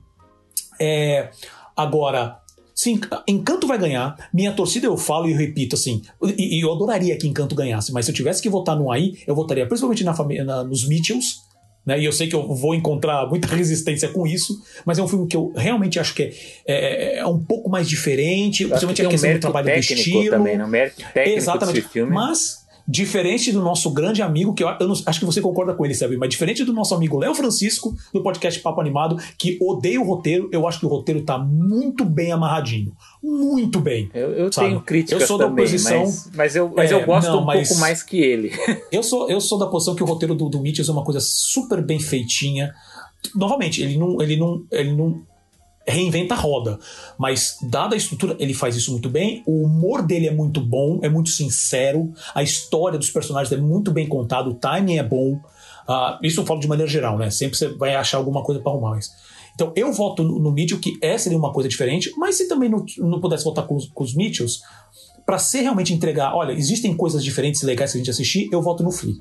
É, 0.81 1.29
agora, 1.75 2.39
sim, 2.73 2.99
Encanto 3.27 3.67
vai 3.67 3.77
ganhar. 3.77 4.29
Minha 4.33 4.51
torcida, 4.53 4.87
eu 4.87 4.97
falo 4.97 5.29
e 5.29 5.33
repito 5.33 5.75
assim. 5.75 6.01
E, 6.23 6.57
e 6.57 6.61
eu 6.61 6.71
adoraria 6.73 7.17
que 7.17 7.27
Encanto 7.27 7.53
ganhasse, 7.55 7.91
mas 7.91 8.05
se 8.05 8.11
eu 8.11 8.15
tivesse 8.15 8.41
que 8.41 8.49
votar 8.49 8.75
no 8.77 8.91
aí, 8.91 9.17
eu 9.27 9.35
votaria 9.35 9.67
principalmente 9.67 10.03
na 10.03 10.13
família, 10.13 10.43
na- 10.43 10.63
nos 10.63 10.87
Mitchells. 10.87 11.47
Né? 11.85 11.99
E 11.99 12.05
eu 12.05 12.11
sei 12.11 12.27
que 12.27 12.35
eu 12.35 12.53
vou 12.53 12.75
encontrar 12.75 13.25
muita 13.27 13.47
resistência 13.47 14.09
com 14.09 14.27
isso, 14.27 14.61
mas 14.85 14.99
é 14.99 15.03
um 15.03 15.07
filme 15.07 15.27
que 15.27 15.35
eu 15.35 15.51
realmente 15.55 15.99
acho 15.99 16.13
que 16.13 16.23
é, 16.23 16.33
é- 16.67 17.17
é 17.19 17.25
um 17.25 17.39
pouco 17.39 17.69
mais 17.69 17.87
diferente, 17.89 18.65
principalmente 18.65 19.01
a 19.01 19.07
um 19.07 19.09
questão 19.11 19.27
do 19.27 19.31
mérito 19.31 19.41
trabalho 19.41 19.65
do 19.73 19.79
estilo. 19.79 20.29
também, 20.29 20.57
né? 20.57 20.65
Um 20.65 20.67
mérito 20.67 20.97
técnico 21.13 21.37
Exatamente. 21.37 22.01
Mas, 22.13 22.65
diferente 22.91 23.51
do 23.51 23.61
nosso 23.61 23.91
grande 23.91 24.21
amigo, 24.23 24.53
que 24.53 24.63
eu, 24.63 24.67
eu 24.79 24.87
não- 24.87 24.95
acho 25.05 25.19
que 25.19 25.25
você 25.25 25.39
concorda 25.39 25.75
com 25.75 25.85
ele, 25.85 25.93
sabe? 25.93 26.17
Mas 26.17 26.29
diferente 26.29 26.63
do 26.63 26.73
nosso 26.73 26.95
amigo 26.95 27.19
Léo 27.19 27.35
Francisco, 27.35 27.95
do 28.11 28.23
podcast 28.23 28.59
Papo 28.61 28.81
Animado, 28.81 29.15
que 29.37 29.59
odeia 29.61 30.01
o 30.01 30.03
roteiro, 30.05 30.49
eu 30.51 30.67
acho 30.67 30.79
que 30.79 30.85
o 30.87 30.89
roteiro 30.89 31.21
tá 31.21 31.37
muito 31.37 32.03
bem 32.03 32.31
amarradinho. 32.31 32.91
Muito 33.21 33.79
bem. 33.79 34.09
Eu, 34.13 34.31
eu 34.31 34.49
tenho 34.49 34.81
críticas 34.81 35.21
Eu 35.21 35.27
sou 35.27 35.37
da 35.37 35.45
também, 35.45 35.65
oposição. 35.65 35.99
mas, 36.01 36.29
mas 36.33 36.55
eu, 36.55 36.73
mas 36.75 36.91
É, 36.91 36.95
eu 36.95 37.05
gosto 37.05 37.27
não, 37.29 37.41
um 37.41 37.45
mas- 37.45 37.67
pouco 37.67 37.79
mais 37.81 38.01
que 38.01 38.17
ele. 38.17 38.51
Eu 38.91 39.03
sou, 39.03 39.29
eu 39.29 39.39
sou 39.39 39.59
da 39.59 39.67
posição 39.67 39.93
que 39.93 40.01
o 40.01 40.05
roteiro 40.05 40.33
do, 40.33 40.49
do 40.49 40.59
Mitchell 40.59 40.83
é 40.87 40.91
uma 40.91 41.03
coisa 41.03 41.19
super 41.21 41.81
bem 41.83 41.99
feitinha. 41.99 42.73
Novamente, 43.35 43.81
ele 43.83 43.97
não, 43.97 44.19
ele 44.21 44.35
não, 44.37 44.63
ele 44.71 44.93
não 44.95 45.21
reinventa 45.89 46.33
a 46.33 46.37
roda, 46.37 46.79
mas 47.17 47.57
dada 47.61 47.95
a 47.95 47.97
estrutura, 47.97 48.35
ele 48.39 48.53
faz 48.53 48.75
isso 48.75 48.91
muito 48.91 49.09
bem. 49.09 49.43
O 49.45 49.63
humor 49.63 50.01
dele 50.01 50.27
é 50.27 50.31
muito 50.31 50.61
bom, 50.61 50.99
é 51.01 51.09
muito 51.09 51.29
sincero. 51.29 52.11
A 52.33 52.43
história 52.43 52.97
dos 52.97 53.09
personagens 53.09 53.51
é 53.51 53.61
muito 53.61 53.91
bem 53.91 54.07
contada, 54.07 54.49
o 54.49 54.53
timing 54.53 54.97
é 54.97 55.03
bom. 55.03 55.39
Ah, 55.87 56.19
isso 56.21 56.41
eu 56.41 56.45
falo 56.45 56.59
de 56.59 56.67
maneira 56.67 56.89
geral, 56.89 57.17
né? 57.17 57.29
Sempre 57.29 57.57
você 57.57 57.67
vai 57.69 57.95
achar 57.95 58.17
alguma 58.17 58.43
coisa 58.43 58.61
para 58.61 58.71
arrumar. 58.71 58.91
Mas... 58.91 59.09
Então 59.55 59.73
eu 59.75 59.91
voto 59.91 60.23
no, 60.23 60.39
no 60.39 60.51
Mitchell, 60.51 60.79
que 60.79 60.97
essa 61.01 61.25
seria 61.25 61.37
uma 61.37 61.51
coisa 61.51 61.67
diferente, 61.67 62.13
mas 62.15 62.35
se 62.35 62.47
também 62.47 62.69
não, 62.69 62.85
não 62.99 63.19
pudesse 63.19 63.43
votar 63.43 63.65
com 63.65 63.75
os, 63.75 63.87
com 63.87 64.03
os 64.03 64.13
Mitchells, 64.13 64.61
para 65.25 65.37
ser 65.37 65.61
realmente 65.61 65.93
entregar, 65.93 66.33
olha, 66.33 66.53
existem 66.53 66.95
coisas 66.95 67.23
diferentes 67.23 67.61
legais 67.61 67.91
que 67.91 67.97
a 67.97 67.99
gente 67.99 68.09
assistir, 68.09 68.49
eu 68.51 68.61
voto 68.61 68.81
no 68.83 68.91
Flea. 68.91 69.15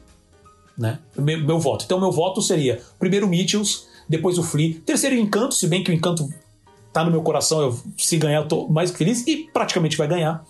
Né? 0.77 0.99
Meu, 1.17 1.45
meu 1.45 1.59
voto. 1.59 1.85
Então, 1.85 2.01
meu 2.01 2.13
voto 2.13 2.41
seria 2.41 2.81
primeiro 2.99 3.27
Mitchells, 3.27 3.83
depois 4.09 4.39
o 4.39 4.43
Flea, 4.43 4.81
terceiro 4.87 5.17
Encanto, 5.17 5.55
se 5.55 5.67
bem 5.67 5.83
que 5.83 5.91
o 5.91 5.95
Encanto 5.95 6.29
tá 6.99 7.05
no 7.05 7.11
meu 7.11 7.23
coração, 7.23 7.61
eu, 7.61 7.79
se 7.97 8.17
ganhar, 8.17 8.39
eu 8.39 8.49
tô 8.49 8.69
mais 8.69 8.91
feliz, 8.91 9.27
e 9.27 9.49
praticamente 9.53 9.97
vai 9.97 10.09
ganhar. 10.09 10.45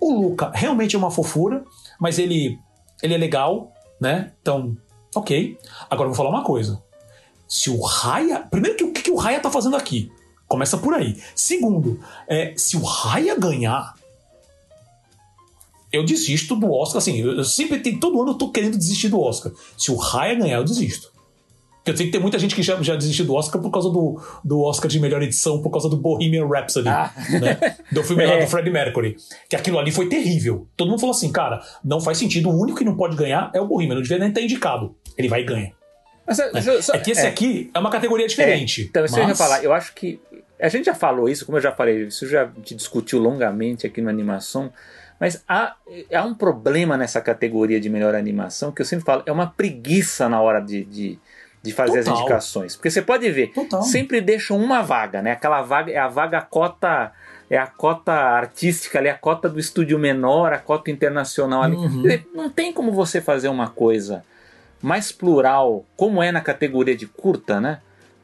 O 0.00 0.12
Luca 0.12 0.50
realmente 0.54 0.96
é 0.96 0.98
uma 0.98 1.10
fofura, 1.10 1.64
mas 1.98 2.18
ele, 2.18 2.58
ele 3.02 3.14
é 3.14 3.18
legal, 3.18 3.72
né? 4.00 4.32
Então, 4.40 4.76
ok. 5.14 5.58
Agora 5.90 6.08
eu 6.08 6.14
vou 6.14 6.16
falar 6.16 6.30
uma 6.30 6.44
coisa. 6.44 6.82
Se 7.46 7.68
o 7.68 7.80
Raya. 7.82 8.38
Primeiro, 8.50 8.76
que 8.76 8.84
o 8.84 8.92
que, 8.92 9.02
que 9.02 9.10
o 9.10 9.16
Raya 9.16 9.40
tá 9.40 9.50
fazendo 9.50 9.76
aqui? 9.76 10.10
Começa 10.48 10.78
por 10.78 10.94
aí. 10.94 11.20
Segundo, 11.34 12.00
é, 12.26 12.54
se 12.56 12.76
o 12.76 12.82
Raya 12.82 13.38
ganhar, 13.38 13.94
eu 15.92 16.04
desisto 16.04 16.56
do 16.56 16.72
Oscar. 16.72 16.98
Assim, 16.98 17.18
eu, 17.18 17.44
sempre 17.44 17.80
tenho. 17.80 18.00
Todo 18.00 18.22
ano 18.22 18.30
eu 18.30 18.38
tô 18.38 18.50
querendo 18.50 18.78
desistir 18.78 19.08
do 19.08 19.20
Oscar. 19.20 19.52
Se 19.76 19.90
o 19.90 19.96
Raya 19.96 20.34
ganhar, 20.34 20.56
eu 20.56 20.64
desisto. 20.64 21.09
Eu 21.90 21.96
sei 21.96 22.06
que 22.06 22.12
tem 22.12 22.20
muita 22.20 22.38
gente 22.38 22.54
que 22.54 22.62
já, 22.62 22.80
já 22.82 22.96
desistiu 22.96 23.24
do 23.26 23.34
Oscar 23.34 23.60
por 23.60 23.70
causa 23.70 23.90
do, 23.90 24.20
do 24.44 24.60
Oscar 24.62 24.88
de 24.90 24.98
melhor 25.00 25.22
edição, 25.22 25.60
por 25.60 25.70
causa 25.70 25.88
do 25.88 25.96
Bohemian 25.96 26.46
Rhapsody, 26.46 26.88
Ah. 26.88 27.12
né? 27.40 27.76
Do 27.92 28.02
filme 28.04 28.24
lá 28.24 28.34
É. 28.34 28.44
do 28.44 28.46
Freddie 28.50 28.70
Mercury. 28.70 29.16
Que 29.48 29.56
aquilo 29.56 29.78
ali 29.78 29.90
foi 29.90 30.08
terrível. 30.08 30.68
Todo 30.76 30.88
mundo 30.88 31.00
falou 31.00 31.14
assim, 31.14 31.30
cara, 31.32 31.60
não 31.84 32.00
faz 32.00 32.18
sentido. 32.18 32.48
O 32.50 32.60
único 32.62 32.78
que 32.78 32.84
não 32.84 32.96
pode 32.96 33.16
ganhar 33.16 33.50
é 33.54 33.60
o 33.60 33.66
Bohemian. 33.66 33.96
Não 33.96 34.02
devia 34.02 34.18
nem 34.18 34.28
estar 34.28 34.40
indicado. 34.40 34.94
Ele 35.18 35.28
vai 35.28 35.40
e 35.40 35.44
ganha. 35.44 35.72
Mas, 36.26 36.36
só- 36.36 36.80
só- 36.82 36.94
É 36.94 36.98
que 36.98 37.10
esse 37.10 37.26
é. 37.26 37.28
aqui 37.28 37.70
é 37.74 37.78
uma 37.78 37.90
categoria 37.90 38.26
diferente. 38.28 38.82
É, 38.82 38.84
então, 38.84 39.04
isso 39.04 39.16
eu 39.16 39.22
ia 39.22 39.28
mas- 39.28 39.38
falar. 39.38 39.64
Eu 39.64 39.72
acho 39.72 39.92
que. 39.94 40.20
A 40.60 40.68
gente 40.68 40.84
já 40.84 40.94
falou 40.94 41.28
isso, 41.28 41.44
como 41.46 41.58
eu 41.58 41.62
já 41.62 41.72
falei, 41.72 42.04
isso 42.06 42.26
já 42.28 42.46
te 42.62 42.74
discutiu 42.74 43.18
longamente 43.18 43.86
aqui 43.86 44.00
no 44.00 44.08
Animação. 44.10 44.70
Mas 45.18 45.42
há, 45.48 45.74
há 46.14 46.24
um 46.24 46.34
problema 46.34 46.96
nessa 46.96 47.20
categoria 47.20 47.80
de 47.80 47.90
melhor 47.90 48.14
animação 48.14 48.70
que 48.72 48.80
eu 48.80 48.86
sempre 48.86 49.04
falo, 49.04 49.22
é 49.26 49.32
uma 49.32 49.46
preguiça 49.48 50.28
na 50.28 50.40
hora 50.40 50.60
de, 50.60 50.84
de, 50.84 51.18
de 51.62 51.72
fazer 51.72 52.00
as 52.00 52.04
Total. 52.06 52.20
indicações. 52.20 52.76
Porque 52.76 52.90
você 52.90 53.02
pode 53.02 53.30
ver, 53.30 53.52
Total. 53.52 53.82
sempre 53.82 54.20
deixam 54.20 54.56
uma 54.56 54.82
vaga, 54.82 55.20
né? 55.20 55.32
Aquela 55.32 55.62
vaga 55.62 55.92
é 55.92 55.98
a 55.98 56.08
vaga 56.08 56.40
cota. 56.40 57.12
É 57.48 57.58
a 57.58 57.66
cota 57.66 58.12
artística 58.12 59.00
ali, 59.00 59.08
a 59.08 59.18
cota 59.18 59.48
do 59.48 59.58
estúdio 59.58 59.98
menor, 59.98 60.52
a 60.52 60.58
cota 60.58 60.88
internacional 60.88 61.64
ali. 61.64 61.74
Uhum. 61.74 62.04
Não 62.32 62.48
tem 62.48 62.72
como 62.72 62.92
você 62.92 63.20
fazer 63.20 63.48
uma 63.48 63.68
coisa 63.68 64.24
mais 64.80 65.10
plural, 65.10 65.84
como 65.96 66.22
é 66.22 66.30
na 66.30 66.40
categoria 66.40 66.96
de 66.96 67.06
curta, 67.08 67.60
né? 67.60 67.80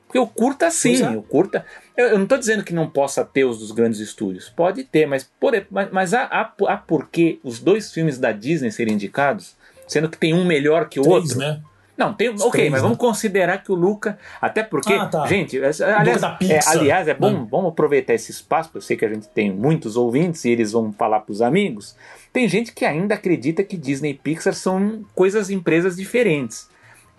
Porque 0.06 0.18
o 0.18 0.26
curta, 0.26 0.70
sim, 0.70 1.02
é. 1.02 1.10
o 1.10 1.22
curta. 1.22 1.66
Eu, 1.96 2.06
eu 2.06 2.16
não 2.16 2.22
estou 2.22 2.38
dizendo 2.38 2.62
que 2.62 2.72
não 2.72 2.88
possa 2.88 3.24
ter 3.24 3.44
os 3.44 3.58
dos 3.58 3.72
grandes 3.72 3.98
estúdios. 3.98 4.48
Pode 4.48 4.84
ter, 4.84 5.06
mas, 5.06 5.28
por, 5.40 5.52
mas, 5.70 5.88
mas 5.90 6.14
há, 6.14 6.22
há, 6.22 6.52
há 6.68 6.76
por 6.76 7.08
que 7.08 7.40
os 7.42 7.58
dois 7.58 7.92
filmes 7.92 8.18
da 8.18 8.30
Disney 8.30 8.70
serem 8.70 8.94
indicados, 8.94 9.56
sendo 9.88 10.08
que 10.08 10.16
tem 10.16 10.32
um 10.32 10.44
melhor 10.44 10.88
que 10.88 11.00
o 11.00 11.02
Três, 11.02 11.16
outro. 11.16 11.38
né? 11.38 11.60
Não, 11.96 12.12
tem. 12.12 12.28
Os 12.28 12.40
ok, 12.42 12.50
três, 12.50 12.70
mas 12.70 12.82
né? 12.82 12.82
vamos 12.82 12.98
considerar 12.98 13.58
que 13.62 13.72
o 13.72 13.74
Luca. 13.74 14.18
Até 14.40 14.62
porque, 14.62 14.92
Ah, 14.92 15.06
tá. 15.06 15.26
gente, 15.26 15.56
aliás, 15.56 15.80
é, 15.80 16.60
aliás, 16.66 17.08
é 17.08 17.14
bom, 17.14 17.30
né? 17.32 17.46
vamos 17.50 17.68
aproveitar 17.72 18.12
esse 18.12 18.30
espaço, 18.30 18.68
porque 18.68 18.78
eu 18.78 18.82
sei 18.82 18.96
que 18.96 19.04
a 19.04 19.08
gente 19.08 19.28
tem 19.28 19.50
muitos 19.52 19.96
ouvintes 19.96 20.44
e 20.44 20.50
eles 20.50 20.72
vão 20.72 20.92
falar 20.92 21.20
para 21.20 21.32
os 21.32 21.40
amigos. 21.40 21.96
Tem 22.32 22.46
gente 22.48 22.72
que 22.72 22.84
ainda 22.84 23.14
acredita 23.14 23.62
que 23.64 23.76
Disney 23.78 24.10
e 24.10 24.14
Pixar 24.14 24.52
são 24.52 25.04
coisas, 25.14 25.48
empresas 25.48 25.96
diferentes. 25.96 26.68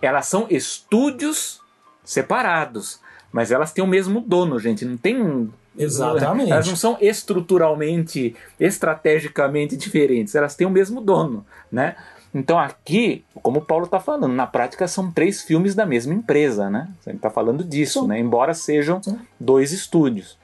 Elas 0.00 0.26
são 0.26 0.46
estúdios 0.48 1.60
separados, 2.04 3.00
mas 3.32 3.50
elas 3.50 3.72
têm 3.72 3.82
o 3.82 3.86
mesmo 3.86 4.20
dono, 4.20 4.58
gente. 4.60 4.84
Não 4.84 4.96
tem 4.96 5.20
um. 5.20 5.50
Exatamente. 5.76 6.50
Elas 6.50 6.66
não 6.66 6.76
são 6.76 6.96
estruturalmente, 7.00 8.34
estrategicamente 8.58 9.76
diferentes. 9.76 10.34
Elas 10.34 10.54
têm 10.54 10.66
o 10.66 10.70
mesmo 10.70 11.00
dono, 11.00 11.44
né? 11.70 11.96
Então 12.34 12.58
aqui, 12.58 13.24
como 13.42 13.58
o 13.60 13.64
Paulo 13.64 13.86
está 13.86 13.98
falando, 13.98 14.28
na 14.28 14.46
prática 14.46 14.86
são 14.86 15.10
três 15.10 15.42
filmes 15.42 15.74
da 15.74 15.86
mesma 15.86 16.12
empresa, 16.12 16.68
né? 16.68 16.88
Gente 17.06 17.16
está 17.16 17.30
falando 17.30 17.64
disso, 17.64 18.06
né? 18.06 18.18
Embora 18.20 18.52
sejam 18.54 19.00
dois 19.40 19.72
estúdios. 19.72 20.36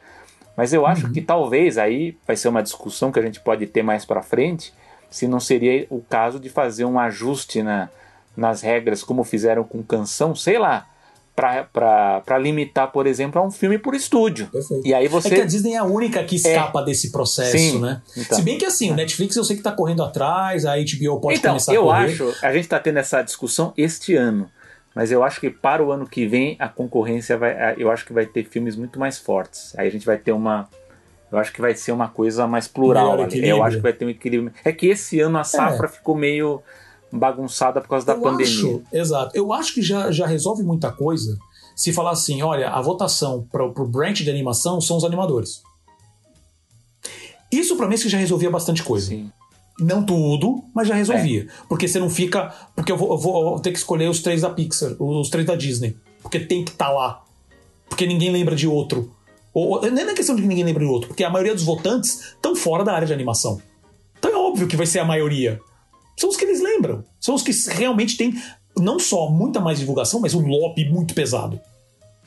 Mas 0.56 0.73
eu 0.73 0.86
acho 0.86 1.06
Uhum. 1.09 1.12
que 1.12 1.20
talvez 1.20 1.77
aí 1.78 2.16
vai 2.27 2.36
ser 2.36 2.48
uma 2.48 2.62
discussão 2.62 3.11
que 3.12 3.19
a 3.19 3.23
gente 3.23 3.40
pode 3.40 3.66
ter 3.66 3.82
mais 3.82 4.05
para 4.05 4.23
frente, 4.23 4.73
se 5.11 5.28
não 5.28 5.39
seria 5.40 5.86
o 5.90 6.01
caso 6.01 6.40
de 6.40 6.48
fazer 6.48 6.85
um 6.85 6.98
ajuste 6.98 7.62
na, 7.62 7.89
nas 8.36 8.62
regras, 8.62 9.02
como 9.02 9.23
fizeram 9.23 9.62
com 9.65 9.82
canção, 9.82 10.35
sei 10.35 10.59
lá, 10.59 10.86
para 11.35 12.39
limitar, 12.39 12.93
por 12.93 13.06
exemplo, 13.06 13.40
a 13.40 13.44
um 13.47 13.51
filme 13.51 13.77
por 13.78 13.94
estúdio. 13.94 14.47
Perfeito. 14.47 14.86
E 14.86 14.94
aí 14.94 15.06
É 15.06 15.09
você. 15.09 15.28
que 15.31 15.40
a 15.40 15.44
Disney 15.44 15.73
é 15.74 15.78
a 15.78 15.85
única 15.85 16.23
que 16.23 16.36
escapa 16.36 16.81
desse 16.82 17.11
processo, 17.11 17.59
Sim, 17.59 17.81
né? 17.81 18.01
então. 18.16 18.36
Se 18.39 18.43
bem 18.44 18.56
que 18.56 18.65
assim, 18.65 18.90
o 18.93 18.94
Netflix 18.94 19.35
eu 19.36 19.43
sei 19.44 19.56
que 19.56 19.62
tá 19.62 19.73
correndo 19.73 20.02
atrás, 20.05 20.65
a 20.65 20.74
HBO 20.77 21.20
pode 21.20 21.39
então, 21.39 21.51
começar 21.52 21.73
a 21.73 21.74
eu 21.74 21.82
correr. 21.85 22.05
acho, 22.12 22.32
a 22.43 22.52
gente 22.52 22.65
está 22.65 22.78
tendo 22.78 22.98
essa 22.98 23.20
discussão 23.23 23.73
este 23.77 24.15
ano, 24.15 24.48
mas 24.94 25.11
eu 25.11 25.24
acho 25.24 25.40
que 25.40 25.51
para 25.51 25.82
o 25.85 25.90
ano 25.90 26.06
que 26.06 26.24
vem 26.27 26.55
a 26.61 26.69
concorrência 26.69 27.36
vai, 27.36 27.74
eu 27.77 27.90
acho 27.90 28.05
que 28.06 28.12
vai 28.12 28.27
ter 28.27 28.44
filmes 28.44 28.77
muito 28.77 28.98
mais 29.01 29.19
fortes. 29.19 29.77
Aí 29.77 29.89
a 29.89 29.90
gente 29.90 30.06
vai 30.06 30.16
ter 30.16 30.31
uma, 30.31 30.69
eu 31.32 31.39
acho 31.39 31.52
que 31.52 31.61
vai 31.61 31.74
ser 31.74 31.90
uma 31.90 32.06
coisa 32.06 32.47
mais 32.47 32.69
plural. 32.69 33.19
Eu 33.32 33.62
acho 33.65 33.77
que 33.78 33.82
vai 33.82 33.93
ter 33.93 34.05
um 34.05 34.11
equilíbrio. 34.11 34.52
É 34.65 34.70
que 34.73 34.86
esse 34.86 35.19
ano 35.19 35.36
a 35.39 35.43
safra 35.43 35.89
ficou 35.89 36.15
meio 36.15 36.62
bagunçada 37.15 37.81
por 37.81 37.89
causa 37.89 38.05
da 38.07 38.15
eu 38.15 38.20
pandemia. 38.20 38.45
acho, 38.53 38.82
exato. 38.93 39.36
Eu 39.36 39.53
acho 39.53 39.73
que 39.74 39.82
já, 39.82 40.11
já 40.11 40.27
resolve 40.27 40.62
muita 40.62 40.91
coisa 40.93 41.39
se 41.77 41.93
falar 41.93 42.11
assim, 42.11 42.43
olha, 42.43 42.70
a 42.70 42.81
votação 42.81 43.47
para 43.51 43.65
o 43.65 43.86
branch 43.89 44.23
de 44.23 44.31
animação 44.31 44.81
são 44.81 44.97
os 44.97 45.05
animadores. 45.05 45.62
Isso 47.51 47.77
pra 47.77 47.86
mim 47.86 47.95
acho 47.95 48.05
que 48.05 48.09
já 48.09 48.19
resolvia 48.19 48.51
bastante 48.51 48.82
coisa. 48.82 49.09
Sim. 49.09 49.31
Não 49.81 50.05
tudo, 50.05 50.62
mas 50.74 50.86
já 50.89 50.95
É. 50.95 50.99
resolvia. 50.99 51.49
Porque 51.69 51.86
você 51.89 51.99
não 51.99 52.09
fica. 52.11 52.53
Porque 52.77 52.91
eu 52.93 52.97
vou, 52.97 53.11
eu 53.12 53.19
vou- 53.19 53.59
ter 53.61 53.73
que 53.73 53.78
escolher 53.78 54.09
os 54.09 54.20
três 54.20 54.41
da 54.43 54.51
Pixar, 54.51 54.95
os 55.01 55.28
três 55.28 55.47
da 55.47 55.57
Disney. 55.57 55.97
Porque 56.23 56.39
tem 56.41 56.65
que 56.65 56.70
estar 56.73 56.91
lá. 56.91 57.23
Porque 57.89 58.07
ninguém 58.07 58.31
lembra 58.31 58.55
de 58.57 58.66
outro. 58.69 59.12
Ou, 59.53 59.70
ou- 59.70 59.91
nem 59.91 60.05
é 60.05 60.15
questão 60.15 60.35
de 60.35 60.43
que 60.43 60.49
ninguém 60.49 60.65
lembra 60.65 60.82
de 60.85 60.91
outro, 60.91 61.09
porque 61.09 61.23
a 61.23 61.31
maioria 61.31 61.55
dos 61.55 61.62
votantes 61.65 62.20
estão 62.35 62.57
fora 62.57 62.82
da 62.85 62.93
área 62.93 63.07
de 63.07 63.12
animação. 63.12 63.61
Então 64.19 64.32
é 64.32 64.36
óbvio 64.36 64.66
que 64.66 64.77
vai 64.77 64.86
ser 64.86 64.99
a 65.01 65.05
maioria. 65.05 65.61
São 66.16 66.28
os 66.31 66.36
que 66.36 66.45
eles 66.45 66.61
lembram. 66.61 67.05
São 67.20 67.35
os 67.35 67.43
que 67.43 67.53
realmente 67.70 68.16
têm 68.16 68.35
não 68.77 68.99
só 68.99 69.31
muita 69.31 69.61
mais 69.61 69.78
divulgação, 69.78 70.20
mas 70.20 70.35
um 70.35 70.47
lobby 70.47 70.89
muito 70.89 71.15
pesado. 71.15 71.61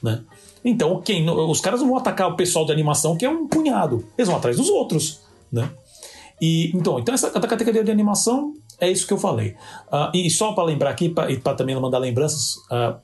Né? 0.02 0.22
Então, 0.64 1.02
quem, 1.02 1.30
os 1.30 1.62
caras 1.62 1.82
não 1.82 1.90
vão 1.90 1.98
atacar 1.98 2.30
o 2.30 2.36
pessoal 2.36 2.66
de 2.66 2.72
animação, 2.72 3.18
que 3.18 3.26
é 3.26 3.30
um 3.30 3.48
punhado. 3.48 4.06
Eles 4.18 4.28
vão 4.28 4.38
atrás 4.38 4.58
dos 4.58 4.70
outros. 4.70 5.22
Né? 5.52 5.70
E, 6.42 6.76
então, 6.76 7.00
então, 7.00 7.14
essa 7.14 7.30
categoria 7.32 7.84
de 7.84 7.92
animação, 7.92 8.54
É 8.80 8.92
isso 8.92 9.08
que 9.08 9.14
eu 9.14 9.18
falei. 9.18 9.56
Uh, 9.88 10.12
e 10.14 10.30
só 10.30 10.54
para 10.54 10.64
lembrar 10.64 10.92
aqui, 10.92 11.10
pra, 11.10 11.32
e 11.32 11.38
para 11.38 11.56
também 11.56 11.76
mandar 11.76 11.98
lembranças, 11.98 12.58
uh, 12.72 12.96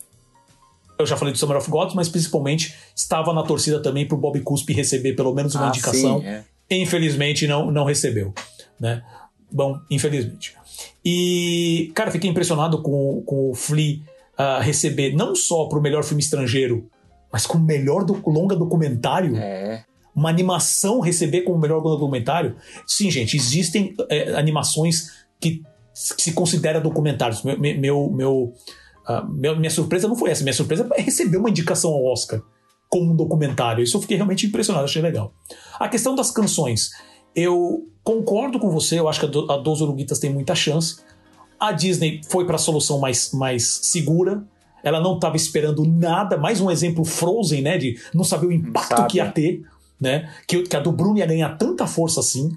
eu 0.99 1.05
já 1.05 1.17
falei 1.17 1.33
do 1.33 1.37
Summer 1.37 1.57
of 1.57 1.69
Gods, 1.69 1.95
mas 1.95 2.07
principalmente 2.07 2.75
estava 2.95 3.33
na 3.33 3.43
torcida 3.43 3.81
também 3.81 4.07
para 4.07 4.15
o 4.15 4.19
Bob 4.19 4.39
Cuspe 4.41 4.71
receber 4.71 5.13
pelo 5.13 5.33
menos 5.33 5.55
uma 5.55 5.65
ah, 5.65 5.69
indicação. 5.69 6.19
Sim, 6.19 6.27
é. 6.27 6.43
Infelizmente 6.69 7.47
não, 7.47 7.71
não 7.71 7.85
recebeu. 7.85 8.33
Né? 8.79 9.03
Bom, 9.51 9.79
infelizmente. 9.89 10.55
E, 11.03 11.91
cara, 11.93 12.11
fiquei 12.11 12.29
impressionado 12.29 12.81
com, 12.81 13.21
com 13.25 13.51
o 13.51 13.53
Flea 13.53 13.99
uh, 14.39 14.61
receber 14.61 15.13
não 15.13 15.35
só 15.35 15.65
para 15.65 15.79
o 15.79 15.81
melhor 15.81 16.03
filme 16.03 16.21
estrangeiro, 16.21 16.89
mas 17.31 17.45
com 17.45 17.57
o 17.57 17.61
melhor 17.61 18.03
do, 18.03 18.21
longa 18.29 18.55
documentário. 18.55 19.35
É. 19.35 19.83
Uma 20.15 20.29
animação 20.29 20.99
receber 20.99 21.41
como 21.41 21.57
melhor 21.57 21.77
longa 21.77 21.97
documentário. 21.97 22.55
Sim, 22.85 23.09
gente, 23.09 23.35
existem 23.35 23.95
é, 24.09 24.33
animações 24.35 25.25
que, 25.39 25.63
que, 26.15 26.21
se 26.21 26.33
considera 26.33 26.79
documentários. 26.79 27.41
Meu, 27.43 27.57
meu, 27.59 28.09
meu, 28.11 28.53
uh, 29.09 29.55
minha 29.57 29.71
surpresa 29.71 30.07
não 30.07 30.15
foi 30.15 30.29
essa. 30.29 30.43
Minha 30.43 30.53
surpresa 30.53 30.87
é 30.93 31.01
receber 31.01 31.37
uma 31.37 31.49
indicação 31.49 31.91
ao 31.91 32.05
Oscar 32.05 32.41
como 32.93 33.11
um 33.11 33.15
documentário. 33.15 33.83
Isso 33.83 33.97
eu 33.97 34.01
fiquei 34.01 34.15
realmente 34.15 34.45
impressionado, 34.45 34.85
achei 34.85 35.01
legal. 35.01 35.33
A 35.79 35.89
questão 35.89 36.13
das 36.13 36.29
canções. 36.29 36.91
Eu 37.35 37.87
concordo 38.03 38.59
com 38.59 38.69
você, 38.69 38.99
eu 38.99 39.07
acho 39.07 39.19
que 39.19 39.25
a 39.25 39.57
Dos 39.57 39.81
Uruguitas 39.81 40.19
tem 40.19 40.31
muita 40.31 40.53
chance. 40.53 40.97
A 41.59 41.71
Disney 41.71 42.21
foi 42.27 42.45
para 42.45 42.55
a 42.55 42.59
solução 42.59 42.99
mais, 42.99 43.31
mais 43.33 43.79
segura. 43.83 44.43
Ela 44.83 44.99
não 44.99 45.15
estava 45.15 45.37
esperando 45.37 45.85
nada. 45.85 46.37
Mais 46.37 46.59
um 46.59 46.69
exemplo 46.69 47.05
Frozen, 47.05 47.61
né? 47.61 47.77
De 47.77 47.97
não 48.13 48.23
saber 48.23 48.47
o 48.47 48.51
impacto 48.51 49.07
que 49.07 49.17
ia 49.17 49.31
ter, 49.31 49.63
né? 49.99 50.29
Que, 50.45 50.63
que, 50.63 50.75
a 50.75 50.79
do 50.81 50.91
Bruno 50.91 51.17
ia 51.17 51.25
ganhar 51.25 51.57
tanta 51.57 51.87
força 51.87 52.19
assim. 52.19 52.51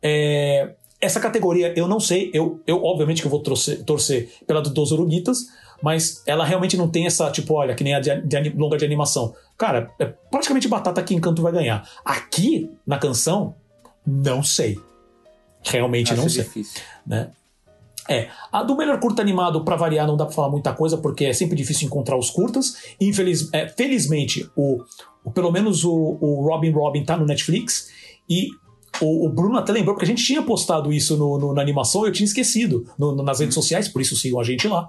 É, 0.00 0.74
essa 1.00 1.18
categoria, 1.18 1.72
eu 1.76 1.88
não 1.88 1.98
sei. 1.98 2.30
Eu, 2.32 2.60
eu 2.64 2.84
obviamente 2.84 3.20
que 3.20 3.26
eu 3.26 3.30
vou 3.30 3.42
torcer, 3.42 3.82
torcer 3.84 4.30
pela 4.46 4.62
do 4.62 4.70
Dos 4.70 4.92
Uruguitas, 4.92 5.48
mas 5.82 6.22
ela 6.24 6.44
realmente 6.44 6.76
não 6.76 6.88
tem 6.88 7.06
essa, 7.06 7.30
tipo, 7.32 7.54
olha, 7.54 7.74
que 7.74 7.82
nem 7.82 7.94
a 7.94 8.00
de, 8.00 8.20
de 8.20 8.50
longa 8.50 8.76
de 8.76 8.84
animação. 8.84 9.34
Cara, 9.56 9.90
é 9.98 10.06
praticamente 10.06 10.68
batata 10.68 11.02
que 11.02 11.14
Encanto 11.14 11.42
vai 11.42 11.52
ganhar. 11.52 11.88
Aqui, 12.04 12.70
na 12.86 12.98
canção, 12.98 13.54
não 14.08 14.42
sei. 14.42 14.80
Realmente 15.62 16.12
Acho 16.12 16.22
não 16.22 16.28
sei. 16.28 16.44
Difícil. 16.44 16.80
Né? 17.06 17.30
É, 18.08 18.30
a 18.50 18.62
do 18.62 18.74
melhor 18.74 18.98
curta 18.98 19.20
animado, 19.20 19.62
para 19.64 19.76
variar, 19.76 20.06
não 20.06 20.16
dá 20.16 20.24
pra 20.24 20.34
falar 20.34 20.48
muita 20.48 20.72
coisa, 20.72 20.96
porque 20.96 21.26
é 21.26 21.32
sempre 21.34 21.54
difícil 21.54 21.86
encontrar 21.86 22.16
os 22.16 22.30
curtas. 22.30 22.94
Infeliz, 22.98 23.52
é, 23.52 23.68
felizmente, 23.68 24.48
o, 24.56 24.82
o, 25.22 25.30
pelo 25.30 25.52
menos 25.52 25.84
o, 25.84 26.16
o 26.18 26.46
Robin 26.48 26.70
Robin 26.70 27.04
tá 27.04 27.18
no 27.18 27.26
Netflix. 27.26 27.90
E 28.28 28.48
o, 29.02 29.26
o, 29.26 29.28
Bruno 29.28 29.58
até 29.58 29.72
lembrou, 29.72 29.94
porque 29.94 30.06
a 30.06 30.08
gente 30.08 30.24
tinha 30.24 30.42
postado 30.42 30.90
isso 30.90 31.18
no, 31.18 31.38
no, 31.38 31.52
na 31.52 31.60
animação 31.60 32.06
eu 32.06 32.12
tinha 32.12 32.24
esquecido 32.24 32.86
no, 32.98 33.14
nas 33.22 33.40
redes 33.40 33.54
sociais, 33.54 33.88
por 33.88 34.00
isso 34.00 34.16
sigam 34.16 34.40
a 34.40 34.44
gente 34.44 34.66
lá. 34.66 34.88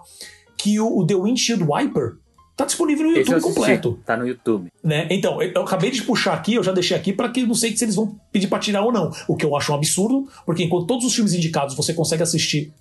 Que 0.58 0.80
o, 0.80 1.00
o 1.00 1.06
The 1.06 1.16
Windshield 1.16 1.66
Wiper 1.70 2.18
Tá 2.60 2.65
disponível 2.65 3.07
no 3.07 3.15
YouTube 3.15 3.40
completo. 3.40 3.99
Tá 4.06 4.18
no 4.18 4.27
YouTube. 4.27 4.69
Né? 4.84 5.07
Então, 5.10 5.41
eu 5.41 5.61
acabei 5.61 5.91
de 5.91 6.02
puxar 6.02 6.34
aqui, 6.34 6.56
eu 6.56 6.61
já 6.61 6.73
deixei 6.73 6.98
aqui 6.98 7.14
para 7.14 7.30
que 7.30 7.45
não 7.45 7.56
sei 7.56 7.73
se 7.77 7.86
eles 7.86 7.95
vão 7.95 8.19
pedir 8.34 8.49
para 8.49 8.60
tirar 8.60 8.81
ou 8.81 8.91
não. 8.91 9.14
O 9.30 9.38
que 9.38 9.45
eu 9.45 9.56
acho 9.56 9.72
um 9.72 9.76
absurdo, 9.76 10.27
porque 10.45 10.61
enquanto 10.61 10.86
todos 10.86 11.06
os 11.06 11.15
filmes 11.15 11.34
indicados 11.34 11.73
você 11.73 11.94
consegue 11.94 12.22
assistir. 12.22 12.73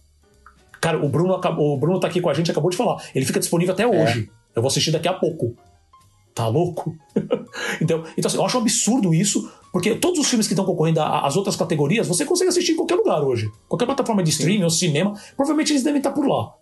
Cara, 0.81 0.99
o 0.99 1.09
Bruno, 1.09 1.33
acabou, 1.33 1.77
o 1.77 1.79
Bruno 1.79 2.01
tá 2.01 2.09
aqui 2.09 2.21
com 2.21 2.29
a 2.29 2.35
gente, 2.35 2.51
acabou 2.51 2.73
de 2.73 2.77
falar. 2.77 3.01
Ele 3.15 3.25
fica 3.25 3.39
disponível 3.39 3.73
até 3.73 3.87
hoje. 3.87 4.29
É. 4.29 4.59
Eu 4.59 4.63
vou 4.63 4.67
assistir 4.67 4.91
daqui 4.91 5.07
a 5.07 5.13
pouco. 5.13 5.55
Tá 6.35 6.49
louco? 6.49 6.97
então, 7.81 8.03
então 8.17 8.27
assim, 8.27 8.37
eu 8.37 8.45
acho 8.45 8.59
um 8.59 8.63
absurdo 8.63 9.15
isso, 9.15 9.49
porque 9.73 9.95
todos 9.95 10.19
os 10.19 10.29
filmes 10.29 10.49
que 10.49 10.55
estão 10.55 10.65
concorrendo 10.65 11.01
às 11.01 11.37
outras 11.37 11.55
categorias, 11.55 12.09
você 12.09 12.25
consegue 12.25 12.49
assistir 12.49 12.73
em 12.73 12.77
qualquer 12.77 12.97
lugar 12.97 13.23
hoje. 13.23 13.49
Qualquer 13.69 13.87
plataforma 13.87 14.25
de 14.25 14.31
streaming 14.31 14.59
Sim. 14.59 14.65
ou 14.65 14.71
cinema, 14.71 15.15
provavelmente 15.37 15.73
eles 15.73 15.85
devem 15.85 15.99
estar 15.99 16.11
por 16.11 16.27
lá. 16.27 16.53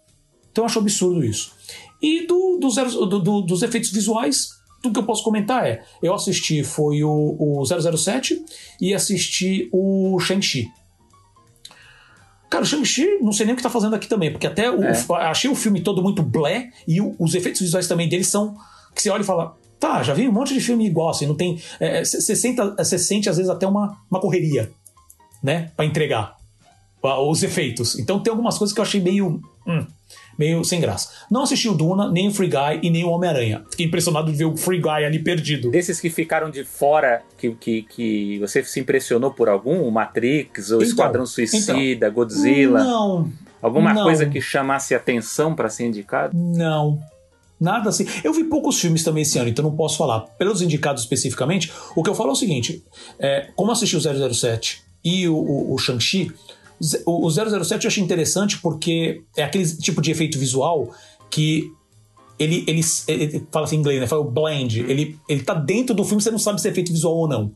Então 0.52 0.64
eu 0.64 0.66
acho 0.66 0.78
absurdo 0.78 1.24
isso. 1.24 1.56
E 2.02 2.26
do, 2.26 2.58
do 2.58 2.70
zero, 2.70 2.90
do, 3.06 3.40
dos 3.42 3.62
efeitos 3.62 3.90
visuais, 3.90 4.48
tudo 4.82 4.92
que 4.94 5.00
eu 5.00 5.06
posso 5.06 5.22
comentar 5.22 5.66
é: 5.66 5.82
eu 6.02 6.14
assisti 6.14 6.62
foi 6.62 7.02
o, 7.02 7.36
o 7.38 7.64
007 7.64 8.44
e 8.80 8.94
assisti 8.94 9.68
o 9.72 10.18
Shang-Chi. 10.20 10.68
Cara, 12.48 12.62
o 12.62 12.66
Shang-Chi, 12.66 13.18
não 13.20 13.32
sei 13.32 13.46
nem 13.46 13.54
o 13.54 13.56
que 13.56 13.62
tá 13.62 13.70
fazendo 13.70 13.96
aqui 13.96 14.08
também, 14.08 14.30
porque 14.30 14.46
até 14.46 14.70
o, 14.70 14.82
é. 14.82 15.04
achei 15.22 15.50
o 15.50 15.54
filme 15.54 15.80
todo 15.80 16.02
muito 16.02 16.22
blé 16.22 16.70
e 16.86 17.00
o, 17.00 17.14
os 17.18 17.34
efeitos 17.34 17.60
visuais 17.60 17.88
também 17.88 18.08
dele 18.08 18.24
são. 18.24 18.56
que 18.94 19.02
você 19.02 19.10
olha 19.10 19.22
e 19.22 19.24
fala, 19.24 19.56
tá, 19.80 20.02
já 20.02 20.14
vi 20.14 20.28
um 20.28 20.32
monte 20.32 20.54
de 20.54 20.60
filme 20.60 20.86
igual, 20.86 21.10
assim, 21.10 21.26
não 21.26 21.34
tem. 21.34 21.60
Você 22.04 22.32
é, 22.32 22.98
sente 22.98 23.28
às 23.28 23.36
vezes 23.36 23.50
até 23.50 23.66
uma, 23.66 23.98
uma 24.10 24.20
correria, 24.20 24.70
né, 25.42 25.72
para 25.76 25.84
entregar 25.84 26.36
os 27.02 27.42
efeitos. 27.42 27.98
Então 27.98 28.20
tem 28.20 28.30
algumas 28.30 28.58
coisas 28.58 28.74
que 28.74 28.80
eu 28.80 28.84
achei 28.84 29.00
meio. 29.00 29.40
Hum, 29.66 29.86
meio 30.38 30.64
sem 30.64 30.80
graça. 30.80 31.10
Não 31.30 31.42
assisti 31.42 31.68
o 31.68 31.74
Duna, 31.74 32.10
nem 32.10 32.28
o 32.28 32.30
Free 32.30 32.48
Guy 32.48 32.80
e 32.82 32.90
nem 32.90 33.04
o 33.04 33.10
Homem-Aranha. 33.10 33.64
Fiquei 33.70 33.86
impressionado 33.86 34.30
de 34.30 34.36
ver 34.36 34.44
o 34.44 34.56
Free 34.56 34.80
Guy 34.80 35.04
ali 35.04 35.18
perdido. 35.18 35.70
Desses 35.70 36.00
que 36.00 36.10
ficaram 36.10 36.50
de 36.50 36.64
fora, 36.64 37.22
que, 37.38 37.50
que, 37.52 37.82
que 37.82 38.38
você 38.38 38.62
se 38.64 38.80
impressionou 38.80 39.30
por 39.30 39.48
algum? 39.48 39.82
O 39.82 39.90
Matrix, 39.90 40.70
o 40.70 40.76
então, 40.76 40.82
Esquadrão 40.82 41.26
Suicida, 41.26 41.78
então, 41.78 42.12
Godzilla? 42.12 42.84
Não. 42.84 43.32
Alguma 43.60 43.92
não. 43.92 44.04
coisa 44.04 44.26
que 44.26 44.40
chamasse 44.40 44.94
atenção 44.94 45.54
para 45.54 45.68
ser 45.68 45.86
indicado? 45.86 46.36
Não. 46.36 47.00
Nada 47.58 47.88
assim. 47.88 48.06
Eu 48.22 48.32
vi 48.32 48.44
poucos 48.44 48.78
filmes 48.78 49.02
também 49.02 49.22
esse 49.22 49.38
ano, 49.38 49.48
então 49.48 49.64
não 49.64 49.74
posso 49.74 49.96
falar. 49.96 50.20
Pelos 50.38 50.60
indicados 50.60 51.02
especificamente, 51.02 51.72
o 51.94 52.02
que 52.02 52.10
eu 52.10 52.14
falo 52.14 52.30
é 52.30 52.32
o 52.32 52.36
seguinte: 52.36 52.84
é, 53.18 53.48
como 53.56 53.72
assisti 53.72 53.96
o 53.96 54.34
007 54.34 54.82
e 55.02 55.26
o, 55.26 55.34
o, 55.34 55.74
o 55.74 55.78
Shang-Chi, 55.78 56.32
o 57.06 57.30
007 57.30 57.84
eu 57.84 57.88
achei 57.88 58.02
interessante 58.02 58.58
porque 58.60 59.22
é 59.36 59.44
aquele 59.44 59.66
tipo 59.76 60.00
de 60.02 60.10
efeito 60.10 60.38
visual 60.38 60.90
que 61.30 61.70
ele, 62.38 62.64
ele, 62.66 62.80
ele 63.08 63.46
fala 63.50 63.64
assim 63.64 63.76
em 63.76 63.80
inglês, 63.80 64.00
né? 64.00 64.06
Fala 64.06 64.22
o 64.22 64.30
blend. 64.30 64.80
Ele, 64.80 65.18
ele 65.28 65.42
tá 65.42 65.54
dentro 65.54 65.94
do 65.94 66.04
filme, 66.04 66.22
você 66.22 66.30
não 66.30 66.38
sabe 66.38 66.60
se 66.60 66.68
é 66.68 66.70
efeito 66.70 66.92
visual 66.92 67.16
ou 67.16 67.28
não. 67.28 67.52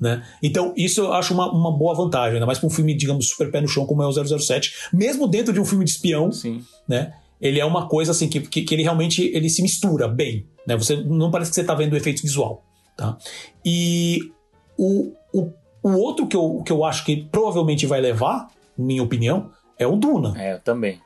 Né? 0.00 0.26
Então, 0.42 0.72
isso 0.76 1.02
eu 1.02 1.12
acho 1.12 1.32
uma, 1.32 1.50
uma 1.52 1.70
boa 1.70 1.94
vantagem, 1.94 2.34
ainda 2.34 2.46
mais 2.46 2.58
para 2.58 2.66
um 2.66 2.70
filme, 2.70 2.94
digamos, 2.96 3.28
super 3.28 3.50
pé 3.50 3.60
no 3.60 3.68
chão 3.68 3.86
como 3.86 4.02
é 4.02 4.06
o 4.06 4.12
007, 4.12 4.88
mesmo 4.92 5.28
dentro 5.28 5.52
de 5.52 5.60
um 5.60 5.64
filme 5.64 5.84
de 5.84 5.92
espião, 5.92 6.32
Sim. 6.32 6.62
né? 6.88 7.14
Ele 7.40 7.60
é 7.60 7.64
uma 7.64 7.86
coisa 7.86 8.10
assim 8.10 8.28
que, 8.28 8.40
que, 8.40 8.62
que, 8.62 8.74
ele 8.74 8.82
realmente 8.82 9.22
ele 9.22 9.48
se 9.48 9.62
mistura 9.62 10.08
bem, 10.08 10.46
né? 10.66 10.76
Você 10.76 10.96
não 10.96 11.30
parece 11.30 11.50
que 11.50 11.54
você 11.54 11.64
tá 11.64 11.74
vendo 11.74 11.92
o 11.92 11.96
efeito 11.96 12.22
visual, 12.22 12.64
tá? 12.96 13.16
E 13.64 14.32
o, 14.76 15.12
o 15.32 15.52
o 15.84 15.98
outro 15.98 16.26
que 16.26 16.34
eu, 16.34 16.62
que 16.64 16.72
eu 16.72 16.82
acho 16.82 17.04
que 17.04 17.28
provavelmente 17.30 17.84
vai 17.84 18.00
levar, 18.00 18.48
minha 18.76 19.02
opinião, 19.02 19.50
é 19.78 19.86
o 19.86 19.96
Duna. 19.96 20.34
É, 20.36 20.54
eu 20.54 20.60
também. 20.60 21.00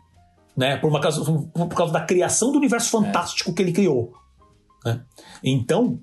Né? 0.57 0.77
Por, 0.77 0.89
uma 0.89 1.01
causa, 1.01 1.25
por 1.25 1.69
causa 1.69 1.93
da 1.93 2.01
criação 2.01 2.51
do 2.51 2.59
universo 2.59 2.91
fantástico 2.91 3.51
é. 3.51 3.55
que 3.55 3.63
ele 3.63 3.73
criou. 3.73 4.13
Né? 4.85 5.01
Então, 5.43 6.01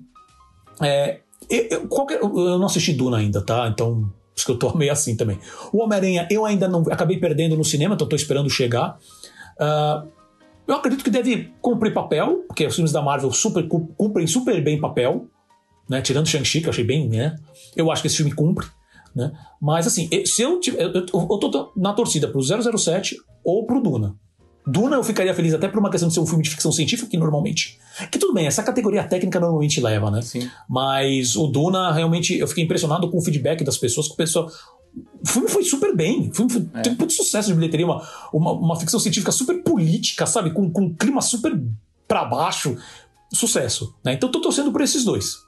é, 0.80 1.20
eu, 1.48 1.86
qualquer, 1.88 2.20
eu 2.20 2.58
não 2.58 2.66
assisti 2.66 2.92
Duna 2.92 3.18
ainda, 3.18 3.42
tá? 3.42 3.68
Então, 3.68 4.10
acho 4.34 4.46
que 4.46 4.52
eu 4.52 4.58
tô 4.58 4.72
meio 4.76 4.92
assim 4.92 5.16
também. 5.16 5.38
O 5.72 5.82
Homem-Aranha, 5.82 6.26
eu 6.30 6.44
ainda 6.44 6.68
não. 6.68 6.82
Acabei 6.90 7.18
perdendo 7.18 7.56
no 7.56 7.64
cinema, 7.64 7.94
então 7.94 8.08
tô 8.08 8.16
esperando 8.16 8.48
chegar. 8.48 8.98
Uh, 9.60 10.08
eu 10.66 10.74
acredito 10.74 11.04
que 11.04 11.10
deve 11.10 11.52
cumprir 11.60 11.92
papel, 11.92 12.44
porque 12.48 12.66
os 12.66 12.74
filmes 12.74 12.92
da 12.92 13.02
Marvel 13.02 13.30
super, 13.32 13.66
cumprem 13.68 14.26
super 14.26 14.62
bem 14.62 14.80
papel 14.80 15.28
né? 15.88 16.02
Tirando 16.02 16.26
Shang-Chi, 16.26 16.60
que 16.60 16.66
eu 16.66 16.70
achei 16.70 16.84
bem, 16.84 17.08
né? 17.08 17.36
Eu 17.74 17.90
acho 17.90 18.02
que 18.02 18.08
esse 18.08 18.16
filme 18.16 18.32
cumpre, 18.32 18.66
né? 19.16 19.32
Mas 19.60 19.86
assim, 19.86 20.10
se 20.26 20.42
eu 20.42 20.60
tiver. 20.60 20.82
Eu, 20.82 20.92
eu, 20.92 21.06
eu 21.12 21.38
tô 21.38 21.72
na 21.74 21.94
torcida 21.94 22.28
pro 22.28 22.42
007 22.42 23.16
ou 23.42 23.66
pro 23.66 23.80
Duna. 23.80 24.14
Duna 24.66 24.96
eu 24.96 25.04
ficaria 25.04 25.32
feliz 25.32 25.54
até 25.54 25.68
por 25.68 25.78
uma 25.78 25.90
questão 25.90 26.08
de 26.08 26.14
ser 26.14 26.20
um 26.20 26.26
filme 26.26 26.42
de 26.42 26.50
ficção 26.50 26.70
científica, 26.70 27.08
que 27.08 27.16
normalmente. 27.16 27.78
Que 28.10 28.18
tudo 28.18 28.34
bem, 28.34 28.46
essa 28.46 28.62
categoria 28.62 29.04
técnica 29.04 29.40
normalmente 29.40 29.80
leva, 29.80 30.10
né? 30.10 30.20
Sim. 30.20 30.50
Mas 30.68 31.34
o 31.34 31.46
Duna, 31.46 31.92
realmente, 31.92 32.36
eu 32.36 32.46
fiquei 32.46 32.64
impressionado 32.64 33.10
com 33.10 33.16
o 33.16 33.22
feedback 33.22 33.64
das 33.64 33.78
pessoas, 33.78 34.06
que 34.06 34.12
o 34.12 34.16
pessoal. 34.16 34.50
O 35.22 35.28
filme 35.28 35.48
foi 35.48 35.64
super 35.64 35.94
bem. 35.96 36.28
O 36.28 36.34
filme 36.34 36.52
foi, 36.52 36.68
é. 36.74 36.82
teve 36.82 36.96
muito 36.96 37.12
sucesso 37.12 37.48
de 37.48 37.54
bilheteria, 37.54 37.86
uma, 37.86 38.06
uma, 38.32 38.52
uma, 38.52 38.76
ficção 38.76 39.00
científica 39.00 39.32
super 39.32 39.62
política, 39.62 40.26
sabe? 40.26 40.52
Com, 40.52 40.70
com 40.70 40.82
um 40.82 40.94
clima 40.94 41.22
super 41.22 41.58
para 42.06 42.24
baixo. 42.24 42.76
Sucesso. 43.32 43.94
Né? 44.04 44.14
Então 44.14 44.30
tô 44.30 44.40
torcendo 44.40 44.72
por 44.72 44.80
esses 44.80 45.04
dois. 45.04 45.45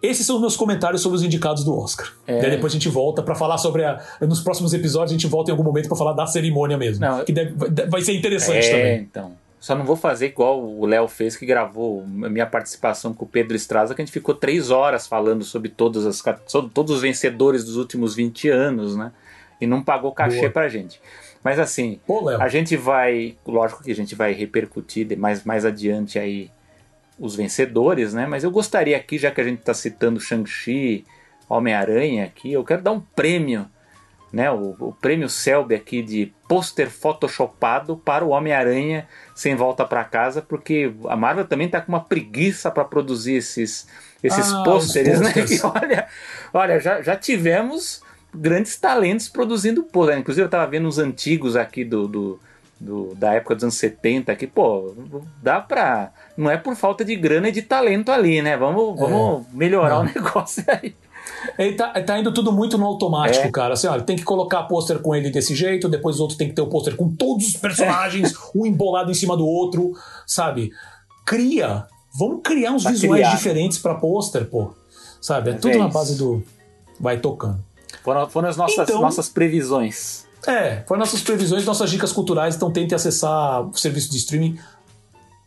Esses 0.00 0.24
são 0.24 0.36
os 0.36 0.40
meus 0.40 0.56
comentários 0.56 1.02
sobre 1.02 1.16
os 1.16 1.24
indicados 1.24 1.64
do 1.64 1.76
Oscar. 1.76 2.12
É. 2.26 2.40
Daí 2.40 2.50
depois 2.52 2.72
a 2.72 2.74
gente 2.74 2.88
volta 2.88 3.22
para 3.22 3.34
falar 3.34 3.58
sobre 3.58 3.84
a. 3.84 4.00
Nos 4.20 4.40
próximos 4.40 4.72
episódios 4.72 5.10
a 5.10 5.14
gente 5.14 5.26
volta 5.26 5.50
em 5.50 5.52
algum 5.52 5.64
momento 5.64 5.88
para 5.88 5.96
falar 5.96 6.12
da 6.12 6.26
cerimônia 6.26 6.78
mesmo. 6.78 7.04
Não, 7.04 7.24
que 7.24 7.32
deve, 7.32 7.52
vai 7.88 8.00
ser 8.00 8.14
interessante 8.14 8.66
é, 8.66 8.70
também. 8.70 9.00
então. 9.00 9.32
Só 9.60 9.74
não 9.74 9.84
vou 9.84 9.96
fazer 9.96 10.26
igual 10.26 10.62
o 10.62 10.86
Léo 10.86 11.08
fez, 11.08 11.36
que 11.36 11.44
gravou 11.44 12.02
a 12.02 12.28
minha 12.28 12.46
participação 12.46 13.12
com 13.12 13.24
o 13.24 13.28
Pedro 13.28 13.56
Estraza, 13.56 13.92
que 13.92 14.00
a 14.00 14.04
gente 14.04 14.12
ficou 14.12 14.32
três 14.32 14.70
horas 14.70 15.08
falando 15.08 15.42
sobre 15.42 15.68
todas 15.68 16.06
as, 16.06 16.22
sobre 16.46 16.70
todos 16.72 16.94
os 16.94 17.02
vencedores 17.02 17.64
dos 17.64 17.76
últimos 17.76 18.14
20 18.14 18.48
anos, 18.50 18.96
né? 18.96 19.10
E 19.60 19.66
não 19.66 19.82
pagou 19.82 20.12
cachê 20.12 20.42
Boa. 20.42 20.50
pra 20.50 20.68
gente. 20.68 21.00
Mas 21.42 21.58
assim, 21.58 21.98
Pô, 22.06 22.28
a 22.28 22.48
gente 22.48 22.76
vai. 22.76 23.36
Lógico 23.44 23.82
que 23.82 23.90
a 23.90 23.94
gente 23.94 24.14
vai 24.14 24.32
repercutir 24.32 25.18
mais, 25.18 25.42
mais 25.42 25.64
adiante 25.64 26.20
aí 26.20 26.50
os 27.18 27.34
vencedores, 27.34 28.14
né? 28.14 28.26
Mas 28.26 28.44
eu 28.44 28.50
gostaria 28.50 28.96
aqui, 28.96 29.18
já 29.18 29.30
que 29.30 29.40
a 29.40 29.44
gente 29.44 29.60
está 29.60 29.74
citando 29.74 30.20
Shang-Chi, 30.20 31.04
Homem-Aranha 31.48 32.24
aqui, 32.24 32.52
eu 32.52 32.64
quero 32.64 32.82
dar 32.82 32.92
um 32.92 33.00
prêmio 33.00 33.66
né, 34.32 34.50
o, 34.50 34.76
o 34.78 34.92
prêmio 34.92 35.28
Selby 35.28 35.74
aqui 35.74 36.02
de 36.02 36.32
pôster 36.46 36.90
photoshopado 36.90 37.96
para 37.96 38.24
o 38.24 38.30
Homem-Aranha 38.30 39.06
sem 39.34 39.54
volta 39.54 39.84
para 39.84 40.04
casa, 40.04 40.42
porque 40.42 40.92
a 41.08 41.16
Marvel 41.16 41.46
também 41.46 41.68
tá 41.68 41.80
com 41.80 41.92
uma 41.92 42.04
preguiça 42.04 42.70
para 42.70 42.84
produzir 42.84 43.34
esses, 43.34 43.88
esses 44.22 44.52
ah, 44.52 44.62
pôsteres, 44.64 45.20
né? 45.20 45.32
Que, 45.32 45.44
olha, 45.64 46.06
olha 46.52 46.80
já, 46.80 47.00
já 47.00 47.16
tivemos 47.16 48.02
grandes 48.34 48.76
talentos 48.76 49.28
produzindo 49.28 49.82
pôster. 49.82 50.18
Inclusive, 50.18 50.44
eu 50.44 50.50
tava 50.50 50.70
vendo 50.70 50.86
uns 50.86 50.98
antigos 50.98 51.56
aqui 51.56 51.84
do, 51.84 52.06
do, 52.06 52.40
do, 52.80 53.14
da 53.14 53.34
época 53.34 53.54
dos 53.54 53.64
anos 53.64 53.76
70 53.76 54.34
que, 54.36 54.46
pô, 54.46 54.94
dá 55.42 55.60
pra. 55.60 56.12
Não 56.36 56.50
é 56.50 56.56
por 56.56 56.76
falta 56.76 57.04
de 57.04 57.16
grana 57.16 57.48
e 57.48 57.52
de 57.52 57.62
talento 57.62 58.12
ali, 58.12 58.40
né? 58.40 58.56
Vamos, 58.56 58.98
vamos 58.98 59.46
é. 59.46 59.56
melhorar 59.56 60.02
não. 60.02 60.02
o 60.02 60.04
negócio 60.04 60.64
aí. 60.68 60.94
Ele 61.58 61.74
tá, 61.74 61.90
tá, 62.02 62.18
indo 62.18 62.32
tudo 62.32 62.52
muito 62.52 62.78
no 62.78 62.86
automático, 62.86 63.46
é. 63.46 63.50
cara. 63.50 63.74
Assim, 63.74 63.86
olha, 63.86 64.02
tem 64.02 64.16
que 64.16 64.24
colocar 64.24 64.62
pôster 64.64 64.98
com 65.00 65.14
ele 65.14 65.30
desse 65.30 65.54
jeito, 65.54 65.88
depois 65.88 66.18
o 66.18 66.22
outro 66.22 66.36
tem 66.36 66.48
que 66.48 66.54
ter 66.54 66.62
o 66.62 66.66
pôster 66.66 66.96
com 66.96 67.08
todos 67.14 67.48
os 67.48 67.56
personagens, 67.56 68.32
um 68.54 68.64
embolado 68.64 69.10
em 69.10 69.14
cima 69.14 69.36
do 69.36 69.46
outro, 69.46 69.92
sabe? 70.26 70.72
Cria. 71.26 71.86
Vamos 72.16 72.40
criar 72.42 72.72
uns 72.72 72.84
visuais 72.84 73.30
diferentes 73.30 73.78
para 73.78 73.94
pôster, 73.94 74.46
pô. 74.46 74.72
Sabe? 75.20 75.50
É 75.50 75.52
Mas 75.54 75.62
tudo 75.62 75.74
é 75.74 75.78
na 75.78 75.88
base 75.88 76.16
do. 76.16 76.42
Vai 76.98 77.18
tocando. 77.18 77.58
Foram, 78.02 78.28
foram 78.28 78.48
as 78.48 78.56
nossas, 78.56 78.88
então, 78.88 79.00
nossas 79.00 79.28
previsões. 79.28 80.27
É, 80.46 80.82
foram 80.86 81.00
nossas 81.00 81.20
previsões, 81.20 81.64
nossas 81.64 81.90
dicas 81.90 82.12
culturais. 82.12 82.56
Então 82.56 82.70
tente 82.70 82.94
acessar 82.94 83.68
o 83.68 83.76
serviço 83.76 84.10
de 84.10 84.16
streaming 84.18 84.58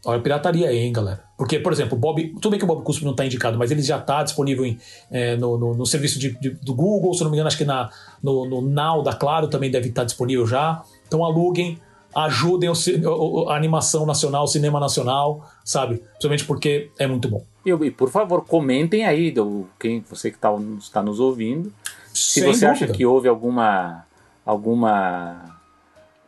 Olha 0.03 0.17
a 0.17 0.21
pirataria 0.21 0.67
aí, 0.67 0.79
hein, 0.79 0.91
galera. 0.91 1.23
Porque, 1.37 1.59
por 1.59 1.71
exemplo, 1.71 1.95
Bob, 1.95 2.29
tudo 2.41 2.49
bem 2.49 2.57
que 2.59 2.65
o 2.65 2.67
Bob 2.67 2.83
Cuspe 2.83 3.05
não 3.05 3.11
está 3.11 3.23
indicado, 3.23 3.57
mas 3.57 3.69
ele 3.69 3.83
já 3.83 3.99
está 3.99 4.23
disponível 4.23 4.65
em, 4.65 4.79
é, 5.11 5.35
no, 5.37 5.59
no, 5.59 5.75
no, 5.75 5.85
serviço 5.85 6.17
de, 6.17 6.31
de, 6.39 6.49
do 6.49 6.73
Google, 6.73 7.13
se 7.13 7.23
não 7.23 7.29
me 7.29 7.35
engano, 7.35 7.47
acho 7.47 7.57
que 7.57 7.65
na, 7.65 7.89
no, 8.21 8.45
no 8.49 8.61
Now 8.61 9.03
da 9.03 9.13
Claro 9.13 9.47
também 9.47 9.69
deve 9.69 9.89
estar 9.89 10.01
tá 10.01 10.05
disponível 10.05 10.47
já. 10.47 10.83
Então 11.07 11.23
aluguem, 11.23 11.77
ajudem 12.15 12.67
o, 12.69 13.49
a 13.49 13.55
animação 13.55 14.03
nacional, 14.03 14.45
o 14.45 14.47
cinema 14.47 14.79
nacional, 14.79 15.47
sabe? 15.63 15.97
Principalmente 15.97 16.45
porque 16.45 16.89
é 16.97 17.05
muito 17.05 17.29
bom. 17.29 17.43
E, 17.63 17.69
e 17.69 17.91
por 17.91 18.09
favor, 18.09 18.43
comentem 18.43 19.05
aí, 19.05 19.29
do, 19.29 19.67
quem 19.79 20.03
você 20.09 20.31
que 20.31 20.37
tá, 20.39 20.49
está 20.79 21.03
nos 21.03 21.19
ouvindo. 21.19 21.71
Se 22.11 22.41
Sem 22.41 22.43
você 22.43 22.65
dúvida. 22.65 22.71
acha 22.71 22.87
que 22.87 23.05
houve 23.05 23.27
alguma 23.27 24.03
alguma 24.45 25.59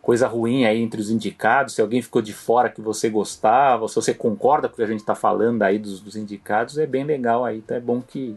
coisa 0.02 0.28
ruim 0.28 0.66
aí 0.66 0.82
entre 0.82 1.00
os 1.00 1.10
indicados, 1.10 1.76
se 1.76 1.82
alguém 1.82 2.02
ficou 2.02 2.22
de 2.22 2.34
fora 2.34 2.70
que 2.70 2.82
você 2.82 3.10
gostava, 3.10 3.88
se 3.88 3.96
você 3.96 4.14
concorda 4.14 4.68
com 4.68 4.74
o 4.74 4.78
que 4.78 4.84
a 4.84 4.88
gente 4.88 5.00
está 5.00 5.16
falando 5.16 5.62
aí 5.64 5.80
dos, 5.80 6.02
dos, 6.02 6.18
indicados, 6.18 6.78
é 6.78 6.86
bem 6.86 7.06
legal 7.06 7.46
aí, 7.46 7.60
então 7.60 7.78
é 7.78 7.80
bom 7.80 8.02
que. 8.02 8.36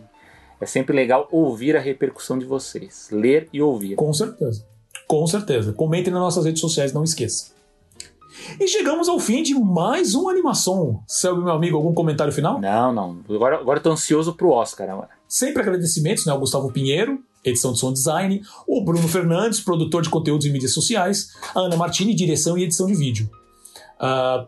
É 0.59 0.65
sempre 0.65 0.97
legal 0.97 1.29
ouvir 1.31 1.77
a 1.77 1.81
repercussão 1.81 2.39
de 2.39 2.47
vocês, 2.47 3.09
ler 3.13 3.49
e 3.53 3.61
ouvir. 3.61 3.95
Com 3.95 4.11
certeza. 4.15 4.65
Com 5.07 5.27
certeza. 5.27 5.73
Comentem 5.73 6.11
nas 6.11 6.23
nossas 6.23 6.47
redes 6.47 6.63
sociais, 6.63 6.95
não 6.95 7.05
esqueça. 7.05 7.55
E 8.59 8.67
chegamos 8.67 9.09
ao 9.09 9.19
fim 9.19 9.43
de 9.43 9.55
mais 9.55 10.15
uma 10.15 10.31
animação. 10.31 11.03
Selby, 11.07 11.43
meu 11.43 11.53
amigo, 11.53 11.77
algum 11.77 11.93
comentário 11.93 12.33
final? 12.33 12.61
Não, 12.61 12.93
não. 12.93 13.19
Agora, 13.29 13.57
agora 13.57 13.79
eu 13.79 13.83
tô 13.83 13.91
ansioso 13.91 14.35
pro 14.35 14.51
Oscar 14.51 14.89
agora. 14.89 15.11
Sempre 15.29 15.63
agradecimentos, 15.63 16.25
né? 16.25 16.33
Ao 16.33 16.39
Gustavo 16.39 16.73
Pinheiro, 16.73 17.23
edição 17.51 17.73
de 17.73 17.79
som 17.79 17.93
design, 17.93 18.43
o 18.67 18.83
Bruno 18.85 19.07
Fernandes, 19.09 19.61
produtor 19.61 20.03
de 20.03 20.11
conteúdos 20.11 20.47
e 20.47 20.51
mídias 20.51 20.73
sociais, 20.73 21.31
a 21.55 21.61
Ana 21.61 21.77
Martini, 21.77 22.15
direção 22.15 22.57
e 22.57 22.65
edição 22.65 22.87
de 22.87 22.95
vídeo. 22.95 23.31
Uh, 24.01 24.45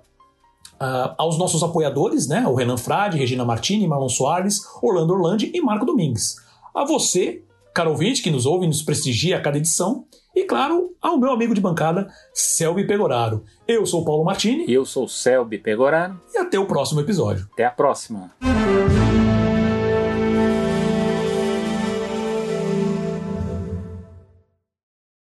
uh, 0.80 1.14
aos 1.16 1.38
nossos 1.38 1.62
apoiadores, 1.62 2.26
né, 2.26 2.46
o 2.46 2.54
Renan 2.54 2.76
Frade, 2.76 3.18
Regina 3.18 3.44
Martini, 3.44 3.86
Marlon 3.86 4.08
Soares, 4.08 4.60
Orlando 4.82 5.12
Orlandi 5.12 5.50
e 5.54 5.60
Marco 5.60 5.84
Domingues. 5.84 6.36
A 6.74 6.84
você, 6.84 7.42
caro 7.74 7.90
ouvinte, 7.90 8.22
que 8.22 8.30
nos 8.30 8.46
ouve 8.46 8.64
e 8.64 8.68
nos 8.68 8.82
prestigia 8.82 9.36
a 9.36 9.40
cada 9.40 9.58
edição. 9.58 10.04
E 10.34 10.44
claro, 10.44 10.94
ao 11.02 11.18
meu 11.18 11.32
amigo 11.32 11.54
de 11.54 11.60
bancada, 11.60 12.08
Selby 12.32 12.86
Pegoraro. 12.86 13.44
Eu 13.66 13.84
sou 13.84 14.02
o 14.02 14.04
Paulo 14.04 14.24
Martini. 14.24 14.66
E 14.68 14.72
eu 14.72 14.84
sou 14.84 15.04
o 15.04 15.08
Selby 15.08 15.58
Pegoraro. 15.58 16.20
E 16.32 16.38
até 16.38 16.58
o 16.58 16.66
próximo 16.66 17.00
episódio. 17.00 17.48
Até 17.52 17.64
a 17.64 17.70
próxima. 17.70 18.30